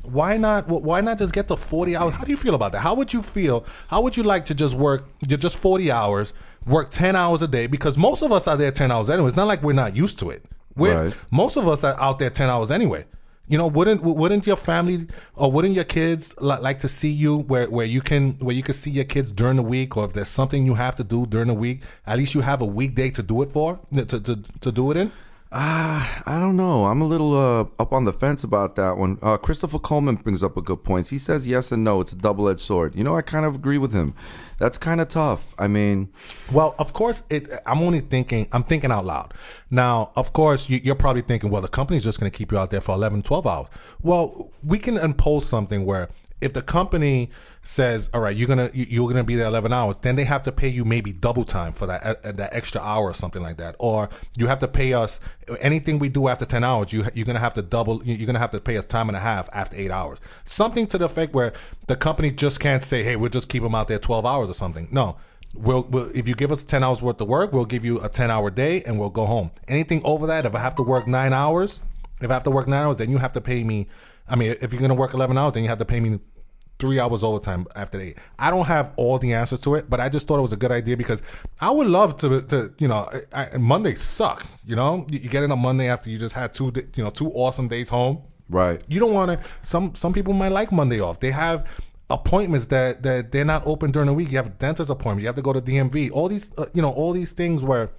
Why 0.02 0.36
not 0.36 0.68
why 0.68 1.00
not 1.00 1.18
just 1.18 1.32
get 1.32 1.48
the 1.48 1.56
40 1.56 1.96
hours? 1.96 2.14
How 2.14 2.24
do 2.24 2.30
you 2.30 2.36
feel 2.36 2.54
about 2.54 2.72
that? 2.72 2.80
How 2.80 2.94
would 2.94 3.12
you 3.12 3.22
feel 3.22 3.64
how 3.88 4.02
would 4.02 4.16
you 4.16 4.22
like 4.22 4.44
to 4.46 4.54
just 4.54 4.74
work 4.74 5.08
just 5.26 5.58
40 5.58 5.90
hours 5.90 6.32
work 6.66 6.90
10 6.90 7.16
hours 7.16 7.42
a 7.42 7.48
day? 7.48 7.66
Because 7.66 7.96
most 7.98 8.22
of 8.22 8.30
us 8.30 8.46
are 8.46 8.56
there 8.56 8.70
10 8.70 8.90
hours 8.90 9.08
anyway. 9.10 9.28
It's 9.28 9.36
not 9.36 9.46
like 9.48 9.62
we're 9.62 9.72
not 9.72 9.96
used 9.96 10.18
to 10.20 10.30
it. 10.30 10.44
We're, 10.76 11.04
Right. 11.04 11.16
most 11.30 11.56
of 11.56 11.68
us 11.68 11.84
are 11.84 11.98
out 12.00 12.18
there 12.18 12.30
10 12.30 12.50
hours 12.50 12.70
anyway 12.70 13.06
you 13.46 13.58
know 13.58 13.66
wouldn't 13.66 14.02
wouldn't 14.02 14.46
your 14.46 14.56
family 14.56 15.06
or 15.34 15.50
wouldn't 15.50 15.74
your 15.74 15.84
kids 15.84 16.34
li- 16.40 16.58
like 16.60 16.78
to 16.78 16.88
see 16.88 17.10
you 17.10 17.38
where, 17.38 17.68
where 17.68 17.86
you 17.86 18.00
can 18.00 18.32
where 18.40 18.54
you 18.54 18.62
can 18.62 18.74
see 18.74 18.90
your 18.90 19.04
kids 19.04 19.30
during 19.32 19.56
the 19.56 19.62
week 19.62 19.96
or 19.96 20.04
if 20.04 20.12
there's 20.12 20.28
something 20.28 20.64
you 20.64 20.74
have 20.74 20.96
to 20.96 21.04
do 21.04 21.26
during 21.26 21.48
the 21.48 21.54
week 21.54 21.82
at 22.06 22.18
least 22.18 22.34
you 22.34 22.40
have 22.40 22.62
a 22.62 22.66
weekday 22.66 23.10
to 23.10 23.22
do 23.22 23.42
it 23.42 23.52
for 23.52 23.78
to, 23.94 24.04
to, 24.04 24.36
to 24.60 24.72
do 24.72 24.90
it 24.90 24.96
in 24.96 25.12
Ah, 25.56 26.20
I 26.26 26.40
don't 26.40 26.56
know. 26.56 26.86
I'm 26.86 27.00
a 27.00 27.06
little 27.06 27.32
uh, 27.38 27.60
up 27.78 27.92
on 27.92 28.04
the 28.04 28.12
fence 28.12 28.42
about 28.42 28.74
that 28.74 28.96
one. 28.96 29.20
Uh, 29.22 29.36
Christopher 29.36 29.78
Coleman 29.78 30.16
brings 30.16 30.42
up 30.42 30.56
a 30.56 30.60
good 30.60 30.82
point. 30.82 31.06
He 31.06 31.16
says 31.16 31.46
yes 31.46 31.70
and 31.70 31.84
no. 31.84 32.00
It's 32.00 32.12
a 32.12 32.16
double 32.16 32.48
edged 32.48 32.58
sword. 32.58 32.96
You 32.96 33.04
know, 33.04 33.16
I 33.16 33.22
kind 33.22 33.46
of 33.46 33.54
agree 33.54 33.78
with 33.78 33.92
him. 33.92 34.14
That's 34.58 34.78
kind 34.78 35.00
of 35.00 35.06
tough. 35.06 35.54
I 35.56 35.68
mean, 35.68 36.08
Well, 36.50 36.74
of 36.80 36.92
course, 36.92 37.22
it. 37.30 37.46
I'm 37.66 37.82
only 37.82 38.00
thinking. 38.00 38.48
I'm 38.50 38.64
thinking 38.64 38.90
out 38.90 39.04
loud. 39.04 39.32
Now, 39.70 40.10
of 40.16 40.32
course, 40.32 40.68
you, 40.68 40.80
you're 40.82 40.96
probably 40.96 41.22
thinking, 41.22 41.50
well, 41.50 41.62
the 41.62 41.68
company's 41.68 42.02
just 42.02 42.18
going 42.18 42.32
to 42.32 42.36
keep 42.36 42.50
you 42.50 42.58
out 42.58 42.70
there 42.70 42.80
for 42.80 42.96
11, 42.96 43.22
12 43.22 43.46
hours. 43.46 43.68
Well, 44.02 44.50
we 44.64 44.80
can 44.80 44.96
impose 44.98 45.46
something 45.46 45.84
where 45.86 46.08
if 46.40 46.52
the 46.52 46.62
company 46.62 47.30
says, 47.62 48.10
all 48.12 48.20
right, 48.20 48.36
you're 48.36 48.48
gonna 48.48 48.68
you- 48.74 48.86
you're 48.88 49.08
gonna 49.08 49.24
be 49.24 49.34
there 49.34 49.46
11 49.46 49.72
hours, 49.72 50.00
then 50.00 50.16
they 50.16 50.24
have 50.24 50.42
to 50.42 50.52
pay 50.52 50.68
you 50.68 50.84
maybe 50.84 51.12
double 51.12 51.44
time 51.44 51.72
for 51.72 51.86
that 51.86 52.04
uh, 52.24 52.32
that 52.32 52.52
extra 52.52 52.80
hour 52.80 53.04
or 53.08 53.14
something 53.14 53.42
like 53.42 53.56
that, 53.56 53.76
or 53.78 54.08
you 54.36 54.46
have 54.46 54.58
to 54.58 54.68
pay 54.68 54.92
us 54.92 55.20
anything 55.60 55.98
we 55.98 56.08
do 56.08 56.28
after 56.28 56.44
10 56.44 56.62
hours. 56.64 56.92
You 56.92 57.06
you're 57.14 57.24
gonna 57.24 57.38
have 57.38 57.54
to 57.54 57.62
double. 57.62 58.04
You're 58.04 58.26
gonna 58.26 58.38
have 58.38 58.50
to 58.50 58.60
pay 58.60 58.76
us 58.76 58.84
time 58.84 59.08
and 59.08 59.16
a 59.16 59.20
half 59.20 59.48
after 59.52 59.76
eight 59.76 59.90
hours. 59.90 60.18
Something 60.44 60.86
to 60.88 60.98
the 60.98 61.06
effect 61.06 61.32
where 61.34 61.52
the 61.86 61.96
company 61.96 62.30
just 62.30 62.60
can't 62.60 62.82
say, 62.82 63.02
hey, 63.02 63.16
we'll 63.16 63.30
just 63.30 63.48
keep 63.48 63.62
them 63.62 63.74
out 63.74 63.88
there 63.88 63.98
12 63.98 64.26
hours 64.26 64.50
or 64.50 64.54
something. 64.54 64.88
No. 64.90 65.16
We'll, 65.56 65.84
we'll 65.84 66.10
if 66.16 66.26
you 66.26 66.34
give 66.34 66.50
us 66.50 66.64
10 66.64 66.82
hours 66.82 67.00
worth 67.00 67.20
of 67.20 67.28
work, 67.28 67.52
we'll 67.52 67.64
give 67.64 67.84
you 67.84 68.00
a 68.00 68.08
10 68.08 68.28
hour 68.28 68.50
day 68.50 68.82
and 68.82 68.98
we'll 68.98 69.08
go 69.10 69.24
home. 69.24 69.52
Anything 69.68 70.02
over 70.04 70.26
that, 70.26 70.44
if 70.46 70.54
I 70.54 70.58
have 70.58 70.74
to 70.74 70.82
work 70.82 71.06
nine 71.06 71.32
hours, 71.32 71.80
if 72.20 72.28
I 72.28 72.34
have 72.34 72.42
to 72.42 72.50
work 72.50 72.66
nine 72.66 72.82
hours, 72.82 72.96
then 72.96 73.08
you 73.10 73.18
have 73.18 73.30
to 73.32 73.40
pay 73.40 73.62
me. 73.62 73.86
I 74.28 74.36
mean, 74.36 74.56
if 74.60 74.72
you're 74.72 74.80
going 74.80 74.88
to 74.90 74.94
work 74.94 75.14
11 75.14 75.36
hours, 75.36 75.52
then 75.52 75.62
you 75.62 75.68
have 75.68 75.78
to 75.78 75.84
pay 75.84 76.00
me 76.00 76.18
three 76.78 76.98
hours 76.98 77.22
overtime 77.22 77.66
after 77.76 78.00
eight. 78.00 78.18
I 78.38 78.50
don't 78.50 78.66
have 78.66 78.92
all 78.96 79.18
the 79.18 79.32
answers 79.32 79.60
to 79.60 79.74
it, 79.76 79.88
but 79.88 80.00
I 80.00 80.08
just 80.08 80.26
thought 80.26 80.38
it 80.38 80.42
was 80.42 80.52
a 80.52 80.56
good 80.56 80.72
idea 80.72 80.96
because 80.96 81.22
I 81.60 81.70
would 81.70 81.86
love 81.86 82.16
to, 82.18 82.40
to 82.42 82.74
you 82.78 82.88
know, 82.88 83.08
I, 83.32 83.48
I- 83.54 83.58
Mondays 83.58 84.02
suck. 84.02 84.46
You 84.64 84.76
know, 84.76 85.06
you, 85.10 85.20
you 85.20 85.28
get 85.28 85.44
in 85.44 85.52
on 85.52 85.60
Monday 85.60 85.88
after 85.88 86.10
you 86.10 86.18
just 86.18 86.34
had 86.34 86.52
two, 86.54 86.72
you 86.96 87.04
know, 87.04 87.10
two 87.10 87.30
awesome 87.30 87.68
days 87.68 87.88
home. 87.88 88.22
Right. 88.48 88.82
You 88.88 89.00
don't 89.00 89.12
want 89.14 89.40
to. 89.40 89.48
Some 89.62 89.94
some 89.94 90.12
people 90.12 90.34
might 90.34 90.52
like 90.52 90.70
Monday 90.72 91.00
off. 91.00 91.18
They 91.20 91.30
have 91.30 91.66
appointments 92.10 92.66
that 92.66 93.02
that 93.02 93.32
they're 93.32 93.44
not 93.44 93.66
open 93.66 93.90
during 93.90 94.06
the 94.06 94.12
week. 94.12 94.30
You 94.30 94.36
have 94.36 94.46
a 94.46 94.50
dentist 94.50 94.90
appointment. 94.90 95.20
You 95.22 95.28
have 95.28 95.36
to 95.36 95.42
go 95.42 95.52
to 95.54 95.60
DMV. 95.62 96.10
All 96.12 96.28
these, 96.28 96.52
uh, 96.58 96.66
you 96.74 96.82
know, 96.82 96.90
all 96.92 97.12
these 97.12 97.32
things 97.32 97.62
where. 97.64 97.90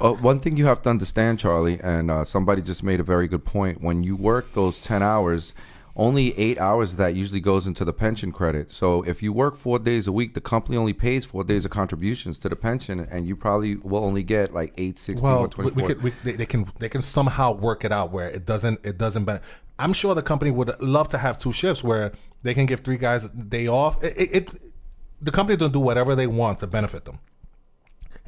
Uh, 0.00 0.12
one 0.12 0.38
thing 0.40 0.56
you 0.56 0.66
have 0.66 0.82
to 0.82 0.90
understand, 0.90 1.38
Charlie, 1.38 1.80
and 1.80 2.10
uh, 2.10 2.24
somebody 2.24 2.62
just 2.62 2.82
made 2.82 3.00
a 3.00 3.02
very 3.02 3.26
good 3.28 3.44
point. 3.44 3.80
When 3.80 4.02
you 4.02 4.14
work 4.16 4.52
those 4.52 4.80
10 4.80 5.02
hours, 5.02 5.54
only 5.96 6.38
eight 6.38 6.58
hours 6.60 6.92
of 6.92 6.98
that 6.98 7.16
usually 7.16 7.40
goes 7.40 7.66
into 7.66 7.84
the 7.84 7.92
pension 7.92 8.30
credit. 8.30 8.70
So 8.70 9.02
if 9.02 9.20
you 9.20 9.32
work 9.32 9.56
four 9.56 9.80
days 9.80 10.06
a 10.06 10.12
week, 10.12 10.34
the 10.34 10.40
company 10.40 10.76
only 10.76 10.92
pays 10.92 11.24
four 11.24 11.42
days 11.42 11.64
of 11.64 11.72
contributions 11.72 12.38
to 12.38 12.48
the 12.48 12.54
pension, 12.54 13.00
and 13.00 13.26
you 13.26 13.34
probably 13.34 13.74
will 13.74 14.04
only 14.04 14.22
get 14.22 14.54
like 14.54 14.72
8, 14.78 14.96
16, 14.96 15.26
or 15.26 15.30
Well, 15.32 15.42
we, 15.42 15.48
24. 15.48 15.74
we 15.74 15.82
could, 15.88 16.02
we, 16.04 16.10
they, 16.22 16.32
they 16.36 16.46
can 16.46 16.70
they 16.78 16.88
can 16.88 17.02
somehow 17.02 17.52
work 17.52 17.84
it 17.84 17.90
out 17.90 18.12
where 18.12 18.28
it 18.28 18.46
doesn't 18.46 18.78
it 18.84 18.96
doesn't. 18.96 19.24
Ben- 19.24 19.40
I'm 19.80 19.92
sure 19.92 20.14
the 20.14 20.22
company 20.22 20.52
would 20.52 20.80
love 20.80 21.08
to 21.08 21.18
have 21.18 21.36
two 21.36 21.52
shifts 21.52 21.82
where 21.82 22.12
they 22.44 22.54
can 22.54 22.66
give 22.66 22.80
three 22.80 22.96
guys 22.96 23.24
a 23.24 23.28
day 23.30 23.66
off. 23.66 24.02
It, 24.04 24.16
it, 24.16 24.36
it 24.36 24.58
the 25.20 25.32
company 25.32 25.56
gonna 25.56 25.72
do 25.72 25.80
whatever 25.80 26.14
they 26.14 26.28
want 26.28 26.58
to 26.60 26.68
benefit 26.68 27.06
them, 27.06 27.18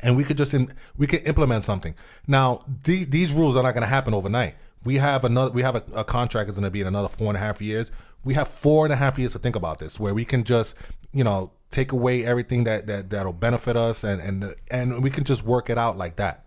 and 0.02 0.16
we 0.16 0.24
could 0.24 0.36
just 0.36 0.54
in, 0.54 0.72
we 0.96 1.06
could 1.06 1.26
implement 1.26 1.64
something. 1.64 1.94
Now 2.26 2.64
the, 2.84 3.04
these 3.04 3.32
rules 3.32 3.56
are 3.56 3.62
not 3.62 3.74
gonna 3.74 3.86
happen 3.86 4.14
overnight. 4.14 4.54
We 4.84 4.96
have 4.96 5.24
another 5.24 5.52
we 5.52 5.62
have 5.62 5.76
a, 5.76 5.84
a 5.94 6.04
contract 6.04 6.48
that's 6.48 6.58
gonna 6.58 6.70
be 6.70 6.80
in 6.80 6.86
another 6.86 7.08
four 7.08 7.28
and 7.28 7.36
a 7.36 7.40
half 7.40 7.60
years. 7.60 7.90
We 8.24 8.34
have 8.34 8.48
four 8.48 8.84
and 8.86 8.92
a 8.92 8.96
half 8.96 9.18
years 9.18 9.32
to 9.32 9.38
think 9.38 9.56
about 9.56 9.78
this, 9.78 9.98
where 10.00 10.14
we 10.14 10.24
can 10.24 10.44
just 10.44 10.74
you 11.12 11.24
know 11.24 11.52
take 11.70 11.92
away 11.92 12.24
everything 12.24 12.64
that 12.64 12.86
that 12.86 13.10
that'll 13.10 13.32
benefit 13.32 13.76
us, 13.76 14.04
and 14.04 14.20
and 14.20 14.54
and 14.70 15.02
we 15.02 15.10
can 15.10 15.24
just 15.24 15.44
work 15.44 15.70
it 15.70 15.78
out 15.78 15.96
like 15.96 16.16
that. 16.16 16.44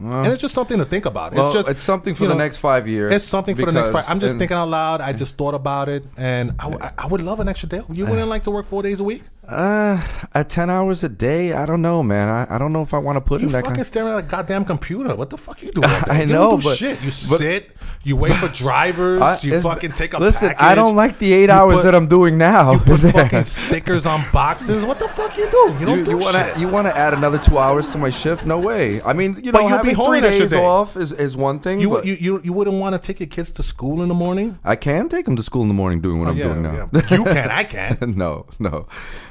and 0.00 0.26
it's 0.26 0.40
just 0.40 0.54
something 0.54 0.78
to 0.78 0.84
think 0.84 1.06
about. 1.06 1.32
Well, 1.34 1.46
it's 1.46 1.54
just 1.54 1.68
it's 1.68 1.82
something 1.82 2.14
for 2.14 2.26
the 2.26 2.34
know, 2.34 2.38
next 2.38 2.56
five 2.58 2.88
years. 2.88 3.12
It's 3.12 3.24
something 3.24 3.54
for 3.56 3.66
the 3.66 3.72
next 3.72 3.90
five. 3.90 4.04
I'm 4.08 4.20
just 4.20 4.36
thinking 4.38 4.56
out 4.56 4.68
loud. 4.68 5.00
I 5.00 5.12
just 5.12 5.36
thought 5.38 5.54
about 5.54 5.88
it, 5.88 6.04
and 6.16 6.52
I, 6.58 6.70
w- 6.70 6.90
I 6.98 7.06
would 7.06 7.22
love 7.22 7.40
an 7.40 7.48
extra 7.48 7.68
day. 7.68 7.82
You 7.92 8.06
wouldn't 8.06 8.28
like 8.28 8.42
to 8.44 8.50
work 8.50 8.66
four 8.66 8.82
days 8.82 9.00
a 9.00 9.04
week? 9.04 9.22
Uh, 9.48 10.00
at 10.32 10.48
ten 10.48 10.70
hours 10.70 11.04
a 11.04 11.08
day, 11.08 11.52
I 11.52 11.66
don't 11.66 11.82
know, 11.82 12.02
man. 12.02 12.28
I, 12.28 12.54
I 12.54 12.58
don't 12.58 12.72
know 12.72 12.82
if 12.82 12.94
I 12.94 12.98
want 12.98 13.16
to 13.16 13.20
put 13.20 13.40
You 13.40 13.46
in 13.48 13.52
that. 13.52 13.62
fucking 13.62 13.74
Kind 13.76 13.86
staring 13.86 14.12
at 14.12 14.18
a 14.18 14.22
goddamn 14.22 14.64
computer. 14.64 15.14
What 15.14 15.30
the 15.30 15.36
fuck 15.36 15.62
you 15.62 15.70
doing? 15.70 15.88
I 16.08 16.20
you 16.22 16.26
know, 16.32 16.56
do 16.56 16.64
but- 16.64 16.76
shit. 16.78 16.98
You 17.00 17.06
but- 17.06 17.12
sit. 17.12 17.70
You 18.04 18.16
wait 18.16 18.32
for 18.34 18.48
drivers. 18.64 19.20
I- 19.22 19.38
you 19.42 19.60
fucking 19.60 19.92
take 19.92 20.14
a 20.14 20.18
Listen, 20.18 20.48
package. 20.48 20.62
I 20.64 20.74
don't 20.74 20.96
like 20.96 21.18
the 21.18 21.32
eight 21.32 21.50
hours 21.50 21.76
put- 21.76 21.82
that 21.84 21.94
I'm 21.94 22.06
doing 22.06 22.36
now. 22.38 22.72
You 22.72 22.78
put 22.78 23.00
fucking 23.12 23.44
stickers 23.44 24.06
on 24.06 24.24
boxes. 24.32 24.84
What 24.86 24.98
the 24.98 25.08
fuck 25.08 25.36
you 25.36 25.50
do? 25.50 25.76
You 25.80 25.86
don't 25.86 25.98
You, 26.00 26.04
do 26.04 26.10
you 26.12 26.18
want 26.18 26.36
shit. 26.36 26.58
you 26.58 26.68
want 26.68 26.86
to 26.86 26.96
add 26.96 27.12
another 27.14 27.38
two 27.38 27.58
hours 27.58 27.90
to 27.92 27.98
my 27.98 28.10
shift? 28.10 28.46
No 28.46 28.58
way. 28.58 29.02
I 29.02 29.12
mean, 29.12 29.40
you 29.42 29.52
know, 29.52 29.66
having 29.68 29.94
three 29.96 30.20
days 30.20 30.50
day. 30.50 30.62
off 30.64 30.96
is, 30.96 31.12
is 31.12 31.36
one 31.36 31.58
thing. 31.60 31.80
you, 31.80 31.90
but 31.90 32.04
you 32.06 32.14
you 32.14 32.40
you 32.44 32.52
wouldn't 32.52 32.78
want 32.78 32.94
to 32.94 32.98
take 33.06 33.20
your 33.20 33.26
kids 33.28 33.50
to 33.52 33.62
school 33.62 34.02
in 34.02 34.08
the 34.08 34.14
morning? 34.14 34.58
I 34.64 34.76
can 34.76 35.08
take 35.08 35.24
them 35.26 35.36
to 35.36 35.42
school 35.42 35.62
in 35.62 35.68
the 35.68 35.74
morning 35.74 36.00
doing 36.00 36.18
what 36.20 36.28
I'm 36.28 36.34
Oh, 36.34 36.38
yeah, 36.38 36.44
doing 36.44 36.62
now. 36.62 36.88
yeah. 36.92 37.16
You 37.18 37.24
can. 37.24 37.50
I 37.50 37.64
can. 37.64 38.14
no, 38.16 38.46
no. 38.58 38.86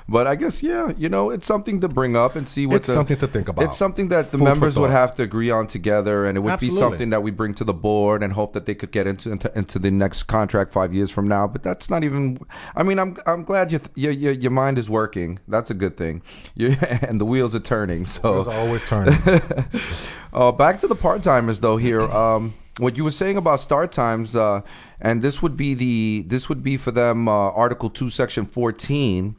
But 0.07 0.27
I 0.27 0.35
guess 0.35 0.61
yeah, 0.61 0.91
you 0.97 1.09
know, 1.09 1.29
it's 1.29 1.47
something 1.47 1.79
to 1.81 1.87
bring 1.87 2.15
up 2.15 2.35
and 2.35 2.47
see 2.47 2.65
what 2.65 2.77
It's 2.77 2.87
something 2.87 3.17
to 3.17 3.27
think 3.27 3.47
about. 3.47 3.65
It's 3.65 3.77
something 3.77 4.09
that 4.09 4.31
the 4.31 4.37
Food 4.37 4.43
members 4.43 4.77
would 4.77 4.91
have 4.91 5.15
to 5.15 5.23
agree 5.23 5.49
on 5.49 5.67
together, 5.67 6.25
and 6.25 6.37
it 6.37 6.41
would 6.41 6.53
Absolutely. 6.53 6.75
be 6.75 6.79
something 6.79 7.09
that 7.11 7.23
we 7.23 7.31
bring 7.31 7.53
to 7.55 7.63
the 7.63 7.73
board 7.73 8.21
and 8.21 8.33
hope 8.33 8.53
that 8.53 8.65
they 8.65 8.75
could 8.75 8.91
get 8.91 9.07
into 9.07 9.31
into, 9.31 9.57
into 9.57 9.79
the 9.79 9.91
next 9.91 10.23
contract 10.23 10.71
five 10.71 10.93
years 10.93 11.09
from 11.09 11.27
now. 11.27 11.47
But 11.47 11.63
that's 11.63 11.89
not 11.89 12.03
even. 12.03 12.39
I 12.75 12.83
mean, 12.83 12.99
I'm 12.99 13.17
I'm 13.25 13.43
glad 13.43 13.71
you 13.71 13.79
your 13.95 14.11
your, 14.11 14.33
your 14.33 14.51
mind 14.51 14.77
is 14.77 14.89
working. 14.89 15.39
That's 15.47 15.69
a 15.69 15.75
good 15.75 15.97
thing. 15.97 16.21
You 16.55 16.75
and 17.01 17.19
the 17.19 17.25
wheels 17.25 17.55
are 17.55 17.59
turning. 17.59 18.05
So 18.05 18.37
It's 18.37 18.47
always 18.47 18.87
turning. 18.87 19.17
uh, 20.33 20.51
back 20.51 20.79
to 20.81 20.87
the 20.87 20.95
part 20.95 21.23
timers 21.23 21.61
though 21.61 21.77
here. 21.77 22.01
Um, 22.01 22.53
what 22.77 22.97
you 22.97 23.03
were 23.03 23.11
saying 23.11 23.37
about 23.37 23.59
start 23.59 23.91
times, 23.91 24.35
uh, 24.35 24.61
and 24.99 25.21
this 25.21 25.41
would 25.41 25.55
be 25.55 25.73
the 25.73 26.23
this 26.27 26.49
would 26.49 26.63
be 26.63 26.77
for 26.77 26.91
them 26.91 27.27
uh, 27.27 27.51
Article 27.51 27.89
Two, 27.89 28.09
Section 28.09 28.45
fourteen. 28.45 29.35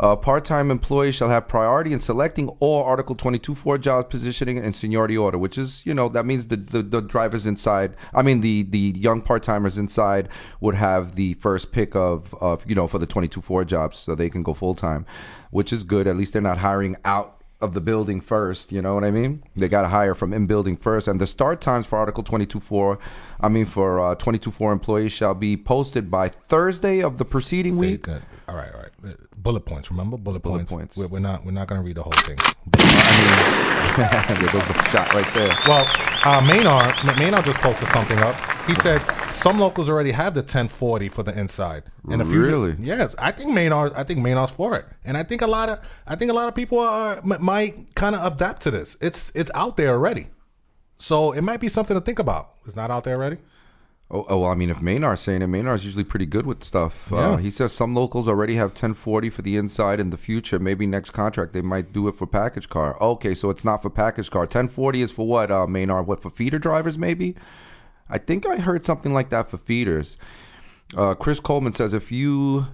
Uh, 0.00 0.16
part-time 0.16 0.70
employees 0.70 1.14
shall 1.14 1.28
have 1.28 1.46
priority 1.46 1.92
in 1.92 2.00
selecting 2.00 2.48
all 2.58 2.82
Article 2.82 3.14
22 3.14 3.54
for 3.54 3.76
job 3.76 4.08
positioning 4.08 4.58
and 4.58 4.74
seniority 4.74 5.16
order, 5.16 5.36
which 5.36 5.58
is, 5.58 5.84
you 5.84 5.92
know, 5.92 6.08
that 6.08 6.24
means 6.24 6.46
the, 6.46 6.56
the, 6.56 6.82
the 6.82 7.02
drivers 7.02 7.44
inside, 7.44 7.94
I 8.14 8.22
mean, 8.22 8.40
the, 8.40 8.62
the 8.62 8.94
young 8.96 9.20
part-timers 9.20 9.76
inside 9.76 10.30
would 10.58 10.74
have 10.74 11.16
the 11.16 11.34
first 11.34 11.70
pick 11.70 11.94
of, 11.94 12.34
of 12.40 12.64
you 12.66 12.74
know, 12.74 12.86
for 12.86 12.98
the 12.98 13.06
22 13.06 13.42
for 13.42 13.62
jobs 13.62 13.98
so 13.98 14.14
they 14.14 14.30
can 14.30 14.42
go 14.42 14.54
full-time, 14.54 15.04
which 15.50 15.70
is 15.70 15.84
good. 15.84 16.06
At 16.06 16.16
least 16.16 16.32
they're 16.32 16.40
not 16.40 16.58
hiring 16.58 16.96
out 17.04 17.36
of 17.60 17.74
the 17.74 17.80
building 17.82 18.22
first. 18.22 18.72
You 18.72 18.80
know 18.80 18.94
what 18.94 19.04
I 19.04 19.10
mean? 19.10 19.44
They 19.54 19.68
got 19.68 19.82
to 19.82 19.88
hire 19.88 20.14
from 20.14 20.32
in 20.32 20.46
building 20.46 20.78
first. 20.78 21.08
And 21.08 21.20
the 21.20 21.26
start 21.26 21.60
times 21.60 21.86
for 21.86 21.98
Article 21.98 22.24
22.4, 22.24 22.98
I 23.40 23.48
mean, 23.48 23.66
for 23.66 24.00
uh, 24.00 24.14
22.4 24.14 24.72
employees 24.72 25.12
shall 25.12 25.34
be 25.34 25.58
posted 25.58 26.10
by 26.10 26.28
Thursday 26.28 27.02
of 27.02 27.18
the 27.18 27.24
preceding 27.24 27.76
week. 27.76 28.02
good. 28.02 28.22
All 28.48 28.56
right, 28.56 28.72
all 28.74 28.80
right. 28.80 29.16
Bullet 29.42 29.64
points. 29.64 29.90
Remember 29.90 30.16
bullet, 30.16 30.42
Bullet 30.42 30.58
points. 30.68 30.72
points. 30.72 30.96
We're, 30.96 31.06
we're 31.06 31.18
not. 31.20 31.44
We're 31.44 31.52
not 31.52 31.66
going 31.68 31.80
to 31.80 31.86
read 31.86 31.96
the 31.96 32.02
whole 32.02 32.12
thing. 32.12 32.36
I 32.76 34.26
mean, 34.28 34.42
there 34.42 34.52
goes 34.52 34.66
the 34.68 34.88
shot 34.90 35.12
right 35.14 35.34
there. 35.34 35.56
Well, 35.66 35.86
uh, 36.24 36.40
Maynard, 36.42 37.18
Maynard 37.18 37.44
just 37.44 37.58
posted 37.60 37.88
something 37.88 38.18
up. 38.18 38.36
He 38.66 38.74
said 38.74 38.98
some 39.30 39.58
locals 39.58 39.88
already 39.88 40.10
have 40.12 40.34
the 40.34 40.40
1040 40.40 41.08
for 41.08 41.22
the 41.22 41.38
inside. 41.38 41.84
And 42.10 42.20
a 42.20 42.24
few, 42.24 42.40
Really? 42.42 42.76
Yes, 42.78 43.14
I 43.18 43.30
think 43.32 43.52
Maynard. 43.54 43.92
I 43.94 44.04
think 44.04 44.20
Maynard's 44.20 44.52
for 44.52 44.76
it, 44.76 44.84
and 45.04 45.16
I 45.16 45.22
think 45.22 45.42
a 45.42 45.46
lot 45.46 45.68
of 45.70 45.80
I 46.06 46.16
think 46.16 46.30
a 46.30 46.34
lot 46.34 46.48
of 46.48 46.54
people 46.54 46.78
are 46.78 47.20
might 47.22 47.94
kind 47.94 48.14
of 48.14 48.32
adapt 48.32 48.62
to 48.62 48.70
this. 48.70 48.96
It's 49.00 49.32
it's 49.34 49.50
out 49.54 49.76
there 49.76 49.90
already, 49.92 50.28
so 50.96 51.32
it 51.32 51.42
might 51.42 51.60
be 51.60 51.68
something 51.68 51.96
to 51.96 52.00
think 52.00 52.18
about. 52.18 52.56
It's 52.66 52.76
not 52.76 52.90
out 52.90 53.04
there 53.04 53.16
already. 53.16 53.38
Oh, 54.12 54.26
oh, 54.28 54.38
well, 54.40 54.50
I 54.50 54.56
mean, 54.56 54.70
if 54.70 54.82
Maynard's 54.82 55.20
saying 55.20 55.40
it, 55.40 55.46
Maynard's 55.46 55.84
usually 55.84 56.02
pretty 56.02 56.26
good 56.26 56.44
with 56.44 56.64
stuff. 56.64 57.12
Uh, 57.12 57.36
he 57.36 57.48
says 57.48 57.72
some 57.72 57.94
locals 57.94 58.26
already 58.26 58.56
have 58.56 58.70
1040 58.70 59.30
for 59.30 59.42
the 59.42 59.56
inside 59.56 60.00
in 60.00 60.10
the 60.10 60.16
future. 60.16 60.58
Maybe 60.58 60.84
next 60.84 61.10
contract 61.10 61.52
they 61.52 61.60
might 61.60 61.92
do 61.92 62.08
it 62.08 62.16
for 62.16 62.26
package 62.26 62.68
car. 62.68 63.00
Okay, 63.00 63.34
so 63.34 63.50
it's 63.50 63.64
not 63.64 63.82
for 63.82 63.88
package 63.88 64.28
car. 64.28 64.42
1040 64.42 65.02
is 65.02 65.12
for 65.12 65.28
what, 65.28 65.52
uh, 65.52 65.68
Maynard? 65.68 66.08
What, 66.08 66.20
for 66.20 66.30
feeder 66.30 66.58
drivers, 66.58 66.98
maybe? 66.98 67.36
I 68.08 68.18
think 68.18 68.46
I 68.46 68.56
heard 68.56 68.84
something 68.84 69.12
like 69.12 69.28
that 69.28 69.48
for 69.48 69.58
feeders. 69.58 70.16
Uh, 70.96 71.14
Chris 71.14 71.38
Coleman 71.38 71.72
says 71.72 71.94
if 71.94 72.10
you 72.10 72.66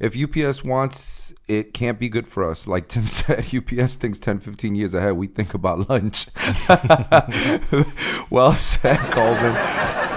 if 0.00 0.16
UPS 0.16 0.62
wants 0.62 1.34
it 1.48 1.72
can't 1.72 1.98
be 1.98 2.08
good 2.08 2.28
for 2.28 2.48
us. 2.48 2.66
Like 2.66 2.88
Tim 2.88 3.06
said, 3.08 3.54
UPS 3.54 3.94
thinks 3.96 4.18
10, 4.18 4.38
15 4.40 4.74
years 4.74 4.94
ahead. 4.94 5.14
We 5.14 5.26
think 5.26 5.54
about 5.54 5.88
lunch. 5.88 6.26
well 8.30 8.52
said, 8.52 8.98
Coleman. 9.10 9.54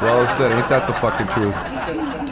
Well 0.01 0.27
said. 0.27 0.51
Ain't 0.51 0.69
that 0.69 0.87
the 0.87 0.93
fucking 0.93 1.27
truth? 1.27 1.55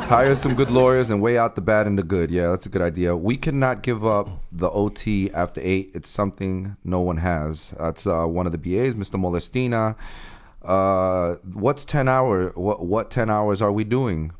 Hire 0.10 0.36
some 0.36 0.56
good 0.56 0.72
lawyers 0.72 1.10
and 1.10 1.22
weigh 1.22 1.38
out 1.38 1.56
the 1.56 1.62
bad 1.62 1.88
and 1.88 1.98
the 1.98 2.04
good. 2.04 2.30
Yeah, 2.32 2.50
that's 2.50 2.66
a 2.66 2.70
good 2.70 2.82
idea. 2.82 3.16
We 3.16 3.38
cannot 3.38 3.84
give 3.84 4.06
up 4.06 4.28
the 4.52 4.70
OT 4.70 5.32
after 5.32 5.62
eight. 5.64 5.92
It's 5.94 6.10
something 6.10 6.76
no 6.84 7.00
one 7.00 7.18
has. 7.18 7.74
That's 7.80 8.06
uh, 8.08 8.26
one 8.26 8.46
of 8.46 8.52
the 8.52 8.58
BAs, 8.58 8.96
Mr. 8.96 9.20
Molestina. 9.20 9.96
Uh, 10.64 11.36
what's 11.54 11.86
ten 11.86 12.10
hour? 12.10 12.50
What 12.56 12.86
what 12.86 13.12
ten 13.12 13.30
hours 13.30 13.62
are 13.62 13.72
we 13.72 13.84
doing? 13.84 14.32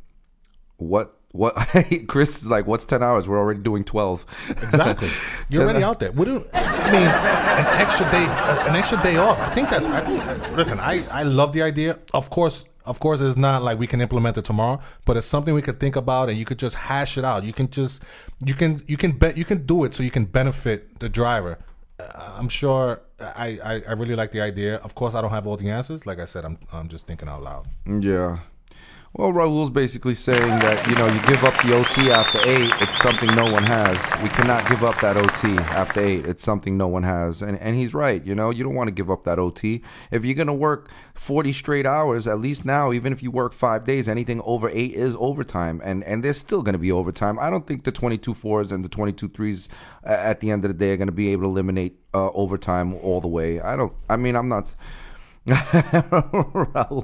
What 0.78 1.19
what? 1.32 1.54
Chris 2.08 2.42
is 2.42 2.50
like, 2.50 2.66
what's 2.66 2.86
ten 2.86 3.04
hours? 3.04 3.28
We're 3.28 3.38
already 3.38 3.62
doing 3.62 3.84
twelve. 3.84 4.26
Exactly. 4.50 5.10
You're 5.50 5.64
already 5.64 5.84
out 5.84 6.00
there. 6.00 6.12
Wouldn't 6.12 6.48
I 6.54 6.92
mean 6.92 7.04
an 7.04 7.82
extra 7.82 8.10
day? 8.10 8.26
An 8.68 8.76
extra 8.76 9.02
day 9.04 9.18
off. 9.18 9.40
I 9.40 9.54
think 9.54 9.70
that's. 9.70 9.88
I 9.88 10.02
think. 10.02 10.58
Listen, 10.58 10.80
I 10.80 11.06
I 11.12 11.24
love 11.24 11.54
the 11.54 11.62
idea. 11.62 12.00
Of 12.14 12.30
course, 12.30 12.66
of 12.86 13.00
course, 13.00 13.22
it's 13.22 13.38
not 13.38 13.62
like 13.62 13.78
we 13.78 13.86
can 13.86 14.02
implement 14.02 14.38
it 14.38 14.46
tomorrow, 14.46 14.82
but 15.06 15.18
it's 15.18 15.28
something 15.28 15.54
we 15.54 15.62
could 15.62 15.80
think 15.80 15.96
about, 15.96 16.30
and 16.30 16.38
you 16.38 16.46
could 16.46 16.58
just 16.58 16.76
hash 16.76 17.18
it 17.18 17.24
out. 17.26 17.44
You 17.44 17.54
can 17.54 17.70
just 17.70 18.02
you 18.44 18.56
can 18.56 18.82
you 18.88 18.98
can 18.98 19.12
bet 19.12 19.38
you 19.38 19.46
can 19.46 19.66
do 19.66 19.84
it 19.84 19.94
so 19.94 20.02
you 20.02 20.12
can 20.12 20.26
benefit 20.26 21.00
the 21.00 21.10
driver. 21.10 21.60
Uh, 22.00 22.34
I'm 22.38 22.50
sure. 22.50 23.02
I, 23.22 23.60
I 23.64 23.82
I 23.90 23.92
really 23.94 24.16
like 24.16 24.32
the 24.32 24.42
idea. 24.42 24.78
Of 24.78 24.96
course, 24.96 25.14
I 25.14 25.22
don't 25.22 25.32
have 25.32 25.46
all 25.46 25.58
the 25.58 25.70
answers. 25.70 26.08
Like 26.08 26.20
I 26.20 26.26
said, 26.26 26.46
I'm 26.46 26.58
I'm 26.72 26.88
just 26.88 27.06
thinking 27.06 27.28
out 27.28 27.44
loud. 27.44 27.68
Yeah. 27.86 28.40
Well, 29.14 29.34
Raul's 29.34 29.72
basically 29.72 30.14
saying 30.14 30.60
that 30.60 30.88
you 30.88 30.94
know 30.94 31.08
you 31.08 31.20
give 31.28 31.44
up 31.44 31.60
the 31.64 31.76
OT 31.76 32.12
after 32.12 32.38
eight, 32.48 32.72
it's 32.80 33.00
something 33.00 33.28
no 33.36 33.52
one 33.52 33.64
has. 33.64 33.98
We 34.22 34.30
cannot 34.30 34.70
give 34.70 34.84
up 34.84 35.02
that 35.02 35.18
OT 35.18 35.58
after 35.58 36.00
eight. 36.00 36.28
It's 36.28 36.44
something 36.44 36.78
no 36.78 36.88
one 36.88 37.02
has, 37.02 37.42
and 37.42 37.58
and 37.58 37.76
he's 37.76 37.96
right. 37.96 38.24
You 38.24 38.36
know, 38.36 38.52
you 38.52 38.64
don't 38.64 38.76
want 38.76 38.88
to 38.88 38.92
give 38.92 39.10
up 39.10 39.24
that 39.24 39.40
OT. 39.40 39.82
If 40.12 40.26
you're 40.26 40.36
gonna 40.36 40.54
work 40.54 40.92
forty 41.16 41.52
straight 41.54 41.88
hours, 41.88 42.28
at 42.28 42.40
least 42.40 42.66
now, 42.66 42.94
even 42.94 43.12
if 43.12 43.24
you 43.24 43.32
work 43.32 43.54
five 43.54 43.84
days, 43.84 44.08
anything 44.08 44.42
over 44.42 44.70
eight 44.70 44.94
is 44.94 45.16
overtime, 45.18 45.82
and 45.84 46.04
and 46.04 46.24
there's 46.24 46.38
still 46.38 46.62
gonna 46.62 46.78
be 46.78 46.92
overtime. 46.92 47.40
I 47.40 47.50
don't 47.50 47.66
think 47.66 47.86
the 47.86 47.92
22 47.92 48.36
fours 48.36 48.72
and 48.72 48.86
the 48.86 48.90
22 48.90 49.30
threes 49.30 49.70
at 50.04 50.40
the 50.40 50.52
end 50.52 50.64
of 50.64 50.70
the 50.70 50.78
day 50.78 50.92
are 50.92 50.98
gonna 50.98 51.12
be 51.12 51.30
able 51.30 51.44
to 51.44 51.50
eliminate 51.50 51.98
uh, 52.14 52.30
overtime 52.30 52.94
all 52.94 53.22
the 53.22 53.28
way. 53.28 53.60
I 53.60 53.76
don't. 53.76 53.94
I 54.08 54.18
mean, 54.18 54.36
I'm 54.36 54.50
not. 54.50 54.76
Raul, 55.48 57.04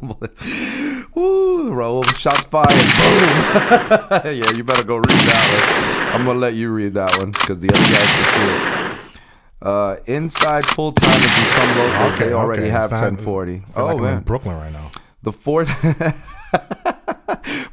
Woo, 1.15 1.71
Raul, 1.71 2.03
shots 2.17 2.43
fired. 2.43 2.67
Boom. 2.67 4.35
yeah, 4.35 4.51
you 4.55 4.63
better 4.63 4.83
go 4.83 4.97
read 4.97 5.05
that 5.07 6.09
one. 6.11 6.15
I'm 6.19 6.25
gonna 6.25 6.39
let 6.39 6.53
you 6.53 6.69
read 6.71 6.93
that 6.95 7.15
one 7.17 7.31
because 7.31 7.59
the 7.59 7.69
other 7.69 7.79
guys 7.79 8.11
can 8.11 8.25
see 8.33 8.47
it. 8.51 9.21
Uh, 9.61 9.95
inside 10.05 10.65
full 10.65 10.91
timers 10.91 11.23
in 11.23 11.45
some 11.45 11.77
locals, 11.77 12.19
they 12.19 12.33
already 12.33 12.69
have 12.69 12.91
not- 12.91 13.01
1040. 13.01 13.59
Feel 13.59 13.67
Oh 13.77 13.85
like 13.85 13.91
I'm 13.97 13.97
in 13.99 14.03
man, 14.15 14.23
Brooklyn 14.23 14.57
right 14.57 14.71
now. 14.73 14.91
the 15.23 15.31
fourth. 15.31 15.69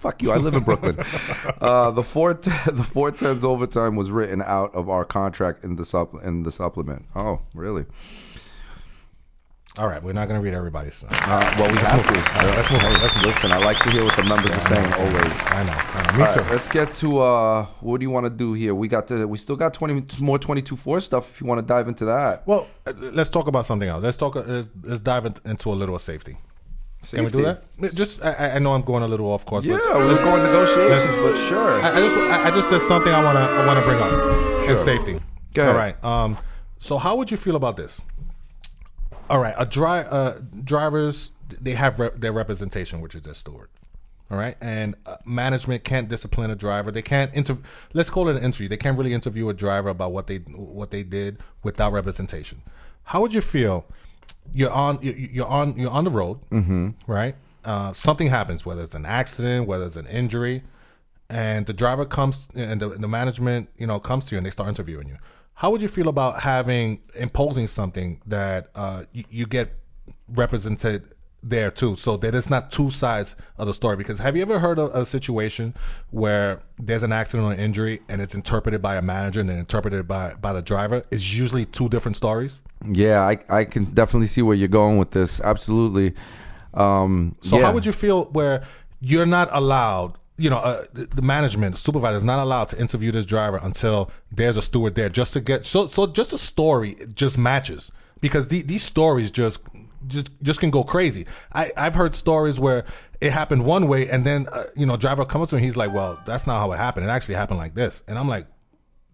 Fuck 0.01 0.23
you! 0.23 0.33
I 0.33 0.37
live 0.39 0.55
in 0.55 0.63
Brooklyn. 0.65 0.97
Uh, 1.61 1.91
the 1.93 2.03
four 2.03 2.35
the 2.35 2.83
four 2.93 3.13
tens 3.13 3.45
overtime 3.45 3.95
was 3.95 4.11
written 4.11 4.43
out 4.43 4.75
of 4.75 4.89
our 4.89 5.05
contract 5.05 5.63
in 5.63 5.77
the 5.77 5.85
supp 5.85 6.21
in 6.25 6.43
the 6.43 6.51
supplement. 6.51 7.05
Oh, 7.15 7.41
really? 7.55 7.85
All 9.79 9.89
right, 9.89 10.03
we're 10.03 10.13
not 10.13 10.29
gonna 10.29 10.41
read 10.43 10.53
everybody's. 10.53 11.03
Uh, 11.03 11.09
well, 11.59 11.71
we 11.73 11.79
have 11.79 12.07
to. 12.07 12.39
All 12.39 12.47
right, 12.47 12.57
let's 12.57 12.71
move 12.71 12.81
on. 12.85 12.93
Let's 13.01 13.17
move. 13.17 13.25
Listen, 13.25 13.53
I 13.53 13.57
like 13.57 13.79
to 13.81 13.91
hear 13.91 14.05
what 14.05 14.15
the 14.17 14.25
members 14.25 14.51
are 14.53 14.61
saying 14.61 14.93
always. 14.93 15.41
I 15.47 15.65
know. 15.65 15.73
I 15.73 16.13
know. 16.13 16.19
Me 16.19 16.25
All 16.25 16.33
too. 16.33 16.41
right, 16.41 16.51
let's 16.51 16.69
get 16.69 16.93
to 16.97 17.21
uh, 17.21 17.65
what 17.81 17.99
do 17.99 18.05
you 18.05 18.11
want 18.11 18.27
to 18.27 18.31
do 18.31 18.53
here? 18.53 18.75
We 18.75 18.87
got 18.87 19.07
the 19.07 19.27
we 19.27 19.39
still 19.39 19.57
got 19.57 19.73
twenty 19.73 20.05
more 20.21 20.39
twenty 20.39 20.61
two 20.61 20.77
four 20.77 21.01
stuff. 21.01 21.31
If 21.31 21.41
you 21.41 21.47
want 21.47 21.59
to 21.59 21.67
dive 21.67 21.89
into 21.89 22.05
that, 22.05 22.47
Well, 22.47 22.69
let's 23.15 23.31
talk 23.31 23.47
about 23.49 23.65
something 23.65 23.89
else. 23.89 24.03
Let's 24.03 24.19
talk. 24.19 24.35
Let's, 24.35 24.69
let's 24.83 25.01
dive 25.01 25.25
into 25.47 25.71
a 25.71 25.73
little 25.73 25.99
safety. 25.99 26.37
Can 27.11 27.25
we 27.25 27.31
do 27.31 27.43
that? 27.43 27.65
Just, 27.95 28.25
I- 28.25 28.53
I, 28.55 28.59
know 28.61 28.75
I'm 28.75 28.83
going 28.83 29.03
a 29.03 29.09
little 29.09 29.27
off 29.33 29.45
course. 29.45 29.65
Yeah, 29.65 29.77
we're 29.97 30.23
going 30.23 30.43
negotiations, 30.43 31.17
but 31.17 31.37
sure. 31.49 31.81
I, 31.83 31.97
I 31.97 32.01
just, 32.01 32.17
I, 32.17 32.47
I 32.47 32.51
just 32.53 32.71
there's 32.71 32.87
something 32.87 33.13
I 33.13 33.25
wanna, 33.25 33.41
I 33.41 33.67
wanna 33.67 33.81
bring 33.83 33.99
up. 34.01 34.69
And 34.69 34.79
safety. 34.79 35.19
Go 35.55 35.63
ahead. 35.63 35.75
All 35.75 35.81
right. 35.81 36.05
Um, 36.05 36.39
so 36.79 36.99
how 36.99 37.17
would 37.17 37.29
you 37.31 37.37
feel 37.37 37.57
about 37.57 37.77
this? 37.77 38.01
All 39.33 39.39
right, 39.41 39.55
a 39.57 39.65
dri- 39.65 39.87
uh, 40.11 40.35
drivers 40.63 41.31
they 41.59 41.73
have 41.73 41.99
rep- 41.99 42.17
their 42.17 42.33
representation, 42.35 43.01
which 43.01 43.15
is 43.15 43.23
their 43.23 43.33
steward. 43.33 43.71
All 44.31 44.37
right, 44.37 44.57
and 44.61 44.95
uh, 45.07 45.17
management 45.25 45.85
can't 45.85 46.07
discipline 46.07 46.51
a 46.51 46.55
driver. 46.55 46.91
They 46.91 47.01
can't 47.01 47.35
inter. 47.35 47.57
Let's 47.95 48.11
call 48.11 48.29
it 48.29 48.37
an 48.37 48.43
interview. 48.43 48.69
They 48.69 48.77
can't 48.77 48.99
really 48.99 49.15
interview 49.15 49.49
a 49.49 49.55
driver 49.55 49.89
about 49.89 50.13
what 50.13 50.27
they 50.27 50.37
what 50.37 50.91
they 50.91 51.03
did 51.03 51.39
without 51.63 51.93
representation. 51.95 52.61
How 53.05 53.23
would 53.23 53.33
you 53.33 53.41
feel? 53.41 53.87
You're 54.53 54.71
on 54.71 54.99
you- 55.01 55.13
you're 55.13 55.47
on 55.47 55.79
you're 55.79 55.91
on 55.91 56.05
the 56.05 56.11
road, 56.11 56.39
mm-hmm. 56.51 56.91
right? 57.07 57.35
Uh, 57.65 57.95
something 57.95 58.27
happens, 58.29 58.67
whether 58.67 58.83
it's 58.83 58.95
an 58.95 59.07
accident, 59.07 59.67
whether 59.67 59.87
it's 59.87 59.97
an 59.97 60.07
injury, 60.09 60.63
and 61.31 61.65
the 61.65 61.73
driver 61.73 62.05
comes 62.05 62.49
and 62.55 62.83
the, 62.83 62.91
the 62.91 63.09
management 63.09 63.71
you 63.79 63.87
know 63.87 63.99
comes 63.99 64.27
to 64.27 64.35
you 64.35 64.37
and 64.39 64.45
they 64.45 64.51
start 64.51 64.69
interviewing 64.69 65.09
you 65.09 65.17
how 65.55 65.71
would 65.71 65.83
you 65.83 65.89
feel 65.89 66.09
about 66.09 66.41
having 66.41 67.01
imposing 67.19 67.67
something 67.67 68.21
that 68.27 68.69
uh, 68.75 69.05
you, 69.13 69.25
you 69.31 69.47
get 69.47 69.73
represented 70.29 71.05
there 71.45 71.73
too 71.73 71.97
so 71.97 72.17
that 72.17 72.35
it's 72.37 72.49
not 72.49 72.71
two 72.71 72.89
sides 72.89 73.35
of 73.59 73.67
the 73.67 73.75
story 73.75 73.97
because 73.97 74.21
have 74.21 74.37
you 74.37 74.43
ever 74.43 74.61
heard 74.61 74.79
of 74.79 74.95
a 74.95 75.05
situation 75.05 75.75
where 76.11 76.63
there's 76.79 77.03
an 77.03 77.11
accident 77.13 77.49
or 77.49 77.53
an 77.53 77.59
injury 77.59 78.01
and 78.09 78.21
it's 78.21 78.37
interpreted 78.37 78.81
by 78.81 78.95
a 78.95 79.03
manager 79.03 79.41
and 79.41 79.49
then 79.49 79.59
interpreted 79.59 80.07
by, 80.07 80.35
by 80.35 80.53
the 80.53 80.63
driver 80.63 81.03
it's 81.11 81.35
usually 81.37 81.65
two 81.65 81.89
different 81.89 82.17
stories 82.17 82.63
Yeah, 82.89 83.23
I, 83.23 83.39
I 83.49 83.65
can 83.65 83.85
definitely 83.87 84.29
see 84.29 84.43
where 84.43 84.57
you're 84.57 84.69
going 84.69 84.99
with 84.99 85.11
this. 85.11 85.41
Absolutely. 85.41 86.15
Um, 86.75 87.37
So 87.41 87.57
yeah. 87.59 87.67
how 87.67 87.73
would 87.75 87.87
you 87.87 87.93
feel 87.93 88.27
where 88.27 88.63
you're 89.01 89.27
not 89.27 89.49
allowed, 89.53 90.19
you 90.37 90.51
know, 90.51 90.57
uh, 90.57 90.83
the, 90.93 91.23
management, 91.23 91.77
supervisor 91.79 92.17
is 92.17 92.25
not 92.25 92.39
allowed 92.39 92.69
to 92.71 92.79
interview 92.79 93.13
this 93.13 93.25
driver 93.25 93.61
until 93.63 94.11
there's 94.31 94.57
a 94.57 94.63
steward 94.63 94.95
there 94.95 95.09
just 95.09 95.35
to 95.35 95.41
get 95.41 95.65
so 95.65 95.87
so 95.87 96.07
just 96.07 96.33
a 96.33 96.39
story 96.39 96.97
just 97.15 97.39
matches 97.39 97.93
because 98.21 98.49
the, 98.49 98.63
these 98.63 98.83
stories 98.83 99.31
just 99.31 99.61
just 100.07 100.31
just 100.43 100.61
can 100.61 100.71
go 100.71 100.83
crazy. 100.85 101.27
I 101.53 101.71
I've 101.77 101.95
heard 101.95 102.15
stories 102.15 102.59
where 102.59 102.85
it 103.21 103.33
happened 103.33 103.65
one 103.65 103.89
way 103.89 104.09
and 104.09 104.25
then 104.25 104.47
uh, 104.51 104.65
you 104.75 104.87
know 104.87 104.97
driver 104.97 105.25
comes 105.25 105.51
to 105.51 105.57
me 105.57 105.63
he's 105.63 105.77
like, 105.77 105.93
well, 105.93 106.19
that's 106.25 106.47
not 106.47 106.59
how 106.59 106.73
it 106.73 106.79
happened. 106.79 107.07
It 107.07 107.11
actually 107.11 107.35
happened 107.35 107.59
like 107.59 107.75
this, 107.75 108.03
and 108.09 108.19
I'm 108.19 108.29
like. 108.29 108.47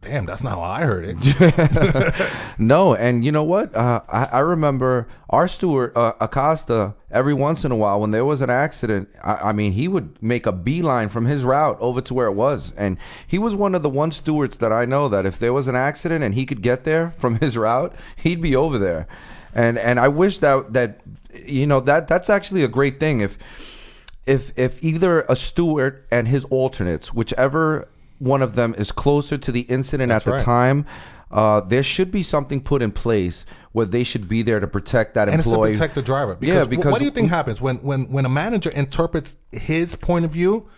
Damn, 0.00 0.26
that's 0.26 0.44
not 0.44 0.52
how 0.52 0.62
I 0.62 0.82
heard 0.82 1.04
it. 1.08 2.14
No, 2.60 2.94
and 2.94 3.24
you 3.24 3.30
know 3.30 3.44
what? 3.44 3.74
Uh, 3.74 4.00
I, 4.08 4.24
I 4.24 4.38
remember 4.40 5.06
our 5.30 5.46
steward 5.46 5.96
uh, 5.96 6.14
Acosta. 6.20 6.94
Every 7.10 7.32
once 7.32 7.64
in 7.64 7.70
a 7.70 7.76
while, 7.76 8.00
when 8.00 8.10
there 8.10 8.24
was 8.24 8.40
an 8.40 8.50
accident, 8.50 9.08
I, 9.22 9.34
I 9.34 9.52
mean, 9.52 9.72
he 9.72 9.86
would 9.86 10.20
make 10.20 10.44
a 10.44 10.52
beeline 10.52 11.08
from 11.08 11.26
his 11.26 11.44
route 11.44 11.78
over 11.80 12.00
to 12.00 12.14
where 12.14 12.26
it 12.26 12.32
was, 12.32 12.72
and 12.76 12.98
he 13.26 13.38
was 13.38 13.54
one 13.54 13.76
of 13.76 13.82
the 13.82 13.88
one 13.88 14.10
stewards 14.10 14.56
that 14.58 14.72
I 14.72 14.84
know 14.86 15.08
that 15.08 15.24
if 15.24 15.38
there 15.38 15.52
was 15.52 15.68
an 15.68 15.76
accident 15.76 16.24
and 16.24 16.34
he 16.34 16.44
could 16.46 16.62
get 16.62 16.82
there 16.82 17.14
from 17.16 17.36
his 17.36 17.56
route, 17.56 17.94
he'd 18.16 18.40
be 18.40 18.56
over 18.56 18.76
there, 18.76 19.06
and 19.54 19.78
and 19.78 20.00
I 20.00 20.08
wish 20.08 20.38
that 20.38 20.72
that 20.72 21.00
you 21.32 21.66
know 21.66 21.80
that 21.80 22.08
that's 22.08 22.28
actually 22.28 22.64
a 22.64 22.68
great 22.68 22.98
thing 22.98 23.20
if 23.20 23.38
if 24.26 24.52
if 24.58 24.82
either 24.82 25.20
a 25.22 25.36
steward 25.36 26.04
and 26.10 26.26
his 26.26 26.44
alternates, 26.46 27.14
whichever 27.14 27.88
one 28.18 28.42
of 28.42 28.54
them 28.54 28.74
is 28.76 28.92
closer 28.92 29.38
to 29.38 29.52
the 29.52 29.62
incident 29.62 30.12
at 30.12 30.24
the 30.24 30.32
right. 30.32 30.40
time, 30.40 30.86
uh, 31.30 31.60
there 31.60 31.82
should 31.82 32.10
be 32.10 32.22
something 32.22 32.60
put 32.60 32.82
in 32.82 32.90
place 32.90 33.44
where 33.72 33.86
they 33.86 34.02
should 34.02 34.28
be 34.28 34.42
there 34.42 34.60
to 34.60 34.66
protect 34.66 35.14
that 35.14 35.28
and 35.28 35.38
it's 35.38 35.46
to 35.46 35.54
employee. 35.54 35.72
protect 35.72 35.94
the 35.94 36.02
driver. 36.02 36.34
Because 36.34 36.54
yeah, 36.54 36.64
because 36.64 36.92
what 36.92 36.98
do 36.98 37.04
you 37.04 37.10
think 37.10 37.28
happens 37.28 37.60
when 37.60 37.76
when 37.76 38.10
when 38.10 38.24
a 38.24 38.28
manager 38.28 38.70
interprets 38.70 39.36
his 39.52 39.94
point 39.94 40.24
of 40.24 40.30
view? 40.30 40.68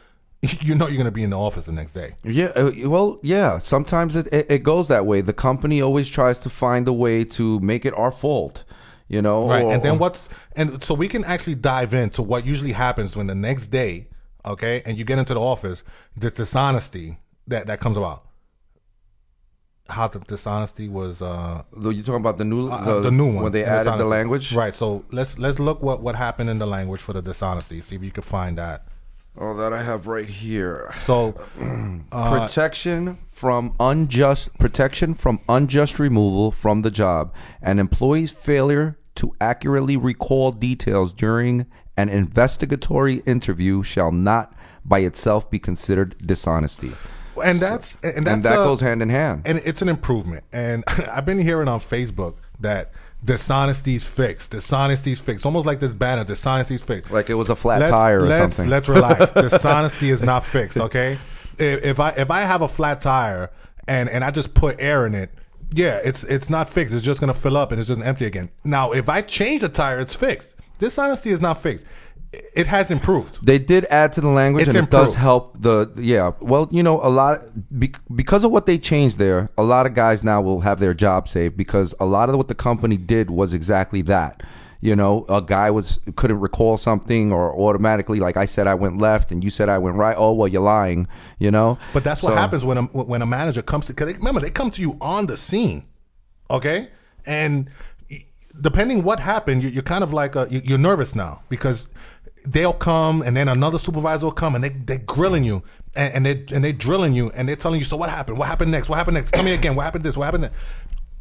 You 0.63 0.75
know 0.75 0.87
you're 0.87 0.97
going 0.97 1.05
to 1.05 1.11
be 1.11 1.23
in 1.23 1.29
the 1.29 1.39
office 1.39 1.67
the 1.67 1.73
next 1.73 1.93
day. 1.93 2.15
Yeah, 2.25 2.47
uh, 2.47 2.73
well, 2.89 3.21
yeah. 3.23 3.59
Sometimes 3.59 4.17
it, 4.17 4.27
it, 4.33 4.47
it 4.51 4.63
goes 4.63 4.89
that 4.89 5.05
way. 5.05 5.21
The 5.21 5.35
company 5.35 5.83
always 5.83 6.09
tries 6.09 6.39
to 6.39 6.49
find 6.49 6.89
a 6.89 6.95
way 6.95 7.25
to 7.25 7.61
make 7.61 7.85
it 7.85 7.93
our 7.95 8.11
fault, 8.11 8.65
you 9.07 9.21
know. 9.21 9.47
Right. 9.47 9.65
or- 9.65 9.71
and 9.71 9.83
then 9.83 9.99
what's 9.99 10.31
and 10.57 10.83
so 10.83 10.95
we 10.95 11.09
can 11.09 11.25
actually 11.25 11.57
dive 11.57 11.93
into 11.93 12.23
what 12.23 12.47
usually 12.47 12.73
happens 12.73 13.15
when 13.15 13.27
the 13.27 13.35
next 13.35 13.67
day, 13.67 14.09
okay, 14.47 14.81
and 14.87 14.97
you 14.97 15.05
get 15.05 15.19
into 15.19 15.35
the 15.35 15.41
office, 15.43 15.85
this 16.17 16.33
dishonesty 16.33 17.19
that 17.51 17.67
that 17.67 17.81
comes 17.81 17.97
about. 17.97 18.25
How 19.89 20.07
the 20.07 20.21
dishonesty 20.21 20.89
was 20.89 21.21
uh 21.21 21.65
You're 21.77 21.93
talking 21.95 22.15
about 22.15 22.39
the 22.39 22.45
new, 22.45 22.69
uh, 22.69 23.01
the, 23.01 23.11
new 23.11 23.27
one 23.27 23.43
when 23.45 23.53
they 23.53 23.63
the 23.63 23.69
added 23.69 23.99
the 23.99 24.05
language, 24.05 24.53
Right. 24.55 24.73
So 24.73 25.05
let's 25.11 25.39
let's 25.39 25.59
look 25.59 25.83
what 25.83 26.01
what 26.01 26.15
happened 26.15 26.49
in 26.49 26.59
the 26.59 26.67
language 26.67 27.01
for 27.01 27.13
the 27.13 27.23
dishonesty. 27.23 27.81
See 27.81 27.97
if 27.97 28.03
you 28.03 28.13
can 28.13 28.23
find 28.23 28.57
that. 28.59 28.85
Oh, 29.37 29.57
that 29.57 29.73
I 29.73 29.83
have 29.83 30.07
right 30.07 30.29
here. 30.29 30.93
So 30.97 31.33
protection 32.11 33.19
from 33.27 33.75
unjust 33.81 34.57
protection 34.59 35.15
from 35.15 35.41
unjust 35.49 35.99
removal 35.99 36.51
from 36.53 36.83
the 36.83 36.91
job 36.91 37.35
an 37.63 37.79
employee's 37.79 38.33
failure 38.33 38.99
to 39.17 39.35
accurately 39.41 39.97
recall 39.97 40.53
details 40.53 41.13
during 41.13 41.67
an 41.97 42.09
investigatory 42.09 43.23
interview 43.27 43.83
shall 43.83 44.13
not 44.13 44.55
by 44.85 45.01
itself 45.01 45.51
be 45.51 45.59
considered 45.59 46.17
dishonesty 46.27 46.93
and 47.41 47.59
that's 47.59 47.97
and 48.03 48.27
that's 48.27 48.35
and 48.35 48.43
that 48.45 48.59
uh, 48.59 48.65
goes 48.65 48.81
hand 48.81 49.03
in 49.03 49.09
hand 49.09 49.43
and 49.45 49.59
it's 49.65 49.83
an 49.83 49.89
improvement. 49.89 50.45
And 50.53 50.85
I've 50.89 51.27
been 51.27 51.39
hearing 51.39 51.69
on 51.69 51.81
Facebook 51.81 52.37
that 52.61 52.93
dishonesty's 53.25 54.07
fixed. 54.07 54.53
Dishonesty's 54.53 55.21
fixed. 55.21 55.45
Almost 55.47 55.67
like 55.67 55.81
this 55.81 55.95
banner, 55.95 56.25
dishonesty's 56.25 56.83
fixed. 56.83 57.11
like 57.11 57.31
it 57.31 57.35
was 57.35 57.51
a 57.51 57.57
flat 57.57 57.81
let's, 57.81 57.91
tire 57.91 58.21
or 58.21 58.27
let's, 58.27 58.55
something 58.57 58.71
Let's 58.71 58.89
relax. 58.89 59.33
Dishonesty 59.41 60.11
is 60.11 60.23
not 60.23 60.45
fixed. 60.45 60.79
Okay. 60.79 61.19
If, 61.59 61.85
if 61.85 62.01
I 62.01 62.11
if 62.11 62.31
I 62.31 62.41
have 62.41 62.63
a 62.63 62.69
flat 62.69 63.01
tire 63.01 63.51
and 63.87 64.09
and 64.09 64.25
I 64.25 64.31
just 64.31 64.55
put 64.55 64.77
air 64.81 65.07
in 65.07 65.15
it, 65.15 65.31
yeah, 65.75 66.01
it's 66.05 66.25
it's 66.25 66.51
not 66.51 66.69
fixed. 66.69 66.95
It's 66.95 67.05
just 67.05 67.21
gonna 67.21 67.35
fill 67.35 67.57
up 67.57 67.73
and 67.73 67.79
it's 67.79 67.89
just 67.89 68.01
empty 68.01 68.27
again. 68.27 68.51
Now, 68.65 68.93
if 68.93 69.09
I 69.09 69.21
change 69.23 69.61
the 69.61 69.69
tire, 69.69 69.99
it's 69.99 70.17
fixed. 70.17 70.57
Dishonesty 70.79 71.31
is 71.31 71.43
not 71.43 71.61
fixed. 71.61 71.85
It- 72.33 72.69
has 72.69 72.91
improved. 72.93 73.45
They 73.45 73.59
did 73.59 73.87
add 73.91 74.13
to 74.13 74.21
the 74.21 74.29
language, 74.29 74.67
It's 74.69 74.75
and 74.77 74.87
it 74.87 74.91
does 74.91 75.15
help 75.15 75.61
the 75.61 75.91
yeah. 75.97 76.33
Well, 76.41 76.69
you 76.71 76.83
know, 76.83 77.01
a 77.03 77.09
lot 77.11 77.43
because 78.15 78.45
of 78.45 78.53
what 78.53 78.67
they 78.67 78.79
changed 78.79 79.19
there. 79.19 79.51
A 79.59 79.65
lot 79.65 79.87
of 79.87 79.95
guys 79.95 80.23
now 80.23 80.41
will 80.41 80.61
have 80.61 80.79
their 80.79 80.95
job 80.95 81.27
saved 81.29 81.57
because 81.57 81.93
a 81.99 82.07
lot 82.07 82.29
of 82.29 82.37
what 82.37 82.47
the 82.49 82.55
company 82.55 82.97
did 82.97 83.31
was 83.31 83.53
exactly 83.53 84.03
that. 84.03 84.43
You 84.83 84.95
know, 84.97 85.27
a 85.29 85.43
guy 85.43 85.71
was 85.71 85.99
couldn't 86.17 86.41
recall 86.41 86.77
something, 86.79 87.33
or 87.33 87.53
automatically, 87.55 88.19
like 88.21 88.37
I 88.39 88.47
said, 88.47 88.67
I 88.67 88.75
went 88.75 88.97
left, 88.99 89.31
and 89.33 89.43
you 89.45 89.51
said 89.51 89.69
I 89.69 89.79
went 89.79 89.97
right. 89.97 90.15
Oh 90.17 90.33
well, 90.33 90.49
you're 90.49 90.63
lying. 90.63 91.09
You 91.39 91.51
know, 91.51 91.79
But 91.93 92.05
that's 92.05 92.23
what 92.23 92.35
happens 92.35 92.65
when 92.65 92.79
a 92.79 92.83
when 92.85 93.23
a 93.23 93.27
manager 93.27 93.61
comes 93.63 93.87
to. 93.87 93.93
Because 93.93 94.15
remember, 94.17 94.41
they 94.41 94.51
come 94.51 94.71
to 94.71 94.81
you 94.81 94.97
on 95.01 95.27
the 95.27 95.37
scene, 95.37 95.85
okay, 96.49 96.89
and 97.27 97.69
depending 98.61 99.03
what 99.03 99.21
happened, 99.21 99.63
you- 99.63 99.69
you're 99.71 99.83
kind 99.83 100.03
of 100.05 100.13
like 100.13 100.35
a, 100.37 100.47
you're 100.51 100.79
nervous 100.79 101.15
now 101.15 101.43
because 101.49 101.87
they'll 102.45 102.73
come 102.73 103.23
and 103.23 103.37
then 103.37 103.49
another 103.49 103.79
supervisor 103.79 104.27
will 104.27 104.33
come 104.33 104.55
and 104.55 104.65
they 104.65 104.71
they're 104.71 104.99
grilling 104.99 105.45
you 105.45 105.63
and, 105.95 106.15
and 106.15 106.27
they 106.27 106.55
and 106.55 106.65
they're 106.65 106.73
drilling 106.73 107.13
you 107.13 107.31
and 107.31 107.49
they're 107.49 107.57
telling 107.57 107.79
you 107.79 107.85
so 107.85 107.97
what 107.97 108.11
happened 108.11 108.39
what 108.39 108.49
happened 108.49 108.71
next 108.71 108.89
what 108.89 108.97
happened 108.97 109.15
next 109.15 109.33
tell 109.33 109.45
me 109.45 109.53
again 109.53 109.75
what 109.75 109.83
happened 109.83 110.05
this 110.05 110.17
what 110.17 110.25
happened 110.25 110.45
that 110.45 110.53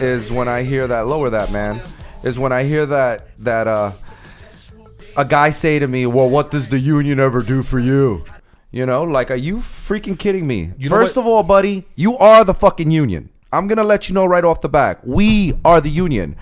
is 0.00 0.30
when 0.30 0.48
I 0.48 0.62
hear 0.62 0.86
that 0.86 1.06
lower 1.06 1.30
that 1.30 1.50
man 1.52 1.80
is 2.22 2.38
when 2.38 2.52
I 2.52 2.64
hear 2.64 2.86
that 2.86 3.36
that 3.38 3.66
uh, 3.66 3.92
a 5.16 5.24
guy 5.24 5.50
say 5.50 5.78
to 5.78 5.86
me, 5.88 6.06
"Well, 6.06 6.28
what 6.30 6.50
does 6.50 6.68
the 6.68 6.78
union 6.78 7.20
ever 7.20 7.42
do 7.42 7.62
for 7.62 7.78
you?" 7.78 8.24
You 8.70 8.86
know, 8.86 9.04
like, 9.04 9.30
are 9.30 9.36
you 9.36 9.58
freaking 9.58 10.18
kidding 10.18 10.46
me? 10.48 10.72
You 10.78 10.88
know 10.88 10.96
First 10.96 11.14
what- 11.16 11.22
of 11.22 11.26
all, 11.28 11.42
buddy, 11.44 11.86
you 11.94 12.16
are 12.18 12.44
the 12.44 12.54
fucking 12.54 12.90
union. 12.90 13.28
I'm 13.54 13.66
gonna 13.66 13.84
let 13.84 14.08
you 14.08 14.14
know 14.14 14.26
right 14.26 14.44
off 14.44 14.60
the 14.60 14.68
back. 14.68 14.98
We 15.04 15.54
are 15.64 15.80
the 15.80 15.90
union. 15.90 16.36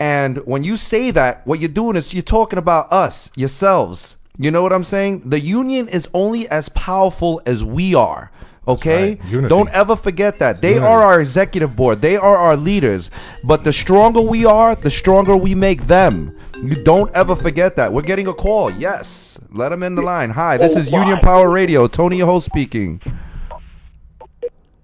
And 0.00 0.38
when 0.46 0.64
you 0.64 0.76
say 0.76 1.10
that, 1.12 1.46
what 1.46 1.60
you're 1.60 1.68
doing 1.68 1.96
is 1.96 2.14
you're 2.14 2.22
talking 2.22 2.58
about 2.58 2.92
us, 2.92 3.30
yourselves. 3.36 4.18
You 4.38 4.50
know 4.52 4.62
what 4.62 4.72
I'm 4.72 4.84
saying? 4.84 5.22
The 5.28 5.40
union 5.40 5.88
is 5.88 6.08
only 6.14 6.48
as 6.48 6.68
powerful 6.68 7.42
as 7.44 7.64
we 7.64 7.94
are. 7.94 8.30
Okay? 8.68 9.18
right. 9.32 9.48
Don't 9.48 9.70
ever 9.70 9.96
forget 9.96 10.38
that. 10.40 10.60
They 10.60 10.74
Unity. 10.74 10.86
are 10.86 11.02
our 11.02 11.20
executive 11.20 11.74
board. 11.74 12.02
They 12.02 12.16
are 12.16 12.36
our 12.36 12.56
leaders. 12.56 13.10
But 13.42 13.64
the 13.64 13.72
stronger 13.72 14.20
we 14.20 14.44
are, 14.44 14.74
the 14.76 14.90
stronger 14.90 15.36
we 15.36 15.54
make 15.54 15.84
them. 15.84 16.36
You 16.62 16.74
don't 16.84 17.10
ever 17.14 17.34
forget 17.34 17.76
that. 17.76 17.92
We're 17.92 18.02
getting 18.02 18.26
a 18.26 18.34
call. 18.34 18.70
Yes. 18.70 19.40
Let 19.50 19.70
them 19.70 19.82
in 19.82 19.94
the 19.94 20.02
line. 20.02 20.30
Hi, 20.30 20.58
this 20.58 20.76
oh 20.76 20.80
is 20.80 20.90
Union 20.90 21.18
Power 21.20 21.48
Radio. 21.50 21.88
Tony 21.88 22.18
Ho 22.18 22.40
speaking. 22.40 23.00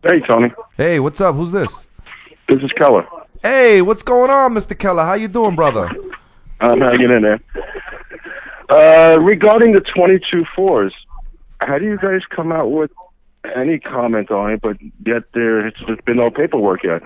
Hey, 0.04 0.20
Tony. 0.20 0.52
Hey, 0.76 1.00
what's 1.00 1.18
up? 1.22 1.34
Who's 1.34 1.50
this? 1.50 1.88
This 2.46 2.62
is 2.62 2.70
Keller. 2.72 3.06
Hey, 3.42 3.80
what's 3.80 4.02
going 4.02 4.30
on, 4.30 4.52
Mr. 4.52 4.78
Keller? 4.78 5.02
How 5.02 5.14
you 5.14 5.28
doing, 5.28 5.54
brother? 5.54 5.88
I'm 6.60 6.78
hanging 6.78 7.10
in 7.10 7.22
there. 7.22 7.40
Uh, 8.68 9.18
regarding 9.18 9.72
the 9.72 9.80
22 9.80 10.44
fours, 10.54 10.92
how 11.62 11.78
do 11.78 11.86
you 11.86 11.96
guys 11.96 12.20
come 12.28 12.52
out 12.52 12.70
with 12.70 12.90
any 13.56 13.78
comment 13.78 14.30
on 14.30 14.52
it, 14.52 14.60
but 14.60 14.76
yet 15.06 15.22
there's 15.32 15.72
been 16.04 16.18
no 16.18 16.30
paperwork 16.30 16.84
yet? 16.84 17.02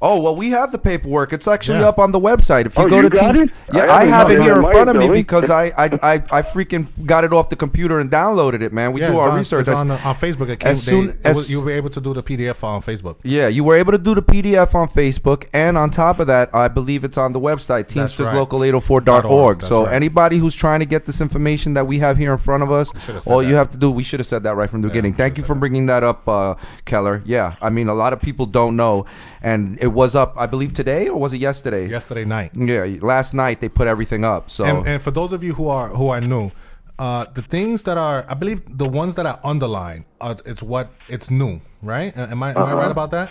Oh 0.00 0.20
well, 0.20 0.36
we 0.36 0.50
have 0.50 0.70
the 0.70 0.78
paperwork. 0.78 1.32
It's 1.32 1.48
actually 1.48 1.80
Yeah. 1.80 1.88
up 1.88 1.98
on 1.98 2.12
the 2.12 2.20
website. 2.20 2.66
If 2.66 2.76
you 2.78 2.84
Oh, 2.84 2.88
go 2.88 2.96
you 2.96 3.08
to 3.08 3.16
got 3.16 3.34
Teams, 3.34 3.50
it? 3.50 3.56
yeah, 3.74 3.82
I 3.92 4.02
I, 4.02 4.04
haven't 4.04 4.36
it 4.36 4.42
here 4.42 4.56
in 4.56 4.62
front 4.62 4.88
of 4.90 4.94
me 4.96 5.08
because 5.08 5.50
I, 5.50 5.64
I 5.76 5.84
I 6.02 6.14
I 6.30 6.42
freaking 6.42 6.86
got 7.04 7.24
it 7.24 7.32
off 7.32 7.48
the 7.48 7.56
computer 7.56 7.98
and 7.98 8.08
downloaded 8.08 8.62
it, 8.62 8.72
man. 8.72 8.92
We 8.92 9.00
Yeah, 9.00 9.10
do 9.10 9.18
our 9.18 9.30
on, 9.30 9.36
research. 9.36 9.66
It's 9.66 9.76
on, 9.76 9.90
uh, 9.90 9.98
on 10.04 10.14
Facebook. 10.14 10.48
It 10.50 10.60
came, 10.60 10.70
as 10.70 10.82
soon 10.82 11.06
they, 11.08 11.30
as- 11.30 11.36
was- 11.36 11.50
you 11.50 11.60
were 11.60 11.72
able 11.72 11.88
to 11.88 12.00
do 12.00 12.14
the 12.14 12.22
PDF 12.22 12.62
on 12.62 12.80
Facebook. 12.80 13.16
Yeah, 13.24 13.48
you 13.48 13.64
were 13.64 13.74
able 13.74 13.90
to 13.90 13.98
do 13.98 14.14
the 14.14 14.22
PDF 14.22 14.72
on 14.76 14.88
Facebook, 14.88 15.46
and 15.52 15.76
on 15.76 15.90
top 15.90 16.20
of 16.20 16.28
that, 16.28 16.54
I 16.54 16.68
believe 16.68 17.02
it's 17.02 17.18
on 17.18 17.32
the 17.32 17.40
website, 17.40 17.68
right. 17.70 17.88
teamsterslocal804.org. 17.88 19.58
That's 19.58 19.68
So 19.68 19.84
right. 19.84 19.94
anybody 19.94 20.38
who's 20.38 20.54
trying 20.54 20.80
to 20.80 20.86
get 20.86 21.04
this 21.06 21.20
information 21.20 21.74
that 21.74 21.86
we 21.86 21.98
have 21.98 22.16
here 22.16 22.32
in 22.32 22.38
front 22.38 22.62
of 22.62 22.70
us, 22.70 22.92
should've 23.04 23.22
said 23.24 23.32
all 23.32 23.42
you 23.42 23.54
have 23.56 23.70
to 23.72 23.78
do, 23.78 23.90
we 23.90 24.02
should 24.02 24.20
have 24.20 24.26
said 24.26 24.42
that 24.44 24.54
right 24.56 24.70
from 24.70 24.82
the 24.82 24.88
beginning. 24.88 25.12
Thank 25.14 25.38
you 25.38 25.44
for 25.44 25.54
bringing 25.54 25.86
that 25.86 26.02
up, 26.04 26.28
uh, 26.28 26.54
Keller. 26.84 27.22
Yeah, 27.24 27.54
I 27.60 27.70
mean, 27.70 27.88
a 27.88 27.94
lot 27.94 28.12
of 28.12 28.20
people 28.20 28.46
don't 28.46 28.76
know, 28.76 29.06
and 29.42 29.78
it 29.80 29.88
was 29.88 30.14
up, 30.14 30.34
I 30.36 30.46
believe, 30.46 30.72
today 30.72 31.08
or 31.08 31.18
was 31.18 31.32
it 31.32 31.38
yesterday? 31.38 31.88
Yesterday 31.88 32.24
night. 32.24 32.52
Yeah, 32.54 32.84
last 33.00 33.34
night 33.34 33.60
they 33.60 33.68
put 33.68 33.86
everything 33.86 34.24
up. 34.24 34.50
So 34.50 34.64
And, 34.64 34.86
and 34.86 35.02
for 35.02 35.10
those 35.10 35.32
of 35.32 35.42
you 35.44 35.54
who 35.54 35.68
are 35.68 35.88
who 35.88 36.08
are 36.08 36.20
new, 36.20 36.50
uh, 36.98 37.26
the 37.34 37.42
things 37.42 37.82
that 37.84 37.96
are, 37.96 38.24
I 38.28 38.34
believe, 38.34 38.60
the 38.78 38.88
ones 38.88 39.14
that 39.16 39.26
are 39.26 39.38
underlined, 39.44 40.04
are, 40.20 40.36
it's 40.44 40.62
what 40.62 40.90
it's 41.08 41.30
new, 41.30 41.60
right? 41.82 42.16
Am 42.16 42.42
I 42.42 42.50
am 42.50 42.58
I 42.58 42.72
right 42.74 42.90
about 42.90 43.10
that? 43.12 43.30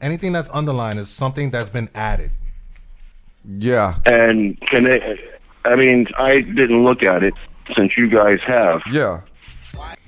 Anything 0.00 0.32
that's 0.32 0.50
underlined 0.50 0.98
is 0.98 1.08
something 1.08 1.50
that's 1.50 1.70
been 1.70 1.88
added. 1.94 2.30
yeah, 3.48 3.94
And 4.04 4.60
can 4.60 4.84
they? 4.84 5.18
I 5.64 5.74
mean, 5.76 6.06
I 6.18 6.40
didn't 6.42 6.82
look 6.82 7.02
at 7.02 7.22
it 7.22 7.34
since 7.74 7.96
you 7.96 8.08
guys 8.08 8.40
have. 8.46 8.82
yeah. 8.90 9.20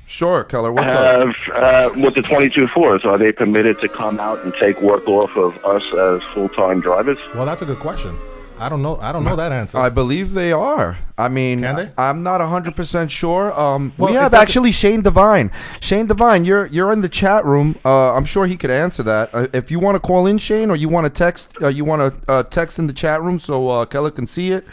Sure, 0.08 0.42
Keller. 0.42 0.72
What's 0.72 0.94
up? 0.94 1.36
Have 1.52 1.92
uh, 1.94 2.00
with 2.00 2.14
the 2.14 2.22
22 2.22 2.66
fours, 2.68 3.04
are 3.04 3.18
they 3.18 3.30
permitted 3.30 3.78
to 3.80 3.88
come 3.90 4.18
out 4.18 4.42
and 4.42 4.54
take 4.54 4.80
work 4.80 5.06
off 5.06 5.36
of 5.36 5.62
us 5.66 5.82
as 5.92 6.22
full-time 6.32 6.80
drivers? 6.80 7.18
Well, 7.34 7.44
that's 7.44 7.60
a 7.60 7.66
good 7.66 7.78
question. 7.78 8.16
I 8.58 8.70
don't 8.70 8.80
know. 8.80 8.96
I 8.96 9.12
don't 9.12 9.22
know 9.22 9.36
that 9.36 9.52
answer. 9.52 9.76
I 9.76 9.90
believe 9.90 10.32
they 10.32 10.50
are. 10.50 10.96
I 11.18 11.28
mean, 11.28 11.60
Can 11.60 11.76
they? 11.76 11.90
I'm 11.98 12.22
not 12.22 12.40
100% 12.40 13.10
sure. 13.10 13.52
Um, 13.52 13.92
Well, 13.98 14.10
we 14.10 14.16
have 14.16 14.32
actually 14.32 14.72
Shane 14.72 15.02
Devine. 15.02 15.50
Shane 15.80 16.06
Devine, 16.06 16.46
you're 16.46 16.66
you're 16.66 16.90
in 16.90 17.02
the 17.02 17.08
chat 17.08 17.44
room. 17.44 17.76
Uh, 17.84 18.14
I'm 18.14 18.24
sure 18.24 18.46
he 18.46 18.56
could 18.56 18.70
answer 18.70 19.02
that. 19.02 19.30
Uh, 19.34 19.46
if 19.52 19.70
you 19.70 19.78
want 19.78 19.94
to 19.96 20.00
call 20.00 20.26
in, 20.26 20.38
Shane, 20.38 20.70
or 20.70 20.76
you 20.76 20.88
want 20.88 21.04
to 21.04 21.10
text, 21.10 21.54
uh, 21.62 21.68
you 21.68 21.84
want 21.84 22.00
to 22.24 22.32
uh, 22.32 22.42
text 22.44 22.78
in 22.78 22.86
the 22.86 22.94
chat 22.94 23.20
room 23.22 23.38
so 23.38 23.68
uh, 23.68 23.84
Keller 23.84 24.10
can 24.10 24.26
see 24.26 24.52
it. 24.52 24.64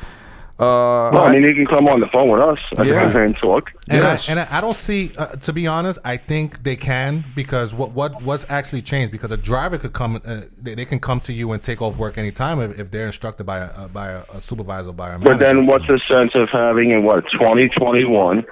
Uh, 0.58 1.12
Well, 1.12 1.18
I 1.26 1.34
mean, 1.34 1.44
you 1.44 1.54
can 1.54 1.66
come 1.66 1.88
on 1.90 2.00
the 2.00 2.08
phone 2.08 2.30
with 2.30 2.40
us 2.40 2.60
Yeah. 2.86 3.18
and 3.18 3.36
talk. 3.36 3.72
And, 3.90 4.02
Yes. 4.04 4.30
I, 4.30 4.32
and 4.32 4.40
I, 4.40 4.48
I 4.58 4.62
don't 4.62 4.76
see, 4.76 5.12
uh, 5.18 5.28
to 5.28 5.52
be 5.52 5.68
honest, 5.68 6.00
I 6.06 6.16
think 6.16 6.64
they 6.64 6.78
can 6.78 7.26
because 7.36 7.74
what 7.74 7.92
what 7.92 8.22
what's 8.24 8.46
actually 8.50 8.82
changed 8.82 9.12
because 9.12 9.34
a 9.34 9.38
driver 9.38 9.78
could 9.78 9.92
come, 9.92 10.22
uh, 10.26 10.42
they, 10.62 10.76
they 10.76 10.86
can 10.86 11.00
come 11.00 11.20
to 11.22 11.34
you 11.34 11.52
and 11.52 11.62
take 11.62 11.82
off 11.82 11.98
work 11.98 12.18
anytime 12.18 12.62
if, 12.62 12.80
if 12.80 12.90
they're 12.90 13.08
instructed 13.08 13.44
by 13.46 13.58
a 13.58 13.66
uh, 13.66 13.88
by 13.90 14.08
a, 14.12 14.22
a 14.34 14.40
supervisor 14.40 14.94
by 14.94 15.10
a 15.10 15.20
manager. 15.20 15.32
But 15.32 15.40
then, 15.40 15.66
what's 15.68 15.88
the 15.88 16.00
sense 16.08 16.36
of 16.36 16.50
having 16.50 16.92
in 16.92 17.04
what 17.04 17.30
2021? 17.32 18.46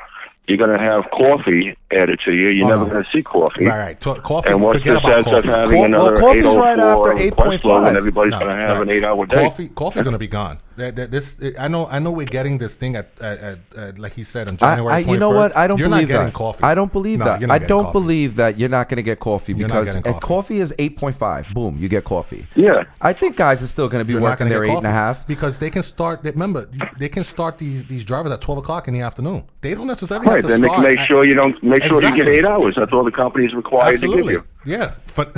You're 0.47 0.57
going 0.57 0.77
to 0.77 0.77
have 0.77 1.09
coffee 1.11 1.75
added 1.91 2.19
to 2.25 2.33
you. 2.33 2.49
You're 2.49 2.65
Oh, 2.65 2.69
never 2.69 2.83
no. 2.85 2.91
going 2.91 3.03
to 3.05 3.09
see 3.11 3.23
coffee. 3.23 3.65
right, 3.65 3.79
right. 3.79 4.03
So, 4.03 4.15
coffee. 4.15 4.49
And 4.49 4.61
what's 4.61 4.79
forget 4.79 4.95
the 5.01 5.07
about 5.07 5.23
sense 5.23 5.35
of 5.37 5.43
having 5.45 5.77
Co- 5.79 5.85
another 5.85 6.13
well, 6.15 6.21
coffee's 6.21 6.45
oh 6.45 6.59
right 6.59 6.79
after 6.79 7.09
request 7.11 7.63
8.5. 7.63 7.83
when 7.83 7.95
everybody's 7.97 8.31
No, 8.31 8.39
going 8.39 8.49
to 8.51 8.55
have 8.61 8.77
right. 8.77 8.81
an 8.81 8.89
eight-hour 8.89 9.25
day? 9.27 9.35
Coffee, 9.43 9.69
coffee's 9.69 10.03
gonna 10.03 10.17
be 10.17 10.27
gone. 10.27 10.57
That, 10.75 10.95
that, 10.95 11.11
this, 11.11 11.39
I 11.59 11.67
know, 11.67 11.85
I 11.85 11.99
know. 11.99 12.09
We're 12.11 12.25
getting 12.25 12.57
this 12.57 12.75
thing 12.75 12.95
at, 12.95 13.11
at, 13.21 13.39
at, 13.39 13.59
at 13.77 13.99
like 13.99 14.13
he 14.13 14.23
said 14.23 14.49
on 14.49 14.57
January. 14.57 14.91
I, 14.91 14.97
you 14.99 15.17
know 15.17 15.29
what? 15.29 15.55
I 15.55 15.67
don't 15.67 15.77
you're 15.77 15.87
believe 15.87 16.07
not 16.09 16.13
getting 16.13 16.25
that. 16.25 16.33
coffee. 16.33 16.63
I 16.63 16.73
don't 16.73 16.91
believe 16.91 17.19
No, 17.19 17.25
that. 17.25 17.39
you're 17.41 17.47
not 17.47 17.61
I 17.61 17.65
don't 17.65 17.83
coffee. 17.85 17.93
believe 17.99 18.35
that 18.37 18.57
you're 18.57 18.69
not 18.69 18.89
going 18.89 18.95
to 18.97 19.03
get 19.03 19.19
coffee 19.19 19.53
because 19.53 19.85
getting 19.93 20.01
coffee. 20.01 20.19
coffee 20.25 20.59
is 20.59 20.73
8.5. 20.79 21.53
Boom, 21.53 21.77
you 21.79 21.87
get 21.87 22.05
coffee. 22.05 22.47
Yeah. 22.55 22.85
I 23.01 23.13
think 23.13 23.37
guys 23.37 23.61
are 23.61 23.67
still 23.67 23.87
going 23.87 24.01
to 24.01 24.05
be 24.05 24.13
You're 24.13 24.21
working 24.23 24.47
gonna 24.47 24.49
their 24.49 24.63
get 24.65 24.71
eight 24.73 24.77
and 24.77 24.85
a 24.87 24.89
coffee 24.89 24.93
half. 25.19 25.27
because 25.27 25.59
they 25.59 25.69
can 25.69 25.83
start. 25.83 26.23
They, 26.23 26.31
remember, 26.31 26.67
they 26.97 27.07
can 27.09 27.23
start 27.23 27.59
these 27.59 27.85
these 27.85 28.03
drivers 28.03 28.31
at 28.31 28.41
twelve 28.41 28.57
o'clock 28.57 28.87
in 28.87 28.95
the 28.95 29.01
afternoon. 29.01 29.43
They 29.61 29.75
don't 29.75 29.85
necessarily 29.87 30.25
Right. 30.33 30.41
to 30.41 30.47
Then 30.47 30.61
make, 30.61 30.71
start. 30.71 30.83
make 30.87 30.99
sure 30.99 31.25
you 31.25 31.33
don't 31.33 31.61
make 31.63 31.83
sure 31.83 32.01
you 32.03 32.15
get 32.15 32.27
eight 32.27 32.45
hours. 32.45 32.75
That's 32.75 32.91
all 32.93 33.03
the 33.03 33.11
company 33.11 33.45
is 33.45 33.53
required 33.53 33.99
to 33.99 34.07
give 34.07 34.25
you. 34.31 34.43
Yeah. 34.65 34.93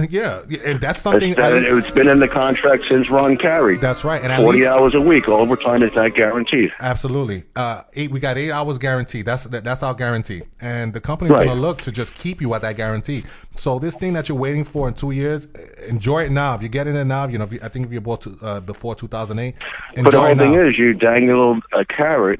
Yeah. 0.09 0.41
And 0.65 0.79
that's 0.79 1.01
something. 1.01 1.31
It's, 1.31 1.39
been- 1.39 1.77
it's 1.77 1.91
been 1.91 2.07
in 2.07 2.19
the 2.19 2.27
contract 2.27 2.83
since 2.87 3.09
Ron 3.09 3.37
Carey. 3.37 3.77
that's 3.77 4.03
right. 4.05 4.21
And 4.21 4.31
Forty 4.41 4.59
least, 4.59 4.69
hours 4.69 4.93
a 4.95 5.01
week. 5.01 5.27
All 5.27 5.41
overtime 5.41 5.81
is 5.83 5.93
not 5.95 6.13
guaranteed. 6.15 6.71
Absolutely. 6.79 7.43
Uh, 7.55 7.81
eight. 7.93 8.11
We 8.11 8.19
got 8.19 8.37
eight 8.37 8.51
hours 8.51 8.77
guaranteed. 8.77 9.25
That's 9.25 9.45
that, 9.45 9.63
that's 9.63 9.81
our 9.83 9.93
guarantee, 9.93 10.43
and 10.61 10.93
the 10.93 11.01
company's 11.01 11.31
Right. 11.33 11.47
gonna 11.47 11.59
look 11.59 11.81
to 11.81 11.91
just 11.91 12.13
keep 12.13 12.39
you 12.41 12.53
at 12.53 12.61
that 12.61 12.75
guarantee. 12.75 13.23
So 13.55 13.79
this 13.79 13.97
thing 13.97 14.13
that 14.13 14.29
you're 14.29 14.37
waiting 14.37 14.63
for 14.63 14.87
in 14.87 14.93
two 14.93 15.11
years, 15.11 15.47
enjoy 15.87 16.23
it 16.25 16.31
now. 16.31 16.55
If 16.55 16.61
you're 16.61 16.69
getting 16.69 16.95
it 16.95 17.05
now, 17.05 17.27
you 17.27 17.37
know. 17.37 17.45
If 17.45 17.53
you, 17.53 17.59
I 17.63 17.69
think 17.69 17.87
if 17.87 17.91
you 17.91 18.01
bought 18.01 18.21
to, 18.21 18.37
uh, 18.41 18.59
before 18.61 18.95
2008, 18.95 19.55
enjoy 19.95 20.03
But 20.03 20.11
the 20.11 20.19
whole 20.21 20.35
thing 20.35 20.53
is, 20.67 20.77
you 20.77 20.93
dangled 20.93 21.63
a 21.73 21.83
carrot 21.85 22.39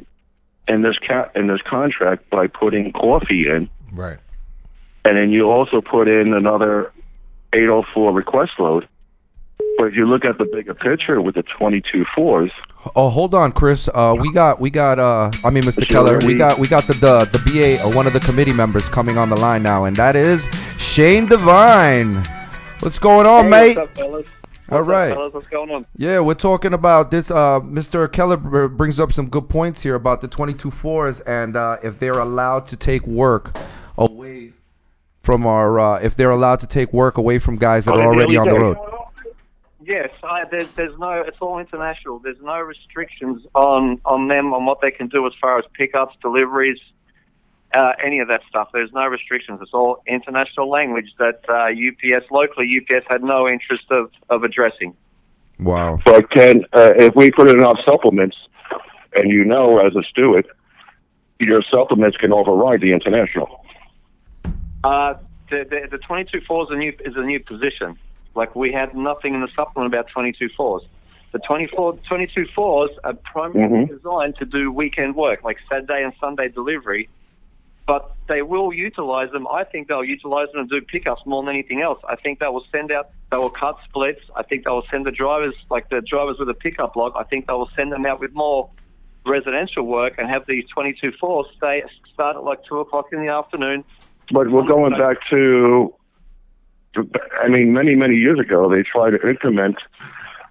in 0.67 0.81
this 0.81 0.97
ca- 0.99 1.29
in 1.35 1.47
this 1.47 1.61
contract 1.61 2.29
by 2.29 2.47
putting 2.47 2.91
coffee 2.91 3.47
in, 3.47 3.69
right. 3.91 4.17
and 5.05 5.17
then 5.17 5.29
you 5.31 5.49
also 5.51 5.81
put 5.81 6.07
in 6.07 6.33
another 6.33 6.91
804 7.53 8.11
request 8.13 8.53
load. 8.59 8.87
But 9.77 9.85
if 9.85 9.95
you 9.95 10.05
look 10.05 10.23
at 10.23 10.37
the 10.37 10.45
bigger 10.45 10.73
picture 10.73 11.19
with 11.21 11.35
the 11.35 11.43
22 11.43 12.05
fours, 12.15 12.51
Oh, 12.95 13.09
hold 13.09 13.33
on, 13.33 13.51
Chris. 13.51 13.89
Uh, 13.93 14.15
we 14.19 14.31
got, 14.31 14.59
we 14.61 14.69
got. 14.69 14.99
Uh, 14.99 15.31
I 15.43 15.49
mean, 15.49 15.63
Mr. 15.63 15.87
Keller, 15.89 16.19
we 16.23 16.35
got, 16.35 16.59
we 16.59 16.67
got 16.67 16.85
the 16.85 16.93
the, 16.93 17.25
the 17.31 17.39
BA, 17.51 17.81
uh, 17.83 17.95
one 17.95 18.05
of 18.05 18.13
the 18.13 18.19
committee 18.19 18.53
members 18.53 18.87
coming 18.87 19.17
on 19.17 19.29
the 19.29 19.35
line 19.35 19.63
now, 19.63 19.85
and 19.85 19.95
that 19.95 20.15
is 20.15 20.45
Shane 20.77 21.25
Devine. 21.25 22.13
What's 22.81 22.99
going 22.99 23.25
on, 23.25 23.49
mate? 23.49 23.75
What's 23.75 23.89
up, 23.89 23.95
fellas? 23.97 24.29
All 24.71 24.79
What's 24.79 24.87
right. 24.87 25.11
Up, 25.11 25.17
fellas? 25.17 25.33
What's 25.33 25.47
going 25.47 25.71
on? 25.71 25.85
Yeah, 25.95 26.21
we're 26.21 26.33
talking 26.33 26.73
about 26.73 27.11
this. 27.11 27.29
Uh, 27.29 27.59
Mr. 27.59 28.11
Keller 28.11 28.37
brings 28.67 28.99
up 28.99 29.13
some 29.13 29.29
good 29.29 29.47
points 29.47 29.83
here 29.83 29.93
about 29.93 30.21
the 30.21 30.27
22 30.27 30.71
fours 30.71 31.19
and 31.21 31.55
uh, 31.55 31.77
if 31.83 31.99
they're 31.99 32.19
allowed 32.19 32.67
to 32.69 32.75
take 32.75 33.05
work 33.05 33.55
away 33.97 34.53
from 35.21 35.45
our, 35.45 35.79
uh, 35.79 35.99
if 35.99 36.15
they're 36.15 36.31
allowed 36.31 36.61
to 36.61 36.67
take 36.67 36.91
work 36.93 37.17
away 37.17 37.37
from 37.37 37.57
guys 37.57 37.85
that 37.85 37.93
On 37.93 38.01
are 38.01 38.07
already 38.07 38.37
on 38.37 38.47
the 38.47 38.59
road. 38.59 38.77
Yes, 39.83 40.09
I, 40.23 40.45
there's 40.45 40.67
there's 40.69 40.97
no. 40.97 41.21
It's 41.21 41.37
all 41.39 41.59
international. 41.59 42.17
There's 42.17 42.41
no 42.41 42.59
restrictions 42.59 43.45
on 43.53 44.01
on 44.03 44.27
them 44.27 44.51
on 44.51 44.65
what 44.65 44.81
they 44.81 44.89
can 44.89 45.07
do 45.07 45.27
as 45.27 45.33
far 45.39 45.59
as 45.59 45.65
pickups, 45.73 46.15
deliveries, 46.23 46.79
uh, 47.73 47.93
any 48.03 48.19
of 48.19 48.27
that 48.27 48.41
stuff. 48.47 48.69
There's 48.73 48.93
no 48.93 49.07
restrictions. 49.07 49.59
It's 49.61 49.73
all 49.73 50.01
international 50.07 50.69
language 50.69 51.13
that 51.19 51.41
uh, 51.49 51.71
UPS 51.71 52.29
locally 52.31 52.79
UPS 52.79 53.05
had 53.09 53.23
no 53.23 53.47
interest 53.47 53.85
of, 53.91 54.11
of 54.29 54.43
addressing. 54.43 54.95
Wow. 55.59 55.99
But 56.05 56.29
Ken, 56.31 56.65
uh, 56.73 56.93
if 56.95 57.15
we 57.15 57.31
put 57.31 57.47
it 57.47 57.57
in 57.57 57.63
our 57.63 57.81
supplements, 57.83 58.37
and 59.15 59.31
you 59.31 59.45
know 59.45 59.79
as 59.79 59.95
a 59.95 60.03
steward, 60.03 60.47
your 61.39 61.63
supplements 61.63 62.17
can 62.17 62.33
override 62.33 62.81
the 62.81 62.91
international. 62.91 63.65
Uh, 64.83 65.15
the, 65.49 65.65
the, 65.69 65.87
the 65.91 65.97
22 65.97 66.41
fours 66.41 66.69
a 66.71 66.75
new, 66.75 66.93
is 67.05 67.15
a 67.15 67.21
new 67.23 67.39
position. 67.39 67.97
Like 68.35 68.55
we 68.55 68.71
had 68.71 68.95
nothing 68.95 69.33
in 69.33 69.41
the 69.41 69.47
supplement 69.49 69.93
about 69.93 70.07
22 70.09 70.49
fours. 70.49 70.83
The 71.31 71.39
24, 71.39 71.97
22 71.97 72.47
fours 72.47 72.91
are 73.03 73.13
primarily 73.13 73.85
Mhm. 73.85 73.89
designed 73.89 74.37
to 74.37 74.45
do 74.45 74.71
weekend 74.71 75.15
work, 75.15 75.43
like 75.43 75.57
Saturday 75.69 76.03
and 76.03 76.13
Sunday 76.19 76.47
delivery. 76.49 77.09
But 77.87 78.15
they 78.27 78.41
will 78.41 78.73
utilize 78.73 79.31
them. 79.31 79.47
I 79.47 79.63
think 79.63 79.87
they'll 79.87 80.03
utilize 80.03 80.51
them 80.51 80.61
and 80.61 80.69
do 80.69 80.81
pickups 80.81 81.23
more 81.25 81.43
than 81.43 81.53
anything 81.53 81.81
else. 81.81 81.99
I 82.07 82.15
think 82.15 82.39
they 82.39 82.47
will 82.47 82.65
send 82.71 82.91
out, 82.91 83.09
they 83.31 83.37
will 83.37 83.51
cut 83.51 83.77
splits. 83.87 84.21
I 84.35 84.41
think 84.41 84.65
they 84.65 84.71
will 84.71 84.85
send 84.89 85.05
the 85.05 85.11
drivers, 85.11 85.53
like 85.69 85.89
the 85.89 86.01
drivers 86.01 86.39
with 86.39 86.49
a 86.49 86.55
pickup 86.55 86.95
log, 86.95 87.13
I 87.15 87.23
think 87.23 87.47
they 87.47 87.53
will 87.53 87.69
send 87.75 87.91
them 87.91 88.05
out 88.05 88.19
with 88.19 88.33
more 88.33 88.69
residential 89.25 89.85
work 89.85 90.15
and 90.17 90.29
have 90.29 90.45
these 90.47 90.67
22 90.69 91.11
fours 91.19 91.47
stay, 91.57 91.83
start 92.13 92.35
at 92.35 92.43
like 92.43 92.63
2 92.65 92.79
o'clock 92.79 93.07
in 93.11 93.19
the 93.19 93.31
afternoon. 93.31 93.83
But 94.31 94.49
we're 94.49 94.63
going 94.63 94.93
back 94.93 95.17
to, 95.29 95.93
I 97.39 97.47
mean, 97.47 97.73
many 97.73 97.95
many 97.95 98.15
years 98.15 98.39
ago, 98.39 98.69
they 98.69 98.83
tried 98.83 99.11
to 99.11 99.29
implement 99.29 99.77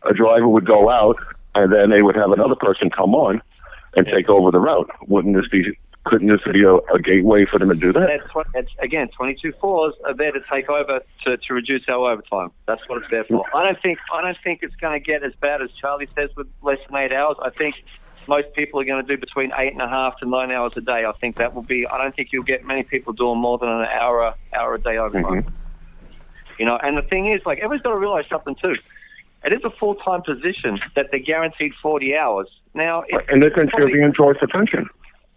a 0.02 0.14
driver 0.14 0.46
would 0.46 0.66
go 0.66 0.90
out, 0.90 1.16
and 1.54 1.72
then 1.72 1.90
they 1.90 2.02
would 2.02 2.16
have 2.16 2.30
another 2.30 2.54
person 2.54 2.90
come 2.90 3.14
on 3.14 3.42
and 3.96 4.06
take 4.06 4.28
over 4.28 4.50
the 4.50 4.60
route. 4.60 4.90
Wouldn't 5.08 5.34
this 5.34 5.48
be? 5.48 5.76
Couldn't 6.04 6.28
this 6.28 6.42
be 6.52 6.62
a, 6.62 6.74
a 6.74 6.98
gateway 7.00 7.46
for 7.46 7.58
them 7.58 7.70
to 7.70 7.74
do 7.74 7.90
that? 7.92 8.06
That's 8.06 8.34
what, 8.34 8.46
it's, 8.54 8.70
again, 8.78 9.08
22 9.08 9.52
fours 9.52 9.94
are 10.04 10.12
there 10.12 10.32
to 10.32 10.40
take 10.50 10.68
over 10.68 11.00
to, 11.24 11.36
to 11.36 11.54
reduce 11.54 11.88
our 11.88 12.10
overtime. 12.10 12.50
That's 12.66 12.86
what 12.88 13.02
it's 13.02 13.10
there 13.10 13.24
for. 13.24 13.44
I 13.56 13.64
don't 13.64 13.80
think 13.80 13.98
I 14.12 14.20
don't 14.20 14.36
think 14.44 14.62
it's 14.62 14.76
going 14.76 14.92
to 14.92 15.04
get 15.04 15.22
as 15.22 15.34
bad 15.36 15.62
as 15.62 15.70
Charlie 15.72 16.08
says 16.14 16.28
with 16.36 16.46
less 16.62 16.78
than 16.86 16.96
eight 16.96 17.12
hours. 17.12 17.36
I 17.42 17.48
think 17.50 17.76
most 18.26 18.52
people 18.54 18.80
are 18.80 18.84
going 18.84 19.04
to 19.04 19.16
do 19.16 19.18
between 19.18 19.52
eight 19.56 19.72
and 19.72 19.80
a 19.80 19.88
half 19.88 20.18
to 20.18 20.26
nine 20.26 20.50
hours 20.50 20.76
a 20.76 20.82
day. 20.82 21.06
I 21.06 21.12
think 21.12 21.36
that 21.36 21.54
will 21.54 21.62
be. 21.62 21.86
I 21.86 21.96
don't 21.96 22.14
think 22.14 22.32
you'll 22.32 22.44
get 22.44 22.64
many 22.64 22.82
people 22.82 23.14
doing 23.14 23.38
more 23.38 23.56
than 23.56 23.70
an 23.70 23.86
hour 23.86 24.34
hour 24.52 24.74
a 24.74 24.80
day 24.80 24.98
overtime. 24.98 25.42
Mm-hmm. 25.42 25.54
You 26.58 26.66
know, 26.66 26.76
and 26.76 26.98
the 26.98 27.02
thing 27.02 27.26
is, 27.26 27.40
like 27.46 27.58
everyone's 27.58 27.82
got 27.82 27.90
to 27.90 27.98
realize 27.98 28.26
something 28.28 28.54
too. 28.56 28.76
It 29.44 29.52
is 29.52 29.64
a 29.64 29.70
full 29.70 29.94
time 29.94 30.22
position 30.22 30.80
that 30.96 31.10
they're 31.10 31.20
guaranteed 31.20 31.74
40 31.82 32.16
hours. 32.16 32.48
Now, 32.72 33.04
And 33.28 33.42
they're 33.42 33.50
contributing 33.50 34.12
towards 34.12 34.40
the 34.40 34.48
pension. 34.48 34.88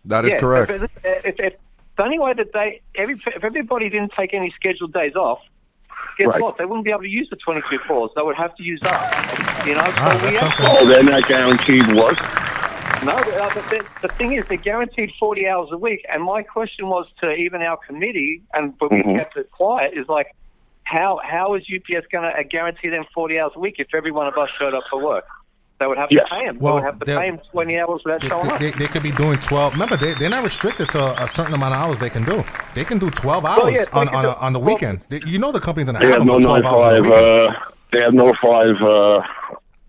That 0.07 0.25
is 0.25 0.31
yeah, 0.34 0.39
correct. 0.39 0.71
If, 0.71 0.81
if, 1.03 1.35
if, 1.39 1.53
the 1.97 2.03
only 2.03 2.19
way 2.19 2.34
that 2.34 2.53
they, 2.53 2.81
every, 2.95 3.15
if 3.15 3.43
everybody 3.43 3.89
didn't 3.89 4.13
take 4.13 4.34
any 4.34 4.51
scheduled 4.55 4.93
days 4.93 5.15
off, 5.15 5.39
guess 6.17 6.27
Right. 6.27 6.41
what? 6.41 6.57
They 6.57 6.65
wouldn't 6.65 6.85
be 6.85 6.91
able 6.91 7.01
to 7.01 7.09
use 7.09 7.27
the 7.29 7.35
22 7.35 7.79
fours. 7.88 8.11
They 8.15 8.21
would 8.21 8.35
have 8.38 8.55
to 8.55 8.63
use 8.63 8.81
us. 8.84 9.67
You 9.67 9.75
know, 9.75 9.81
Ah, 9.84 10.17
so 10.19 10.25
we 10.27 10.34
that's 10.34 10.43
actually, 10.43 10.65
something. 10.65 10.65
Oh, 10.79 10.85
they're 10.88 11.03
not 11.03 11.27
guaranteed 11.27 11.88
work. 11.95 12.17
no, 13.03 13.11
uh, 13.11 13.51
but 13.53 13.69
the, 13.69 13.85
the 14.03 14.07
thing 14.09 14.34
is, 14.34 14.45
they're 14.47 14.57
guaranteed 14.57 15.11
40 15.19 15.47
hours 15.47 15.69
a 15.71 15.77
week. 15.77 16.05
And 16.11 16.23
my 16.23 16.41
question 16.43 16.88
was 16.88 17.07
to 17.21 17.34
even 17.34 17.61
our 17.61 17.77
committee, 17.77 18.43
and 18.53 18.77
but 18.77 18.91
we 18.91 19.01
Mhm. 19.03 19.17
kept 19.17 19.35
it 19.38 19.51
quiet, 19.51 19.93
is 19.95 20.07
like, 20.07 20.34
how 20.84 21.19
how 21.23 21.55
is 21.55 21.63
UPS 21.69 22.05
going 22.11 22.31
to 22.34 22.43
guarantee 22.45 22.88
them 22.89 23.05
40 23.13 23.39
hours 23.39 23.51
a 23.55 23.59
week 23.59 23.75
if 23.79 23.88
every 23.93 24.11
one 24.11 24.27
of 24.27 24.38
us 24.38 24.49
showed 24.57 24.73
up 24.73 24.84
for 24.89 25.03
work? 25.03 25.25
They 25.79 25.85
would 25.85 25.97
have 25.97 26.09
Yes. 26.11 26.27
to 26.29 26.35
pay 26.35 26.45
them. 26.47 26.57
Well, 26.59 26.75
they 26.77 26.81
would 26.81 26.85
have 26.85 26.99
to 26.99 27.05
pay 27.05 27.29
them 27.29 27.39
20 27.51 27.79
hours 27.79 28.01
without 28.03 28.21
They, 28.21 28.27
showing 28.29 28.49
up. 28.49 28.59
they, 28.59 28.71
they 28.71 28.87
could 28.87 29.03
be 29.03 29.11
doing 29.11 29.37
12. 29.37 29.73
Remember, 29.73 29.95
they, 29.95 30.13
they're 30.13 30.29
not 30.29 30.43
restricted 30.43 30.89
to 30.89 31.23
a 31.23 31.27
certain 31.27 31.53
amount 31.53 31.75
of 31.75 31.79
hours 31.81 31.99
they 31.99 32.09
can 32.09 32.23
do. 32.25 32.43
They 32.73 32.83
can 32.83 32.97
do 32.97 33.11
12 33.11 33.45
hours 33.45 33.57
Well, 33.63 33.71
yeah, 33.71 33.85
on, 33.93 34.07
on, 34.09 34.23
do- 34.23 34.29
a, 34.29 34.33
on 34.33 34.53
the 34.53 34.59
well- 34.59 34.73
weekend. 34.73 35.01
They, 35.09 35.21
you 35.25 35.37
know 35.37 35.51
the 35.51 35.59
company's 35.59 35.85
going 35.91 35.99
to 36.01 36.05
have 36.05 36.13
have 36.15 36.19
them 36.21 36.27
no 36.27 36.35
for 36.35 36.41
12 36.41 36.63
nine 36.63 36.73
hours 36.73 36.83
on 36.83 37.03
the 37.03 37.09
five. 37.09 37.19
weekend. 37.51 37.55
Uh, 37.55 37.71
they 37.91 38.01
have 38.01 38.13
no 38.13 38.33
five. 38.41 38.75
Uh, 38.81 39.21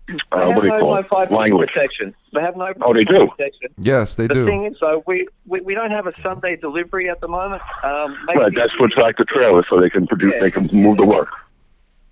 They 0.07 0.15
uh, 0.31 0.37
have 0.47 0.55
what 0.55 0.61
do 0.61 0.67
you 0.67 0.73
no 0.73 0.79
call 0.79 0.95
it? 0.97 1.07
five 1.07 1.31
Language. 1.31 1.69
protection. 1.73 2.15
They 2.33 2.41
have 2.41 2.55
no 2.55 2.71
Oh, 2.81 2.93
they 2.93 3.03
do? 3.03 3.27
protection. 3.27 3.69
Yes, 3.79 4.13
they 4.15 4.27
the 4.27 4.33
do. 4.35 4.45
thing 4.45 4.65
is, 4.65 4.75
though, 4.79 5.03
we, 5.07 5.27
we, 5.47 5.61
we 5.61 5.73
don't 5.73 5.91
have 5.91 6.05
a 6.05 6.13
Sunday 6.21 6.55
delivery 6.55 7.09
at 7.09 7.19
the 7.19 7.27
moment. 7.27 7.61
Um, 7.83 8.15
maybe, 8.27 8.39
Right, 8.39 8.53
that's 8.55 8.73
for 8.73 8.87
tractor 8.89 9.25
trailer, 9.25 9.63
so 9.67 9.79
they 9.81 9.89
can 9.89 10.05
produce. 10.07 10.33
Yeah. 10.35 10.41
They 10.41 10.51
can 10.51 10.67
move 10.71 10.97
the 10.97 11.05
work. 11.05 11.29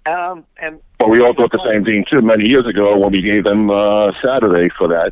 Um, 0.07 0.45
and 0.57 0.79
But 0.99 1.09
we 1.09 1.21
all 1.21 1.33
thought 1.33 1.51
the 1.51 1.63
same 1.69 1.85
thing 1.85 2.05
too 2.09 2.21
many 2.21 2.47
years 2.47 2.65
ago 2.65 2.97
when 2.97 3.11
we 3.11 3.21
gave 3.21 3.43
them 3.43 3.69
uh, 3.69 4.11
Saturday 4.23 4.69
for 4.77 4.87
that, 4.87 5.11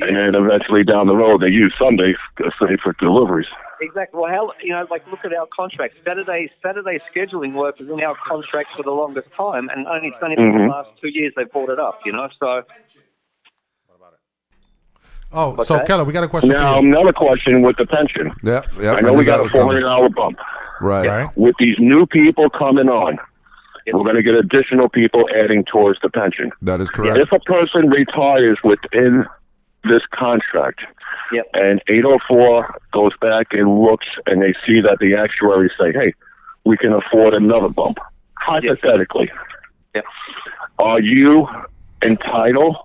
and 0.00 0.16
then 0.16 0.34
eventually 0.34 0.84
down 0.84 1.06
the 1.06 1.16
road 1.16 1.40
they 1.40 1.48
used 1.48 1.74
Sunday 1.78 2.14
say 2.60 2.76
for 2.82 2.92
deliveries. 3.00 3.46
exactly. 3.80 4.20
Well, 4.20 4.30
how 4.30 4.52
you 4.62 4.70
know, 4.72 4.86
like 4.90 5.06
look 5.10 5.24
at 5.24 5.32
our 5.34 5.46
contract. 5.56 5.94
Saturday 6.04 6.50
Saturday 6.62 7.00
scheduling 7.14 7.54
work 7.54 7.80
is 7.80 7.88
in 7.88 8.02
our 8.02 8.16
contract 8.26 8.68
for 8.76 8.82
the 8.82 8.90
longest 8.90 9.28
time, 9.32 9.70
and 9.70 9.86
only 9.86 10.08
it's 10.08 10.16
only 10.22 10.36
been 10.36 10.52
Mhm. 10.52 10.66
the 10.68 10.72
last 10.72 10.90
two 11.00 11.08
years 11.08 11.32
they've 11.36 11.50
brought 11.50 11.70
it 11.70 11.78
up. 11.80 12.00
You 12.04 12.12
know, 12.12 12.28
so 12.38 12.62
Oh, 15.36 15.52
What's 15.54 15.66
so 15.66 15.78
that? 15.78 15.86
Keller, 15.88 16.04
we 16.04 16.12
got 16.12 16.22
a 16.22 16.28
question 16.28 16.50
Now 16.50 16.76
for 16.76 16.82
you. 16.84 16.92
another 16.92 17.12
question 17.12 17.60
with 17.62 17.76
the 17.76 17.86
pension. 17.86 18.30
Yeah, 18.44 18.60
yeah. 18.78 18.92
I 18.92 19.00
know 19.00 19.10
knew 19.10 19.18
we 19.18 19.24
got 19.24 19.44
a 19.44 19.48
four 19.48 19.64
hundred 19.64 19.80
dollar 19.80 20.08
bump 20.08 20.38
Right. 20.80 21.08
Right? 21.08 21.36
with 21.36 21.56
these 21.58 21.74
new 21.80 22.06
people 22.06 22.48
coming 22.50 22.88
on. 22.88 23.18
We're 23.92 24.02
going 24.02 24.16
to 24.16 24.22
get 24.22 24.34
additional 24.34 24.88
people 24.88 25.28
adding 25.34 25.64
towards 25.64 26.00
the 26.00 26.08
pension. 26.10 26.50
That 26.62 26.80
is 26.80 26.90
correct. 26.90 27.18
If 27.18 27.32
a 27.32 27.40
person 27.40 27.90
retires 27.90 28.62
within 28.62 29.26
this 29.84 30.06
contract, 30.06 30.80
Yep. 31.32 31.46
and 31.54 31.82
804 31.88 32.80
goes 32.92 33.12
back 33.20 33.52
and 33.52 33.80
looks, 33.82 34.06
and 34.26 34.40
they 34.40 34.54
see 34.66 34.80
that 34.80 34.98
the 35.00 35.14
actuaries 35.14 35.72
say, 35.78 35.92
"Hey, 35.92 36.14
we 36.64 36.76
can 36.76 36.92
afford 36.92 37.34
another 37.34 37.68
bump." 37.68 37.98
Hypothetically, 38.38 39.30
Yep. 39.94 40.04
are 40.78 41.00
you 41.00 41.48
entitled 42.02 42.76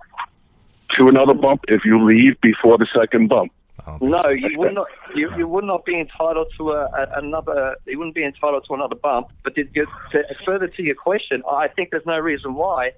to 0.94 1.08
another 1.08 1.34
bump 1.34 1.64
if 1.68 1.84
you 1.84 2.02
leave 2.02 2.40
before 2.40 2.76
the 2.78 2.86
second 2.86 3.28
bump? 3.28 3.52
I 3.86 3.90
don't 3.90 3.98
think 4.00 4.10
no, 4.12 4.22
so. 4.22 4.28
you 4.30 4.58
would 4.58 4.74
not. 4.74 4.86
You, 5.14 5.30
you 5.38 5.46
would 5.48 5.64
not 5.64 5.84
be 5.84 5.98
entitled 5.98 6.48
to 6.58 6.72
a, 6.72 6.84
a, 6.86 7.18
another. 7.18 7.76
You 7.86 7.98
wouldn't 7.98 8.14
be 8.14 8.24
entitled 8.24 8.64
to 8.68 8.74
another 8.74 8.94
bump. 8.96 9.28
But 9.44 9.54
to, 9.56 9.64
get- 9.64 9.88
to, 10.12 10.24
further 10.44 10.68
to 10.68 10.82
your 10.82 10.94
question, 10.94 11.42
I 11.50 11.68
think 11.68 11.90
there's 11.90 12.06
no 12.06 12.18
reason 12.18 12.54
why 12.54 12.92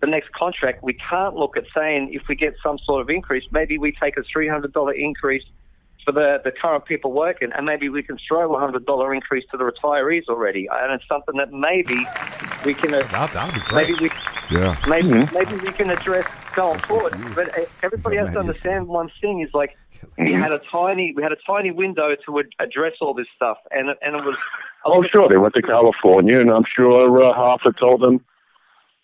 the 0.00 0.06
next 0.06 0.32
contract 0.32 0.82
we 0.82 0.94
can't 0.94 1.34
look 1.36 1.56
at 1.56 1.64
saying 1.76 2.14
if 2.14 2.26
we 2.28 2.34
get 2.34 2.54
some 2.62 2.78
sort 2.78 3.02
of 3.02 3.10
increase, 3.10 3.44
maybe 3.52 3.76
we 3.78 3.92
take 3.92 4.16
a 4.16 4.22
three 4.22 4.48
hundred 4.48 4.72
dollar 4.72 4.92
increase 4.92 5.44
for 6.04 6.12
the, 6.12 6.40
the 6.42 6.50
current 6.50 6.86
people 6.86 7.12
working, 7.12 7.50
and 7.54 7.66
maybe 7.66 7.90
we 7.90 8.02
can 8.02 8.16
throw 8.26 8.54
a 8.54 8.58
hundred 8.58 8.86
dollar 8.86 9.12
increase 9.12 9.44
to 9.50 9.58
the 9.58 9.64
retirees 9.64 10.26
already. 10.28 10.66
And 10.72 10.92
it's 10.94 11.06
something 11.06 11.36
that 11.36 11.52
maybe 11.52 12.06
we 12.64 12.72
can. 12.74 12.94
Uh, 12.94 13.02
That, 13.12 13.32
that'd 13.34 13.54
be 13.54 13.60
great. 13.60 13.88
maybe 13.90 14.08
we 14.08 14.10
Yeah. 14.58 14.74
maybe 14.88 15.08
Mm-hmm. 15.08 15.34
maybe 15.34 15.54
we 15.56 15.72
can 15.72 15.90
address 15.90 16.24
going 16.54 16.78
forward. 16.80 17.12
But 17.34 17.56
uh, 17.58 17.64
everybody 17.82 18.16
has 18.16 18.30
to 18.32 18.38
understand 18.38 18.88
one 18.88 19.10
thing 19.20 19.40
is 19.40 19.52
like 19.52 19.76
we 20.18 20.32
had 20.32 20.52
a 20.52 20.60
tiny 20.70 21.12
we 21.16 21.22
had 21.22 21.32
a 21.32 21.36
tiny 21.46 21.70
window 21.70 22.14
to 22.26 22.42
address 22.58 22.94
all 23.00 23.14
this 23.14 23.26
stuff, 23.34 23.58
and 23.70 23.88
it- 23.90 23.98
and 24.02 24.16
it 24.16 24.24
was. 24.24 24.36
Oh, 24.84 25.02
sure, 25.02 25.28
they 25.28 25.36
went 25.36 25.54
to 25.54 25.62
California, 25.62 26.40
and 26.40 26.50
I'm 26.50 26.64
sure 26.64 27.22
uh, 27.22 27.34
Hoffa 27.34 27.76
told 27.78 28.00
them, 28.00 28.24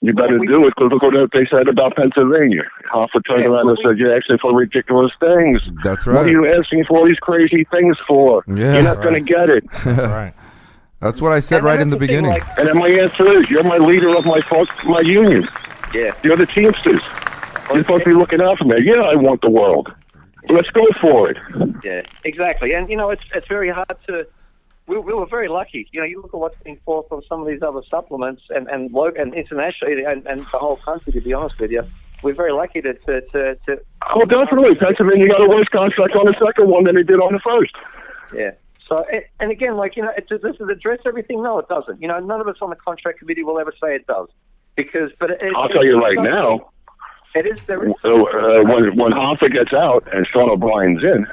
"You 0.01 0.14
better 0.14 0.39
do 0.39 0.66
it," 0.66 0.74
because 0.74 0.90
look 0.90 1.02
what 1.02 1.31
they 1.32 1.44
said 1.47 1.68
about 1.68 1.97
Pennsylvania. 1.97 2.62
Hoffa 2.90 3.20
turned 3.28 3.43
Yeah, 3.43 3.48
around 3.48 3.66
but 3.66 3.68
and 3.68 3.78
we- 3.78 3.85
said, 3.85 3.98
"You're 3.98 4.14
asking 4.16 4.39
for 4.39 4.55
ridiculous 4.56 5.12
things." 5.20 5.60
That's 5.85 6.06
right. 6.06 6.16
What 6.16 6.27
are 6.27 6.31
you 6.31 6.47
asking 6.51 6.85
for 6.86 6.97
all 6.98 7.05
these 7.05 7.18
crazy 7.18 7.64
things 7.64 7.97
for? 8.09 8.43
Yeah. 8.48 8.74
You're 8.74 8.82
not 8.85 9.02
going 9.02 9.14
to 9.14 9.20
get 9.20 9.51
it. 9.51 9.64
That's 9.85 10.01
right. 10.02 10.32
That's 11.01 11.20
what 11.20 11.32
I 11.32 11.40
said 11.40 11.59
And 11.59 11.66
right 11.66 11.81
in 11.81 11.90
the 11.90 11.97
thing, 11.98 12.06
beginning. 12.06 12.31
like- 12.31 12.59
And 12.59 12.68
then 12.68 12.78
my 12.78 12.89
answer 12.89 13.31
is, 13.31 13.51
you're 13.51 13.62
my 13.62 13.77
leader 13.77 14.16
of 14.16 14.24
my 14.24 14.40
folk, 14.40 14.68
my 14.86 15.01
union. 15.01 15.47
yeah. 15.93 16.12
You're 16.24 16.36
the 16.36 16.47
Teamsters. 16.47 17.02
You're 17.68 17.81
supposed 17.81 18.05
to 18.05 18.10
be 18.10 18.14
looking 18.16 18.40
out 18.40 18.56
for 18.59 18.64
me. 18.64 18.81
Yeah, 18.81 19.02
I 19.02 19.14
want 19.14 19.43
the 19.43 19.51
world. 19.51 19.93
Let's 20.48 20.70
go 20.70 20.86
for 21.01 21.31
it. 21.31 21.36
Yeah, 21.85 22.02
exactly. 22.24 22.74
And 22.74 22.89
you 22.89 22.97
know, 22.97 23.10
it's 23.10 23.23
it's 23.35 23.48
very 23.48 23.70
hard 23.70 23.97
to. 24.06 24.27
We, 24.86 24.98
we 24.98 25.12
were 25.14 25.27
very 25.27 25.48
lucky. 25.48 25.89
You 25.93 26.01
know, 26.01 26.06
you 26.06 26.23
look 26.23 26.32
at 26.32 26.39
what's 26.39 26.62
been 26.62 26.77
forth 26.85 27.09
from 27.09 27.23
some 27.28 27.40
of 27.40 27.48
these 27.48 27.62
other 27.62 27.82
supplements 27.90 28.43
and 28.51 28.68
and 28.68 28.93
lo- 28.93 29.12
and 29.18 29.35
internationally 29.35 30.05
and, 30.05 30.24
and 30.27 30.40
the 30.40 30.59
whole 30.59 30.77
country. 30.77 31.12
To 31.12 31.20
be 31.20 31.32
honest 31.32 31.59
with 31.59 31.73
you, 31.73 31.82
we're 32.23 32.35
very 32.35 32.52
lucky 32.52 32.81
to 32.82 32.94
to 32.94 33.20
to, 33.20 33.55
to 33.66 33.81
Oh, 34.10 34.24
definitely. 34.24 34.77
Pennsylvania 34.77 35.28
got 35.28 35.40
a 35.43 35.48
worse 35.48 35.68
contract 35.68 36.14
on 36.14 36.27
the 36.27 36.36
second 36.44 36.68
one 36.68 36.85
than 36.85 36.94
they 36.94 37.02
did 37.02 37.20
on 37.20 37.32
the 37.32 37.40
first. 37.40 37.74
Yeah. 38.35 38.52
So, 38.89 39.05
and 39.40 39.51
again, 39.51 39.77
like, 39.77 39.97
you 39.97 40.02
know, 40.02 40.12
it, 40.16 40.28
does 40.28 40.40
this 40.43 40.55
address 40.60 41.01
everything? 41.05 41.43
No, 41.43 41.59
it 41.59 41.68
doesn't. 41.68 42.01
You 42.01 42.06
know, 42.06 42.20
none 42.20 42.40
of 42.40 42.47
us 42.47 42.59
on 42.62 42.70
the 42.70 42.77
contract 42.77 43.18
committee 43.18 43.43
will 43.43 43.59
ever 43.59 43.73
say 43.82 43.97
it 43.97 44.06
does. 44.06 44.28
Because, 44.77 45.10
but 45.18 45.31
it, 45.31 45.43
I'll 45.56 45.68
it- 45.68 45.73
tell 45.73 45.85
you 45.85 46.01
right 46.01 46.16
now, 46.16 46.70
It 47.36 47.46
is, 47.46 47.60
there 47.62 47.86
is. 47.86 47.94
uh, 48.02 48.08
uh, 48.08 48.62
when 48.64 48.96
when 48.96 49.12
Hoffa 49.12 49.52
gets 49.52 49.74
out 49.74 50.08
and 50.12 50.26
Sean 50.26 50.50
O'Brien's 50.50 51.02
in, 51.04 51.26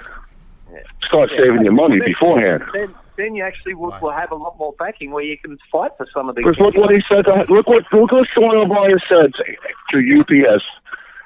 start 1.06 1.30
saving 1.30 1.64
your 1.64 1.72
money 1.74 2.00
beforehand. 2.00 2.64
Then, 2.74 2.94
then 3.16 3.36
you 3.36 3.44
actually 3.44 3.76
will, 3.76 3.98
will 4.02 4.12
have 4.12 4.32
a 4.32 4.36
lot 4.36 4.58
more 4.58 4.74
backing 4.78 5.12
where 5.12 5.24
you 5.24 5.38
can 5.38 5.58
fight 5.72 5.92
for 5.98 6.06
some 6.14 6.28
of 6.28 6.36
these. 6.36 6.44
Because 6.46 6.60
look 6.60 6.76
what 6.76 6.94
he 6.94 7.02
said. 7.08 7.26
To, 7.26 7.46
look 7.48 7.68
what 7.68 7.86
look 7.94 8.12
what 8.12 8.28
Sean 8.28 8.56
O'Brien 8.56 9.00
said 9.08 9.34
to, 9.36 9.56
to 9.92 10.20
UPS 10.20 10.64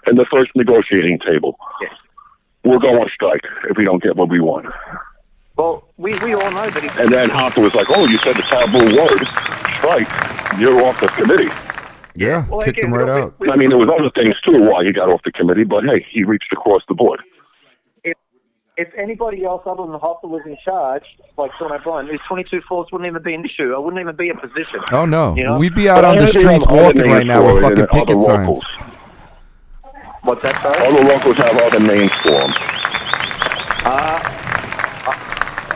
in 0.07 0.15
the 0.15 0.25
first 0.25 0.51
negotiating 0.55 1.19
table. 1.19 1.57
Yes. 1.81 1.93
We'll 2.63 2.79
go 2.79 3.01
on 3.01 3.09
strike 3.09 3.45
if 3.69 3.77
we 3.77 3.85
don't 3.85 4.03
get 4.03 4.15
what 4.15 4.29
we 4.29 4.39
want. 4.39 4.67
Well, 5.55 5.87
we, 5.97 6.17
we 6.19 6.35
all 6.35 6.51
know 6.51 6.69
that 6.69 6.83
he. 6.83 7.01
And 7.01 7.11
then 7.11 7.29
Hoffa 7.29 7.63
was 7.63 7.73
like, 7.73 7.87
"Oh, 7.89 8.05
you 8.05 8.17
said 8.19 8.35
the 8.35 8.43
taboo 8.43 8.95
word, 8.95 9.25
strike. 9.77 10.59
You're 10.59 10.85
off 10.85 10.99
the 10.99 11.07
committee." 11.07 11.49
Yeah, 12.17 12.47
Well, 12.49 12.61
kicked 12.61 12.79
him 12.79 12.91
right 12.93 13.07
out. 13.07 13.35
I 13.47 13.55
mean, 13.55 13.69
there 13.69 13.77
was 13.77 13.89
other 13.89 14.09
things 14.09 14.35
too 14.41 14.63
why 14.63 14.83
he 14.83 14.91
got 14.91 15.07
off 15.09 15.21
the 15.23 15.31
committee, 15.31 15.63
but 15.63 15.83
hey, 15.85 16.03
he 16.09 16.23
reached 16.23 16.51
across 16.51 16.81
the 16.87 16.95
board. 16.95 17.21
if 18.03 18.17
if 18.75 18.91
anybody 18.95 19.43
else 19.45 19.61
other 19.67 19.83
than 19.85 19.99
Hoffa 19.99 20.23
was 20.23 20.41
in 20.45 20.57
charge, 20.65 21.03
like 21.37 21.51
Sean 21.59 21.71
O'Brien, 21.71 22.07
these 22.07 22.19
22 22.27 22.61
fours 22.61 22.87
wouldn't 22.91 23.07
even 23.07 23.21
be 23.21 23.35
an 23.35 23.45
issue. 23.45 23.73
I 23.75 23.77
wouldn't 23.77 24.01
even 24.01 24.15
be 24.15 24.29
a 24.29 24.35
position. 24.35 24.79
Oh 24.91 25.05
no, 25.05 25.35
You 25.35 25.43
know? 25.43 25.59
we'd 25.59 25.75
be 25.75 25.87
out 25.89 25.97
But 26.01 26.05
on 26.05 26.17
the 26.17 26.27
streets 26.27 26.65
they 26.65 26.75
have 26.75 26.85
walking 26.85 27.11
right 27.11 27.25
now 27.27 27.41
for 27.43 27.53
with 27.53 27.63
fucking 27.63 27.79
and 27.79 27.89
other 27.89 27.99
picket 28.05 28.21
signs. 28.21 28.47
locals. 28.47 28.65
What's 30.23 30.41
that, 30.41 30.61
sorry? 30.61 30.91
the 30.95 31.03
locals 31.07 31.37
have 31.37 31.57
other 31.57 31.79
names 31.79 32.11
for 32.23 32.31
them. 32.31 32.51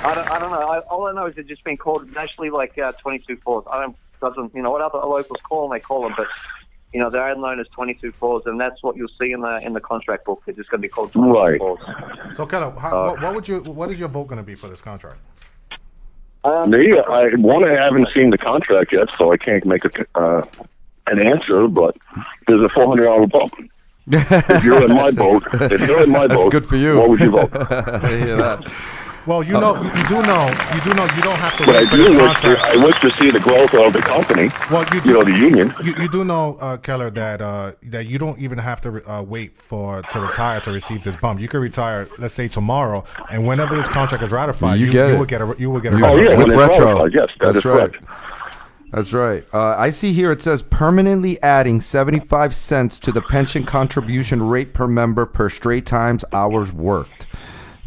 I 0.03 0.13
don't, 0.15 0.31
I 0.31 0.39
don't 0.39 0.51
know. 0.51 0.59
I, 0.67 0.79
all 0.89 1.05
I 1.07 1.13
know 1.13 1.27
is 1.27 1.37
it's 1.37 1.47
just 1.47 1.63
been 1.63 1.77
called 1.77 2.11
nationally 2.15 2.49
like 2.49 2.77
uh, 2.79 2.91
22 2.93 3.37
fours. 3.37 3.63
I 3.71 3.81
don't, 3.81 3.95
doesn't, 4.21 4.53
you 4.55 4.61
know, 4.61 4.71
what 4.71 4.81
other 4.81 4.99
locals 4.99 5.39
call 5.47 5.67
them, 5.67 5.75
they 5.75 5.81
call 5.81 6.03
them, 6.03 6.13
but, 6.15 6.27
you 6.93 6.99
know, 6.99 7.09
they're 7.09 7.35
known 7.35 7.59
as 7.59 7.67
22 7.69 8.13
fours, 8.13 8.43
and 8.45 8.59
that's 8.59 8.81
what 8.83 8.95
you'll 8.95 9.09
see 9.19 9.31
in 9.31 9.41
the 9.41 9.59
in 9.65 9.73
the 9.73 9.81
contract 9.81 10.25
book. 10.25 10.41
It's 10.47 10.57
just 10.57 10.69
going 10.69 10.81
to 10.81 10.87
be 10.87 10.89
called 10.89 11.11
22 11.13 11.33
Right. 11.33 11.57
fours. 11.59 11.79
So, 12.33 12.45
Keller, 12.45 12.71
how, 12.71 13.05
what, 13.05 13.21
what 13.21 13.35
would 13.35 13.47
you? 13.47 13.59
What 13.63 13.91
is 13.91 13.99
your 13.99 14.09
vote 14.09 14.25
going 14.25 14.37
to 14.37 14.43
be 14.43 14.55
for 14.55 14.67
this 14.67 14.81
contract? 14.81 15.19
Me, 16.43 16.97
I 16.97 17.29
one, 17.35 17.63
I 17.63 17.79
haven't 17.79 18.07
seen 18.15 18.31
the 18.31 18.37
contract 18.37 18.91
yet, 18.91 19.09
so 19.17 19.31
I 19.31 19.37
can't 19.37 19.63
make 19.63 19.85
a, 19.85 19.91
uh, 20.15 20.43
an 21.07 21.19
answer. 21.19 21.67
But 21.67 21.95
there's 22.47 22.63
a 22.63 22.69
four 22.69 22.87
hundred 22.87 23.03
dollar 23.03 23.27
bump. 23.27 23.53
If 24.11 24.63
you're 24.63 24.83
in 24.83 24.95
my 24.95 25.11
boat, 25.11 25.43
if 25.53 25.87
you're 25.87 26.03
in 26.03 26.09
my 26.09 26.25
That's 26.25 26.43
boat, 26.43 26.51
good 26.51 26.65
for 26.65 26.75
you. 26.75 26.97
What 26.97 27.09
would 27.09 27.19
you 27.19 27.29
vote? 27.29 27.51
I 27.55 28.17
hear 28.17 28.35
that. 28.37 28.73
Well, 29.27 29.43
you 29.43 29.53
know, 29.53 29.75
you 29.81 30.07
do 30.07 30.21
know, 30.23 30.47
you 30.73 30.81
do 30.81 30.93
know, 30.95 31.05
you 31.15 31.21
don't 31.21 31.37
have 31.37 31.55
to 31.57 31.65
But 31.65 31.75
I 31.75 31.79
wait 31.81 31.89
for 31.89 31.95
do 31.97 32.03
this 32.05 32.21
wish 32.21 32.41
to. 32.41 32.59
I 32.59 32.75
wish 32.83 32.99
to 33.01 33.09
see 33.11 33.29
the 33.29 33.39
growth 33.39 33.73
of 33.75 33.93
the 33.93 33.99
company. 34.01 34.49
Well, 34.71 34.83
you 34.93 35.01
You 35.05 35.13
know, 35.13 35.23
the 35.23 35.31
union. 35.31 35.73
You, 35.83 35.93
you 36.01 36.09
do 36.09 36.25
know, 36.25 36.57
uh, 36.59 36.77
Keller, 36.77 37.11
that 37.11 37.39
uh, 37.41 37.73
that 37.83 38.07
you 38.07 38.17
don't 38.17 38.39
even 38.39 38.57
have 38.57 38.81
to 38.81 39.11
uh, 39.11 39.21
wait 39.21 39.55
for 39.57 40.01
to 40.01 40.19
retire 40.19 40.59
to 40.61 40.71
receive 40.71 41.03
this 41.03 41.15
bump. 41.15 41.39
You 41.39 41.47
could 41.47 41.61
retire, 41.61 42.09
let's 42.17 42.33
say 42.33 42.47
tomorrow, 42.47 43.03
and 43.29 43.45
whenever 43.45 43.75
this 43.75 43.87
contract 43.87 44.23
is 44.23 44.31
ratified, 44.31 44.79
You 44.79 44.87
you, 44.87 44.91
get 44.91 45.11
you 45.11 45.17
will 45.19 45.25
get 45.25 45.41
a 45.41 45.55
you 45.59 45.69
will 45.69 45.79
get 45.81 45.93
a 45.93 45.97
You- 45.97 46.05
Oh 46.05 46.15
yeah, 46.17 46.23
retro- 46.23 46.37
with 46.45 46.55
retro. 46.55 46.85
ratified, 46.87 47.13
yes, 47.13 47.27
that 47.39 47.45
That's 47.45 47.57
is 47.59 47.65
right. 47.65 47.91
correct. 47.93 48.05
That's 48.91 49.13
right. 49.13 49.45
Uh, 49.53 49.75
I 49.77 49.89
see 49.91 50.11
here 50.13 50.31
it 50.31 50.41
says 50.41 50.61
permanently 50.63 51.41
adding 51.41 51.79
75 51.79 52.53
cents 52.53 52.99
to 53.01 53.11
the 53.13 53.21
pension 53.21 53.63
contribution 53.65 54.41
rate 54.41 54.73
per 54.73 54.85
member 54.87 55.25
per 55.25 55.49
straight 55.49 55.85
times 55.85 56.25
hours 56.33 56.73
worked. 56.73 57.25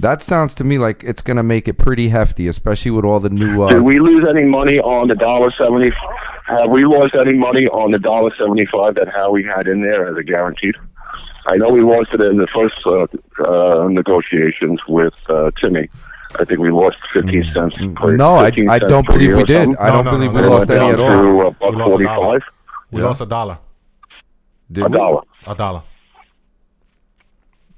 That 0.01 0.23
sounds 0.23 0.55
to 0.55 0.65
me 0.65 0.79
like 0.79 1.05
it's 1.05 1.23
going 1.23 1.37
to 1.37 1.43
make 1.43 1.69
it 1.69 1.75
pretty 1.75 2.09
hefty, 2.09 2.49
especially 2.49 2.91
with 2.91 3.05
all 3.05 3.21
the 3.21 3.31
new. 3.31 3.63
Uh, 3.63 3.71
Did 3.71 3.83
we 3.83 4.01
lose 4.01 4.27
any 4.29 4.45
money 4.45 4.79
on 4.81 5.09
the 5.09 5.15
dollar 5.15 5.53
seventy? 5.57 5.93
Have 6.47 6.69
we 6.71 6.85
lost 6.85 7.15
any 7.15 7.33
money 7.35 7.69
on 7.69 7.93
the 7.93 7.99
dollar 7.99 8.33
seventy 8.37 8.67
five 8.67 8.97
that 8.97 9.09
Howie 9.09 9.45
had 9.45 9.69
in 9.69 9.81
there 9.83 10.09
as 10.09 10.17
a 10.17 10.25
guaranteed? 10.25 10.75
I 11.47 11.57
know 11.57 11.69
we 11.71 11.81
lost 11.83 12.09
it 12.13 12.21
in 12.23 12.39
the 12.39 12.47
first 12.49 12.75
uh, 12.87 13.07
uh, 13.45 13.89
negotiations 13.89 14.81
with 14.89 15.15
uh, 15.29 15.51
Timmy. 15.61 15.89
I 16.41 16.45
think 16.45 16.59
we 16.59 16.71
lost 16.71 16.97
fifteen 17.13 17.45
cents. 17.55 17.77
per- 17.77 17.83
Mm, 17.85 18.17
no, 18.17 18.35
I, 18.37 18.47
15 18.47 18.69
I 18.71 18.79
cents 18.81 18.91
don't 18.91 19.07
per 19.07 19.13
believe 19.13 19.37
we 19.37 19.45
did. 19.45 19.63
something. 19.65 19.77
I 19.79 19.91
don't 19.93 20.05
No, 20.07 20.11
no, 20.11 20.17
believe 20.19 20.33
no, 20.33 20.41
we 20.41 20.47
no, 20.47 20.51
lost 20.55 20.69
no, 20.69 20.75
any 20.75 20.87
no, 20.89 20.93
at 20.93 20.99
all. 21.01 21.07
to 21.07 21.41
uh, 21.41 21.45
We 21.45 21.51
buck 21.51 21.75
lost 21.75 21.81
a 21.81 21.85
forty 21.91 22.05
dollar. 22.05 22.41
five. 22.41 22.49
We 22.91 23.01
Yeah. 23.01 23.07
lost 23.07 23.21
a 23.21 23.27
dollar, 23.27 23.59
Did 24.73 24.85
A 24.85 24.89
we? 24.89 24.97
dollar. 24.99 25.23
a 25.47 25.55
dollar. 25.55 25.83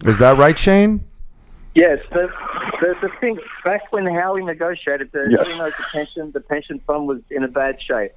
Is 0.05 0.19
that 0.19 0.39
right, 0.39 0.57
Shane? 0.59 1.05
Yes, 1.77 1.99
the, 2.11 2.29
the 2.81 2.95
the 3.03 3.11
thing 3.21 3.39
back 3.63 3.93
when 3.93 4.07
Howie 4.07 4.43
negotiated, 4.43 5.13
the 5.13 5.29
Yes. 5.31 5.47
you 5.47 5.59
know, 5.59 5.67
the 5.67 5.85
pension 5.93 6.31
the 6.33 6.41
pension 6.41 6.81
fund 6.87 7.07
was 7.07 7.21
in 7.31 7.43
a 7.43 7.49
bad 7.49 7.83
shape. 7.83 8.13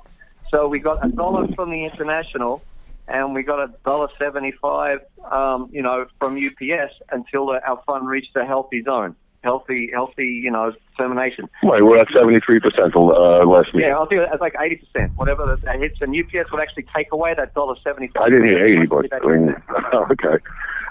So 0.49 0.69
we 0.69 0.79
got 0.79 1.05
a 1.05 1.09
dollar 1.09 1.45
from 1.55 1.69
the 1.69 1.83
international, 1.83 2.61
and 3.09 3.35
we 3.35 3.43
got 3.43 3.59
a 3.59 3.73
dollar 3.83 4.07
seventy 4.17 4.53
five, 4.61 5.01
um, 5.29 5.67
you 5.73 5.81
know, 5.81 6.05
from 6.19 6.37
UPS 6.37 6.93
until 7.11 7.47
the, 7.47 7.61
our 7.67 7.83
fund 7.85 8.07
reached 8.07 8.33
a 8.37 8.45
healthy 8.45 8.81
zone, 8.81 9.13
healthy 9.43 9.89
healthy, 9.93 10.39
you 10.41 10.51
know, 10.51 10.71
termination. 10.97 11.49
Right, 11.61 11.83
we're 11.83 11.97
at 11.97 12.07
seventy 12.13 12.39
three 12.39 12.61
percent 12.61 12.95
uh, 12.95 13.43
last 13.43 13.73
week. 13.73 13.83
Yeah, 13.83 13.99
I 13.99 14.05
think 14.05 14.21
it's 14.21 14.39
like 14.39 14.55
eighty 14.61 14.77
percent, 14.77 15.11
whatever 15.17 15.59
that 15.65 15.79
hits, 15.79 15.99
and 15.99 16.15
UPS 16.15 16.49
would 16.53 16.61
actually 16.61 16.85
take 16.95 17.11
away 17.11 17.33
that 17.33 17.53
dollar 17.55 17.75
seventy 17.83 18.07
five. 18.07 18.23
I 18.27 18.29
didn't 18.29 18.45
hear 18.45 18.65
eighty, 18.65 18.85
but 18.85 19.13
I 19.13 19.19
mean, 19.19 19.53
okay. 19.93 20.37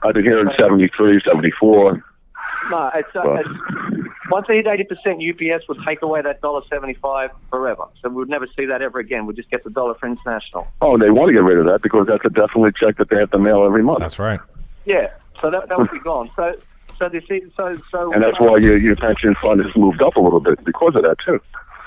I've 0.03 0.15
been 0.15 0.25
hearing 0.25 0.49
73, 0.57 1.21
74. 1.25 2.05
No, 2.71 2.91
it's, 2.95 3.09
uh, 3.15 3.23
Well. 3.25 3.39
it's 3.39 3.49
once 4.31 4.47
they 4.47 4.57
hit 4.57 4.67
eighty 4.67 4.85
percent, 4.85 5.23
UPS 5.23 5.67
would 5.69 5.79
take 5.87 6.03
away 6.03 6.21
that 6.23 6.41
dollar 6.41 6.61
seventy-five 6.69 7.31
forever. 7.51 7.85
So 8.03 8.09
we 8.11 8.17
would 8.17 8.29
never 8.29 8.47
see 8.57 8.67
that 8.67 8.83
ever 8.83 8.99
again. 8.99 9.27
We'd 9.27 9.37
just 9.37 9.51
get 9.51 9.65
the 9.65 9.71
dollar 9.71 9.95
for 9.95 10.07
international. 10.07 10.67
Oh, 10.81 10.99
they 10.99 11.11
want 11.11 11.29
to 11.29 11.33
get 11.33 11.43
rid 11.43 11.59
of 11.59 11.65
that 11.65 11.83
because 11.83 12.07
that's 12.07 12.25
a 12.25 12.31
definitely 12.31 12.73
check 12.73 12.97
that 12.99 13.09
they 13.09 13.17
have 13.17 13.31
to 13.31 13.39
mail 13.39 13.65
every 13.65 13.83
month. 13.83 14.01
That's 14.01 14.19
right. 14.19 14.41
Yeah, 14.85 15.11
so 15.41 15.51
that 15.51 15.69
that 15.69 15.79
would 15.79 15.91
be 15.91 16.01
gone. 16.01 16.31
So 16.37 16.57
so 16.99 17.09
this 17.09 17.25
is, 17.31 17.51
so 17.57 17.79
so 17.91 18.13
And 18.13 18.23
that's 18.23 18.41
why 18.41 18.59
your, 18.59 18.77
your 18.77 18.97
pension 18.97 19.35
fund 19.41 19.65
has 19.65 19.75
moved 19.77 20.03
up 20.03 20.17
a 20.17 20.21
little 20.21 20.41
bit 20.41 20.63
because 20.65 20.95
of 20.97 21.03
that, 21.03 21.17
too. 21.25 21.41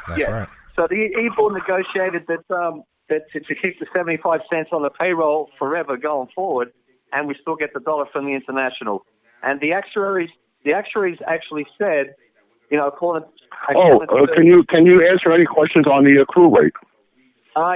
That's 0.08 0.22
yeah. 0.22 0.32
right. 0.32 0.50
So 0.76 0.88
the 0.88 0.96
e-board 0.96 1.54
negotiated 1.54 2.26
that 2.28 2.50
um, 2.56 2.84
that 3.10 3.30
to, 3.34 3.40
to 3.42 3.56
keep 3.56 3.80
the 3.80 3.86
seventy-five 3.94 4.42
cents 4.50 4.70
on 4.72 4.82
the 4.82 4.90
payroll 4.90 5.50
forever 5.60 5.98
going 5.98 6.30
forward, 6.34 6.72
and 7.12 7.28
we 7.28 7.36
still 7.40 7.56
get 7.56 7.74
the 7.74 7.82
dollar 7.82 8.06
from 8.12 8.26
the 8.26 8.34
international. 8.34 9.06
And 9.44 9.60
the 9.60 9.74
actuaries 9.74 10.30
the 10.64 10.74
actuaries 10.74 11.20
actually 11.28 11.66
said, 11.78 12.16
you 12.70 12.78
know, 12.78 12.88
according. 12.88 13.28
Oh, 13.76 14.02
uh, 14.02 14.28
can 14.34 14.46
you 14.46 14.64
can 14.64 14.86
you 14.86 15.06
answer 15.06 15.32
any 15.32 15.46
questions 15.46 15.88
on 15.88 16.04
the 16.04 16.18
accrue 16.18 16.56
rate? 16.56 16.74
Uh, 17.56 17.76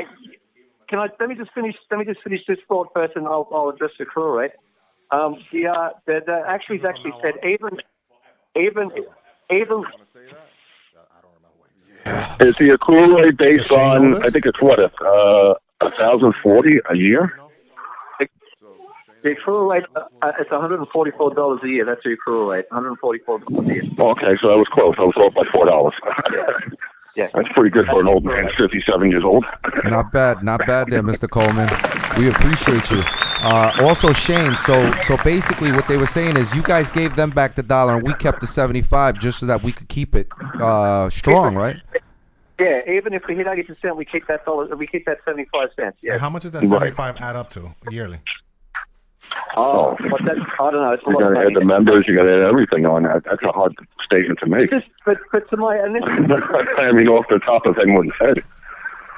can 0.88 1.00
I 1.00 1.10
let 1.20 1.30
me 1.30 1.36
just 1.36 1.52
finish? 1.54 1.76
Let 1.92 2.00
me 2.00 2.06
just 2.06 2.22
finish 2.22 2.42
this 2.48 2.60
thought 2.68 2.90
first, 2.94 3.16
and 3.16 3.28
I'll, 3.28 3.48
I'll 3.52 3.70
address 3.70 3.92
the 3.98 4.06
accrual 4.06 4.38
rate. 4.38 4.52
Um, 5.12 5.38
the, 5.52 5.68
uh, 5.68 5.90
the 6.06 6.22
the 6.26 6.44
actuaries 6.48 6.84
actually 6.86 7.14
said 7.22 7.36
even 7.44 7.80
even 8.56 8.92
even 9.52 9.84
Is 12.40 12.56
the 12.56 12.72
accrue 12.72 13.18
rate 13.18 13.38
based 13.38 13.58
Does 13.58 13.68
she 13.68 13.76
know 13.76 14.16
on? 14.16 14.24
I 14.24 14.30
think 14.30 14.46
it's 14.46 14.62
what 14.62 14.80
a 14.80 14.92
uh, 15.04 15.56
thousand 15.98 16.34
forty 16.42 16.80
a 16.90 16.96
year. 16.96 17.40
The 19.26 19.36
accrual 19.36 19.68
rate 19.70 19.84
uh, 19.96 20.32
it's 20.40 20.52
one 20.52 20.62
hundred 20.62 20.80
and 20.80 20.88
forty 20.90 21.12
four 21.12 21.34
dollars 21.34 21.60
a 21.64 21.68
year. 21.68 21.84
That's 21.84 22.04
the 22.04 22.16
accrual 22.16 22.52
rate, 22.52 22.66
one 22.70 22.78
hundred 22.78 22.90
and 22.90 23.00
forty 23.00 23.20
four 23.26 23.40
dollars 23.40 23.68
a 23.68 23.74
year. 23.74 23.84
Okay, 24.00 24.38
so 24.40 24.50
that 24.50 24.58
was 24.58 24.68
close. 24.68 24.94
I 25.00 25.04
was 25.04 25.16
off 25.18 25.34
by 25.34 25.44
four 25.52 25.66
dollars. 25.66 25.94
Yeah. 27.16 27.30
That's 27.34 27.48
pretty 27.54 27.70
good 27.70 27.86
for 27.86 28.02
an 28.02 28.10
old 28.10 28.26
man, 28.26 28.50
fifty-seven 28.58 29.10
years 29.10 29.24
old. 29.24 29.46
Not 29.86 30.12
bad, 30.12 30.44
not 30.44 30.68
bad 30.68 30.90
there, 30.90 31.02
Mr. 31.02 31.30
Coleman. 31.30 31.70
We 32.18 32.30
appreciate 32.30 32.92
you. 32.92 33.02
Uh, 33.42 33.72
also, 33.80 34.12
Shane. 34.12 34.54
So, 34.58 34.92
so 35.04 35.16
basically, 35.24 35.72
what 35.72 35.88
they 35.88 35.96
were 35.96 36.08
saying 36.08 36.36
is, 36.36 36.54
you 36.54 36.62
guys 36.62 36.92
gave 36.92 37.16
them 37.16 37.30
back 37.30 37.56
the 37.56 37.64
dollar, 37.64 37.96
and 37.96 38.04
we 38.06 38.14
kept 38.16 38.42
the 38.42 38.48
seventy-five 38.48 39.18
just 39.18 39.40
so 39.40 39.46
that 39.46 39.64
we 39.64 39.72
could 39.72 39.88
keep 39.88 40.14
it 40.14 40.28
uh, 40.60 41.10
strong, 41.10 41.56
right? 41.56 41.78
Yeah, 42.60 42.82
even 42.90 43.14
if 43.14 43.24
we 43.30 43.36
hit 43.36 43.48
eighty 43.48 43.64
percent, 43.64 43.96
we 43.96 44.04
keep 44.04 44.28
that 44.28 44.44
dollar. 44.44 44.76
We 44.76 44.86
keep 44.86 45.06
that 45.06 45.20
seventy 45.24 45.48
five 45.54 45.70
cents. 45.78 46.00
Yeah. 46.02 46.18
How 46.18 46.30
much 46.30 46.42
does 46.42 46.52
that 46.52 46.64
Right. 46.64 46.70
seventy-five 46.70 47.22
add 47.22 47.38
up 47.38 47.50
to 47.52 47.74
yearly? 47.90 48.20
Oh, 49.58 49.96
oh, 50.00 50.10
but 50.10 50.22
that's 50.26 50.40
I 50.60 50.72
don't 50.72 50.82
know. 50.82 50.92
It's 50.92 51.04
lot 51.04 51.16
of 51.16 51.34
gonna 51.34 51.46
add 51.46 51.54
the 51.54 51.64
members. 51.64 52.06
You're 52.08 52.18
gonna 52.18 52.32
add 52.32 52.48
everything 52.48 52.86
on 52.86 53.04
that. 53.04 53.24
That's 53.24 53.42
a 53.44 53.52
hard 53.52 53.74
statement 54.04 54.40
to 54.40 54.48
make. 54.48 54.70
Just, 54.70 54.88
but 55.06 55.18
but 55.32 55.50
to 55.50 55.58
my 55.58 55.78
and 55.78 55.96
this 55.96 56.04
I 56.78 56.92
mean, 56.92 57.08
off 57.08 57.26
the 57.30 57.40
top 57.40 57.66
of 57.66 57.78
anyone's 57.78 58.12
head. 58.20 58.44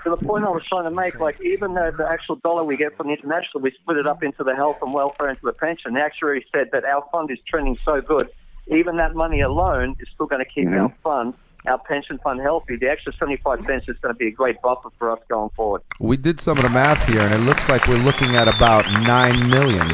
to 0.03 0.09
the 0.09 0.17
point 0.17 0.45
I 0.45 0.49
was 0.49 0.63
trying 0.63 0.85
to 0.85 0.91
make, 0.91 1.19
like 1.19 1.41
even 1.41 1.73
though 1.73 1.91
the 1.91 2.07
actual 2.07 2.35
dollar 2.37 2.63
we 2.63 2.77
get 2.77 2.95
from 2.95 3.07
the 3.07 3.13
international, 3.13 3.61
we 3.61 3.71
split 3.71 3.97
it 3.97 4.05
up 4.05 4.21
into 4.21 4.43
the 4.43 4.55
health 4.55 4.77
and 4.81 4.93
welfare 4.93 5.29
into 5.29 5.43
the 5.43 5.53
pension. 5.53 5.93
The 5.95 6.01
actuary 6.01 6.45
said 6.53 6.69
that 6.71 6.85
our 6.85 7.03
fund 7.11 7.31
is 7.31 7.39
trending 7.47 7.77
so 7.83 8.01
good, 8.01 8.29
even 8.67 8.97
that 8.97 9.15
money 9.15 9.41
alone 9.41 9.95
is 9.99 10.07
still 10.13 10.27
going 10.27 10.43
to 10.43 10.49
keep 10.49 10.67
mm-hmm. 10.67 10.81
our 10.81 10.93
fund, 11.03 11.33
our 11.67 11.77
pension 11.79 12.17
fund 12.23 12.39
healthy. 12.41 12.75
The 12.77 12.89
extra 12.89 13.13
75 13.13 13.59
cents 13.65 13.85
is 13.87 13.97
going 14.01 14.13
to 14.13 14.17
be 14.17 14.27
a 14.27 14.31
great 14.31 14.61
buffer 14.61 14.89
for 14.97 15.11
us 15.11 15.19
going 15.29 15.49
forward. 15.55 15.81
We 15.99 16.17
did 16.17 16.39
some 16.39 16.57
of 16.57 16.63
the 16.63 16.69
math 16.69 17.05
here, 17.07 17.21
and 17.21 17.33
it 17.33 17.45
looks 17.45 17.67
like 17.69 17.87
we're 17.87 17.97
looking 17.97 18.35
at 18.35 18.47
about 18.47 18.85
nine 19.03 19.49
million. 19.49 19.87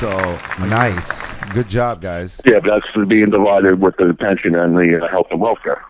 So 0.00 0.10
nice, 0.66 1.30
good 1.54 1.68
job, 1.68 2.02
guys. 2.02 2.40
Yeah, 2.44 2.60
but 2.60 2.82
that's 2.94 3.06
being 3.08 3.30
divided 3.30 3.80
with 3.80 3.96
the 3.96 4.12
pension 4.14 4.54
and 4.54 4.76
the 4.76 5.02
uh, 5.04 5.08
health 5.08 5.28
and 5.30 5.40
welfare. 5.40 5.82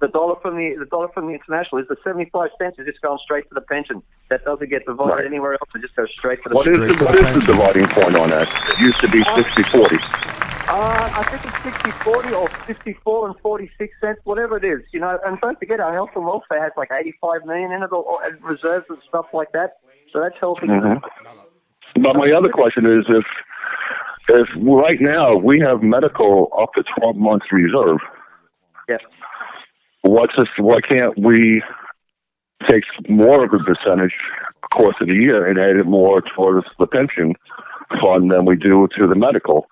The 0.00 0.08
dollar 0.08 0.34
from 0.42 0.56
the 0.56 0.76
the 0.78 0.84
dollar 0.86 1.08
from 1.08 1.26
the 1.28 1.32
international 1.32 1.80
is 1.80 1.88
the 1.88 1.96
75 2.04 2.50
cents 2.58 2.78
is 2.78 2.86
just 2.86 3.00
going 3.00 3.18
straight 3.22 3.48
to 3.48 3.54
the 3.54 3.60
pension. 3.62 4.02
That 4.28 4.44
doesn't 4.44 4.68
get 4.68 4.84
divided 4.86 5.14
Right. 5.14 5.24
anywhere 5.24 5.52
else. 5.52 5.70
It 5.74 5.80
just 5.82 5.96
goes 5.96 6.08
straight 6.18 6.42
to 6.42 6.48
the 6.50 6.54
What 6.54 6.66
is, 6.68 6.76
Straight 6.76 6.88
the, 6.88 6.94
to 6.96 7.04
what 7.04 7.16
the 7.16 7.28
is 7.28 7.46
the 7.46 7.52
dividing 7.52 7.86
point 7.86 8.16
on 8.16 8.28
that? 8.30 8.48
It 8.70 8.80
used 8.80 9.00
to 9.00 9.08
be 9.08 9.22
60-40. 9.22 10.45
Uh, 10.68 11.10
I 11.14 11.22
think 11.30 11.44
it's 11.44 11.62
60 11.62 11.90
40 12.02 12.34
or 12.34 12.48
54 12.48 13.28
and 13.28 13.38
46 13.40 13.94
cents, 14.00 14.20
whatever 14.24 14.56
it 14.56 14.64
is. 14.64 14.82
You 14.92 15.00
know, 15.00 15.18
and 15.24 15.40
don't 15.40 15.58
forget, 15.58 15.78
our 15.78 15.92
health 15.92 16.10
and 16.16 16.24
welfare 16.24 16.60
has 16.62 16.72
like 16.76 16.90
85 16.92 17.44
million 17.44 17.70
in 17.70 17.82
it, 17.82 17.92
or, 17.92 18.24
and 18.24 18.42
reserves 18.42 18.86
and 18.88 18.98
stuff 19.08 19.26
like 19.32 19.52
that. 19.52 19.78
So 20.12 20.20
that's 20.20 20.34
helping. 20.40 20.68
But 21.94 22.16
my 22.16 22.32
other 22.32 22.48
question 22.48 22.84
is 22.84 23.04
if 23.08 23.24
if 24.28 24.48
right 24.56 25.00
now 25.00 25.36
we 25.36 25.60
have 25.60 25.82
medical 25.82 26.50
up 26.58 26.74
to 26.74 26.84
12 26.98 27.16
months 27.16 27.46
reserve, 27.52 27.98
Yeah. 28.88 28.98
What's 30.02 30.36
this? 30.36 30.48
Why 30.56 30.80
can't 30.80 31.16
we 31.16 31.62
take 32.66 32.84
more 33.08 33.44
of 33.44 33.52
a 33.52 33.58
percentage 33.58 34.16
course 34.72 34.96
of 35.00 35.06
the 35.08 35.14
year 35.14 35.46
and 35.46 35.58
add 35.58 35.76
it 35.76 35.86
more 35.86 36.22
towards 36.22 36.66
the 36.78 36.86
pension 36.86 37.34
fund 38.00 38.30
than 38.32 38.44
we 38.44 38.56
do 38.56 38.88
to 38.96 39.06
the 39.06 39.14
medical? 39.14 39.68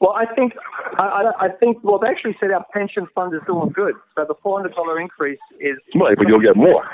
Well, 0.00 0.12
I 0.12 0.26
think 0.34 0.52
I, 0.98 1.04
I, 1.04 1.46
I 1.46 1.48
think 1.48 1.78
well, 1.82 1.98
they 1.98 2.08
actually 2.08 2.36
said 2.38 2.50
our 2.50 2.64
pension 2.72 3.06
fund 3.14 3.34
is 3.34 3.40
doing 3.46 3.70
good. 3.70 3.94
So 4.14 4.24
the 4.26 4.34
four 4.42 4.58
hundred 4.58 4.74
dollar 4.74 5.00
increase 5.00 5.38
is 5.58 5.78
Right, 5.94 6.16
but 6.16 6.28
you'll 6.28 6.40
get 6.40 6.56
more. 6.56 6.86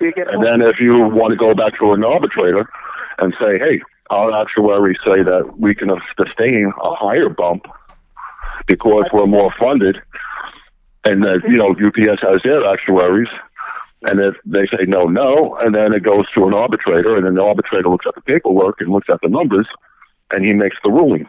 you 0.00 0.12
get 0.12 0.32
And 0.32 0.42
then 0.42 0.60
if 0.60 0.80
you 0.80 0.98
want 0.98 1.30
to 1.30 1.36
go 1.36 1.54
back 1.54 1.76
to 1.78 1.92
an 1.92 2.04
arbitrator 2.04 2.68
and 3.18 3.34
say, 3.40 3.58
hey, 3.58 3.80
our 4.10 4.32
actuaries 4.42 4.98
say 5.04 5.22
that 5.22 5.58
we 5.58 5.74
can 5.74 5.90
sustain 6.18 6.72
a 6.82 6.94
higher 6.94 7.28
bump 7.28 7.66
because 8.66 9.04
we're 9.12 9.26
more 9.26 9.52
funded, 9.58 10.00
and 11.04 11.24
that, 11.24 11.42
you 11.48 11.56
know, 11.56 11.70
UPS 11.70 12.22
has 12.22 12.42
their 12.42 12.66
actuaries, 12.66 13.28
and 14.02 14.20
if 14.20 14.34
they 14.44 14.66
say 14.66 14.84
no, 14.86 15.06
no, 15.06 15.54
and 15.56 15.74
then 15.74 15.92
it 15.92 16.02
goes 16.02 16.28
to 16.32 16.46
an 16.46 16.54
arbitrator, 16.54 17.16
and 17.16 17.26
then 17.26 17.34
the 17.34 17.42
arbitrator 17.42 17.88
looks 17.88 18.06
at 18.06 18.14
the 18.14 18.20
paperwork 18.20 18.80
and 18.80 18.90
looks 18.90 19.08
at 19.08 19.20
the 19.22 19.28
numbers, 19.28 19.66
and 20.32 20.44
he 20.44 20.52
makes 20.52 20.76
the 20.84 20.90
ruling. 20.90 21.28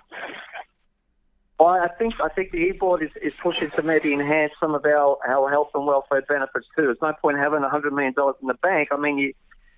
Well, 1.62 1.70
I 1.80 1.90
think 1.90 2.16
I 2.20 2.30
think 2.30 2.50
the 2.50 2.58
e-board 2.58 3.04
is, 3.04 3.12
is 3.22 3.34
pushing 3.44 3.70
to 3.76 3.84
maybe 3.84 4.12
enhance 4.14 4.52
some 4.60 4.74
of 4.74 4.84
our, 4.84 5.16
our 5.30 5.52
health 5.52 5.70
and 5.76 5.86
welfare 5.86 6.24
benefits 6.24 6.66
too. 6.76 6.86
There's 6.86 6.98
no 7.04 7.14
point 7.22 7.38
having 7.38 7.62
a 7.62 7.70
hundred 7.70 7.94
million 7.94 8.14
dollars 8.14 8.38
in 8.42 8.48
the 8.48 8.56
bank. 8.56 8.90
I 8.92 8.98
mean, 8.98 9.20
you 9.20 9.32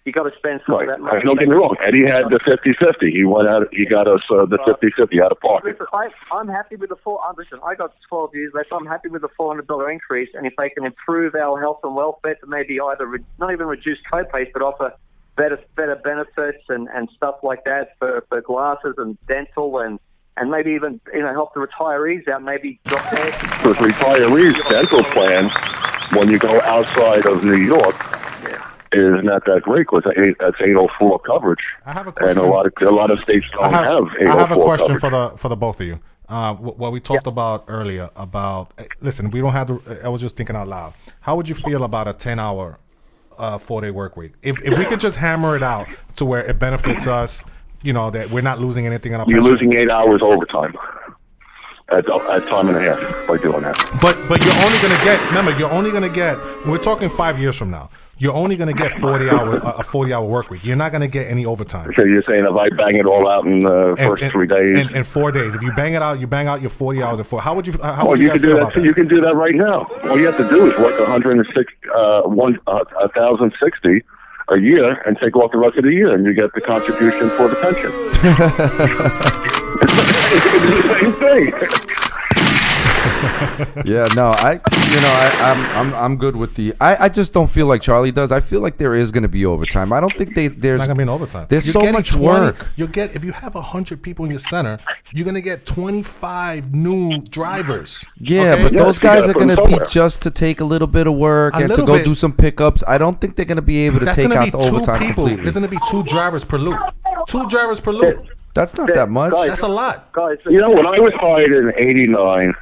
you 0.05 0.13
got 0.13 0.23
to 0.23 0.31
spend 0.37 0.61
some 0.65 0.75
Right. 0.75 0.87
of 0.87 0.95
that 0.95 1.01
money. 1.01 1.21
Don't 1.23 1.37
get 1.37 1.49
me 1.49 1.55
wrong. 1.55 1.75
Eddie 1.81 2.05
had 2.05 2.29
the 2.29 2.39
50-50. 2.39 3.11
He 3.11 3.25
went 3.25 3.49
out. 3.49 3.67
He 3.73 3.85
got 3.85 4.07
us 4.07 4.21
uh, 4.29 4.45
the 4.45 4.59
50-50 4.59 5.21
out 5.21 5.31
of 5.33 5.39
pocket. 5.41 5.65
Listen, 5.79 5.87
I, 5.91 6.07
I'm 6.31 6.47
happy 6.47 6.77
with 6.77 6.89
the 6.89 6.97
four. 7.03 7.19
Uh, 7.25 7.33
listen, 7.37 7.59
I 7.65 7.75
got 7.75 7.93
12 8.09 8.33
years 8.33 8.53
left. 8.53 8.69
I'm 8.71 8.85
happy 8.85 9.09
with 9.09 9.21
the 9.21 9.29
$400 9.39 9.91
increase, 9.91 10.29
and 10.33 10.45
if 10.45 10.53
they 10.57 10.69
can 10.69 10.85
improve 10.85 11.35
our 11.35 11.59
health 11.59 11.79
and 11.83 11.95
welfare 11.95 12.35
to 12.35 12.47
maybe 12.47 12.79
either 12.79 13.05
re- 13.05 13.19
not 13.39 13.51
even 13.53 13.65
reduce 13.67 13.97
co-pays, 14.11 14.47
but 14.53 14.61
offer 14.61 14.93
better 15.35 15.59
better 15.75 15.95
benefits 15.95 16.63
and, 16.69 16.87
and 16.93 17.09
stuff 17.15 17.35
like 17.43 17.63
that 17.65 17.95
for, 17.99 18.23
for 18.29 18.39
glasses 18.41 18.95
and 18.97 19.17
dental 19.27 19.79
and 19.79 19.99
and 20.37 20.49
maybe 20.51 20.71
even 20.71 20.99
you 21.13 21.21
know 21.21 21.31
help 21.33 21.53
the 21.53 21.59
retirees 21.59 22.27
out, 22.27 22.43
maybe 22.43 22.79
drop 22.85 23.09
their 23.11 23.31
For 23.31 23.73
retirees 23.73 24.69
dental 24.69 25.03
plan, 25.05 25.49
when 26.17 26.29
you 26.29 26.39
go 26.39 26.59
outside 26.61 27.25
of 27.25 27.43
New 27.43 27.57
York, 27.57 27.95
is 28.91 29.23
not 29.23 29.45
that 29.45 29.61
great 29.63 29.87
because 29.89 30.03
that's 30.05 30.61
804 30.61 31.19
coverage, 31.19 31.65
I 31.85 31.93
have 31.93 32.07
a 32.07 32.11
question. 32.11 32.29
and 32.29 32.37
question. 32.39 32.51
a 32.51 32.53
lot 32.53 32.65
of 32.67 32.73
a 32.81 32.91
lot 32.91 33.11
of 33.11 33.19
states 33.19 33.47
don't 33.51 33.63
I 33.63 33.69
have, 33.69 34.07
have, 34.09 34.27
I 34.27 34.39
have 34.39 34.51
a 34.51 34.55
question 34.55 34.97
coverage. 34.99 35.01
for 35.01 35.09
the 35.09 35.37
for 35.37 35.49
the 35.49 35.55
both 35.55 35.79
of 35.81 35.87
you. 35.87 35.99
Uh, 36.29 36.53
what 36.55 36.91
we 36.93 36.99
talked 36.99 37.27
about 37.27 37.65
earlier 37.67 38.09
about 38.15 38.71
eh, 38.77 38.85
listen, 39.01 39.29
we 39.29 39.41
don't 39.41 39.51
have 39.51 39.67
to. 39.67 39.81
I 40.05 40.09
was 40.09 40.21
just 40.21 40.37
thinking 40.37 40.55
out 40.55 40.67
loud. 40.67 40.93
How 41.21 41.35
would 41.35 41.49
you 41.49 41.55
feel 41.55 41.83
about 41.83 42.07
a 42.07 42.13
ten 42.13 42.39
hour, 42.39 42.79
uh, 43.37 43.57
four 43.57 43.81
day 43.81 43.91
work 43.91 44.15
week? 44.15 44.31
If 44.41 44.61
if 44.63 44.77
we 44.77 44.85
could 44.85 45.01
just 45.01 45.17
hammer 45.17 45.55
it 45.57 45.63
out 45.63 45.87
to 46.15 46.25
where 46.25 46.43
it 46.45 46.59
benefits 46.59 47.07
us, 47.07 47.43
you 47.83 47.93
know 47.93 48.09
that 48.09 48.29
we're 48.31 48.41
not 48.41 48.59
losing 48.59 48.85
anything 48.87 49.13
on 49.13 49.21
our 49.21 49.29
You're 49.29 49.41
losing 49.41 49.73
eight 49.73 49.89
hours 49.91 50.21
overtime 50.21 50.75
at, 51.89 52.09
at 52.09 52.47
time 52.47 52.69
and 52.69 52.77
a 52.77 52.81
half 52.81 53.27
by 53.27 53.37
doing 53.37 53.61
that. 53.61 53.77
But 54.01 54.17
but 54.27 54.43
you're 54.43 54.65
only 54.65 54.79
gonna 54.79 55.03
get. 55.03 55.19
Remember, 55.27 55.57
you're 55.57 55.71
only 55.71 55.91
gonna 55.91 56.09
get. 56.09 56.37
We're 56.65 56.77
talking 56.77 57.09
five 57.09 57.39
years 57.39 57.55
from 57.57 57.69
now. 57.71 57.89
You're 58.19 58.33
only 58.33 58.55
gonna 58.55 58.73
get 58.73 58.91
forty 58.93 59.29
hour 59.29 59.57
a 59.57 59.83
forty 59.83 60.13
hour 60.13 60.25
work 60.25 60.49
week. 60.49 60.63
You're 60.65 60.75
not 60.77 60.91
gonna 60.91 61.07
get 61.07 61.27
any 61.29 61.45
overtime. 61.45 61.91
So 61.95 62.03
you're 62.03 62.23
saying 62.23 62.45
if 62.45 62.55
I 62.55 62.69
bang 62.69 62.95
it 62.95 63.05
all 63.05 63.27
out 63.27 63.45
in 63.45 63.61
the 63.61 63.95
first 63.97 64.21
and- 64.23 64.31
three 64.31 64.47
days? 64.47 64.77
In, 64.77 64.95
in 64.95 65.03
four 65.03 65.31
days, 65.31 65.55
if 65.55 65.61
you 65.61 65.73
bang 65.73 65.93
it 65.93 66.01
out, 66.01 66.19
you 66.19 66.27
bang 66.27 66.47
out 66.47 66.61
your 66.61 66.69
forty 66.69 67.01
hours 67.03 67.17
in 67.19 67.25
four. 67.25 67.41
How 67.41 67.53
would 67.55 67.67
you? 67.67 67.73
How 67.81 67.97
Well, 68.03 68.09
would 68.09 68.19
you 68.19 68.25
you 68.27 68.31
can 68.31 68.41
do 68.41 68.53
that. 68.53 68.73
that? 68.73 68.83
You 68.83 68.93
can 68.93 69.07
do 69.07 69.19
that 69.21 69.35
right 69.35 69.55
now. 69.55 69.87
All 70.03 70.17
you 70.17 70.25
have 70.27 70.37
to 70.37 70.47
do 70.47 70.71
is 70.71 70.77
work 70.79 70.97
106, 70.99 71.73
uh, 71.95 72.21
one, 72.23 72.59
uh, 72.67 72.85
1,060 73.01 74.03
a 74.49 74.59
year 74.59 75.01
and 75.05 75.17
take 75.17 75.35
off 75.35 75.51
the 75.51 75.57
rest 75.57 75.77
of 75.77 75.83
the 75.83 75.93
year, 75.93 76.13
and 76.13 76.25
you 76.25 76.33
get 76.33 76.53
the 76.53 76.61
contribution 76.61 77.29
for 77.31 77.47
the 77.47 77.55
pension. 77.55 77.91
it's 80.33 80.45
the 80.63 80.99
same 80.99 81.13
thing. 81.13 81.99
Yeah, 83.85 84.05
no, 84.15 84.29
I, 84.29 84.53
you 84.53 85.01
know, 85.01 85.11
I, 85.11 85.51
I'm, 85.51 85.75
I'm, 85.87 85.93
I'm 85.95 86.17
good 86.17 86.35
with 86.35 86.55
the. 86.55 86.73
I, 86.79 87.05
I 87.05 87.09
just 87.09 87.33
don't 87.33 87.49
feel 87.49 87.65
like 87.67 87.81
Charlie 87.81 88.11
does. 88.11 88.31
I 88.31 88.39
feel 88.39 88.61
like 88.61 88.77
there 88.77 88.93
is 88.95 89.11
going 89.11 89.23
to 89.23 89.29
be 89.29 89.45
overtime. 89.45 89.91
I 89.91 89.99
don't 89.99 90.15
think 90.17 90.35
they. 90.35 90.47
There's 90.47 90.75
It's 90.75 90.79
not 90.79 90.87
gonna 90.87 90.97
be 90.97 91.03
an 91.03 91.09
overtime. 91.09 91.47
There's 91.49 91.65
You're 91.65 91.73
so 91.73 91.79
getting 91.81 91.93
much 91.93 92.11
20 92.11 92.25
work. 92.25 92.71
You'll 92.75 92.87
get 92.87 93.15
if 93.15 93.23
you 93.23 93.31
have 93.31 93.53
hundred 93.55 94.01
people 94.01 94.25
in 94.25 94.31
your 94.31 94.39
center, 94.39 94.79
you're 95.11 95.25
gonna 95.25 95.41
get 95.41 95.65
twenty 95.65 96.01
five 96.03 96.73
new 96.73 97.19
drivers. 97.21 98.03
Yeah, 98.19 98.53
Okay? 98.53 98.63
but 98.63 98.73
Yes, 98.73 98.81
those 98.83 98.99
guys 98.99 99.27
are 99.29 99.33
going 99.33 99.49
to 99.55 99.65
be 99.65 99.77
just 99.89 100.21
to 100.23 100.31
take 100.31 100.61
a 100.61 100.65
little 100.65 100.87
bit 100.87 101.07
of 101.07 101.15
work 101.15 101.53
A 101.55 101.57
and 101.57 101.69
to 101.75 101.85
go 101.85 101.97
bit. 101.97 102.05
do 102.05 102.15
some 102.15 102.31
pickups. 102.33 102.83
I 102.87 102.97
don't 102.97 103.19
think 103.19 103.35
they're 103.35 103.45
going 103.45 103.57
to 103.57 103.61
be 103.61 103.85
able 103.85 103.99
to 103.99 104.05
that's 104.05 104.17
take 104.17 104.29
gonna 104.29 104.39
out 104.41 104.45
be 104.45 104.51
the 104.51 104.57
two 104.59 104.75
overtime 104.75 104.99
people. 104.99 105.25
completely. 105.25 105.47
It's 105.47 105.53
gonna 105.57 105.67
be 105.67 105.77
two 105.89 106.03
drivers 106.03 106.43
per 106.45 106.57
loop. 106.57 106.79
Two 107.27 107.47
drivers 107.49 107.79
per 107.79 107.91
loop. 107.91 108.25
That's 108.53 108.75
not 108.77 108.93
that 108.93 109.09
much. 109.09 109.33
Guys, 109.33 109.49
That's 109.49 109.63
a 109.63 109.67
lot. 109.67 110.11
guys. 110.13 110.37
You 110.45 110.59
know, 110.61 110.69
when 110.69 110.85
I 110.85 110.99
was 110.99 111.11
hired 111.15 111.51
in 111.51 111.73
'89, 111.75 112.53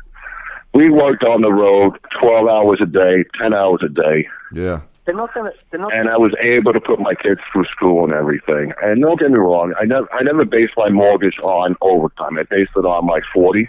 we 0.73 0.89
worked 0.89 1.23
on 1.23 1.41
the 1.41 1.53
road 1.53 1.97
12 2.19 2.47
hours 2.47 2.79
a 2.81 2.85
day, 2.85 3.23
10 3.39 3.53
hours 3.53 3.81
a 3.83 3.89
day. 3.89 4.27
Yeah. 4.53 4.81
They're 5.05 5.15
not 5.15 5.33
going 5.33 5.51
to. 5.51 5.57
They're 5.71 5.79
not. 5.79 5.93
and 5.93 6.09
I 6.09 6.17
was 6.17 6.33
able 6.39 6.73
to 6.73 6.79
put 6.79 6.99
my 6.99 7.15
kids 7.15 7.41
through 7.51 7.65
school 7.65 8.03
and 8.03 8.13
everything. 8.13 8.71
And 8.83 9.01
don't 9.01 9.19
get 9.19 9.31
me 9.31 9.37
wrong, 9.37 9.73
I 9.79 9.85
never 9.85 10.07
I 10.13 10.21
never 10.21 10.45
based 10.45 10.73
my 10.77 10.89
mortgage 10.89 11.39
on 11.39 11.75
overtime. 11.81 12.37
I 12.37 12.43
based 12.43 12.71
it 12.75 12.85
on 12.85 13.05
my 13.05 13.19
forty 13.33 13.67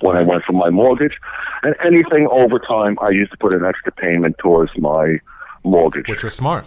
when 0.00 0.16
I 0.16 0.22
went 0.22 0.44
for 0.44 0.52
my 0.52 0.70
mortgage, 0.70 1.18
and 1.62 1.74
anything 1.84 2.26
overtime, 2.28 2.96
I 3.02 3.10
used 3.10 3.32
to 3.32 3.36
put 3.36 3.52
an 3.52 3.64
extra 3.64 3.92
payment 3.92 4.38
towards 4.38 4.72
my 4.78 5.20
mortgage. 5.64 6.08
Which 6.08 6.24
was 6.24 6.34
smart. 6.34 6.66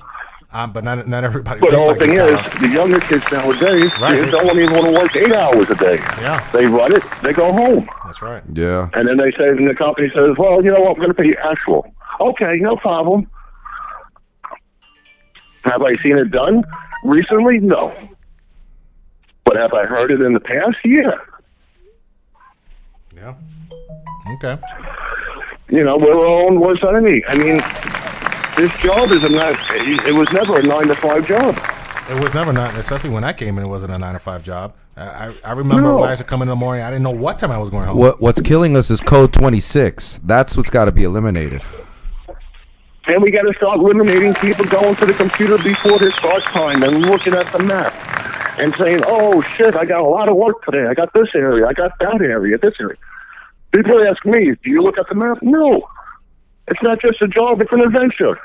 Um, 0.54 0.72
but 0.72 0.84
not 0.84 1.08
not 1.08 1.24
everybody. 1.24 1.60
But 1.60 1.72
the 1.72 1.78
thinks 1.78 1.86
whole 1.86 1.94
like 1.94 2.00
thing 2.00 2.14
is, 2.14 2.40
Kyle. 2.40 2.62
the 2.62 2.68
younger 2.68 3.00
kids 3.00 3.24
nowadays 3.32 3.92
Right. 4.00 4.22
they 4.22 4.30
don't 4.30 4.60
even 4.60 4.72
want 4.74 4.86
to 4.86 4.94
work 4.94 5.16
eight 5.16 5.34
hours 5.34 5.68
a 5.72 5.76
day. 5.76 5.96
Yeah. 6.22 6.48
They 6.54 6.68
run 6.68 6.92
it, 6.96 7.04
they 7.24 7.34
go 7.34 7.52
home, 7.52 7.90
That's 8.06 8.22
right. 8.22 8.44
Yeah. 8.54 8.88
and 8.94 9.08
then 9.08 9.18
they 9.18 9.32
say, 9.32 9.50
and 9.50 9.68
the 9.68 9.74
company 9.74 10.12
says, 10.14 10.38
"Well, 10.38 10.64
you 10.64 10.72
know 10.72 10.82
what? 10.82 10.92
I'm 10.92 10.98
going 10.98 11.08
to 11.10 11.14
pay 11.16 11.28
you 11.30 11.38
actual." 11.44 11.92
Okay, 12.22 12.58
no 12.58 12.76
problem. 12.76 13.28
Have 15.64 15.82
I 15.82 15.96
seen 15.98 16.18
it 16.18 16.30
done 16.30 16.64
recently? 17.04 17.58
No. 17.60 17.92
But 19.46 19.56
have 19.58 19.74
I 19.74 19.86
heard 19.86 20.12
it 20.12 20.22
in 20.22 20.34
the 20.34 20.40
past? 20.40 20.78
Yeah. 20.86 21.16
Yeah. 23.16 23.34
Okay. 24.36 24.58
You 25.70 25.84
know, 25.84 25.98
we're 25.98 26.14
our 26.14 26.44
own 26.46 26.60
worst 26.60 26.84
enemy. 26.84 27.24
I 27.28 27.36
mean, 27.36 27.60
this 28.58 28.72
job 28.82 29.12
is 29.12 29.24
a 29.24 29.30
not. 29.30 29.56
It 29.72 30.14
was 30.14 30.32
never 30.32 30.60
a 30.60 30.64
nine 30.64 30.88
to 30.88 30.96
five 30.96 31.28
job. 31.28 31.58
It 32.10 32.20
was 32.22 32.34
never 32.34 32.52
not, 32.52 32.76
especially 32.76 33.10
when 33.12 33.24
I 33.24 33.32
came 33.34 33.58
in. 33.58 33.64
It 33.64 33.68
wasn't 33.68 33.94
a 33.94 33.98
nine 33.98 34.14
to 34.14 34.20
five 34.20 34.44
job. 34.44 34.74
I 34.98 35.02
I, 35.30 35.36
I 35.46 35.52
remember 35.54 35.84
No. 35.84 35.96
when 36.00 36.10
I 36.10 36.12
used 36.12 36.22
to 36.22 36.28
come 36.28 36.42
in 36.42 36.48
the 36.48 36.56
morning. 36.56 36.84
I 36.84 36.90
didn't 36.90 37.04
know 37.04 37.10
what 37.12 37.40
time 37.40 37.52
I 37.52 37.58
was 37.58 37.70
going 37.70 37.86
home. 37.88 37.98
What 37.98 38.22
What's 38.22 38.42
killing 38.42 38.76
us 38.78 38.90
is 38.92 39.00
code 39.02 39.34
26. 39.34 40.20
That's 40.24 40.56
what's 40.58 40.70
got 40.70 40.86
to 40.86 40.92
be 40.92 41.04
eliminated. 41.04 41.64
And 43.06 43.22
we 43.22 43.32
got 43.32 43.42
to 43.42 43.54
start 43.56 43.80
eliminating 43.80 44.34
people 44.36 44.66
going 44.66 44.96
to 44.96 45.06
the 45.06 45.14
computer 45.14 45.58
before 45.58 46.00
their 46.00 46.12
start 46.12 46.42
time 46.44 46.84
and 46.84 47.02
looking 47.06 47.34
at 47.34 47.52
the 47.52 47.62
map 47.64 47.94
and 48.60 48.74
saying, 48.76 49.02
"Oh 49.06 49.42
shit, 49.42 49.76
I 49.76 49.84
got 49.86 50.00
a 50.02 50.08
lot 50.08 50.30
of 50.30 50.36
work 50.38 50.64
today. 50.64 50.86
I 50.88 50.94
got 50.94 51.14
this 51.14 51.28
area. 51.36 51.68
I 51.68 51.74
got 51.74 51.98
that 52.00 52.22
area. 52.22 52.58
This 52.58 52.74
area." 52.80 52.96
People 53.74 54.02
ask 54.08 54.24
me, 54.26 54.52
"Do 54.64 54.70
you 54.70 54.82
look 54.82 54.98
at 54.98 55.10
the 55.10 55.16
map?" 55.16 55.40
No. 55.42 55.84
It's 56.68 56.82
not 56.82 57.02
just 57.02 57.22
a 57.22 57.28
job; 57.28 57.62
it's 57.62 57.72
an 57.72 57.82
adventure. 57.82 58.40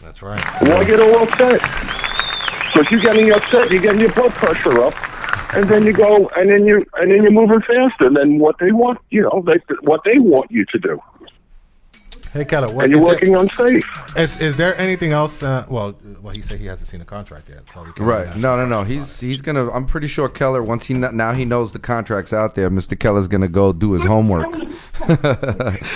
That's 0.00 0.22
right. 0.22 0.42
Why 0.62 0.84
get 0.84 1.00
all 1.00 1.22
upset? 1.22 1.60
Because 2.72 2.90
you're 2.90 3.00
getting 3.00 3.30
upset, 3.32 3.70
you're 3.70 3.82
getting 3.82 4.00
your 4.00 4.12
blood 4.12 4.32
pressure 4.32 4.82
up, 4.82 4.94
and 5.54 5.68
then 5.68 5.84
you 5.84 5.92
go, 5.92 6.28
and 6.36 6.48
then 6.50 6.66
you, 6.66 6.84
and 6.94 7.10
then 7.10 7.22
you're 7.22 7.32
moving 7.32 7.60
faster 7.62 8.10
than 8.10 8.38
what 8.38 8.58
they 8.58 8.72
want. 8.72 8.98
You 9.10 9.22
know, 9.22 9.42
they, 9.46 9.58
what 9.82 10.02
they 10.04 10.18
want 10.18 10.50
you 10.50 10.64
to 10.66 10.78
do, 10.78 11.00
Hey, 12.32 12.44
Keller, 12.44 12.72
what, 12.72 12.84
and 12.84 12.92
you're 12.92 13.02
working 13.02 13.32
there, 13.32 13.40
unsafe. 13.40 13.84
is, 14.16 14.40
is 14.42 14.56
there 14.56 14.76
anything 14.78 15.12
else? 15.12 15.42
Uh, 15.42 15.64
well, 15.70 15.94
well, 16.20 16.34
he 16.34 16.42
said 16.42 16.60
he 16.60 16.66
hasn't 16.66 16.88
seen 16.88 17.00
the 17.00 17.06
contract 17.06 17.48
yet, 17.48 17.68
so 17.70 17.80
we 17.80 17.86
can't 17.92 18.00
Right. 18.00 18.36
No, 18.36 18.56
no, 18.56 18.66
no. 18.66 18.84
He's 18.84 19.20
he's 19.20 19.40
gonna. 19.40 19.70
I'm 19.70 19.86
pretty 19.86 20.08
sure 20.08 20.28
Keller. 20.28 20.62
Once 20.62 20.86
he 20.86 20.94
now 20.94 21.32
he 21.32 21.44
knows 21.44 21.72
the 21.72 21.78
contracts 21.78 22.32
out 22.32 22.54
there. 22.54 22.70
Mr. 22.70 22.98
Keller's 22.98 23.28
gonna 23.28 23.48
go 23.48 23.72
do 23.72 23.92
his 23.92 24.04
homework. 24.04 24.48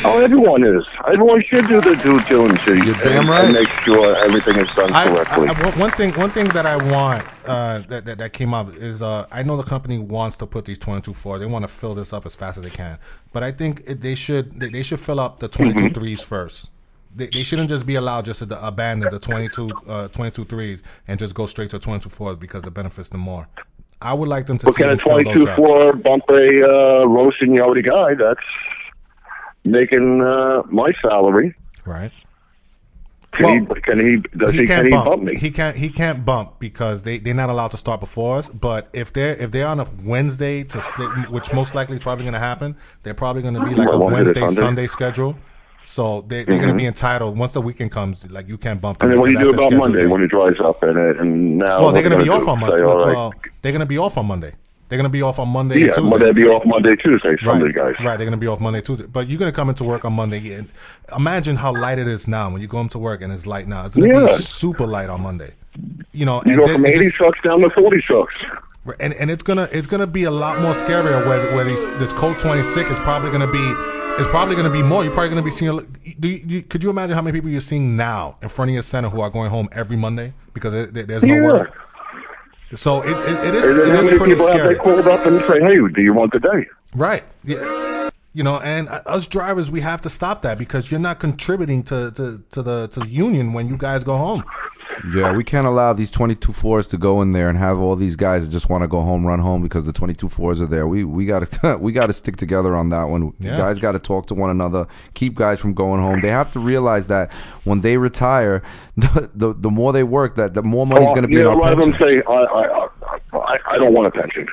Oh, 0.05 0.21
everyone 0.23 0.63
is. 0.65 0.85
Everyone 1.07 1.43
should 1.43 1.67
do 1.67 1.81
their 1.81 1.97
due 1.97 2.21
diligence 2.23 2.65
You're 2.67 2.95
damn 2.95 3.21
and, 3.21 3.29
right. 3.29 3.45
and 3.45 3.53
make 3.53 3.69
sure 3.85 4.15
everything 4.17 4.57
is 4.59 4.69
done 4.75 4.91
correctly. 4.91 5.49
I, 5.49 5.53
I- 5.53 5.65
one- 5.71 5.79
one 5.79 5.91
thing, 5.91 6.13
one 6.13 6.31
thing 6.31 6.49
that 6.51 6.67
I 6.67 6.77
want 6.91 7.25
uh, 7.47 7.81
that, 7.89 8.05
that 8.07 8.19
that 8.19 8.33
came 8.33 8.53
up 8.55 8.75
is 8.77 9.03
uh, 9.03 9.27
I 9.33 9.43
know 9.43 9.57
the 9.57 9.63
company 9.65 9.99
wants 9.99 10.37
to 10.39 10.47
put 10.47 10.65
these 10.65 10.79
twenty 10.79 11.01
two 11.03 11.15
fours. 11.15 11.41
They 11.41 11.47
want 11.47 11.63
to 11.65 11.69
fill 11.69 11.95
this 11.95 12.13
up 12.13 12.27
as 12.27 12.35
fast 12.37 12.57
as 12.59 12.63
they 12.65 12.71
can, 12.71 12.99
but 13.33 13.43
I 13.43 13.53
think 13.53 13.83
it, 13.87 14.01
they 14.01 14.15
should 14.15 14.59
they, 14.61 14.69
they 14.69 14.83
should 14.83 15.01
fill 15.01 15.21
up 15.21 15.41
the 15.41 15.49
22 15.49 15.79
Mm-hmm. 15.79 15.95
threes 15.95 16.23
first. 16.23 16.71
They, 17.15 17.27
they 17.27 17.43
shouldn't 17.43 17.69
just 17.69 17.85
be 17.87 17.97
allowed 17.97 18.25
just 18.25 18.47
to 18.49 18.67
abandon 18.67 19.11
the 19.11 19.19
22, 19.19 19.71
uh, 19.87 20.09
22 20.09 20.45
threes 20.47 20.83
and 21.07 21.19
just 21.19 21.35
go 21.35 21.45
straight 21.47 21.69
to 21.71 21.79
22 21.79 22.09
fours 22.09 22.37
because 22.37 22.67
it 22.67 22.73
benefits 22.73 23.11
them 23.11 23.21
more. 23.21 23.49
I 24.01 24.15
would 24.15 24.29
like 24.29 24.47
them 24.47 24.57
to 24.59 24.67
Look 24.67 24.77
see 24.79 24.85
at 24.85 24.89
a 24.93 24.97
them 24.97 24.99
fill 24.99 25.17
those 25.17 25.25
22 25.45 25.49
up. 25.51 25.57
floor 25.57 25.93
bump 25.95 26.25
a 26.31 26.63
uh, 26.63 27.05
roasting 27.07 27.51
Yodi 27.51 27.85
guy. 27.85 28.15
That's 28.15 28.41
making 29.65 30.23
uh, 30.23 30.63
my 30.71 30.91
salary. 31.03 31.55
Right. 31.85 32.13
Can 33.33 33.67
he? 33.67 33.81
Can 33.81 33.99
he? 34.01 34.17
Does 34.37 34.55
he? 34.55 34.67
can't 34.67 34.69
can 34.69 34.85
he 34.87 34.91
bump. 34.91 35.05
bump 35.07 35.23
me? 35.23 35.39
He 35.39 35.51
can't. 35.51 35.77
He 35.77 35.89
can't 35.89 36.25
bump 36.25 36.59
because 36.59 37.03
they 37.03 37.19
they're 37.19 37.35
not 37.35 37.51
allowed 37.51 37.71
to 37.73 37.77
start 37.77 38.01
before 38.01 38.37
us. 38.37 38.49
But 38.49 38.89
if 38.93 39.13
they're 39.13 39.35
if 39.37 39.51
they're 39.51 39.67
on 39.67 39.81
a 39.81 39.87
Wednesday 40.05 40.65
to 40.65 40.81
which 41.31 41.53
most 41.53 41.75
likely 41.75 41.97
is 41.97 42.03
probably 42.03 42.25
going 42.25 42.35
to 42.35 42.39
happen, 42.39 42.77
they're 43.03 43.15
probably 43.15 43.43
going 43.43 43.55
to 43.55 43.65
be 43.65 43.75
like 43.75 43.89
a 43.89 43.99
Wednesday 43.99 44.47
Sunday 44.49 44.87
schedule. 44.87 45.37
So 45.85 46.21
they, 46.29 46.45
they're 46.45 46.59
going 46.59 46.69
to 46.69 46.75
be 46.75 46.87
entitled 46.87 47.37
once 47.37 47.53
the 47.53 47.61
weekend 47.61 47.91
comes. 47.91 48.31
Like 48.31 48.49
you 48.49 48.59
can't 48.59 48.81
bump. 48.81 48.99
them 48.99 49.11
Mm-hmm. 49.11 49.19
and 49.19 49.27
then 49.27 49.37
what 49.37 49.43
do 49.43 49.47
you 49.47 49.53
do 49.53 49.59
about 49.59 49.73
Monday 49.73 49.99
scheduled 49.99 50.11
when 50.13 50.21
day. 50.21 50.25
he 50.25 50.29
drives 50.29 50.61
up 50.61 50.83
and 50.83 50.99
it, 50.99 51.19
and 51.19 51.59
now? 51.59 51.81
Well, 51.81 51.93
they're 51.93 52.03
going 52.03 52.19
to 52.19 52.23
be 52.23 52.31
off 52.31 52.45
do? 52.45 52.51
on 52.51 52.61
Monday. 52.61 52.79
Say, 52.79 52.85
all 52.85 52.97
right, 52.99 53.15
Well, 53.15 53.35
they're 53.63 53.73
going 53.73 53.81
to 53.81 53.87
be 53.87 53.99
off 53.99 54.17
on 54.17 54.27
Monday. 54.27 54.53
They're 54.93 54.99
going 54.99 55.11
to 55.11 55.19
be 55.19 55.23
off 55.23 55.39
on 55.39 55.49
Monday 55.49 55.79
yeah, 55.79 55.87
and 55.87 55.95
Tuesday. 55.95 56.11
Monday 56.11 56.33
be 56.35 56.47
off 56.47 56.67
Monday, 56.67 56.97
Tuesday, 56.97 57.35
Sunday, 57.43 57.65
right, 57.65 57.75
guys. 57.75 58.05
Right, 58.05 58.19
they're 58.19 58.27
gonna 58.27 58.37
be 58.37 58.47
off 58.47 58.61
Monday, 58.61 58.83
Tuesday. 58.83 59.07
But 59.07 59.27
you're 59.27 59.39
gonna 59.39 59.51
come 59.51 59.71
into 59.71 59.85
work 59.85 60.05
on 60.05 60.13
Monday. 60.13 60.53
And 60.53 60.69
imagine 61.17 61.57
how 61.57 61.73
light 61.75 61.99
it 61.99 62.07
is 62.07 62.29
now 62.29 62.51
when 62.51 62.61
you 62.61 62.69
go 62.69 62.79
into 62.79 62.99
work 62.99 63.23
and 63.23 63.33
it's 63.33 63.47
light 63.47 63.67
now. 63.67 63.87
It's 63.87 63.97
gonna 63.97 64.13
Yeah. 64.13 64.27
be 64.27 64.33
super 64.35 64.87
light 64.87 65.09
on 65.09 65.23
Monday. 65.23 65.53
You 66.13 66.27
know, 66.27 66.43
You 66.45 66.53
and 66.53 66.57
go 66.67 66.73
from 66.75 66.85
80 66.85 66.99
just- 67.05 67.15
trucks 67.17 67.39
down 67.43 67.61
to 67.63 67.71
40 67.71 68.03
trucks. 68.03 68.35
and 69.01 69.15
and 69.15 69.31
it's 69.31 69.43
gonna 69.43 69.67
it's 69.73 69.87
gonna 69.87 70.07
be 70.07 70.25
a 70.25 70.31
lot 70.31 70.61
more 70.61 70.73
scarier 70.75 71.25
where 71.27 71.57
where 71.57 71.65
these 71.65 71.83
this 71.99 72.13
code 72.13 72.39
26 72.39 72.91
is 72.91 72.99
probably 72.99 73.31
gonna 73.31 73.51
be 73.51 73.75
is 74.21 74.27
probably 74.27 74.57
gonna 74.57 74.69
be 74.69 74.83
more. 74.83 75.05
You're 75.05 75.13
probably 75.15 75.31
gonna 75.31 75.41
be 75.41 75.51
seeing. 75.51 75.81
Do 76.21 76.29
you, 76.29 76.41
you, 76.47 76.63
could 76.65 76.85
you 76.85 76.91
imagine 76.91 77.15
how 77.17 77.23
many 77.23 77.35
people 77.35 77.49
you're 77.49 77.63
seeing 77.63 77.97
now 77.97 78.37
in 78.43 78.51
front 78.51 78.71
of 78.71 78.75
your 78.75 78.83
center 78.83 79.09
who 79.09 79.23
are 79.23 79.31
going 79.31 79.49
home 79.49 79.71
every 79.73 79.97
Monday 79.97 80.35
because 80.53 80.73
there- 80.75 81.05
there's 81.07 81.23
no 81.25 81.35
Yeah. 81.37 81.41
work. 81.41 81.71
So 82.75 83.03
it, 83.03 83.11
it, 83.11 83.49
it 83.49 83.55
is 83.55 83.65
And 83.65 83.79
it 83.79 84.13
is 84.13 84.19
pretty 84.19 84.39
scary. 84.39 84.75
they 84.75 84.81
called 84.81 85.07
up 85.07 85.27
and 85.27 85.41
say, 85.43 85.61
"Hey, 85.61 85.77
do 85.95 86.03
you 86.03 86.15
want 86.15 86.33
the 86.33 86.41
day?" 86.41 86.67
Right. 86.95 87.25
Yeah. 87.45 88.11
You 88.35 88.43
know, 88.43 88.61
and 88.61 88.89
uh, 88.89 89.03
us 89.05 89.27
drivers, 89.27 89.71
we 89.71 89.81
have 89.83 90.01
to 90.03 90.11
stop 90.11 90.41
that 90.43 90.57
because 90.59 90.91
you're 90.91 91.01
not 91.01 91.21
contributing 91.21 91.83
to, 91.85 92.11
to, 92.13 92.43
to 92.51 92.63
the 92.63 92.89
to 92.89 93.01
the 93.01 93.09
union 93.09 93.53
when 93.53 93.69
you 93.69 93.77
guys 93.77 94.05
go 94.05 94.17
home. 94.17 94.43
Yeah, 95.13 95.33
we 95.33 95.43
can't 95.43 95.67
allow 95.67 95.93
these 95.93 96.11
22 96.11 96.53
fours 96.53 96.89
to 96.89 96.99
go 96.99 97.23
in 97.23 97.33
there 97.33 97.49
and 97.49 97.59
have 97.59 97.81
all 97.81 97.97
these 97.97 98.15
guys 98.15 98.47
that 98.47 98.53
just 98.53 98.69
want 98.69 98.83
to 98.83 98.89
go 98.89 99.01
home, 99.01 99.27
run 99.27 99.41
home 99.41 99.63
because 99.63 99.85
the 99.85 99.93
22 99.93 100.29
fours 100.29 100.61
are 100.61 100.67
there. 100.67 100.87
We 100.87 101.05
we 101.05 101.27
got 101.27 101.47
to 101.47 101.77
we 101.81 101.93
got 101.93 102.07
to 102.07 102.13
stick 102.13 102.37
together 102.37 102.77
on 102.77 102.91
that 102.91 103.05
one. 103.05 103.35
Yeah. 103.41 103.57
Guys 103.57 103.79
got 103.79 103.93
to 103.93 103.99
talk 103.99 104.27
to 104.27 104.35
one 104.35 104.51
another, 104.51 104.87
keep 105.15 105.35
guys 105.35 105.61
from 105.61 105.75
going 105.75 106.01
home. 106.01 106.21
They 106.21 106.29
have 106.31 106.53
to 106.53 106.61
realize 106.61 107.09
that 107.09 107.33
when 107.65 107.81
they 107.81 107.97
retire, 107.97 108.63
the 108.97 109.31
the, 109.35 109.55
the 109.55 109.71
more 109.71 109.93
they 109.93 110.05
work, 110.05 110.37
that 110.37 110.55
the 110.55 110.63
more 110.63 110.87
money's 110.87 111.11
Oh, 111.11 111.15
going 111.15 111.23
to 111.23 111.29
be 111.29 111.35
you 111.35 111.41
in 111.41 111.47
our 111.47 111.55
a 111.55 111.59
lot 111.59 111.73
of 111.73 111.81
them 111.81 111.95
say, 111.99 112.23
I, 112.23 112.33
I, 112.33 112.89
I, 113.35 113.59
I 113.67 113.79
don't 113.79 113.93
want 113.93 114.07
a 114.07 114.11
pension. 114.11 114.47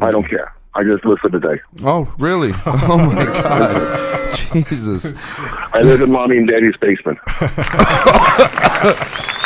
I 0.00 0.10
don't 0.10 0.22
mm-hmm. 0.24 0.36
care. 0.36 0.54
I 0.76 0.84
just 0.84 1.02
for 1.02 1.16
the. 1.30 1.58
Oh, 1.84 2.12
really? 2.18 2.52
Oh 2.66 2.98
my 2.98 3.24
God, 3.24 4.34
Jesus! 4.34 5.14
I 5.72 5.80
live 5.80 6.02
in 6.02 6.12
mommy 6.12 6.36
and 6.36 6.46
daddy's 6.46 6.76
basement. 6.76 7.18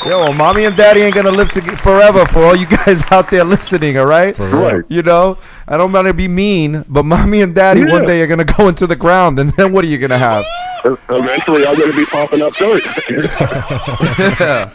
Yo, 0.07 0.19
well, 0.19 0.32
mommy 0.32 0.65
and 0.65 0.74
daddy 0.77 1.02
ain't 1.02 1.15
gonna 1.15 1.31
live 1.31 1.52
to 1.52 1.61
forever 1.77 2.24
for 2.27 2.43
all 2.43 2.57
you 2.57 2.66
guys 2.66 3.02
out 3.12 3.31
there 3.31 3.44
listening. 3.44 3.97
All 3.98 4.07
right, 4.07 4.36
Right. 4.39 4.82
You 4.89 5.02
know, 5.02 5.39
I 5.69 5.77
don't 5.77 5.93
want 5.93 6.09
to 6.09 6.15
be 6.15 6.27
mean, 6.27 6.85
but 6.89 7.05
mommy 7.05 7.43
and 7.43 7.55
daddy 7.55 7.81
one 7.85 8.01
Yeah. 8.02 8.07
day 8.07 8.23
are 8.23 8.27
gonna 8.27 8.44
go 8.44 8.66
into 8.69 8.86
the 8.86 8.97
ground, 8.97 9.39
and 9.39 9.51
then 9.52 9.73
what 9.73 9.85
are 9.85 9.89
you 9.89 9.98
gonna 9.98 10.19
have? 10.19 10.44
Eventually, 10.85 11.66
I'm 11.66 11.77
to 11.77 11.93
be 11.97 12.07
popping 12.07 12.43
up 12.43 12.55
dirt. 12.55 12.82
Yeah. 14.19 14.70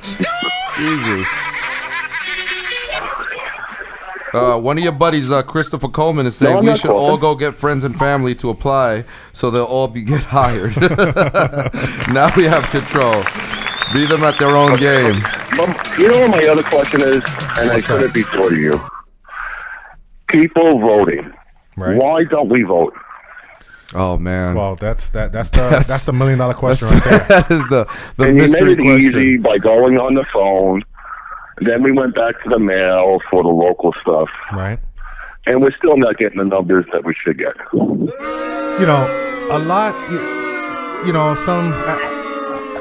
Jesus. 0.77 1.27
Uh, 4.35 4.59
one 4.59 4.77
of 4.77 4.83
your 4.83 4.93
buddies, 4.93 5.31
uh, 5.31 5.41
Christopher 5.43 5.87
Coleman, 5.87 6.25
is 6.25 6.35
saying 6.35 6.53
No, 6.55 6.59
we 6.61 6.67
not 6.67 6.79
should 6.79 6.91
all 6.91 7.17
go 7.17 7.35
get 7.35 7.55
friends 7.55 7.83
and 7.83 7.97
family 7.97 8.35
to 8.35 8.49
apply, 8.49 9.03
so 9.33 9.49
they'll 9.49 9.63
all 9.65 9.87
be 9.87 10.01
get 10.03 10.23
hired. 10.23 10.75
now 12.13 12.29
we 12.35 12.43
have 12.43 12.63
control. 12.69 13.23
Be 13.93 14.05
them 14.05 14.23
at 14.23 14.37
their 14.39 14.55
own 14.57 14.77
game. 14.77 15.21
But 15.55 15.97
you 15.99 16.11
know 16.11 16.21
what 16.27 16.31
my 16.31 16.47
other 16.49 16.63
question 16.63 17.01
is, 17.01 17.17
and 17.17 17.71
I 17.71 17.79
said 17.79 18.01
it 18.03 18.13
before 18.13 18.49
to 18.49 18.55
you. 18.55 18.79
People 20.27 20.79
voting. 20.79 21.31
Right. 21.77 21.95
Why 21.97 22.23
don't 22.23 22.49
we 22.49 22.63
vote? 22.63 22.93
Oh 23.93 24.17
man, 24.17 24.55
Well, 24.55 24.75
that's 24.75 25.09
that 25.11 25.31
that's 25.31 25.49
the 25.51 25.57
That's- 25.61 25.87
that's, 25.87 26.05
the 26.05 26.11
million 26.13 26.39
dollar 26.39 26.53
question 26.55 26.87
right 26.91 27.03
there. 27.03 27.19
that 27.19 27.51
is 27.51 27.61
the 27.69 27.85
the 28.17 28.23
and 28.25 28.37
you 28.37 28.51
made 28.51 28.67
it 28.67 28.75
question. 28.77 28.99
easy 28.99 29.37
by 29.37 29.57
going 29.57 29.97
on 29.97 30.15
the 30.15 30.25
phone. 30.33 30.83
Then 31.59 31.83
we 31.83 31.91
went 31.91 32.15
back 32.15 32.41
to 32.43 32.49
the 32.49 32.59
mail 32.59 33.19
for 33.31 33.41
the 33.43 33.49
local 33.49 33.93
stuff, 34.01 34.29
Right. 34.51 34.77
and 35.45 35.61
we're 35.61 35.75
still 35.75 35.95
not 35.97 36.17
getting 36.17 36.37
the 36.37 36.45
numbers 36.45 36.85
that 36.91 37.03
we 37.05 37.13
should 37.13 37.37
get. 37.37 37.55
You 37.73 38.85
know, 38.85 39.47
a 39.51 39.59
lot. 39.59 39.95
You, 40.11 41.07
you 41.07 41.13
know, 41.13 41.33
some. 41.35 41.71
I, 41.73 42.11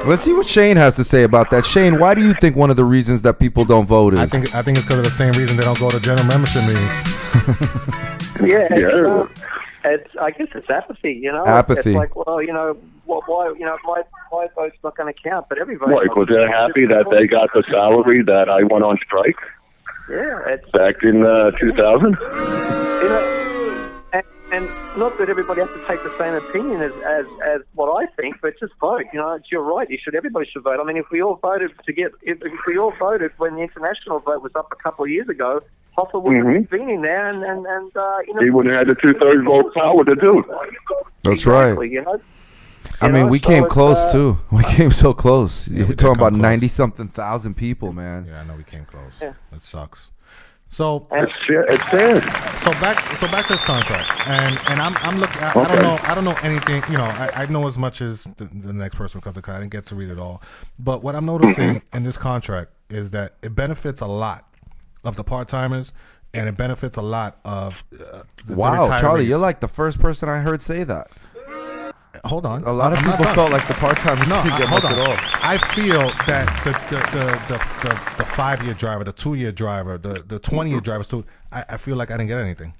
Let's 0.06 0.20
see 0.22 0.34
what 0.34 0.46
Shane 0.46 0.76
has 0.76 0.96
to 0.96 1.04
say 1.04 1.22
about 1.22 1.50
that. 1.50 1.64
Shane, 1.64 1.98
why 1.98 2.14
do 2.14 2.20
you 2.22 2.34
think 2.38 2.56
one 2.56 2.68
of 2.68 2.76
the 2.76 2.84
reasons 2.84 3.22
that 3.22 3.38
people 3.38 3.64
don't 3.64 3.86
vote 3.86 4.12
is? 4.12 4.18
I 4.20 4.26
think 4.26 4.54
I 4.54 4.60
think 4.60 4.76
it's 4.76 4.84
because 4.84 4.98
of 4.98 5.04
the 5.04 5.10
same 5.10 5.32
reason 5.32 5.56
they 5.56 5.62
don't 5.62 5.78
go 5.78 5.88
to 5.88 5.98
general 6.00 6.26
membership 6.26 6.62
meetings. 6.62 7.20
Yeah, 8.42 8.66
it's, 8.68 8.82
Yeah. 8.82 9.26
It's 9.84 10.10
I 10.20 10.30
guess 10.30 10.48
it's 10.54 10.68
apathy. 10.70 11.12
You 11.12 11.32
know, 11.32 11.44
Apathy. 11.46 11.90
It's 11.90 11.96
like, 11.96 12.16
well, 12.16 12.42
you 12.42 12.52
know, 12.52 12.76
what, 13.04 13.28
why, 13.28 13.48
you 13.58 13.64
know, 13.64 13.76
my 13.84 14.02
my 14.32 14.48
vote's 14.54 14.76
not 14.82 14.96
going 14.96 15.12
to 15.12 15.20
count, 15.20 15.46
but 15.48 15.58
every 15.58 15.76
vote. 15.76 15.90
Like, 15.90 16.16
was 16.16 16.28
they 16.28 16.46
happy 16.46 16.86
that 16.86 17.10
they 17.10 17.26
got 17.26 17.52
the 17.52 17.62
salary 17.70 18.22
that 18.22 18.48
I 18.48 18.62
went 18.64 18.84
on 18.84 18.98
strike 18.98 19.36
Yeah, 20.08 20.40
it's 20.46 20.68
back 20.70 21.02
in 21.02 21.24
uh, 21.24 21.50
2000? 21.52 22.12
you 22.12 23.08
know, 23.08 23.90
and, 24.12 24.24
and 24.52 24.98
not 24.98 25.18
that 25.18 25.28
everybody 25.28 25.60
has 25.60 25.70
to 25.70 25.84
take 25.86 26.02
the 26.02 26.16
same 26.18 26.34
opinion 26.34 26.80
as, 26.80 26.92
as 27.02 27.26
as 27.44 27.60
what 27.74 27.90
I 28.02 28.06
think, 28.14 28.36
but 28.40 28.58
just 28.58 28.72
vote. 28.80 29.04
You 29.12 29.20
know, 29.20 29.32
it's, 29.32 29.50
you're 29.52 29.62
right. 29.62 29.88
You 29.88 29.98
should. 30.02 30.14
Everybody 30.14 30.48
should 30.50 30.62
vote. 30.62 30.80
I 30.80 30.84
mean, 30.84 30.96
if 30.96 31.06
we 31.10 31.22
all 31.22 31.36
voted 31.36 31.72
to 31.84 31.92
get, 31.92 32.12
if, 32.22 32.40
if 32.42 32.60
we 32.66 32.78
all 32.78 32.92
voted 32.98 33.32
when 33.36 33.56
the 33.56 33.62
international 33.62 34.20
vote 34.20 34.42
was 34.42 34.52
up 34.54 34.72
a 34.72 34.76
couple 34.76 35.04
of 35.04 35.10
years 35.10 35.28
ago, 35.28 35.60
Hoffa 35.96 36.20
would 36.22 36.36
have 36.36 36.44
Mhm. 36.46 36.68
been 36.70 36.88
in 36.88 37.02
there, 37.02 37.28
and 37.28 37.42
and, 37.44 37.64
and 37.66 37.96
uh, 37.96 38.18
you 38.26 38.34
know, 38.34 38.40
He 38.42 38.50
wouldn't 38.50 38.74
have 38.74 38.86
had 38.88 38.96
the 38.96 39.00
two 39.00 39.14
thirds 39.18 39.44
vote 39.44 39.72
power 39.74 40.04
to 40.04 40.14
do. 40.14 40.40
it. 40.40 40.46
That's 41.22 41.40
exactly, 41.40 41.86
right. 41.86 41.90
You 41.90 42.02
know. 42.02 42.20
I 43.00 43.06
You 43.06 43.12
mean, 43.12 43.22
know, 43.22 43.28
we 43.28 43.40
so 43.40 43.48
came 43.48 43.66
close 43.66 43.96
uh, 43.98 44.12
too. 44.12 44.38
We 44.50 44.62
came 44.64 44.90
so 44.90 45.14
close. 45.14 45.68
You're 45.68 45.88
talking 45.94 46.20
about 46.20 46.32
ninety 46.32 46.68
something 46.68 47.08
thousand 47.08 47.54
people, 47.54 47.92
man. 47.92 48.26
Yeah, 48.28 48.40
I 48.40 48.44
know 48.44 48.54
we 48.56 48.64
came 48.64 48.84
close. 48.84 49.20
Yeah. 49.22 49.32
It 49.52 49.60
sucks. 49.60 50.10
So 50.66 51.06
It's, 51.12 51.30
it's 51.48 51.90
sad. 51.90 52.24
so 52.58 52.70
back 52.80 52.98
so 53.16 53.26
back 53.28 53.46
to 53.46 53.52
this 53.52 53.62
contract 53.62 54.10
and 54.26 54.58
and 54.70 54.80
i'm 54.80 54.96
i'm 55.06 55.20
looking 55.20 55.40
I, 55.42 55.50
I 55.50 55.68
don't 55.68 55.82
know 55.82 55.98
i 56.02 56.14
don't 56.16 56.24
know 56.24 56.34
anything 56.42 56.82
you 56.90 56.96
know 56.98 57.04
i, 57.04 57.30
I 57.42 57.46
know 57.46 57.66
as 57.68 57.78
much 57.78 58.00
as 58.00 58.24
the, 58.38 58.46
the 58.46 58.72
next 58.72 58.96
person 58.96 59.20
comes 59.20 59.36
because 59.36 59.54
i 59.54 59.60
didn't 59.60 59.70
get 59.72 59.84
to 59.86 59.94
read 59.94 60.08
it 60.10 60.18
all 60.18 60.42
but 60.78 61.02
what 61.04 61.14
i'm 61.14 61.26
noticing 61.26 61.76
Mm-hmm. 61.76 61.96
in 61.96 62.02
this 62.02 62.16
contract 62.16 62.72
is 62.88 63.10
that 63.12 63.34
it 63.42 63.54
benefits 63.54 64.00
a 64.00 64.06
lot 64.06 64.48
of 65.04 65.16
the 65.16 65.24
part-timers 65.24 65.92
and 66.32 66.48
it 66.48 66.56
benefits 66.56 66.96
a 66.96 67.02
lot 67.02 67.38
of 67.44 67.84
uh, 67.92 68.22
the, 68.46 68.52
the 68.52 68.56
Wow, 68.56 68.86
Charlie, 69.00 69.24
you're 69.26 69.38
like 69.38 69.60
the 69.60 69.68
first 69.68 70.00
person 70.00 70.28
I 70.28 70.38
heard 70.40 70.60
say 70.62 70.82
that. 70.84 71.08
hold 72.24 72.46
on 72.46 72.64
A 72.64 72.72
lot 72.72 72.92
of 72.92 72.98
I'm 73.00 73.10
people 73.10 73.24
felt 73.34 73.50
like 73.52 73.66
the 73.68 73.74
part 73.74 73.96
timers 73.98 74.28
no, 74.28 74.36
didn't 74.42 74.54
I, 74.54 74.58
get 74.58 74.68
hold 74.68 74.82
much 74.82 74.92
on. 74.92 74.98
at 74.98 75.08
all. 75.08 75.16
I 75.42 75.58
feel 75.58 76.08
that 76.26 76.64
the 76.64 76.72
the 76.90 77.00
the, 77.12 77.24
the, 77.48 77.88
the, 77.88 78.16
the 78.18 78.24
five 78.24 78.62
year 78.64 78.74
driver, 78.74 79.04
the 79.04 79.12
two 79.12 79.34
year 79.34 79.52
driver, 79.52 79.98
the 79.98 80.24
the 80.26 80.38
twenty 80.38 80.70
year 80.70 80.80
drivers 80.80 81.08
too. 81.08 81.24
I, 81.52 81.64
I 81.70 81.76
feel 81.76 81.96
like 81.96 82.10
I 82.10 82.16
didn't 82.16 82.28
get 82.28 82.38
anything. 82.38 82.74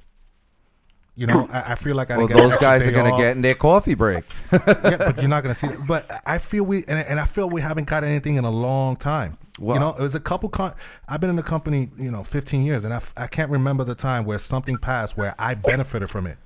You 1.17 1.29
know, 1.29 1.47
I, 1.53 1.73
I 1.73 1.75
feel 1.77 1.95
like 1.95 2.11
I 2.11 2.17
Well, 2.17 2.27
didn't 2.27 2.41
get 2.41 2.49
those 2.49 2.59
guys 2.59 2.87
are 2.89 2.91
gonna 2.93 3.17
get 3.17 3.37
in 3.37 3.43
their 3.43 3.55
coffee 3.55 3.95
break. 3.95 4.25
yeah, 4.51 4.59
but 4.99 5.19
you're 5.19 5.29
not 5.29 5.43
gonna 5.45 5.55
see 5.55 5.69
it. 5.69 5.87
But 5.87 6.11
I 6.27 6.39
feel 6.39 6.65
we 6.65 6.79
and, 6.89 6.99
and 6.99 7.21
I 7.21 7.25
feel 7.25 7.49
we 7.49 7.61
haven't 7.61 7.85
got 7.89 8.03
anything 8.03 8.35
in 8.37 8.45
a 8.45 8.51
long 8.51 8.97
time. 8.97 9.39
Wow. 9.59 9.75
You 9.75 9.81
know, 9.81 9.91
it 9.91 10.01
was 10.01 10.15
a 10.15 10.21
couple. 10.21 10.49
Con- 10.49 10.75
I've 11.09 11.21
been 11.21 11.31
in 11.31 11.37
the 11.37 11.43
company, 11.43 11.91
you 11.97 12.11
know, 12.11 12.25
15 12.25 12.65
years, 12.65 12.85
and 12.85 12.93
I, 12.93 12.97
f- 12.97 13.15
I 13.17 13.27
can't 13.29 13.51
remember 13.51 13.85
the 13.85 13.95
time 13.95 14.25
where 14.25 14.39
something 14.39 14.79
passed 14.79 15.17
where 15.17 15.35
I 15.39 15.55
benefited 15.55 16.11
from 16.11 16.27
it. 16.27 16.39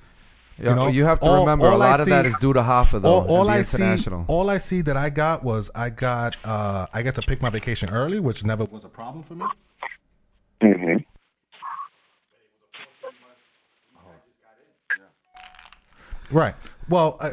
You, 0.58 0.74
know, 0.74 0.88
you 0.88 1.04
have 1.04 1.20
to 1.20 1.26
all- 1.26 1.40
remember 1.40 1.66
a 1.66 1.70
all 1.70 1.82
I 1.82 1.90
lot 1.90 2.00
of 2.00 2.06
that 2.08 2.26
is 2.26 2.36
due 2.36 2.52
to 2.52 2.60
Hoffa 2.60 3.00
though. 3.00 3.08
all, 3.20 3.28
all 3.28 3.44
the 3.46 3.52
I 3.52 3.62
see, 3.62 4.04
all 4.26 4.50
I 4.50 4.58
see 4.58 4.80
that 4.82 4.96
I 4.96 5.08
got 5.08 5.44
was 5.44 5.70
I 5.74 5.88
got 5.88 6.34
uh, 6.44 6.86
I 6.92 7.02
get 7.02 7.14
to 7.14 7.22
pick 7.22 7.40
my 7.40 7.48
vacation 7.48 7.90
early, 7.90 8.18
which 8.20 8.44
never 8.44 8.64
was 8.64 8.84
a 8.84 8.88
problem 8.88 9.22
for 9.22 9.34
me. 9.34 9.46
hmm 10.60 10.96
Right. 16.30 16.54
Well, 16.88 17.16
I, 17.20 17.30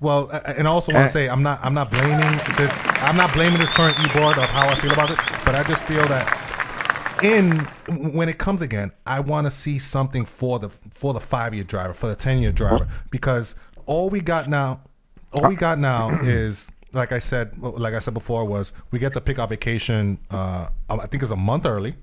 well, 0.00 0.28
and 0.30 0.66
I 0.66 0.70
also 0.70 0.92
want 0.92 1.06
to 1.06 1.12
say 1.12 1.28
I'm 1.28 1.42
not 1.42 1.64
I'm 1.64 1.74
not 1.74 1.90
blaming 1.90 2.38
this 2.56 2.78
I'm 3.02 3.16
not 3.16 3.32
blaming 3.32 3.58
this 3.58 3.72
current 3.72 3.98
e 4.00 4.18
board 4.18 4.36
of 4.38 4.44
how 4.44 4.68
I 4.68 4.74
feel 4.74 4.92
about 4.92 5.10
it, 5.10 5.18
but 5.44 5.54
I 5.54 5.62
just 5.64 5.82
feel 5.82 6.04
that 6.06 6.44
in 7.22 7.60
when 8.12 8.28
it 8.28 8.38
comes 8.38 8.60
again, 8.62 8.92
I 9.06 9.20
want 9.20 9.46
to 9.46 9.50
see 9.50 9.78
something 9.78 10.24
for 10.24 10.58
the 10.58 10.70
for 10.94 11.14
the 11.14 11.20
five 11.20 11.54
year 11.54 11.64
driver, 11.64 11.94
for 11.94 12.08
the 12.08 12.16
ten 12.16 12.38
year 12.38 12.52
driver, 12.52 12.88
because 13.10 13.54
all 13.86 14.10
we 14.10 14.20
got 14.20 14.48
now, 14.48 14.80
all 15.32 15.48
we 15.48 15.56
got 15.56 15.78
now 15.78 16.18
is 16.22 16.70
like 16.92 17.12
I 17.12 17.18
said, 17.18 17.58
like 17.58 17.94
I 17.94 17.98
said 17.98 18.14
before, 18.14 18.44
was 18.44 18.72
we 18.90 18.98
get 18.98 19.12
to 19.14 19.20
pick 19.20 19.38
our 19.38 19.48
vacation. 19.48 20.18
Uh, 20.30 20.68
I 20.88 21.06
think 21.06 21.22
it's 21.22 21.32
a 21.32 21.36
month 21.36 21.66
early. 21.66 21.94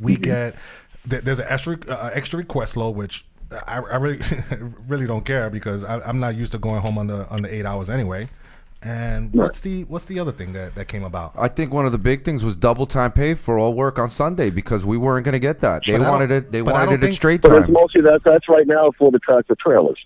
We 0.00 0.16
get 0.16 0.56
there's 1.04 1.38
an 1.38 1.46
extra 1.48 1.78
uh, 1.88 2.10
extra 2.12 2.38
request 2.38 2.76
load, 2.76 2.96
which 2.96 3.24
I, 3.66 3.78
I 3.80 3.96
really, 3.96 4.20
really 4.88 5.06
don't 5.06 5.24
care 5.24 5.50
because 5.50 5.84
I, 5.84 6.00
I'm 6.00 6.18
not 6.18 6.34
used 6.34 6.52
to 6.52 6.58
going 6.58 6.80
home 6.80 6.98
on 6.98 7.06
the 7.06 7.28
on 7.28 7.42
the 7.42 7.54
eight 7.54 7.64
hours 7.66 7.88
anyway. 7.90 8.28
And 8.82 9.32
what's 9.32 9.60
the 9.60 9.84
what's 9.84 10.04
the 10.04 10.18
other 10.20 10.32
thing 10.32 10.52
that, 10.52 10.74
that 10.74 10.86
came 10.86 11.02
about? 11.02 11.32
I 11.36 11.48
think 11.48 11.72
one 11.72 11.86
of 11.86 11.92
the 11.92 11.98
big 11.98 12.24
things 12.24 12.44
was 12.44 12.56
double 12.56 12.86
time 12.86 13.10
pay 13.12 13.34
for 13.34 13.58
all 13.58 13.72
work 13.72 13.98
on 13.98 14.10
Sunday 14.10 14.50
because 14.50 14.84
we 14.84 14.96
weren't 14.98 15.24
going 15.24 15.32
to 15.32 15.38
get 15.38 15.60
that. 15.60 15.82
They 15.86 15.96
But 15.96 16.08
wanted 16.10 16.30
it. 16.30 16.52
They 16.52 16.62
wanted 16.62 16.90
it 16.90 16.94
at 16.94 17.00
think- 17.00 17.14
straight 17.14 17.42
But 17.42 17.52
it's 17.62 17.68
mostly 17.70 18.02
that. 18.02 18.22
That's 18.24 18.48
right 18.48 18.66
now 18.66 18.90
for 18.98 19.10
the 19.10 19.18
tractor 19.18 19.56
trailers, 19.58 19.98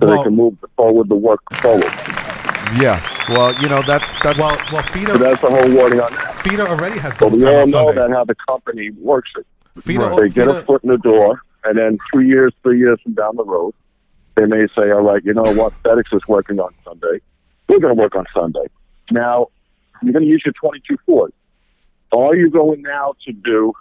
so 0.00 0.06
Well- 0.06 0.16
they 0.18 0.22
can 0.24 0.36
move 0.36 0.56
forward 0.76 1.08
the 1.08 1.14
work 1.14 1.40
forward. 1.54 1.84
Yeah. 2.80 3.00
Well, 3.28 3.54
you 3.62 3.68
know 3.68 3.82
that's 3.82 4.18
that's. 4.20 4.38
Well, 4.38 4.56
well, 4.72 4.82
So 4.82 5.16
that's 5.18 5.40
the 5.40 5.48
whole 5.48 5.72
warning 5.74 6.00
on 6.00 6.12
that. 6.12 6.34
Feeder 6.42 6.66
already 6.68 6.98
has 6.98 7.12
But 7.12 7.20
double 7.20 7.36
we 7.38 7.42
time 7.44 7.54
all 7.54 7.66
know 7.66 7.86
Sunday. 7.86 8.00
that 8.02 8.10
how 8.10 8.24
the 8.24 8.34
company 8.48 8.90
works 9.00 9.30
it. 9.38 9.46
Feeder, 9.80 10.10
They 10.16 10.28
get 10.28 10.48
a 10.48 10.62
foot 10.62 10.82
in 10.84 10.90
the 10.90 10.98
door, 10.98 11.42
and 11.66 11.76
then 11.78 11.98
two 12.12 12.20
years, 12.20 12.52
three 12.62 12.78
years 12.78 13.00
from 13.02 13.14
down 13.14 13.36
the 13.36 13.44
road, 13.44 13.74
they 14.36 14.46
may 14.46 14.66
say, 14.68 14.90
"All 14.90 15.02
right, 15.02 15.24
you 15.24 15.34
know 15.34 15.50
what? 15.54 15.72
FedEx 15.82 16.14
is 16.14 16.26
working 16.28 16.60
on 16.60 16.72
Sunday. 16.84 17.20
We're 17.68 17.80
going 17.80 17.94
to 17.96 18.00
work 18.00 18.14
on 18.14 18.26
Sunday." 18.34 18.66
Now, 19.10 19.48
you're 20.02 20.12
going 20.12 20.24
to 20.24 20.30
use 20.30 20.42
your 20.44 20.52
22 20.52 20.96
fours. 21.06 21.32
Are 22.12 22.34
you 22.36 22.50
going 22.50 22.82
now 22.82 23.14
to 23.24 23.32
do 23.32 23.72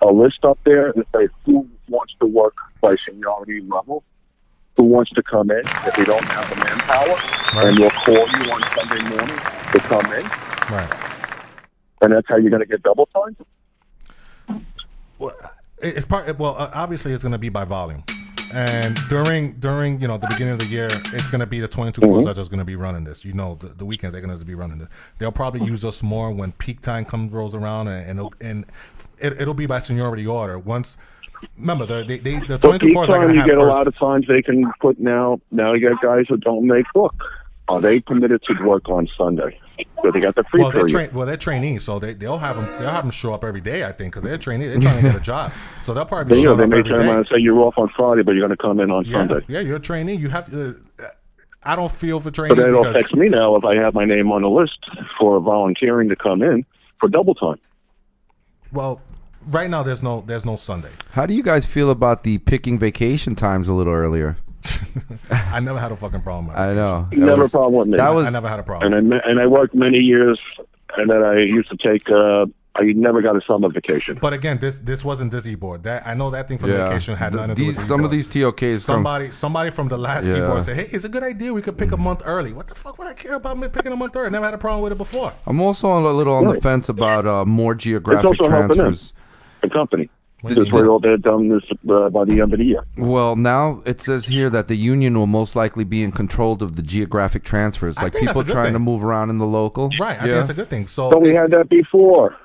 a 0.00 0.12
list 0.12 0.44
up 0.44 0.58
there 0.64 0.90
and 0.90 1.04
say 1.14 1.28
who 1.44 1.68
wants 1.88 2.14
to 2.20 2.26
work 2.26 2.54
by 2.80 2.96
seniority 3.06 3.60
level? 3.62 4.04
Who 4.76 4.84
wants 4.84 5.10
to 5.12 5.22
come 5.22 5.50
in 5.50 5.58
if 5.60 5.94
they 5.96 6.04
don't 6.04 6.24
have 6.24 6.48
the 6.48 6.56
manpower? 6.56 7.66
And 7.66 7.78
we'll 7.78 7.90
call 7.90 8.14
you 8.14 8.52
on 8.52 8.62
Sunday 8.76 9.08
morning 9.08 9.36
to 9.36 9.78
come 9.80 10.06
in, 10.06 10.24
right. 10.72 10.92
and 12.00 12.12
that's 12.12 12.26
how 12.26 12.36
you're 12.36 12.50
going 12.50 12.62
to 12.62 12.66
get 12.66 12.82
double 12.82 13.06
time. 13.06 13.36
Well, 15.18 15.30
it- 15.30 15.61
it's 15.82 16.06
part. 16.06 16.38
Well, 16.38 16.56
uh, 16.58 16.70
obviously, 16.74 17.12
it's 17.12 17.22
going 17.22 17.32
to 17.32 17.38
be 17.38 17.48
by 17.48 17.64
volume. 17.64 18.04
And 18.54 18.96
during 19.08 19.54
during 19.54 20.00
you 20.00 20.08
know 20.08 20.18
the 20.18 20.26
beginning 20.26 20.52
of 20.52 20.58
the 20.58 20.66
year, 20.66 20.86
it's 20.86 21.28
going 21.28 21.40
to 21.40 21.46
be 21.46 21.58
the 21.58 21.68
22 21.68 22.02
fours 22.02 22.26
are 22.26 22.34
just 22.34 22.50
going 22.50 22.58
to 22.58 22.66
be 22.66 22.76
running 22.76 23.04
this. 23.04 23.24
You 23.24 23.32
know, 23.32 23.54
the, 23.54 23.68
the 23.68 23.86
weekends 23.86 24.12
they're 24.12 24.20
going 24.20 24.38
to 24.38 24.44
be 24.44 24.54
running 24.54 24.78
this. 24.78 24.88
They'll 25.18 25.32
probably 25.32 25.64
use 25.64 25.84
us 25.84 26.02
more 26.02 26.30
when 26.30 26.52
peak 26.52 26.82
time 26.82 27.06
comes 27.06 27.32
rolls 27.32 27.54
around, 27.54 27.88
and 27.88 28.10
and 28.10 28.18
it'll, 28.18 28.34
and 28.42 28.66
it, 29.18 29.40
it'll 29.40 29.54
be 29.54 29.64
by 29.64 29.78
seniority 29.78 30.26
order. 30.26 30.58
Once 30.58 30.98
remember 31.56 31.86
the 31.86 32.04
they, 32.04 32.18
they 32.18 32.40
the 32.40 32.58
So 32.60 32.68
22 32.76 32.88
each 32.88 32.96
are 32.96 33.06
going 33.06 33.28
to 33.28 33.34
you 33.34 33.40
have 33.40 33.48
get 33.48 33.58
a 33.58 33.64
lot 33.64 33.86
of 33.86 33.96
times 33.96 34.26
they 34.26 34.42
can 34.42 34.70
put 34.80 35.00
now. 35.00 35.40
Now 35.50 35.72
you 35.72 35.88
got 35.88 36.02
guys 36.02 36.26
who 36.28 36.36
don't 36.36 36.66
make 36.66 36.84
book. 36.92 37.14
Are 37.68 37.80
they 37.80 38.00
permitted 38.00 38.42
to 38.42 38.64
work 38.64 38.88
on 38.88 39.08
Sunday? 39.16 39.58
So 40.02 40.10
they 40.10 40.20
got 40.20 40.34
the 40.34 40.44
free 40.44 40.60
well, 40.62 40.70
they're 40.70 40.86
period. 40.86 41.10
tra- 41.10 41.16
well, 41.18 41.26
they're 41.26 41.36
trainees, 41.36 41.84
so 41.84 41.98
they 41.98 42.14
they'll 42.14 42.38
have 42.38 42.56
them 42.56 42.66
they'll 42.80 42.90
have 42.90 43.04
them 43.04 43.10
show 43.10 43.32
up 43.34 43.44
every 43.44 43.60
day. 43.60 43.84
I 43.84 43.92
think 43.92 44.12
because 44.12 44.22
they're 44.24 44.38
trainees, 44.38 44.72
they're 44.72 44.80
trying 44.80 45.02
to 45.02 45.10
get 45.10 45.16
a 45.16 45.20
job, 45.20 45.52
so 45.82 45.94
they'll 45.94 46.04
probably 46.04 46.30
They, 46.34 46.36
be 46.36 46.42
you 46.42 46.48
know, 46.48 46.56
they 46.56 46.64
up 46.64 46.68
may 46.70 46.78
every 46.80 46.90
turn 46.90 47.00
day. 47.00 47.06
around 47.08 47.18
and 47.18 47.26
say 47.28 47.38
you're 47.38 47.58
off 47.60 47.78
on 47.78 47.88
Friday, 47.96 48.22
but 48.22 48.32
you're 48.34 48.46
going 48.46 48.56
to 48.56 48.62
come 48.62 48.80
in 48.80 48.90
on 48.90 49.04
Yeah, 49.04 49.18
Sunday. 49.26 49.44
yeah, 49.48 49.60
you're 49.60 49.76
a 49.76 49.80
trainee. 49.80 50.14
You 50.14 50.28
have 50.30 50.50
to. 50.50 50.70
Uh, 50.98 51.04
I 51.64 51.76
don't 51.76 51.92
feel 51.92 52.18
for 52.18 52.30
But 52.30 52.34
trainees 52.34 52.56
then 52.58 52.68
it'll 52.70 52.82
because 52.82 52.96
affect 52.96 53.14
me 53.14 53.28
now 53.28 53.54
if 53.56 53.64
I 53.64 53.76
have 53.76 53.94
my 53.94 54.04
name 54.04 54.32
on 54.32 54.42
the 54.42 54.50
list 54.50 54.78
for 55.20 55.38
volunteering 55.40 56.08
to 56.08 56.16
come 56.16 56.42
in 56.42 56.66
for 56.98 57.08
double 57.08 57.34
time. 57.36 57.58
well, 58.72 59.00
right 59.48 59.70
now 59.70 59.82
there's 59.82 60.02
no 60.02 60.22
there's 60.22 60.44
no 60.44 60.56
Sunday. 60.56 60.90
How 61.12 61.26
do 61.26 61.34
you 61.34 61.42
guys 61.42 61.64
feel 61.66 61.90
about 61.90 62.22
the 62.24 62.38
picking 62.38 62.78
vacation 62.78 63.34
times 63.36 63.68
a 63.68 63.72
little 63.72 63.92
earlier? 63.92 64.36
I 65.30 65.60
never 65.60 65.78
had 65.78 65.92
a 65.92 65.96
fucking 65.96 66.22
problem. 66.22 66.48
With 66.48 66.56
it. 66.56 66.60
I 66.60 66.72
know. 66.74 67.06
That 67.10 67.18
Never 67.18 67.44
a 67.44 67.48
problem 67.48 67.74
with 67.74 67.88
me. 67.88 67.96
That 67.96 68.10
I 68.10 68.30
never 68.30 68.48
had 68.48 68.60
a 68.60 68.62
problem. 68.62 68.92
And 68.92 69.14
I 69.14 69.18
and 69.28 69.40
I 69.40 69.46
worked 69.46 69.74
many 69.74 69.98
years, 69.98 70.38
and 70.96 71.08
then 71.10 71.22
I 71.22 71.38
used 71.40 71.70
to 71.70 71.76
take. 71.76 72.10
Uh, 72.10 72.46
I 72.74 72.84
never 72.94 73.20
got 73.20 73.36
a 73.36 73.42
summer 73.46 73.68
vacation. 73.68 74.18
But 74.20 74.32
again, 74.32 74.58
this 74.58 74.80
this 74.80 75.04
wasn't 75.04 75.30
this 75.30 75.46
e 75.46 75.54
board. 75.56 75.82
That 75.82 76.06
I 76.06 76.14
know 76.14 76.30
that 76.30 76.48
thing 76.48 76.56
from 76.56 76.70
Yeah. 76.70 76.88
vacation 76.88 77.14
had 77.16 77.32
The- 77.32 77.36
nothing 77.38 77.54
to 77.54 77.60
do 77.60 77.66
these- 77.66 77.76
with 77.76 77.84
some 77.84 78.02
of 78.02 78.10
these 78.10 78.28
TOKs 78.28 78.86
from- 78.86 78.94
Somebody 78.94 79.30
somebody 79.30 79.70
from 79.70 79.88
the 79.88 79.98
last 79.98 80.26
Yeah. 80.26 80.46
board 80.46 80.62
said, 80.62 80.76
"Hey, 80.76 80.88
it's 80.90 81.04
a 81.04 81.08
good 81.10 81.22
idea. 81.22 81.52
We 81.52 81.60
could 81.60 81.76
pick 81.76 81.92
a 81.92 81.98
month 81.98 82.22
early." 82.24 82.54
What 82.54 82.68
the 82.68 82.74
fuck 82.74 82.98
would 82.98 83.08
I 83.08 83.12
care 83.12 83.34
about 83.34 83.58
me 83.58 83.68
picking 83.68 83.92
a 83.92 83.96
month 83.96 84.16
early? 84.16 84.28
I 84.28 84.30
never 84.30 84.46
had 84.46 84.54
a 84.54 84.58
problem 84.58 84.82
with 84.82 84.92
it 84.92 84.98
before. 84.98 85.34
I'm 85.46 85.60
also 85.60 85.86
a 85.98 86.00
little 86.12 86.32
on 86.34 86.46
the 86.48 86.60
fence 86.62 86.88
about 86.88 87.26
uh, 87.26 87.44
more 87.44 87.72
It's 87.74 87.84
geographic 87.84 88.24
also 88.24 88.44
transfers. 88.48 89.12
the 89.60 89.68
company. 89.68 90.08
Did- 90.44 90.56
Because 90.56 90.72
we're 90.72 90.88
all 90.88 90.98
they're 90.98 91.16
done 91.16 91.48
this 91.48 91.62
uh, 91.88 92.08
by 92.10 92.24
the 92.24 92.40
end 92.40 92.52
of 92.52 92.58
the 92.58 92.64
year. 92.64 92.82
Well, 92.96 93.36
now 93.36 93.80
it 93.86 94.00
says 94.00 94.26
here 94.26 94.50
that 94.50 94.66
the 94.68 94.76
union 94.76 95.16
will 95.16 95.28
most 95.28 95.54
likely 95.54 95.84
be 95.84 96.02
in 96.02 96.10
control 96.12 96.54
of 96.62 96.74
the 96.76 96.82
geographic 96.82 97.44
transfers, 97.44 97.96
I 97.96 98.02
like 98.04 98.12
think 98.12 98.26
that's 98.26 98.32
people 98.32 98.40
a 98.42 98.44
good 98.46 98.52
trying 98.52 98.72
to 98.72 98.78
thing. 98.78 98.84
move 98.84 99.04
around 99.04 99.30
in 99.30 99.38
the 99.38 99.46
local. 99.46 99.90
Right. 100.00 100.20
I 100.20 100.24
yeah. 100.26 100.32
think 100.32 100.40
it's 100.40 100.48
a 100.50 100.54
good 100.54 100.70
thing. 100.70 100.86
So, 100.88 101.10
But 101.10 101.22
we 101.22 101.30
had 101.30 101.50
that 101.52 101.68
before. 101.68 102.36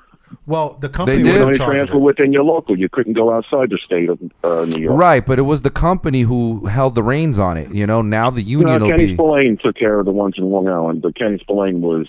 well, 0.46 0.76
the 0.80 0.88
company 0.88 1.18
They 1.18 1.22
was 1.24 1.32
did. 1.32 1.34
You 1.34 1.40
in 1.40 1.46
only 1.46 1.58
charge 1.58 1.70
of 1.70 1.76
transfer 1.76 1.96
it. 1.96 2.00
within 2.00 2.32
your 2.32 2.44
local. 2.44 2.78
You 2.78 2.88
couldn't 2.88 3.14
go 3.14 3.32
outside 3.32 3.70
the 3.70 3.78
state 3.84 4.08
of 4.10 4.20
uh, 4.44 4.64
New 4.66 4.82
York. 4.84 4.96
Right, 4.96 5.26
but 5.26 5.38
it 5.40 5.42
was 5.42 5.62
the 5.62 5.70
company 5.70 6.20
who 6.22 6.66
held 6.66 6.94
the 6.94 7.02
reins 7.02 7.38
on 7.38 7.56
it. 7.56 7.72
You 7.74 7.86
know, 7.86 8.00
now 8.02 8.30
the 8.30 8.42
You 8.42 8.60
union 8.60 8.78
know, 8.78 8.84
will 8.84 8.90
Kenny 8.92 9.06
be. 9.06 9.14
Spillane 9.14 9.56
took 9.56 9.74
care 9.76 9.98
of 9.98 10.04
the 10.06 10.12
ones 10.12 10.34
in 10.38 10.44
Long 10.50 10.68
Island, 10.68 11.02
but 11.02 11.16
Kenny 11.16 11.38
Spillane 11.38 11.80
was, 11.80 12.06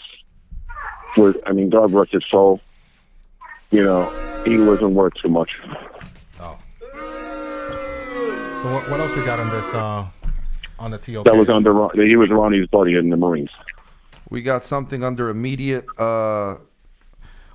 was 1.18 1.36
I 1.48 1.52
mean, 1.54 1.70
God 1.70 1.92
rest 1.94 2.12
his 2.12 2.26
soul. 2.30 2.60
You 3.72 3.84
know, 3.84 4.10
he 4.46 4.58
wasn't 4.60 4.92
worth 4.94 5.14
too 5.16 5.30
much. 5.30 5.60
Oh. 6.40 6.58
So 8.62 8.74
what, 8.74 8.90
what 8.90 9.00
else 9.00 9.16
we 9.16 9.24
got 9.24 9.40
on 9.40 9.50
this 9.50 9.74
uh, 9.74 10.06
on 10.80 10.92
the 10.92 10.98
TOK? 10.98 11.26
That 11.26 11.36
was 11.36 11.50
under 11.50 11.72
Ron- 11.72 11.92
he 11.96 12.16
was 12.16 12.30
Ronnie's 12.30 12.68
buddy 12.68 12.96
in 12.96 13.10
the 13.10 13.18
Marines. 13.18 13.52
We 14.30 14.42
got 14.42 14.64
something 14.64 15.04
under 15.04 15.30
immediate. 15.30 15.86
Uh, 15.98 16.58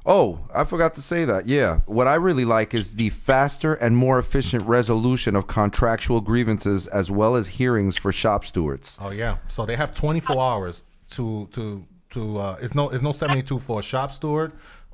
oh, 0.07 0.41
I 0.55 0.65
forgot 0.65 0.95
to 0.95 1.01
say 1.01 1.25
that. 1.25 1.47
Yeah, 1.47 1.81
what 1.87 2.07
I 2.07 2.15
really 2.15 2.45
like 2.45 2.75
is 2.75 2.95
the 2.95 3.11
faster 3.11 3.75
and 3.75 3.97
more 3.97 4.19
efficient 4.19 4.65
resolution 4.67 5.35
of 5.35 5.47
contractual 5.49 6.21
grievances 6.21 6.87
as 6.87 7.11
well 7.11 7.35
as 7.35 7.49
hearings 7.49 7.97
for 7.97 8.13
shop 8.13 8.45
stewards. 8.45 8.99
Oh 9.01 9.11
yeah. 9.11 9.39
So 9.49 9.67
they 9.67 9.77
have 9.77 9.95
24 9.95 10.41
hours 10.41 10.85
to 11.11 11.49
to 11.53 11.85
to. 12.11 12.39
Uh, 12.39 12.59
it's 12.63 12.75
no 12.75 12.89
it's 12.91 13.03
no 13.03 13.13
72 13.13 13.59
for 13.59 13.81
a 13.81 13.83
shop 13.83 14.13
steward, 14.13 14.53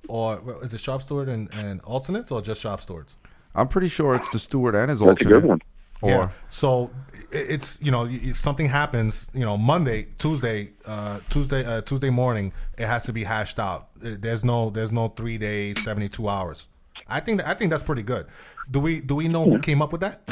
or 0.08 0.58
is 0.62 0.74
it 0.74 0.80
shop 0.80 1.02
steward 1.02 1.28
and, 1.28 1.52
and 1.52 1.80
alternates 1.82 2.30
or 2.30 2.40
just 2.40 2.60
shop 2.60 2.80
stewards? 2.80 3.16
I'm 3.54 3.68
pretty 3.68 3.88
sure 3.88 4.14
it's 4.14 4.30
the 4.30 4.38
steward 4.38 4.74
and 4.74 4.90
his 4.90 5.00
That's 5.00 5.20
a 5.20 5.24
good 5.24 5.44
one. 5.44 5.60
Or 6.02 6.10
yeah. 6.10 6.30
So 6.48 6.90
it's 7.30 7.78
you 7.82 7.90
know 7.90 8.06
if 8.06 8.36
something 8.36 8.66
happens 8.66 9.28
you 9.34 9.44
know 9.44 9.58
Monday 9.58 10.06
Tuesday 10.16 10.70
uh, 10.86 11.20
Tuesday 11.28 11.64
uh, 11.64 11.82
Tuesday 11.82 12.08
morning 12.08 12.52
it 12.78 12.86
has 12.86 13.04
to 13.04 13.12
be 13.12 13.24
hashed 13.24 13.58
out. 13.58 13.88
There's 13.96 14.44
no 14.44 14.70
there's 14.70 14.92
no 14.92 15.08
three 15.08 15.36
days 15.36 15.82
72 15.84 16.26
hours. 16.26 16.68
I 17.06 17.20
think 17.20 17.38
that, 17.38 17.48
I 17.48 17.54
think 17.54 17.70
that's 17.70 17.82
pretty 17.82 18.02
good. 18.02 18.26
Do 18.70 18.80
we 18.80 19.00
do 19.00 19.16
we 19.16 19.28
know 19.28 19.44
who 19.44 19.58
came 19.58 19.82
up 19.82 19.92
with 19.92 20.00
that? 20.00 20.22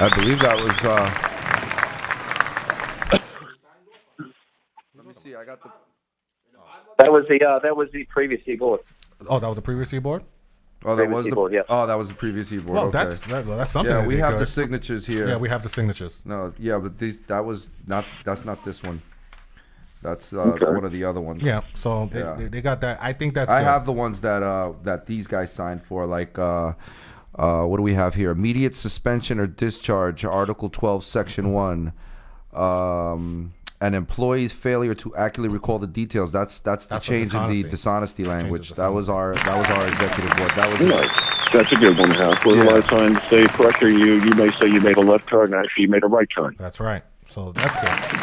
I 0.00 0.08
believe 0.16 0.40
that 0.40 0.56
was. 0.60 0.76
Uh, 0.82 1.08
let 4.96 5.06
me 5.06 5.14
see. 5.14 5.36
I 5.36 5.44
got 5.44 5.62
the. 5.62 5.70
That 6.98 7.12
was 7.12 7.24
the 7.28 7.44
uh, 7.44 7.58
that 7.60 7.76
was 7.76 7.90
the 7.92 8.04
previous 8.04 8.40
board. 8.58 8.80
Oh, 9.28 9.38
that 9.38 9.48
was 9.48 9.56
the 9.56 9.62
previous 9.62 9.92
board. 10.00 10.22
Oh, 10.86 10.94
that 10.96 11.04
Previous 11.04 11.14
was 11.16 11.24
the. 11.24 11.30
keyboard, 11.30 11.52
yeah. 11.54 11.62
Oh, 11.68 11.86
that 11.86 11.94
was 11.94 12.08
the 12.08 12.14
previous 12.14 12.50
keyboard. 12.50 12.74
Well, 12.74 12.84
okay. 12.88 13.04
that's 13.04 13.18
that, 13.20 13.46
well, 13.46 13.56
that's 13.56 13.70
something. 13.70 13.90
yeah, 13.94 14.02
that 14.02 14.06
we 14.08 14.16
have 14.18 14.32
could. 14.32 14.40
the 14.40 14.46
signatures 14.46 15.06
here. 15.06 15.26
Yeah, 15.28 15.36
we 15.36 15.48
have 15.48 15.62
the 15.62 15.68
signatures. 15.70 16.20
No, 16.26 16.52
yeah, 16.58 16.78
but 16.78 16.98
these 16.98 17.20
that 17.22 17.44
was 17.44 17.70
not. 17.86 18.04
That's 18.24 18.44
not 18.44 18.64
this 18.64 18.82
one. 18.82 19.00
That's 20.02 20.34
uh, 20.34 20.40
Okay. 20.42 20.66
one 20.66 20.84
of 20.84 20.92
the 20.92 21.04
other 21.04 21.22
ones. 21.22 21.42
Yeah, 21.42 21.62
so 21.72 22.10
they, 22.12 22.18
Yeah. 22.20 22.34
they, 22.34 22.48
they 22.48 22.60
got 22.60 22.82
that. 22.82 22.98
I 23.00 23.14
think 23.14 23.32
that's. 23.32 23.50
I 23.50 23.60
good. 23.60 23.64
have 23.64 23.86
the 23.86 23.92
ones 23.92 24.20
that 24.20 24.42
uh 24.42 24.72
that 24.82 25.06
these 25.06 25.26
guys 25.26 25.50
signed 25.50 25.82
for, 25.82 26.04
like 26.04 26.38
uh, 26.38 26.74
uh, 27.34 27.64
what 27.64 27.78
do 27.78 27.82
we 27.82 27.94
have 27.94 28.14
here? 28.14 28.30
Immediate 28.30 28.76
suspension 28.76 29.40
or 29.40 29.46
discharge, 29.46 30.22
Article 30.26 30.68
twelve, 30.68 31.02
Section 31.02 31.54
one. 31.54 31.94
Um, 32.52 33.54
an 33.84 33.92
employee's 33.94 34.52
failure 34.52 34.94
to 34.94 35.14
accurately 35.14 35.52
recall 35.52 35.78
the 35.78 35.86
details. 35.86 36.32
That's 36.32 36.58
that's 36.60 36.86
the 36.86 36.94
That's 36.94 37.04
change 37.04 37.34
in 37.34 37.42
the 37.48 37.62
dishonesty. 37.62 37.70
dishonesty 37.70 38.22
change 38.24 38.34
of 38.36 38.42
language. 38.42 38.70
That 38.72 38.88
was 38.88 39.08
our 39.10 39.34
that 39.34 39.56
was 39.58 39.66
our 39.76 39.86
executive 39.86 40.36
board. 40.38 40.50
That 40.52 40.70
was 40.70 40.80
You 40.80 40.88
know, 40.88 41.06
that's 41.52 41.70
a 41.72 41.76
good 41.76 41.98
one 41.98 42.08
to 42.08 42.14
have. 42.14 42.30
Because 42.42 42.56
Yeah. 42.56 42.62
a 42.62 42.70
lot 42.70 42.78
of 42.78 42.86
times 42.86 43.18
they 43.30 43.44
pressure 43.48 43.90
you. 43.90 44.14
You 44.22 44.32
may 44.36 44.50
say 44.52 44.66
you 44.68 44.80
made 44.80 44.96
a 44.96 45.02
left 45.02 45.28
turn, 45.28 45.52
and 45.52 45.62
actually 45.62 45.82
you 45.82 45.88
made 45.90 46.02
a 46.02 46.06
right 46.06 46.28
turn. 46.34 46.56
That's 46.58 46.80
right. 46.80 47.02
So 47.28 47.52
that's 47.52 47.74
good. 47.76 48.20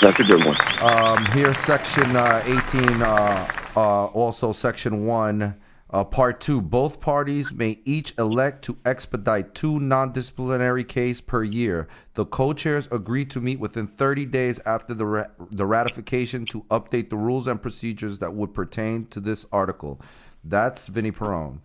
That's 0.00 0.20
a 0.20 0.24
good 0.24 0.44
one. 0.44 0.56
Um, 0.80 1.24
here, 1.32 1.52
section 1.54 2.14
uh, 2.16 2.42
18, 2.44 3.02
uh, 3.02 3.48
uh, 3.76 4.04
also 4.06 4.52
section 4.52 5.06
1, 5.06 5.54
uh, 5.90 6.04
part 6.04 6.40
2. 6.40 6.60
Both 6.60 7.00
parties 7.00 7.52
may 7.52 7.80
each 7.84 8.14
elect 8.18 8.62
to 8.64 8.78
expedite 8.84 9.54
two 9.54 9.80
non 9.80 10.12
disciplinary 10.12 10.84
case 10.84 11.20
per 11.20 11.42
year. 11.42 11.88
The 12.14 12.26
co 12.26 12.52
chairs 12.52 12.88
agree 12.90 13.24
to 13.26 13.40
meet 13.40 13.58
within 13.58 13.86
30 13.86 14.26
days 14.26 14.60
after 14.66 14.94
the, 14.94 15.06
ra- 15.06 15.26
the 15.50 15.66
ratification 15.66 16.44
to 16.46 16.62
update 16.64 17.10
the 17.10 17.16
rules 17.16 17.46
and 17.46 17.60
procedures 17.60 18.18
that 18.18 18.34
would 18.34 18.52
pertain 18.52 19.06
to 19.06 19.20
this 19.20 19.46
article. 19.52 20.00
That's 20.44 20.86
Vinny 20.86 21.10
Perrone. 21.10 21.60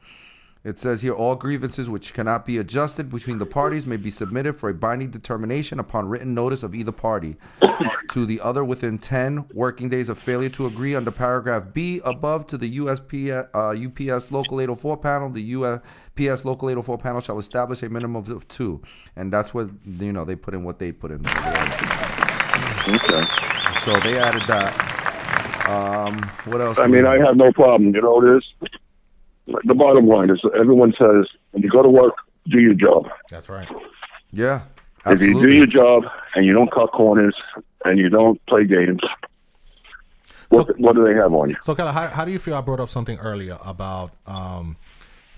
It 0.64 0.80
says 0.80 1.02
here 1.02 1.14
all 1.14 1.36
grievances 1.36 1.90
which 1.90 2.14
cannot 2.14 2.46
be 2.46 2.58
adjusted 2.58 3.10
between 3.10 3.38
the 3.38 3.46
parties 3.46 3.86
may 3.86 3.98
be 3.98 4.10
submitted 4.10 4.54
for 4.54 4.70
a 4.70 4.74
binding 4.74 5.10
determination 5.10 5.78
upon 5.78 6.08
written 6.08 6.34
notice 6.34 6.64
of 6.64 6.74
either 6.74 6.94
party 6.94 7.36
to 8.12 8.26
the 8.26 8.40
other 8.40 8.64
within 8.64 8.98
10 8.98 9.48
working 9.54 9.90
days 9.90 10.08
of 10.08 10.18
failure 10.18 10.48
to 10.50 10.66
agree 10.66 10.96
under 10.96 11.12
paragraph 11.12 11.74
B 11.74 12.00
above 12.06 12.48
to 12.48 12.58
the 12.58 12.78
USP, 12.78 13.30
uh, 13.54 14.14
UPS 14.14 14.32
local 14.32 14.62
804 14.62 14.98
panel. 14.98 15.30
The 15.30 15.54
UPS 15.54 16.46
local 16.46 16.70
804 16.70 16.98
panel 16.98 17.20
shall 17.20 17.40
establish 17.40 17.84
a 17.84 17.90
minimum 17.90 18.32
of 18.32 18.48
two. 18.48 18.82
And 19.18 19.34
that's 19.34 19.54
what, 19.54 19.70
you 19.86 20.14
know, 20.14 20.24
they 20.24 20.38
put 20.38 20.54
in 20.54 20.64
what 20.64 20.80
they 20.80 20.94
put 20.94 21.12
in. 21.12 21.26
Okay. 22.88 23.26
So 23.84 24.00
they 24.00 24.18
added 24.18 24.44
that. 24.44 24.94
Um, 25.68 26.22
what 26.46 26.62
else? 26.62 26.78
I 26.78 26.88
mean, 26.88 27.06
I 27.06 27.18
have? 27.18 27.28
have 27.28 27.38
no 27.38 27.52
problem. 27.52 27.94
You 27.94 28.02
know, 28.02 28.22
this. 28.22 28.44
The 29.46 29.74
bottom 29.76 30.08
line 30.08 30.30
is, 30.30 30.42
everyone 30.56 30.94
says 30.94 31.26
when 31.52 31.64
you 31.64 31.70
go 31.70 31.84
to 31.84 31.90
work, 31.90 32.16
do 32.48 32.60
your 32.60 32.74
job. 32.74 33.10
That's 33.30 33.50
right. 33.50 33.68
Yeah. 34.32 34.62
If 35.06 35.22
you 35.22 35.34
do 35.42 35.52
your 35.52 35.68
job 35.68 36.04
and 36.36 36.46
you 36.46 36.54
don't 36.54 36.72
cut 36.72 36.92
corners 36.94 37.36
and 37.86 38.00
you 38.00 38.10
don't 38.10 38.44
play 38.46 38.64
games, 38.66 39.02
what, 40.50 40.68
So- 40.68 40.74
what 40.78 40.96
do 40.96 41.04
they 41.04 41.14
have 41.16 41.34
on 41.34 41.50
you? 41.50 41.56
So, 41.62 41.76
Keller, 41.76 41.92
how, 41.92 42.08
how 42.08 42.26
do 42.26 42.32
you 42.32 42.40
feel? 42.40 42.56
I 42.56 42.62
brought 42.62 42.80
up 42.80 42.90
something 42.90 43.18
earlier 43.20 43.58
about 43.66 44.12
um, 44.28 44.78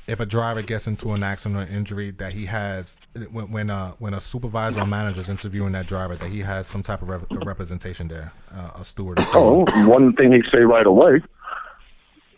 if 0.07 0.19
a 0.19 0.25
driver 0.25 0.61
gets 0.61 0.85
into 0.87 1.13
an 1.13 1.23
accident 1.23 1.67
or 1.67 1.73
injury 1.73 2.11
that 2.11 2.33
he 2.33 2.45
has 2.45 2.99
when 3.31 3.49
when 3.51 3.69
a, 3.71 3.95
when 3.97 4.13
a 4.13 4.21
supervisor 4.21 4.81
or 4.81 4.85
manager 4.85 5.21
is 5.21 5.29
interviewing 5.29 5.71
that 5.71 5.87
driver 5.87 6.15
that 6.15 6.29
he 6.29 6.41
has 6.41 6.67
some 6.67 6.83
type 6.83 7.01
of 7.01 7.09
rep- 7.09 7.25
representation 7.43 8.07
there, 8.07 8.31
uh, 8.53 8.71
a 8.79 8.83
steward. 8.85 9.17
Or 9.19 9.23
Oh, 9.33 9.65
someone. 9.65 9.87
one 9.87 10.13
thing 10.13 10.31
he 10.31 10.43
say 10.51 10.59
right 10.63 10.85
away. 10.85 11.21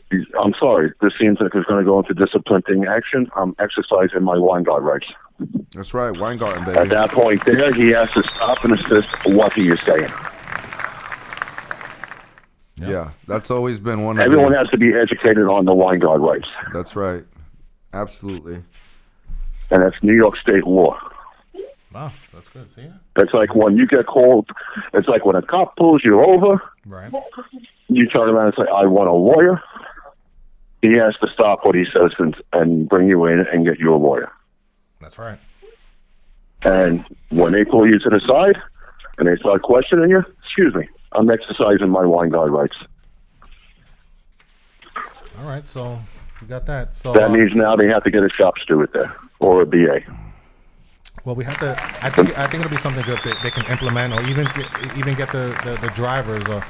He's, 0.10 0.26
I'm 0.42 0.54
sorry. 0.60 0.92
This 1.02 1.14
seems 1.20 1.40
like 1.40 1.54
it's 1.54 1.66
going 1.68 1.84
to 1.84 1.90
go 1.90 2.00
into 2.00 2.14
disciplining 2.14 2.86
action. 2.86 3.30
I'm 3.36 3.56
exercising 3.60 4.24
my 4.24 4.38
Weingarten 4.38 4.86
rights. 4.86 5.08
That's 5.76 5.94
right. 5.94 6.18
Weingarten, 6.18 6.64
At 6.76 6.90
that 6.90 7.12
point, 7.12 7.44
there 7.46 7.74
he 7.74 7.90
has 7.90 8.10
to 8.12 8.24
stop 8.24 8.64
and 8.64 8.74
assist 8.74 9.10
what 9.26 9.54
he 9.54 9.70
is 9.70 9.80
saying. 9.82 10.10
Yeah. 12.80 13.12
That's 13.28 13.50
always 13.52 13.80
been 13.80 14.04
one 14.04 14.18
of 14.20 14.26
Everyone 14.26 14.52
the, 14.52 14.60
has 14.60 14.70
to 14.70 14.78
be 14.78 14.94
educated 14.94 15.46
on 15.48 15.66
the 15.66 15.74
Weingarten 15.74 16.22
rights, 16.22 16.48
That's 16.74 16.96
right. 16.96 17.24
Absolutely. 17.94 18.62
and 19.72 19.82
that's 19.82 19.96
New 20.04 20.14
York 20.14 20.38
State 20.38 20.66
law. 20.66 20.98
Wow, 21.94 22.12
that's 22.34 22.50
good. 22.50 22.70
See, 22.70 22.86
It's 23.16 23.34
like 23.34 23.56
when 23.56 23.76
you 23.78 23.88
get 23.88 24.06
called. 24.06 24.50
It's 24.94 25.08
like 25.08 25.26
when 25.26 25.36
a 25.36 25.42
cop 25.42 25.76
pulls 25.78 26.04
you 26.06 26.22
over. 26.24 26.62
right? 26.86 27.12
you 27.88 28.08
turn 28.08 28.30
around 28.30 28.48
and 28.48 28.56
say, 28.56 28.72
I 28.72 28.86
want 28.86 29.10
a 29.10 29.14
lawyer, 29.14 29.62
he 30.82 30.94
has 30.94 31.16
to 31.18 31.28
stop 31.34 31.66
what 31.66 31.76
he 31.76 31.86
says 31.86 32.12
and, 32.20 32.36
and 32.54 32.88
bring 32.88 33.08
you 33.08 33.26
in 33.26 33.40
and 33.40 33.66
get 33.66 33.80
you 33.80 33.94
a 33.94 33.98
lawyer. 33.98 34.32
That's 35.00 35.18
right. 35.18 35.40
And 36.64 37.06
when 37.30 37.54
they 37.54 37.66
pull 37.66 37.88
you 37.88 38.00
to 38.00 38.10
the 38.10 38.20
side 38.22 38.58
and 39.18 39.28
they 39.28 39.36
start 39.38 39.62
questioning 39.62 40.10
you, 40.10 40.24
excuse 40.44 40.74
me, 40.74 40.88
I'm 41.12 41.30
exercising 41.30 41.90
my 41.90 42.06
Weingarten 42.06 42.54
rights. 42.54 42.78
All 45.40 45.46
right, 45.46 45.68
so 45.68 46.00
we 46.42 46.48
got 46.48 46.66
that. 46.66 46.96
So 46.96 47.14
That 47.14 47.26
uh, 47.26 47.30
means 47.30 47.54
now 47.54 47.76
they 47.76 47.88
have 47.88 48.04
to 48.04 48.12
get 48.12 48.24
a 48.24 48.30
shop 48.30 48.58
steward 48.60 48.92
there 48.94 49.16
or 49.40 49.62
a 49.62 49.66
BA. 49.66 50.02
Well, 51.26 51.36
we 51.36 51.44
have 51.44 51.60
to. 51.60 51.72
I 52.02 52.10
think. 52.10 52.38
I 52.38 52.48
think 52.48 52.64
it'll 52.64 52.76
be 52.76 52.82
something 52.82 53.06
that 53.06 53.22
they, 53.24 53.34
they 53.44 53.52
can 53.52 53.70
implement, 53.70 54.14
or 54.14 54.22
even 54.30 54.46
get, 54.46 54.98
even 54.98 55.14
get 55.14 55.32
the, 55.32 55.60
the, 55.64 55.78
the 55.82 55.92
drivers, 55.94 56.48
or 56.48 56.64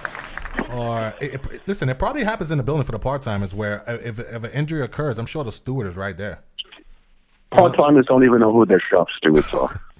or 0.71 1.13
it, 1.21 1.35
it- 1.35 1.67
listen. 1.67 1.89
It 1.89 1.99
probably 1.99 2.23
happens 2.23 2.51
in 2.51 2.57
the 2.57 2.63
building 2.63 2.83
for 2.83 2.91
the 2.91 2.99
part 2.99 3.21
timers, 3.21 3.53
where 3.55 3.87
uh, 3.89 3.93
if 4.03 4.19
if 4.19 4.43
an 4.43 4.51
injury 4.51 4.81
occurs, 4.81 5.17
I'm 5.19 5.25
sure 5.25 5.43
the 5.43 5.51
steward 5.51 5.87
is 5.87 5.95
right 5.95 6.15
there. 6.17 6.39
Part 7.51 7.75
timers 7.77 8.05
don't 8.07 8.23
even 8.23 8.39
know 8.39 8.51
who 8.51 8.65
their 8.65 8.79
shop 8.79 9.07
stewards 9.17 9.53
are. 9.53 9.81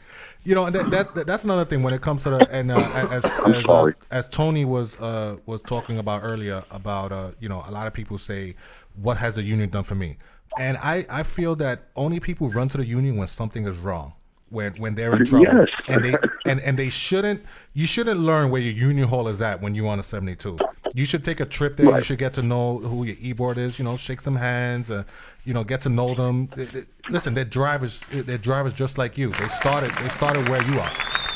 You 0.44 0.56
know, 0.56 0.66
and 0.66 0.74
that, 0.76 0.90
that's 0.90 1.12
that's 1.26 1.44
another 1.44 1.66
thing 1.66 1.84
when 1.84 1.94
it 1.94 2.00
comes 2.02 2.24
to 2.24 2.30
the 2.30 2.48
and 2.50 2.72
uh, 2.72 2.76
as 3.12 3.26
as 3.26 3.66
uh, 3.70 3.92
as 4.12 4.30
Tony 4.30 4.64
was 4.64 4.96
uh, 5.02 5.36
was 5.46 5.62
talking 5.62 5.98
about 5.98 6.22
earlier 6.24 6.64
about 6.72 7.12
uh, 7.12 7.32
you 7.42 7.50
know 7.50 7.66
a 7.68 7.72
lot 7.72 7.86
of 7.86 7.94
people 7.94 8.18
say 8.18 8.56
what 8.96 9.18
has 9.18 9.36
the 9.36 9.44
union 9.44 9.70
done 9.70 9.84
for 9.84 9.96
me, 9.96 10.16
and 10.58 10.78
I 10.78 11.06
I 11.10 11.24
feel 11.24 11.58
that 11.58 11.90
only 11.98 12.22
people 12.22 12.48
run 12.50 12.70
to 12.70 12.78
the 12.78 12.86
union 12.86 13.18
when 13.18 13.28
something 13.28 13.68
is 13.68 13.78
wrong. 13.80 14.14
When, 14.50 14.74
when 14.76 14.96
they're 14.96 15.14
in 15.14 15.26
trouble. 15.26 15.46
Yes. 15.46 15.68
and 15.90 16.04
they 16.06 16.16
and, 16.46 16.62
and 16.62 16.80
they 16.80 16.88
shouldn't 16.90 17.44
you 17.74 17.86
shouldn't 17.86 18.20
learn 18.20 18.50
where 18.50 18.62
your 18.62 18.74
union 18.74 19.08
hall 19.10 19.28
is 19.28 19.42
at 19.42 19.62
when 19.62 19.76
you're 19.76 19.88
on 19.90 20.00
a 20.00 20.04
72 20.04 20.58
you 20.96 21.04
should 21.04 21.22
take 21.22 21.42
a 21.42 21.46
trip 21.46 21.76
there. 21.76 21.98
You 21.98 22.02
should 22.02 22.18
get 22.18 22.32
to 22.36 22.42
know 22.42 22.78
who 22.78 23.04
your 23.04 23.18
e-board 23.20 23.58
is 23.58 23.78
you 23.78 23.84
know 23.84 23.98
shake 23.98 24.22
some 24.22 24.38
hands 24.38 24.90
uh, 24.90 25.04
you 25.44 25.54
know 25.54 25.66
get 25.66 25.82
to 25.82 25.90
know 25.90 26.14
them. 26.16 26.48
They- 26.56 26.64
they- 26.66 26.86
listen 27.10 27.34
they're 27.34 27.44
drivers 27.44 28.06
they're 28.10 28.38
drivers 28.38 28.74
just 28.74 28.98
like 28.98 29.18
you. 29.18 29.32
They 29.34 29.48
started 29.50 29.92
they 29.96 30.08
started 30.10 30.48
where 30.48 30.64
you 30.64 30.80
are. 30.80 30.92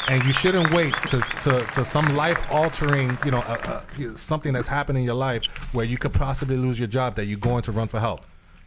And 0.07 0.23
you 0.25 0.31
shouldn't 0.33 0.71
wait 0.71 0.93
to 1.07 1.19
to, 1.45 1.61
to 1.75 1.83
some 1.83 2.07
life 2.15 2.39
altering 2.49 3.17
you 3.25 3.31
know 3.31 3.39
uh, 3.39 3.57
uh, 3.99 4.15
something 4.15 4.53
that's 4.53 4.67
happened 4.69 4.97
in 4.99 5.03
your 5.03 5.15
life 5.15 5.43
where 5.73 5.85
you 5.85 5.97
could 5.97 6.13
possibly 6.13 6.55
lose 6.55 6.79
your 6.79 6.87
job 6.87 7.15
that 7.15 7.25
you're 7.25 7.37
going 7.39 7.61
to 7.63 7.73
run 7.73 7.89
for 7.89 7.99
help 7.99 8.21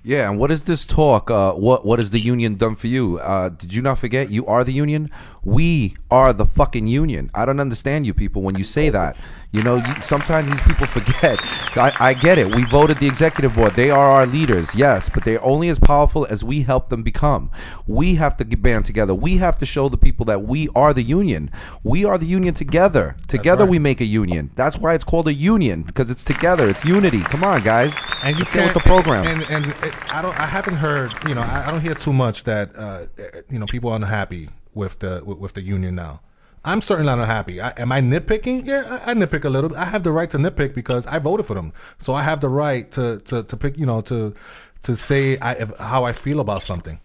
Yeah, 0.07 0.29
and 0.29 0.39
what 0.39 0.51
is 0.51 0.65
this 0.65 0.85
talk? 0.85 1.31
Uh, 1.31 1.55
what 1.55 1.87
what 1.87 1.99
has 1.99 2.11
the 2.11 2.21
union 2.21 2.57
done 2.57 2.77
for 2.77 2.89
you? 2.89 3.19
Uh, 3.21 3.49
did 3.49 3.73
you 3.73 3.81
not 3.81 3.99
forget 3.99 4.29
you 4.29 4.45
are 4.45 4.63
the 4.63 4.73
union? 4.73 5.11
We 5.43 5.97
are 6.11 6.35
the 6.35 6.45
fucking 6.45 6.87
union. 6.87 7.31
I 7.35 7.47
don't 7.47 7.59
understand 7.59 8.05
you 8.05 8.13
people 8.13 8.43
when 8.43 8.55
you 8.55 8.65
say 8.65 8.91
that. 8.91 9.17
You 9.55 9.63
know, 9.63 9.77
you, 9.77 9.95
sometimes 10.03 10.49
these 10.49 10.61
people 10.63 10.85
forget. 10.85 11.39
I, 11.77 11.93
I 12.01 12.15
get 12.15 12.39
it. 12.39 12.53
We 12.53 12.65
voted 12.65 12.99
the 12.99 13.07
executive 13.07 13.55
board. 13.55 13.75
They 13.75 13.89
are 13.89 14.11
our 14.11 14.27
leaders, 14.27 14.75
yes, 14.75 15.09
but 15.09 15.25
they're 15.25 15.43
only 15.45 15.69
as 15.69 15.79
powerful 15.79 16.27
as 16.29 16.43
we 16.43 16.63
help 16.63 16.89
them 16.89 17.05
become. 17.05 17.53
We 17.87 18.17
have 18.17 18.37
to 18.39 18.45
band 18.45 18.85
together. 18.85 19.15
We 19.15 19.37
have 19.37 19.57
to 19.59 19.67
show 19.67 19.89
the 19.89 19.97
people 19.97 20.27
that 20.27 20.43
we 20.43 20.69
are 20.75 20.93
the 20.93 21.05
union. 21.05 21.53
We 21.85 22.05
are 22.05 22.19
the 22.19 22.27
union 22.27 22.55
together. 22.55 23.15
Together 23.29 23.63
right. 23.63 23.71
we 23.71 23.79
make 23.79 24.01
a 24.01 24.05
union. 24.05 24.51
That's 24.57 24.77
why 24.77 24.95
it's 24.95 25.05
called 25.05 25.29
a 25.29 25.35
union 25.35 25.83
because 25.83 26.11
it's 26.11 26.25
together. 26.25 26.69
It's 26.69 26.85
unity. 26.85 27.21
Come 27.21 27.45
on, 27.45 27.63
guys. 27.63 27.97
and 28.25 28.35
you 28.35 28.41
Let's 28.41 28.51
get 28.51 28.75
with 28.75 28.83
the 28.83 28.89
program. 28.89 29.25
And 29.25 29.43
and 29.51 29.67
it, 29.85 30.13
I 30.13 30.21
don't. 30.21 30.37
I 30.37 30.47
haven't 30.47 30.77
heard. 30.77 31.13
You 31.29 31.37
know, 31.37 31.43
I, 31.43 31.67
I 31.69 31.71
don't 31.71 31.81
hear 31.81 31.95
too 31.95 32.13
much 32.13 32.43
that 32.43 32.75
uh, 32.77 33.07
you 33.49 33.61
know 33.61 33.67
people 33.67 33.91
are 33.91 33.97
unhappy 33.97 34.49
with 34.75 34.99
the 34.99 35.23
with 35.25 35.53
the 35.53 35.63
union 35.63 35.95
now. 35.95 36.23
I'm 36.65 36.81
certainly 36.81 37.07
not 37.07 37.19
unhappy. 37.19 37.61
I, 37.61 37.71
am 37.77 37.93
I 37.93 38.01
nitpicking? 38.01 38.67
Yeah, 38.67 39.01
I, 39.05 39.11
I 39.11 39.15
nitpick 39.15 39.45
a 39.45 39.51
little. 39.51 39.71
bit. 39.71 39.79
I 39.79 39.85
have 39.85 40.03
the 40.03 40.13
right 40.13 40.31
to 40.31 40.39
nitpick 40.39 40.75
because 40.75 41.07
I 41.07 41.19
voted 41.19 41.47
for 41.47 41.55
them, 41.55 41.73
so 41.99 42.15
I 42.15 42.23
have 42.23 42.41
the 42.41 42.49
right 42.49 42.91
to 42.93 43.19
to, 43.21 43.43
to 43.43 43.57
pick. 43.57 43.77
You 43.77 43.87
know, 43.87 44.01
to 44.03 44.35
to 44.83 44.97
say 44.97 45.39
I, 45.41 45.67
how 45.79 46.05
I 46.05 46.13
feel 46.13 46.41
about 46.41 46.63
something. 46.63 47.01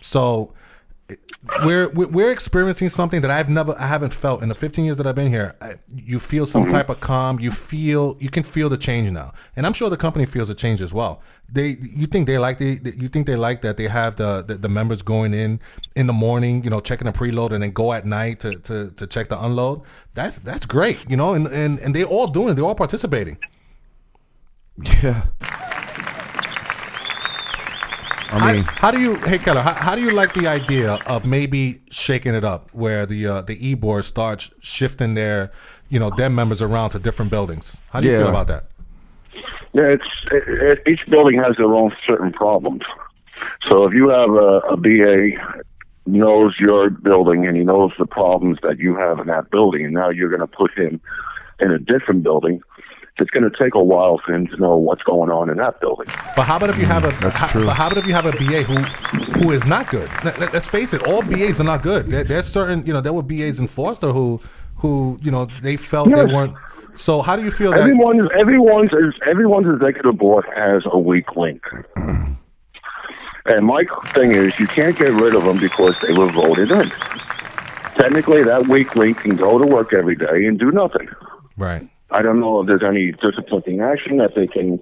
So 0.00 0.52
we're 1.64 1.88
we're 1.90 2.08
we're 2.08 2.30
experiencing 2.30 2.88
something 2.88 3.20
that 3.20 3.30
I've 3.30 3.48
never 3.48 3.74
I 3.78 3.86
haven't 3.86 4.12
felt 4.12 4.42
in 4.42 4.48
the 4.48 4.54
15 4.54 4.84
years 4.84 4.96
that 4.98 5.06
I've 5.06 5.14
been 5.14 5.30
here. 5.30 5.54
I, 5.60 5.74
you 5.94 6.18
feel 6.18 6.46
some 6.46 6.64
mm-hmm. 6.64 6.72
type 6.72 6.88
of 6.88 7.00
calm. 7.00 7.40
You 7.40 7.50
feel 7.50 8.16
you 8.20 8.30
can 8.30 8.42
feel 8.42 8.68
the 8.68 8.76
change 8.76 9.10
now, 9.10 9.32
and 9.56 9.66
I'm 9.66 9.72
sure 9.72 9.90
the 9.90 9.96
company 9.96 10.26
feels 10.26 10.48
the 10.48 10.54
change 10.54 10.80
as 10.80 10.92
well. 10.92 11.20
They 11.50 11.76
you 11.80 12.06
think 12.06 12.26
they 12.26 12.38
like 12.38 12.58
the 12.58 12.80
you 12.96 13.08
think 13.08 13.26
they 13.26 13.36
like 13.36 13.62
that 13.62 13.76
they 13.76 13.88
have 13.88 14.16
the, 14.16 14.42
the 14.42 14.56
the 14.56 14.68
members 14.68 15.02
going 15.02 15.34
in 15.34 15.60
in 15.96 16.06
the 16.06 16.12
morning, 16.12 16.64
you 16.64 16.70
know, 16.70 16.80
checking 16.80 17.06
the 17.06 17.12
preload, 17.12 17.52
and 17.52 17.62
then 17.62 17.72
go 17.72 17.92
at 17.92 18.06
night 18.06 18.40
to 18.40 18.58
to 18.60 18.90
to 18.92 19.06
check 19.06 19.28
the 19.28 19.42
unload. 19.42 19.82
That's 20.14 20.38
that's 20.38 20.66
great, 20.66 20.98
you 21.10 21.16
know, 21.16 21.34
and 21.34 21.48
and 21.48 21.78
and 21.80 21.94
they 21.94 22.04
all 22.04 22.26
doing 22.26 22.50
it. 22.50 22.54
They're 22.54 22.64
all 22.64 22.74
participating. 22.74 23.38
Yeah. 25.02 25.26
I 28.32 28.38
How, 28.38 28.52
mean, 28.52 28.64
how 28.64 28.90
do 28.90 28.98
you, 29.00 29.14
hey 29.16 29.38
Keller, 29.38 29.60
how, 29.60 29.74
how 29.74 29.94
do 29.94 30.02
you 30.02 30.10
like 30.10 30.32
the 30.32 30.46
idea 30.46 30.92
of 31.06 31.26
maybe 31.26 31.80
shaking 31.90 32.34
it 32.34 32.44
up, 32.44 32.68
where 32.72 33.04
the 33.04 33.26
uh, 33.26 33.42
the 33.42 33.56
e 33.68 33.74
board 33.74 34.04
starts 34.04 34.50
shifting 34.60 35.14
their, 35.14 35.50
you 35.90 35.98
know, 35.98 36.08
their 36.10 36.30
members 36.30 36.62
around 36.62 36.90
to 36.90 36.98
different 36.98 37.30
buildings? 37.30 37.76
How 37.90 38.00
do 38.00 38.06
you 38.06 38.12
Yeah. 38.12 38.18
feel 38.20 38.28
about 38.28 38.46
that? 38.46 38.64
Yeah, 39.74 39.88
it's 39.88 40.04
it, 40.30 40.42
it, 40.46 40.82
each 40.86 41.06
building 41.08 41.38
has 41.42 41.56
their 41.56 41.72
own 41.74 41.94
certain 42.06 42.32
problems. 42.32 42.82
So 43.68 43.84
if 43.86 43.94
you 43.94 44.08
have 44.08 44.30
a, 44.30 44.60
a 44.70 44.76
BA 44.76 45.32
knows 46.06 46.58
your 46.58 46.90
building 46.90 47.46
and 47.46 47.56
he 47.56 47.64
knows 47.64 47.92
the 47.98 48.06
problems 48.06 48.58
that 48.62 48.78
you 48.78 48.96
have 48.96 49.18
in 49.20 49.26
that 49.26 49.50
building, 49.50 49.84
and 49.84 49.94
now 49.94 50.08
you're 50.08 50.30
going 50.30 50.40
to 50.40 50.46
put 50.46 50.72
him 50.76 51.00
in 51.60 51.70
a 51.70 51.78
different 51.78 52.22
building, 52.22 52.60
it's 53.18 53.30
going 53.30 53.48
to 53.48 53.56
take 53.58 53.74
a 53.74 53.82
while 53.82 54.18
for 54.24 54.34
him 54.34 54.46
to 54.48 54.56
know 54.56 54.76
what's 54.76 55.02
going 55.02 55.30
on 55.30 55.50
in 55.50 55.58
that 55.58 55.80
building. 55.80 56.06
But 56.34 56.44
how 56.44 56.56
about 56.56 56.70
if 56.70 56.78
you 56.78 56.86
have 56.86 57.04
a, 57.04 57.08
mm, 57.10 57.20
that's 57.20 57.36
how, 57.36 57.46
true. 57.46 57.66
but 57.66 57.74
how 57.74 57.86
about 57.88 57.98
if 57.98 58.06
you 58.06 58.14
have 58.14 58.26
a 58.26 58.32
BA 58.32 58.62
who 58.62 58.76
who 59.40 59.50
is 59.50 59.64
not 59.66 59.88
good? 59.90 60.08
Let, 60.24 60.38
let- 60.40 60.52
let's 60.52 60.68
face 60.68 60.94
it, 60.94 61.06
all 61.06 61.22
BAs 61.22 61.60
are 61.60 61.64
not 61.64 61.82
good. 61.82 62.08
There, 62.10 62.24
there's 62.24 62.46
certain, 62.46 62.84
you 62.86 62.92
know, 62.92 63.00
there 63.00 63.12
were 63.12 63.22
BAs 63.22 63.60
in 63.60 63.66
Foster 63.66 64.12
who 64.12 64.40
who 64.76 65.18
you 65.22 65.30
know 65.30 65.46
they 65.60 65.76
felt 65.76 66.08
Yes. 66.08 66.26
they 66.26 66.34
weren't. 66.34 66.54
So 66.94 67.22
how 67.22 67.36
do 67.36 67.44
you 67.44 67.50
feel 67.50 67.70
that? 67.70 67.80
Everyone's 67.80 68.30
everyone's 68.34 68.90
everyone's 69.26 69.66
executive 69.74 70.18
board 70.18 70.44
has 70.54 70.82
a 70.86 70.98
weak 70.98 71.36
link. 71.36 71.62
Mm-hmm. 71.96 72.32
And 73.46 73.66
my 73.66 73.84
thing 74.14 74.32
is, 74.32 74.58
you 74.60 74.66
can't 74.68 74.96
get 74.96 75.12
rid 75.12 75.34
of 75.34 75.44
them 75.44 75.58
because 75.58 76.00
they 76.00 76.12
were 76.12 76.30
voted 76.30 76.70
in. 76.70 76.90
Technically, 77.96 78.42
that 78.44 78.68
weak 78.68 78.94
link 78.94 79.18
can 79.18 79.36
go 79.36 79.58
to 79.58 79.66
work 79.66 79.92
every 79.92 80.14
day 80.14 80.46
and 80.46 80.58
do 80.58 80.70
nothing. 80.70 81.08
Right. 81.56 81.88
I 82.12 82.22
don't 82.22 82.40
know 82.40 82.60
if 82.60 82.66
there's 82.66 82.82
any 82.82 83.12
disciplining 83.12 83.80
action 83.80 84.18
that 84.18 84.34
they 84.34 84.46
can 84.46 84.78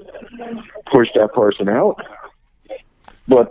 push 0.93 1.09
that 1.15 1.33
person 1.33 1.69
out. 1.69 2.05
But 3.29 3.51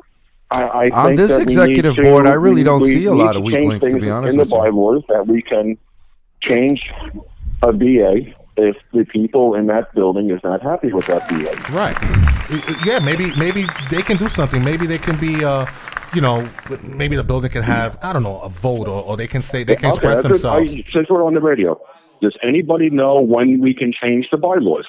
I, 0.52 0.64
I 0.64 0.90
On 0.90 1.06
think 1.08 1.18
this 1.18 1.32
that 1.32 1.38
we 1.40 1.44
executive 1.44 1.96
need 1.98 2.04
to- 2.04 2.10
board, 2.10 2.26
I 2.28 2.34
really 2.34 2.56
we- 2.58 2.64
don't 2.64 2.82
we 2.82 2.94
see 2.94 3.06
a 3.06 3.14
lot 3.14 3.36
of 3.36 3.44
weak 3.44 3.56
links, 3.68 3.86
to 3.86 4.00
be 4.00 4.10
honest 4.10 4.34
in 4.34 4.38
the 4.38 4.44
with 4.44 4.52
you. 4.52 4.58
bylaws 4.72 5.04
that 5.10 5.28
we 5.28 5.42
can 5.42 5.78
change 6.42 6.92
a 7.64 7.72
BA 7.72 8.34
if 8.58 8.76
the 8.94 9.06
people 9.06 9.56
in 9.56 9.68
that 9.68 9.94
building 9.96 10.30
is 10.32 10.42
not 10.44 10.62
happy 10.62 10.92
with 10.92 11.06
that 11.08 11.28
BA. 11.30 11.52
Right. 11.74 11.96
I- 12.02 12.64
I- 12.68 12.84
Yeah, 12.86 13.00
maybe 13.00 13.32
maybe 13.38 13.66
they 13.90 14.02
can 14.02 14.18
do 14.18 14.28
something. 14.28 14.64
Maybe 14.64 14.86
they 14.88 14.98
can 14.98 15.18
be, 15.18 15.46
uh, 15.46 15.66
you 16.16 16.22
know, 16.22 16.48
maybe 16.84 17.16
the 17.16 17.24
building 17.24 17.52
can 17.52 17.64
have 17.64 17.98
I 18.02 18.12
don't 18.12 18.24
know 18.24 18.40
a 18.40 18.50
vote, 18.50 18.88
or, 18.88 19.04
or 19.04 19.16
they 19.18 19.28
can 19.28 19.42
say 19.44 19.64
they 19.64 19.76
can 19.76 19.90
express 19.90 20.24
that's 20.24 20.44
it. 20.44 20.48
I- 20.48 20.60
themselves. 20.66 20.92
since 20.92 21.10
we're 21.10 21.24
on 21.24 21.36
the 21.36 21.42
radio, 21.42 21.80
does 22.22 22.36
anybody 22.44 22.90
know 22.90 23.22
when 23.22 23.60
we 23.62 23.74
can 23.74 23.92
change 23.94 24.30
the 24.30 24.38
bylaws? 24.38 24.86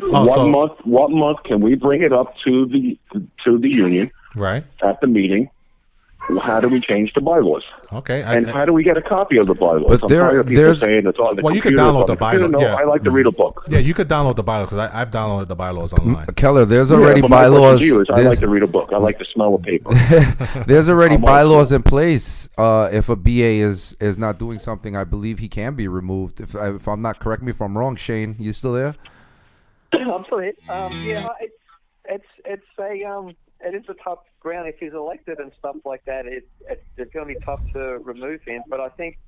Oh, 0.00 0.24
what 0.24 0.34
so- 0.34 0.48
month? 0.48 0.72
What 0.84 1.10
month 1.10 1.42
can 1.44 1.60
we 1.60 1.74
bring 1.74 2.02
it 2.02 2.12
up 2.12 2.34
to 2.44 2.66
the 2.66 2.98
to 3.44 3.58
the 3.58 3.68
union 3.68 4.10
Right. 4.36 4.64
at 4.82 5.00
the 5.00 5.06
meeting? 5.06 5.50
How 6.42 6.60
do 6.60 6.68
we 6.68 6.78
change 6.80 7.12
the 7.14 7.22
bylaws? 7.22 7.64
Okay. 7.92 8.22
I- 8.22 8.34
And 8.34 8.46
how 8.46 8.66
do 8.66 8.72
we 8.74 8.82
get 8.82 8.96
a 8.98 9.02
copy 9.02 9.38
of 9.38 9.46
the 9.46 9.54
bylaws? 9.54 9.84
But 9.88 10.02
I'm 10.04 10.08
there- 10.10 10.28
tired 10.28 10.40
of 10.40 10.48
there's- 10.48 10.80
saying 10.80 11.06
it's 11.06 11.18
on 11.18 11.36
the 11.36 11.42
Well, 11.42 11.54
you 11.54 11.62
can 11.62 11.74
download 11.74 12.02
it's 12.02 12.10
the 12.10 12.16
computer. 12.16 12.48
bylaw, 12.48 12.50
No, 12.50 12.60
yeah. 12.60 12.74
I 12.74 12.84
like 12.84 13.02
to 13.04 13.10
read 13.10 13.24
a 13.26 13.30
book. 13.32 13.64
yeah, 13.68 13.78
you 13.78 13.94
could 13.94 14.08
download 14.08 14.36
the 14.36 14.42
bylaws 14.42 14.68
because 14.70 14.90
I've 14.92 15.10
downloaded 15.10 15.48
the 15.48 15.56
bylaws 15.56 15.94
online. 15.94 16.26
Keller, 16.36 16.66
there's 16.66 16.92
already 16.92 17.20
yeah, 17.20 17.22
but 17.22 17.30
my 17.30 17.42
bylaws. 17.44 17.80
to 17.80 17.86
you 17.86 18.00
is 18.02 18.08
I 18.10 18.20
like 18.22 18.40
to 18.40 18.48
read 18.48 18.62
a 18.62 18.66
book. 18.66 18.90
I 18.92 18.98
like 18.98 19.18
to 19.20 19.24
smell 19.24 19.54
a 19.54 19.58
paper. 19.58 19.90
There's 20.66 20.90
already 20.90 21.14
I'm 21.14 21.22
old 21.24 21.28
bylaws 21.30 21.72
in 21.72 21.82
place. 21.82 22.48
Uh, 22.58 22.90
if 22.92 23.08
a 23.08 23.16
BA 23.16 23.60
is 23.70 23.96
is 24.00 24.18
not 24.18 24.38
doing 24.38 24.58
something, 24.58 24.94
I 24.96 25.04
believe 25.04 25.38
he 25.38 25.48
can 25.48 25.74
be 25.74 25.88
removed. 25.88 26.40
If, 26.40 26.54
I, 26.54 26.68
if 26.74 26.86
I'm 26.86 27.00
not 27.00 27.20
correct 27.20 27.42
me 27.42 27.50
if 27.50 27.60
I'm 27.62 27.76
wrong, 27.78 27.96
Shane, 27.96 28.36
you 28.38 28.52
still 28.52 28.72
there? 28.74 28.94
I'm 29.92 30.24
still 30.26 30.40
here. 30.40 30.52
Um, 30.68 30.92
yeah, 31.04 31.26
it's 31.40 31.54
it's 32.04 32.24
it's 32.44 32.66
a 32.78 33.04
um, 33.04 33.32
it 33.60 33.74
is 33.74 33.84
a 33.88 33.94
tough 34.04 34.20
ground 34.40 34.68
if 34.68 34.76
he's 34.78 34.92
elected 34.92 35.38
and 35.38 35.52
stuff 35.58 35.76
like 35.84 36.04
that. 36.06 36.26
It, 36.26 36.48
it 36.68 36.82
it's 36.96 37.12
going 37.12 37.26
to 37.28 37.34
be 37.34 37.40
tough 37.44 37.60
to 37.72 37.98
remove 37.98 38.42
him. 38.42 38.62
But 38.68 38.80
I 38.80 38.88
think 38.90 39.18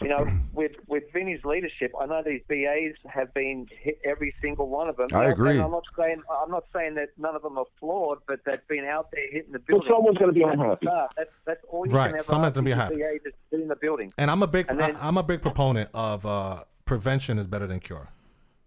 you 0.00 0.08
know 0.08 0.26
with 0.52 0.72
with 0.88 1.04
Vinny's 1.12 1.44
leadership, 1.44 1.92
I 2.00 2.06
know 2.06 2.22
these 2.24 2.42
BAs 2.48 2.94
have 3.08 3.32
been 3.34 3.66
hit 3.80 3.98
every 4.04 4.34
single 4.42 4.68
one 4.68 4.88
of 4.88 4.96
them. 4.96 5.08
I 5.14 5.24
And- 5.24 5.32
agree. 5.32 5.50
And 5.52 5.62
I'm 5.62 5.70
not 5.70 5.84
saying 5.96 6.22
I'm 6.42 6.50
not 6.50 6.64
saying 6.74 6.94
that 6.96 7.10
none 7.18 7.34
of 7.36 7.42
them 7.42 7.56
are 7.58 7.66
flawed, 7.78 8.18
but 8.26 8.40
they've 8.44 8.66
been 8.68 8.84
out 8.84 9.10
there 9.12 9.24
hitting 9.30 9.52
the 9.52 9.58
Well, 9.68 9.80
building. 9.80 9.90
someone's 9.92 10.18
going 10.18 10.30
to 10.30 10.34
be 10.34 10.42
unhappy. 10.42 10.86
That's 11.16 11.30
that's 11.46 11.64
all 11.70 11.86
you 11.86 11.92
Right, 11.92 12.06
can 12.08 12.14
ever 12.16 12.22
someone's 12.24 12.54
gonna 12.56 12.64
be 12.66 12.72
is 12.72 12.76
happy. 12.78 12.96
the 12.96 13.00
BA 13.02 13.18
to 13.30 13.32
sit 13.50 13.60
in 13.60 13.68
the 13.68 13.76
building. 13.76 14.10
And 14.18 14.30
I'm 14.30 14.42
a 14.42 14.46
big 14.46 14.66
And 14.68 14.78
then- 14.78 14.96
I, 14.96 15.08
am 15.08 15.16
a 15.18 15.22
big 15.22 15.40
proponent 15.42 15.90
of 15.94 16.26
uh, 16.26 16.64
prevention 16.84 17.38
is 17.38 17.46
better 17.46 17.66
than 17.66 17.80
cure. 17.80 18.08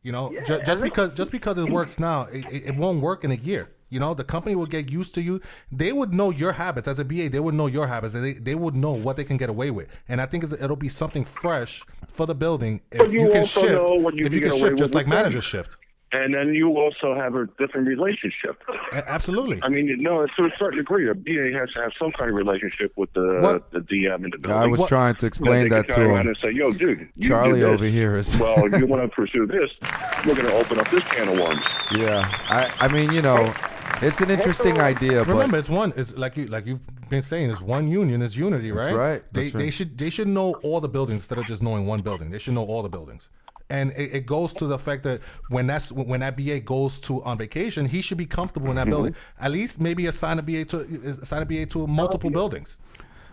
You 0.03 0.11
know, 0.11 0.29
ju- 0.45 0.55
Yeah, 0.57 0.63
just 0.63 0.83
because 0.83 1.13
just 1.13 1.31
because 1.31 1.57
it 1.57 1.67
works 1.69 1.99
now, 1.99 2.27
it, 2.31 2.45
it, 2.53 2.65
it 2.69 2.75
won't 2.77 3.01
work 3.01 3.23
in 3.23 3.31
a 3.31 3.35
year. 3.35 3.69
You 3.89 3.99
know, 3.99 4.13
the 4.13 4.23
company 4.23 4.55
will 4.55 4.65
get 4.65 4.89
used 4.91 5.13
to 5.15 5.21
you. 5.21 5.39
They 5.71 5.91
would 5.93 6.13
know 6.13 6.31
your 6.31 6.53
habits 6.53 6.87
as 6.87 6.99
a 6.99 7.05
BA. 7.05 7.29
They 7.29 7.39
would 7.39 7.53
know 7.53 7.67
your 7.67 7.87
habits. 7.87 8.13
And 8.15 8.23
they 8.23 8.33
they 8.33 8.55
would 8.55 8.75
know 8.75 8.91
what 8.91 9.15
they 9.17 9.23
can 9.23 9.37
get 9.37 9.49
away 9.49 9.71
with. 9.71 9.87
And 10.07 10.19
I 10.21 10.25
think 10.25 10.43
it'll 10.43 10.75
be 10.75 10.89
something 10.89 11.23
fresh 11.23 11.83
for 12.07 12.25
the 12.25 12.35
building 12.35 12.81
if 12.91 12.97
But 12.97 13.11
you 13.11 13.21
you 13.21 13.27
can 13.29 13.37
also 13.39 13.61
shift. 13.61 13.73
know 13.89 13.95
what 13.95 14.15
you 14.15 14.25
if 14.25 14.33
you 14.33 14.39
can 14.41 14.49
can 14.49 14.59
get 14.59 14.65
shift, 14.67 14.77
just 14.77 14.91
with 14.93 14.95
like 14.95 15.05
with 15.05 15.13
them. 15.13 15.23
managers 15.23 15.43
shift. 15.43 15.77
And 16.11 16.33
then 16.33 16.53
you 16.53 16.77
also 16.77 17.13
have 17.13 17.35
a 17.35 17.45
different 17.57 17.87
relationship. 17.87 18.61
A- 18.93 19.09
absolutely. 19.09 19.59
I 19.63 19.69
mean, 19.69 19.97
no, 20.01 20.25
to 20.25 20.45
a 20.45 20.49
certain 20.57 20.77
degree, 20.77 21.09
a 21.09 21.13
BA 21.15 21.51
has 21.59 21.69
to 21.73 21.81
have 21.81 21.91
some 21.99 22.11
kind 22.13 22.29
of 22.29 22.37
relationship 22.37 22.93
with 22.95 23.11
the 23.13 23.39
What- 23.41 23.71
the 23.71 23.79
DM 23.81 24.23
in 24.23 24.29
the 24.31 24.37
building. 24.37 24.51
I 24.51 24.65
was 24.67 24.79
What- 24.81 24.87
trying 24.89 25.15
to 25.15 25.25
explain 25.25 25.67
that 25.69 25.89
to 25.89 26.01
him. 26.01 26.27
and 26.27 26.37
say, 26.41 26.51
"Yo, 26.51 26.71
dude, 26.71 27.09
you 27.17 27.27
Charlie 27.27 27.63
over 27.63 27.83
here 27.85 28.15
is- 28.15 28.37
well, 28.39 28.69
you 28.79 28.85
want 28.93 29.01
to 29.03 29.09
pursue 29.09 29.45
this? 29.45 29.71
We're 30.25 30.35
going 30.35 30.47
to 30.47 30.53
open 30.55 30.79
up 30.79 30.89
this 30.89 31.03
can 31.05 31.27
of 31.27 31.37
worms." 31.39 31.61
Yeah, 31.97 32.29
I 32.49 32.71
I 32.79 32.87
mean 32.87 33.11
you 33.11 33.21
know, 33.21 33.53
it's 34.01 34.21
an 34.21 34.29
interesting 34.29 34.79
idea, 34.79 35.23
but 35.23 35.33
Remember, 35.33 35.57
it's 35.57 35.69
one. 35.69 35.93
It's 35.95 36.15
like 36.15 36.37
you 36.37 36.47
like 36.47 36.65
you've 36.65 36.81
been 37.09 37.23
saying. 37.23 37.49
It's 37.49 37.61
one 37.61 37.87
union. 37.87 38.21
It's 38.21 38.35
unity, 38.35 38.71
right? 38.71 38.93
right, 38.93 39.23
They 39.31 39.43
that's 39.43 39.53
they 39.53 39.63
right. 39.65 39.73
should 39.73 39.97
they 39.97 40.09
should 40.09 40.27
know 40.27 40.55
all 40.63 40.79
the 40.81 40.89
buildings 40.89 41.21
instead 41.21 41.37
of 41.37 41.45
just 41.45 41.61
knowing 41.61 41.85
one 41.85 42.01
building. 42.01 42.29
They 42.31 42.37
should 42.39 42.53
know 42.53 42.65
all 42.65 42.83
the 42.83 42.89
buildings. 42.89 43.29
And 43.69 43.91
it, 43.93 44.13
it 44.13 44.25
goes 44.27 44.53
to 44.55 44.67
the 44.67 44.77
fact 44.77 45.03
that 45.03 45.21
when 45.49 45.65
that's 45.65 45.91
when 45.91 46.19
that 46.19 46.37
BA 46.37 46.59
goes 46.59 46.99
to 47.01 47.23
on 47.23 47.37
vacation, 47.37 47.85
he 47.85 48.01
should 48.01 48.17
be 48.17 48.25
comfortable 48.25 48.69
in 48.69 48.75
that 48.75 48.87
building. 48.87 49.15
At 49.39 49.51
least 49.51 49.79
maybe 49.79 50.05
assign 50.05 50.39
a 50.39 50.43
BA 50.43 50.65
to 50.65 50.77
assign 51.05 51.41
a 51.41 51.45
BA 51.45 51.65
to 51.67 51.87
multiple 51.87 52.29
buildings. 52.29 52.77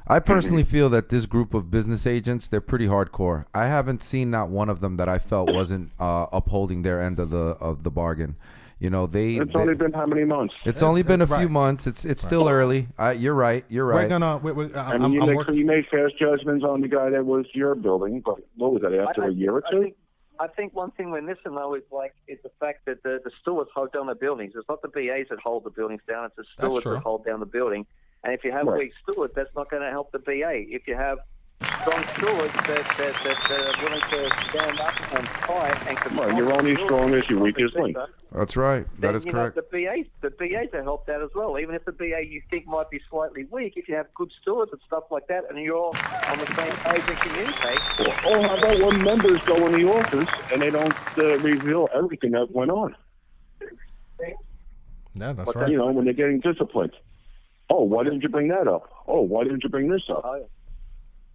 I 0.07 0.19
personally 0.19 0.65
feel 0.65 0.89
that 0.91 1.11
this 1.11 1.27
group 1.27 1.55
of 1.55 1.71
business 1.71 2.07
agents, 2.07 2.49
they're 2.49 2.61
pretty 2.61 2.89
hardcore. 2.89 3.45
I 3.55 3.67
haven't 3.67 4.03
seen 4.03 4.31
not 4.31 4.49
one 4.49 4.69
of 4.69 4.81
them 4.81 4.97
that 4.97 5.09
I 5.09 5.19
felt 5.19 5.53
wasn't 5.53 5.93
uh, 6.01 6.27
upholding 6.33 6.83
their 6.83 7.01
end 7.01 7.19
of 7.19 7.31
the 7.31 7.57
of 7.61 7.83
the 7.83 7.91
bargain. 7.91 8.37
You 8.83 8.91
know, 8.91 9.07
they. 9.07 9.37
It's 9.37 9.53
they- 9.53 9.59
only 9.61 9.77
been 9.77 9.93
how 9.93 10.07
many 10.07 10.25
months? 10.25 10.55
it's 10.65 10.83
only 10.83 11.03
uh, 11.03 11.07
been 11.07 11.23
a 11.23 11.27
right. 11.27 11.39
few 11.39 11.49
months. 11.49 11.87
It's 11.87 12.05
it's 12.05 12.21
still 12.21 12.49
early. 12.49 12.89
I, 12.99 13.13
you're 13.13 13.33
right. 13.33 13.65
You're 13.69 13.87
We're 13.87 13.93
right. 13.93 14.09
gonna. 14.09 14.39
We're, 14.39 14.55
we're, 14.55 14.77
uh, 14.77 14.83
I 14.83 14.95
I'm, 14.95 15.03
mean, 15.03 15.13
you, 15.13 15.21
I'm 15.23 15.29
make, 15.29 15.37
working. 15.37 15.55
you 15.55 15.65
made 15.65 15.87
fast 15.87 16.19
judgments 16.19 16.65
on 16.65 16.81
the 16.81 16.89
guy 16.89 17.09
that 17.11 17.25
was 17.25 17.47
your 17.55 17.77
building, 17.77 18.23
but 18.25 18.39
what 18.57 18.73
was 18.73 18.83
that 18.83 18.93
after 18.93 19.23
I- 19.23 19.29
a 19.29 19.31
year 19.31 19.53
or 19.53 19.63
two? 19.71 19.83
think, 19.83 19.97
I 20.41 20.49
think 20.49 20.75
one 20.75 20.91
thing 20.91 21.13
we're 21.13 21.23
missing 21.23 21.55
though 21.55 21.75
is 21.77 21.85
like 21.93 22.13
is 22.27 22.41
the 22.43 22.51
fact 22.59 22.87
that 22.87 23.05
the, 23.05 23.21
the 23.23 23.31
stewards 23.41 23.71
hold 23.73 23.93
down 23.93 24.07
the 24.09 24.17
buildings. 24.17 24.55
It's 24.57 24.69
not 24.69 24.83
the 24.83 24.89
BAs 24.89 25.29
that 25.31 25.39
hold 25.39 25.63
the 25.63 25.71
buildings 25.71 26.03
down. 26.09 26.25
It's 26.25 26.35
the 26.35 26.43
That's 26.43 26.67
stewards 26.67 26.85
that 26.85 27.05
hold 27.05 27.25
down 27.25 27.39
the 27.39 27.47
building. 27.47 27.87
And 28.25 28.35
if 28.35 28.43
you 28.43 28.51
have 28.51 28.67
Right. 28.67 28.79
weak 28.81 28.93
stewards, 29.09 29.33
that's 29.37 29.55
not 29.55 29.71
going 29.71 29.83
to 29.83 29.91
help 29.91 30.11
the 30.11 30.19
BA. 30.19 30.65
If 30.75 30.89
you 30.89 30.97
have 30.97 31.19
strong 31.65 32.05
stewards 32.17 32.53
that, 32.53 32.85
that, 32.99 33.15
that, 33.25 33.39
that 33.49 33.61
are 33.61 33.85
willing 33.85 34.01
to 34.01 34.49
stand 34.49 34.81
up 34.81 35.15
and 35.15 35.29
fight 35.29 35.87
and 35.89 35.97
control 35.99 36.29
Right, 36.29 36.37
you're 36.37 36.53
only 36.53 36.75
the 36.75 36.85
strong 36.85 37.11
building 37.11 37.23
as 37.23 37.31
your 37.31 37.41
weakest 37.41 37.77
link. 37.77 37.97
That's 38.33 38.57
right. 38.57 38.87
That 39.01 39.01
then, 39.01 39.15
is 39.17 39.25
correct. 39.25 39.57
Know, 39.57 39.63
the 39.71 39.85
BAs, 39.85 40.07
the 40.21 40.31
BAs 40.31 40.69
are 40.73 40.83
helped 40.83 41.09
out 41.11 41.23
as 41.23 41.31
well. 41.35 41.59
Even 41.59 41.75
if 41.75 41.85
the 41.85 41.93
BA 41.93 42.25
you 42.27 42.43
think 42.51 42.67
might 42.67 42.89
be 42.91 43.01
slightly 43.11 43.47
weak, 43.51 43.75
if 43.77 43.89
you 43.89 43.95
have 43.95 44.13
good 44.15 44.33
stewards 44.41 44.73
and 44.73 44.81
stuff 44.87 45.05
like 45.11 45.27
that, 45.29 45.45
and 45.51 45.59
you're 45.59 45.77
all 45.77 45.95
on 46.29 46.39
the 46.39 46.47
same 46.55 46.73
page 46.73 47.03
and 47.09 47.19
communicate, 47.19 47.79
Oh, 48.25 48.43
how 48.43 48.57
about 48.57 48.79
when 48.81 49.03
members 49.03 49.41
go 49.43 49.67
in 49.67 49.73
the 49.73 49.93
office 49.93 50.29
and 50.53 50.63
they 50.63 50.71
don't 50.71 50.95
uh, 51.19 51.39
reveal 51.39 51.89
everything 51.95 52.31
that 52.33 52.51
went 52.53 52.71
on? 52.71 52.95
Yeah, 55.15 55.33
that's 55.33 55.53
But 55.53 55.57
right. 55.57 55.71
You 55.71 55.79
know, 55.79 55.93
when 55.93 56.05
they're 56.05 56.15
getting 56.15 56.41
disciplined. 56.41 56.93
Oh, 57.69 57.85
why 57.85 58.05
didn't 58.05 58.23
you 58.23 58.29
bring 58.29 58.49
that 58.49 58.69
up? 58.69 58.89
Oh, 59.07 59.21
why 59.21 59.45
didn't 59.45 59.63
you 59.63 59.69
bring 59.69 59.89
this 59.91 60.03
up? 60.09 60.23
Oh, 60.25 60.35
yeah. 60.37 60.45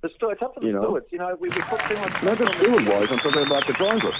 The 0.07 0.13
stu- 0.15 0.29
it's 0.29 0.41
up 0.41 0.53
to 0.55 0.61
the 0.61 0.67
You 0.67 0.73
know? 0.73 0.81
stewards. 0.83 1.07
You 1.11 1.17
know, 1.17 1.35
we, 1.37 1.49
we 1.49 1.61
put 1.61 1.81
too 1.81 1.95
much. 1.95 2.23
Not 2.23 2.37
the 2.37 2.47
steward 2.53 2.87
wise, 2.87 3.11
I'm 3.11 3.19
talking 3.19 3.45
about 3.45 3.67
the 3.67 3.73
driver. 3.73 4.11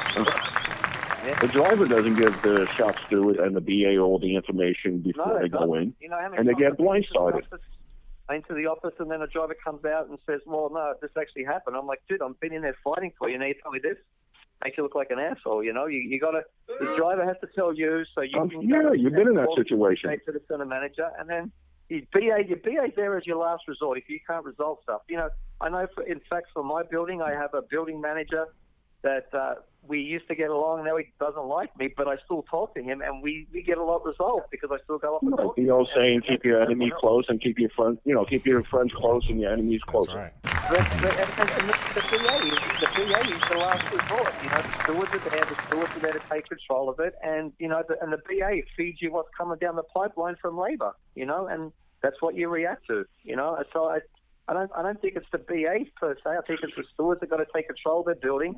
The 1.42 1.48
driver 1.48 1.86
doesn't 1.86 2.16
give 2.16 2.42
the 2.42 2.68
shop 2.68 2.96
steward 3.06 3.38
and 3.38 3.56
the 3.56 3.62
BA 3.62 3.98
all 3.98 4.20
the 4.20 4.36
information 4.36 5.00
before 5.00 5.28
No, 5.28 5.40
they 5.40 5.48
go 5.48 5.76
in. 5.76 5.94
You 6.02 6.10
know, 6.10 6.20
and 6.20 6.48
they 6.48 6.54
get 6.56 6.72
I've 6.72 6.78
been 6.78 6.88
into 6.98 7.10
the 7.14 7.20
blindsided. 7.20 8.36
Into 8.36 8.54
the 8.54 8.66
office, 8.66 8.94
and 9.00 9.10
then 9.10 9.22
a 9.22 9.28
driver 9.28 9.56
comes 9.64 9.86
out 9.86 10.10
and 10.10 10.18
says, 10.26 10.42
"Well, 10.46 10.70
no, 10.74 10.94
this 11.02 11.12
actually 11.18 11.46
happened." 11.46 11.78
I'm 11.78 11.88
like, 11.88 12.02
"Dude, 12.10 12.22
I've 12.22 12.38
been 12.42 12.52
in 12.52 12.62
there 12.62 12.76
fighting 12.84 13.14
for 13.18 13.30
you. 13.30 13.38
Now 13.38 13.46
you 13.46 13.56
tell 13.64 13.72
me 13.72 13.80
this." 13.82 13.98
Makes 14.64 14.78
you 14.78 14.84
look 14.84 14.96
like 14.96 15.12
an 15.12 15.20
asshole, 15.20 15.64
you 15.64 15.72
know. 15.72 15.86
You 15.86 16.00
you 16.00 16.20
gotta. 16.20 16.42
The 16.68 16.94
driver 16.98 17.24
has 17.24 17.38
to 17.40 17.48
tell 17.56 17.74
you, 17.74 18.04
so 18.14 18.22
you 18.22 18.38
um, 18.38 18.50
can. 18.50 18.68
Yeah, 18.68 18.92
you've 18.92 19.14
been 19.14 19.30
in 19.30 19.36
that 19.36 19.54
situation. 19.56 20.10
To 20.26 20.32
the 20.34 20.42
center 20.50 20.66
manager, 20.66 21.10
and 21.18 21.30
then 21.30 21.52
your 21.90 22.02
BA, 22.12 22.48
your 22.48 22.58
BA's 22.58 22.94
there 22.96 23.18
as 23.18 23.26
your 23.26 23.38
last 23.38 23.68
resort 23.68 23.98
if 23.98 24.10
you 24.10 24.20
can't 24.28 24.46
resolve 24.46 24.80
stuff. 24.84 25.02
You 25.08 25.18
know, 25.18 25.30
I 25.62 25.70
know. 25.70 25.88
For, 25.94 26.04
in 26.04 26.22
fact, 26.30 26.48
for 26.54 26.64
my 26.64 26.84
building, 26.84 27.22
I 27.22 27.32
have 27.32 27.54
a 27.54 27.62
building 27.62 28.02
manager 28.02 28.46
that 29.04 29.28
uh, 29.34 29.56
we 29.88 30.00
used 30.02 30.28
to 30.28 30.36
get 30.36 30.50
along. 30.50 30.84
Now 30.84 30.98
he 30.98 31.06
doesn't 31.20 31.46
like 31.46 31.78
me, 31.78 31.94
but 31.96 32.08
I 32.08 32.18
still 32.26 32.44
talk 32.44 32.74
to 32.76 32.82
him, 32.84 33.02
and 33.02 33.22
we, 33.22 33.48
we 33.54 33.62
get 33.62 33.78
a 33.78 33.84
lot 33.84 34.06
resolved 34.06 34.48
because 34.52 34.70
I 34.72 34.78
still 34.84 34.98
go 34.98 35.16
up 35.18 35.22
and 35.22 35.32
Like 35.32 35.40
talk. 35.40 35.56
the 35.56 35.70
old 35.70 35.90
saying, 35.96 36.22
keep 36.28 36.44
your 36.44 36.62
enemy 36.62 36.92
close 37.00 37.26
and 37.30 37.40
keep 37.40 37.60
your 37.60 37.70
friends, 37.70 38.00
you 38.06 38.14
know, 38.14 38.26
keep 38.26 38.46
your 38.46 38.64
friends 38.64 38.92
close 38.94 39.26
and 39.30 39.40
your 39.40 39.54
enemies 39.54 39.82
closer. 39.84 40.14
That's 40.14 40.34
right. 40.46 40.47
But, 40.70 40.86
but, 41.02 41.18
and 41.18 41.70
the, 41.70 41.76
the 41.96 42.02
BA 42.12 42.36
is 42.46 42.60
the 42.82 42.90
BA 42.96 43.20
is 43.32 43.42
the 43.50 43.58
last 43.58 43.90
resort. 43.90 44.34
You 44.44 44.50
know, 44.50 44.58
the 44.58 44.84
stewards 44.84 45.14
are 45.14 45.30
there. 45.30 45.46
The 45.46 45.56
stewards 45.68 45.96
are 45.96 46.00
there 46.00 46.12
to 46.12 46.22
take 46.30 46.50
control 46.50 46.90
of 46.90 47.00
it, 47.00 47.16
and 47.24 47.54
you 47.58 47.70
know, 47.70 47.84
the, 47.88 47.96
and 48.02 48.12
the 48.12 48.18
BA 48.18 48.64
feeds 48.76 49.02
you 49.02 49.14
what's 49.14 49.30
coming 49.38 49.58
down 49.60 49.78
the 49.78 49.84
pipeline 49.84 50.36
from 50.42 50.58
Labor. 50.58 50.94
You 51.16 51.26
know, 51.26 51.48
and 51.48 51.72
that's 52.02 52.22
what 52.22 52.36
you 52.36 52.50
react 52.50 52.86
to. 52.88 53.06
You 53.24 53.36
know, 53.38 53.64
so 53.72 53.86
I. 53.86 54.00
I 54.50 54.54
don't, 54.54 54.72
I 54.76 54.82
don't 54.82 55.02
think 55.02 55.16
it's 55.18 55.26
the 55.32 55.40
BAs 55.40 55.88
per 56.00 56.16
se. 56.16 56.30
I 56.30 56.42
think 56.48 56.62
it's 56.64 56.76
the 56.76 56.84
stewards 56.94 57.20
that 57.20 57.30
got 57.30 57.38
to 57.38 57.46
take 57.54 57.68
control 57.68 58.00
of 58.00 58.06
their 58.06 58.16
building. 58.16 58.56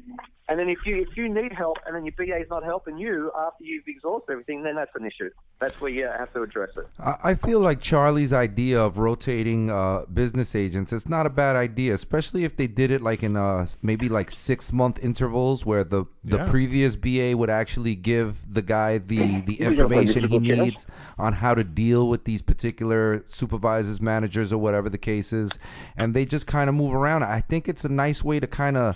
And 0.47 0.59
then 0.59 0.69
if 0.69 0.79
you 0.85 0.97
if 0.97 1.17
you 1.17 1.27
need 1.29 1.51
help 1.51 1.77
and 1.85 1.95
then 1.95 2.05
your 2.05 2.13
BA 2.17 2.37
is 2.41 2.49
not 2.49 2.63
helping 2.63 2.97
you 2.97 3.31
after 3.37 3.63
you've 3.63 3.87
exhausted 3.87 4.31
everything, 4.33 4.61
then 4.63 4.75
that's 4.75 4.91
an 4.95 5.05
issue. 5.05 5.29
That's 5.59 5.79
where 5.81 5.91
you 5.91 6.05
have 6.05 6.31
to 6.33 6.43
address 6.43 6.69
it. 6.77 6.87
I 6.99 7.15
I 7.31 7.33
feel 7.35 7.59
like 7.59 7.81
Charlie's 7.81 8.33
idea 8.33 8.79
of 8.81 8.97
rotating 8.99 9.71
uh, 9.71 10.05
business 10.13 10.55
agents 10.55 10.93
it's 10.93 11.09
not 11.09 11.25
a 11.25 11.29
bad 11.29 11.55
idea, 11.55 11.93
especially 11.93 12.43
if 12.43 12.55
they 12.55 12.67
did 12.67 12.91
it 12.91 13.01
like 13.01 13.23
in 13.23 13.35
uh, 13.35 13.65
maybe 13.81 14.09
like 14.09 14.29
six 14.31 14.71
month 14.71 14.99
intervals 15.03 15.65
where 15.65 15.83
the, 15.83 16.05
the 16.23 16.37
Yeah. 16.37 16.49
previous 16.49 16.95
BA 16.95 17.35
would 17.35 17.49
actually 17.49 17.95
give 17.95 18.29
the 18.53 18.61
guy 18.61 18.97
the, 18.99 19.41
the 19.41 19.53
You're 19.55 19.71
gonna 19.75 19.89
play 19.89 20.01
information 20.01 20.23
he 20.27 20.39
needs 20.39 20.85
on 21.17 21.33
how 21.33 21.55
to 21.55 21.63
deal 21.63 22.07
with 22.07 22.25
these 22.25 22.41
particular 22.41 23.23
supervisors, 23.27 23.99
managers, 24.01 24.53
or 24.53 24.57
whatever 24.59 24.89
the 24.89 24.97
case 24.97 25.33
is, 25.33 25.57
and 25.97 26.13
they 26.13 26.25
just 26.25 26.47
kind 26.47 26.69
of 26.69 26.75
move 26.75 26.93
around. 26.93 27.23
I 27.23 27.41
think 27.41 27.67
it's 27.67 27.85
a 27.85 27.89
nice 27.89 28.23
way 28.23 28.39
to 28.39 28.47
kind 28.47 28.77
of 28.77 28.95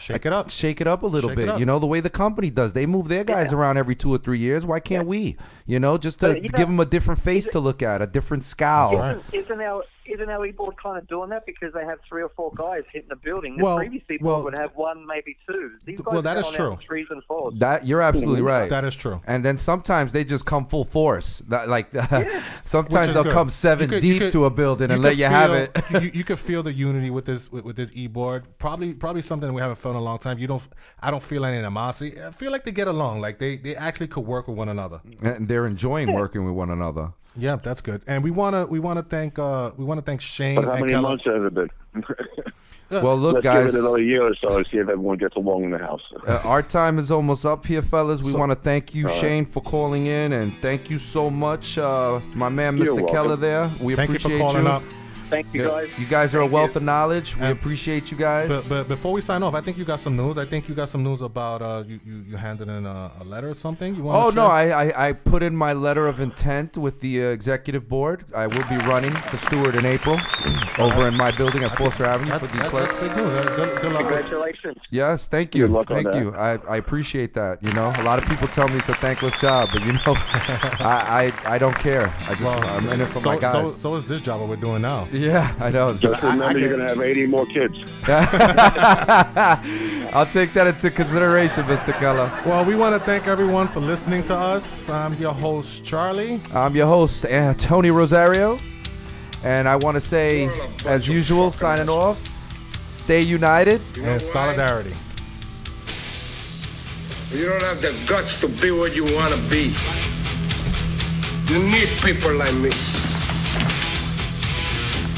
Shake 0.00 0.26
it 0.26 0.32
up. 0.32 0.48
shake 0.48 0.80
it 0.80 0.86
up 0.86 1.02
a 1.02 1.06
little 1.06 1.30
Shake 1.30 1.36
bit. 1.36 1.58
You 1.58 1.66
know 1.66 1.78
the 1.78 1.86
way 1.86 1.98
the 2.00 2.10
company 2.10 2.50
does. 2.50 2.72
They 2.72 2.86
move 2.86 3.08
their 3.08 3.24
guys 3.24 3.52
around 3.52 3.78
every 3.78 3.94
two 3.96 4.10
or 4.14 4.18
three 4.18 4.38
years. 4.38 4.64
Why 4.64 4.78
can't 4.80 5.08
we? 5.08 5.36
You 5.66 5.80
know, 5.80 5.98
just 5.98 6.20
to 6.20 6.28
But, 6.28 6.42
you 6.42 6.48
give 6.50 6.68
know, 6.68 6.76
them 6.76 6.80
a 6.80 6.86
different 6.86 7.20
face 7.20 7.48
to 7.48 7.60
look 7.60 7.82
at, 7.82 8.00
a 8.00 8.06
different 8.06 8.44
scowl. 8.44 8.96
That's 8.96 9.24
right. 9.32 9.44
Isn't 9.44 9.60
our 9.60 9.82
isn't 10.08 10.28
our 10.28 10.44
e-board 10.46 10.76
kind 10.82 10.98
of 10.98 11.06
doing 11.08 11.30
that 11.30 11.44
because 11.46 11.72
they 11.72 11.84
have 11.84 11.98
three 12.08 12.22
or 12.22 12.30
four 12.30 12.50
guys 12.56 12.82
hitting 12.92 13.08
the 13.08 13.16
building? 13.16 13.56
The 13.56 13.64
Well, 13.64 13.76
previous 13.78 14.02
e-board 14.10 14.22
well- 14.22 14.44
would 14.44 14.56
have 14.58 14.74
one, 14.76 15.06
maybe 15.06 15.36
two. 15.46 15.72
These 15.84 16.00
guys 16.00 16.12
Well, 16.12 16.22
that 16.22 16.36
is 16.38 16.46
are 16.46 16.52
true. 16.52 16.72
out 16.72 16.82
threes 16.82 17.06
and 17.10 17.22
fours. 17.24 17.54
That 17.58 17.86
you're 17.86 18.02
absolutely 18.02 18.40
mm-hmm. 18.40 18.46
right. 18.48 18.70
That 18.70 18.84
is 18.84 18.94
true. 18.96 19.20
And 19.26 19.44
then 19.44 19.56
sometimes 19.56 20.12
they 20.12 20.24
just 20.24 20.46
come 20.46 20.66
full 20.66 20.84
force. 20.84 21.42
That 21.48 21.68
like 21.68 21.88
sometimes 22.64 23.12
they'll 23.14 23.24
good. 23.24 23.32
come 23.32 23.50
seven 23.50 23.88
could- 23.88 24.02
deep 24.02 24.20
could- 24.22 24.32
to 24.32 24.44
a 24.44 24.50
building 24.50 24.90
and 24.90 25.02
let 25.02 25.10
could 25.10 25.18
you 25.18 25.26
have 25.26 25.52
it. 25.52 25.76
you, 26.02 26.10
you 26.14 26.24
could 26.24 26.38
feel 26.38 26.62
the 26.62 26.72
unity 26.72 27.10
with 27.10 27.24
this 27.26 27.50
with, 27.50 27.64
with 27.64 27.76
this 27.76 27.90
e-board. 27.94 28.44
Probably 28.58 28.94
probably 28.94 29.22
something 29.22 29.52
we 29.52 29.60
haven't 29.60 29.76
felt 29.76 29.94
in 29.94 30.00
a 30.00 30.04
long 30.04 30.18
time. 30.18 30.38
You 30.38 30.46
don't. 30.46 30.62
I 31.00 31.10
don't 31.10 31.22
feel 31.22 31.44
any 31.44 31.58
animosity. 31.58 32.20
I 32.20 32.30
feel 32.30 32.52
like 32.52 32.64
they 32.64 32.72
get 32.72 32.88
along. 32.88 33.20
Like 33.20 33.38
they 33.38 33.56
they 33.56 33.76
actually 33.76 34.08
could 34.08 34.24
work 34.26 34.48
with 34.48 34.56
one 34.56 34.68
another. 34.68 35.00
and 35.22 35.48
they're 35.48 35.66
enjoying 35.66 36.12
working 36.12 36.44
with 36.44 36.54
one 36.54 36.70
another. 36.70 37.12
Yeah, 37.38 37.56
that's 37.56 37.80
good. 37.80 38.02
And 38.08 38.22
we 38.24 38.30
wanna 38.30 38.66
we 38.66 38.80
wanna 38.80 39.02
thank 39.02 39.38
uh 39.38 39.70
we 39.76 39.84
wanna 39.84 40.02
thank 40.02 40.20
Shane 40.20 40.56
But 40.56 40.64
how 40.64 40.78
many 40.78 40.92
Keller. 40.92 41.08
months 41.08 41.24
has 41.24 41.42
it 41.44 41.54
been? 41.54 41.70
Well, 42.90 43.18
look, 43.18 43.34
Let's 43.34 43.44
guys, 43.44 43.66
give 43.66 43.74
it 43.74 43.78
another 43.80 44.00
year 44.00 44.22
or 44.26 44.34
so 44.36 44.56
and 44.56 44.66
see 44.68 44.78
if 44.78 44.88
everyone 44.88 45.18
gets 45.18 45.36
along 45.36 45.64
in 45.64 45.72
the 45.72 45.78
house. 45.78 46.00
uh, 46.26 46.40
our 46.42 46.62
time 46.62 46.98
is 46.98 47.10
almost 47.10 47.44
up 47.44 47.66
here, 47.66 47.82
fellas. 47.82 48.22
We 48.22 48.30
So- 48.30 48.38
want 48.38 48.50
to 48.50 48.56
thank 48.56 48.94
you, 48.94 49.10
Shane, 49.10 49.44
for 49.44 49.60
calling 49.60 50.06
in, 50.06 50.32
and 50.32 50.54
thank 50.62 50.88
you 50.88 50.96
so 50.98 51.28
much, 51.28 51.76
uh, 51.76 52.20
my 52.34 52.48
man, 52.48 52.78
You're 52.78 52.86
Mr. 52.86 52.92
welcome. 53.02 53.14
Keller. 53.14 53.36
There, 53.36 53.68
we 53.82 53.94
Thank 53.94 54.08
you 54.08 54.16
appreciate 54.16 54.38
for 54.38 54.46
calling 54.52 54.66
up. 54.66 54.82
Thank 55.28 55.52
you 55.54 55.62
Yeah, 55.62 55.68
guys. 55.68 55.98
You 55.98 56.06
guys 56.06 56.34
are 56.34 56.40
a 56.40 56.46
wealth 56.46 56.74
you. 56.74 56.78
of 56.78 56.82
knowledge. 56.84 57.36
We 57.36 57.42
And- 57.42 57.52
appreciate 57.58 58.10
you 58.10 58.16
guys. 58.16 58.48
But, 58.48 58.68
but 58.68 58.88
before 58.88 59.12
we 59.12 59.20
sign 59.20 59.42
off, 59.42 59.54
I 59.54 59.60
think 59.60 59.76
you 59.78 59.84
got 59.84 60.00
some 60.00 60.16
news. 60.16 60.38
I 60.38 60.44
think 60.44 60.68
you 60.68 60.74
got 60.74 60.88
some 60.88 61.02
news 61.02 61.20
about 61.22 61.62
uh, 61.62 61.84
you, 61.86 62.00
you, 62.04 62.24
you 62.30 62.36
handed 62.36 62.68
in 62.68 62.86
a, 62.86 63.10
a 63.20 63.24
letter 63.24 63.48
or 63.50 63.54
something. 63.54 63.94
You 63.94 64.02
wanna 64.04 64.26
Oh 64.26 64.30
no. 64.30 64.46
I, 64.46 64.64
I 64.86 65.08
I 65.08 65.12
put 65.12 65.42
in 65.42 65.54
my 65.56 65.72
letter 65.72 66.06
of 66.06 66.20
intent 66.20 66.76
with 66.76 67.00
the 67.00 67.24
uh, 67.24 67.28
executive 67.28 67.88
board. 67.88 68.24
I 68.34 68.46
will 68.46 68.66
be 68.68 68.76
running 68.88 69.12
for 69.12 69.36
steward 69.36 69.74
in 69.74 69.84
April 69.86 70.18
over 70.78 71.06
in 71.08 71.16
my 71.16 71.30
building 71.32 71.62
at 71.64 71.76
Foster 71.76 72.04
Avenue 72.04 72.32
for 72.32 72.38
that's, 72.38 72.52
the 72.52 72.58
that, 72.58 72.70
clerk. 72.70 72.88
that's 72.88 73.00
big 73.00 73.16
news. 73.16 73.32
Uh, 73.34 73.56
Good, 73.56 73.80
good 73.82 73.92
luck. 73.92 74.00
Congratulations. 74.06 74.76
Yes, 74.90 75.26
thank 75.28 75.54
you, 75.54 75.66
Good 75.66 75.72
luck 75.72 75.90
on 75.90 75.96
thank 76.02 76.12
that. 76.12 76.22
you. 76.22 76.34
I, 76.34 76.52
I 76.68 76.76
appreciate 76.76 77.34
that. 77.34 77.62
You 77.62 77.72
know, 77.72 77.92
a 77.96 78.02
lot 78.02 78.22
of 78.22 78.28
people 78.28 78.48
tell 78.48 78.68
me 78.68 78.76
it's 78.78 78.88
a 78.88 78.94
thankless 78.94 79.36
job, 79.38 79.68
but 79.72 79.84
you 79.84 79.92
know, 79.92 80.00
I, 80.80 81.32
I 81.44 81.54
I 81.54 81.58
don't 81.58 81.76
care. 81.78 82.06
I 82.26 82.30
just 82.34 82.42
Well, 82.44 82.64
I'm 82.64 82.86
in 82.88 83.00
it 83.00 83.06
for 83.06 83.20
so, 83.20 83.30
my 83.34 83.36
guys. 83.38 83.52
So, 83.52 83.70
so 83.76 83.94
is 83.96 84.06
this 84.06 84.20
job 84.20 84.40
what 84.40 84.48
we're 84.48 84.56
doing 84.56 84.82
now. 84.82 85.06
Yeah, 85.18 85.54
I 85.60 85.70
know. 85.70 85.94
Just 85.94 86.22
I- 86.22 86.28
I 86.28 86.32
remember, 86.32 86.58
you're 86.58 86.68
can- 86.70 86.78
going 86.78 86.88
to 86.88 86.94
have 86.94 87.00
80 87.00 87.26
more 87.26 87.46
kids. 87.46 87.76
I'll 90.14 90.26
take 90.26 90.52
that 90.54 90.66
into 90.66 90.90
consideration, 90.90 91.64
Mr. 91.64 91.92
Keller. 91.98 92.30
Well, 92.46 92.64
we 92.64 92.74
want 92.74 92.94
to 92.94 93.00
thank 93.00 93.26
everyone 93.26 93.68
for 93.68 93.80
listening 93.80 94.22
to 94.24 94.34
us. 94.36 94.88
I'm 94.88 95.14
your 95.14 95.32
host, 95.34 95.84
Charlie. 95.84 96.40
I'm 96.54 96.74
your 96.74 96.86
host, 96.86 97.24
uh, 97.24 97.54
Tony 97.54 97.90
Rosario, 97.90 98.58
and 99.44 99.68
I 99.68 99.76
want 99.76 99.96
to 99.96 100.00
say, 100.00 100.44
You're 100.44 100.52
a 100.52 100.68
bunch 100.68 100.86
as 100.86 101.08
usual, 101.08 101.50
signing 101.50 101.88
off. 101.88 102.18
Stay 102.74 103.22
united. 103.22 103.80
You 103.96 104.02
know 104.02 104.08
and 104.10 104.20
why? 104.20 104.26
solidarity. 104.26 104.94
You 107.30 107.44
don't 107.46 107.62
have 107.62 107.82
the 107.82 107.94
guts 108.06 108.38
to 108.40 108.48
be 108.48 108.70
what 108.70 108.94
you 108.96 109.04
want 109.04 109.34
to 109.34 109.40
be. 109.50 109.74
You 111.52 111.62
need 111.62 111.88
people 112.02 112.32
like 112.34 112.54
me. 112.54 112.70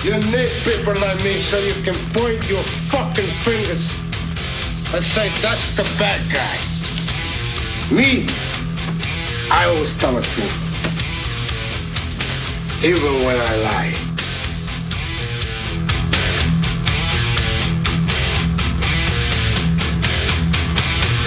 You 0.02 0.16
need 0.32 0.48
people 0.64 0.94
like 0.94 1.22
me 1.22 1.43
so 1.43 1.59
you 1.59 1.74
can 1.85 1.94
point 2.14 2.48
your 2.48 2.62
fucking 2.89 3.28
fingers 3.44 3.93
and 4.94 5.05
say, 5.05 5.28
that's 5.43 5.77
the 5.77 5.82
bad 5.98 6.20
guy. 6.32 6.56
Me, 7.94 8.27
I 9.51 9.66
always 9.68 9.93
tell 9.98 10.14
the 10.14 10.22
truth. 10.22 10.56
Even 12.82 13.27
when 13.27 13.36
I 13.36 13.56
lie. 13.60 13.93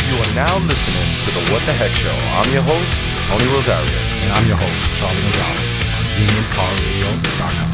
You 0.10 0.16
are 0.18 0.34
now 0.34 0.58
listening 0.66 1.10
to 1.26 1.30
the 1.30 1.54
What 1.54 1.62
the 1.70 1.74
Heck 1.74 1.92
Show. 1.94 2.18
I'm 2.42 2.52
your 2.52 2.64
host, 2.66 2.94
Tony 3.30 3.46
Rosario. 3.54 4.00
And 4.26 4.34
I'm 4.34 4.48
your 4.48 4.58
host, 4.58 4.98
Charlie 4.98 5.22
Gonzalez 5.22 5.74
on 5.94 6.26
UnionCarRadio.com. 6.26 7.73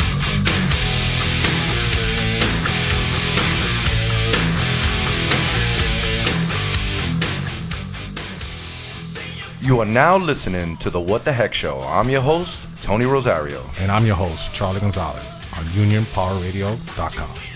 You 9.61 9.81
are 9.81 9.85
now 9.85 10.17
listening 10.17 10.77
to 10.77 10.89
the 10.89 11.01
What 11.01 11.25
the 11.25 11.33
Heck 11.33 11.53
Show. 11.53 11.81
I'm 11.81 12.09
your 12.09 12.21
host, 12.21 12.65
Tony 12.81 13.03
Rosario. 13.03 13.61
And 13.79 13.91
I'm 13.91 14.05
your 14.05 14.15
host, 14.15 14.53
Charlie 14.53 14.79
Gonzalez 14.79 15.41
on 15.57 15.65
UnionPowerRadio.com. 15.65 17.48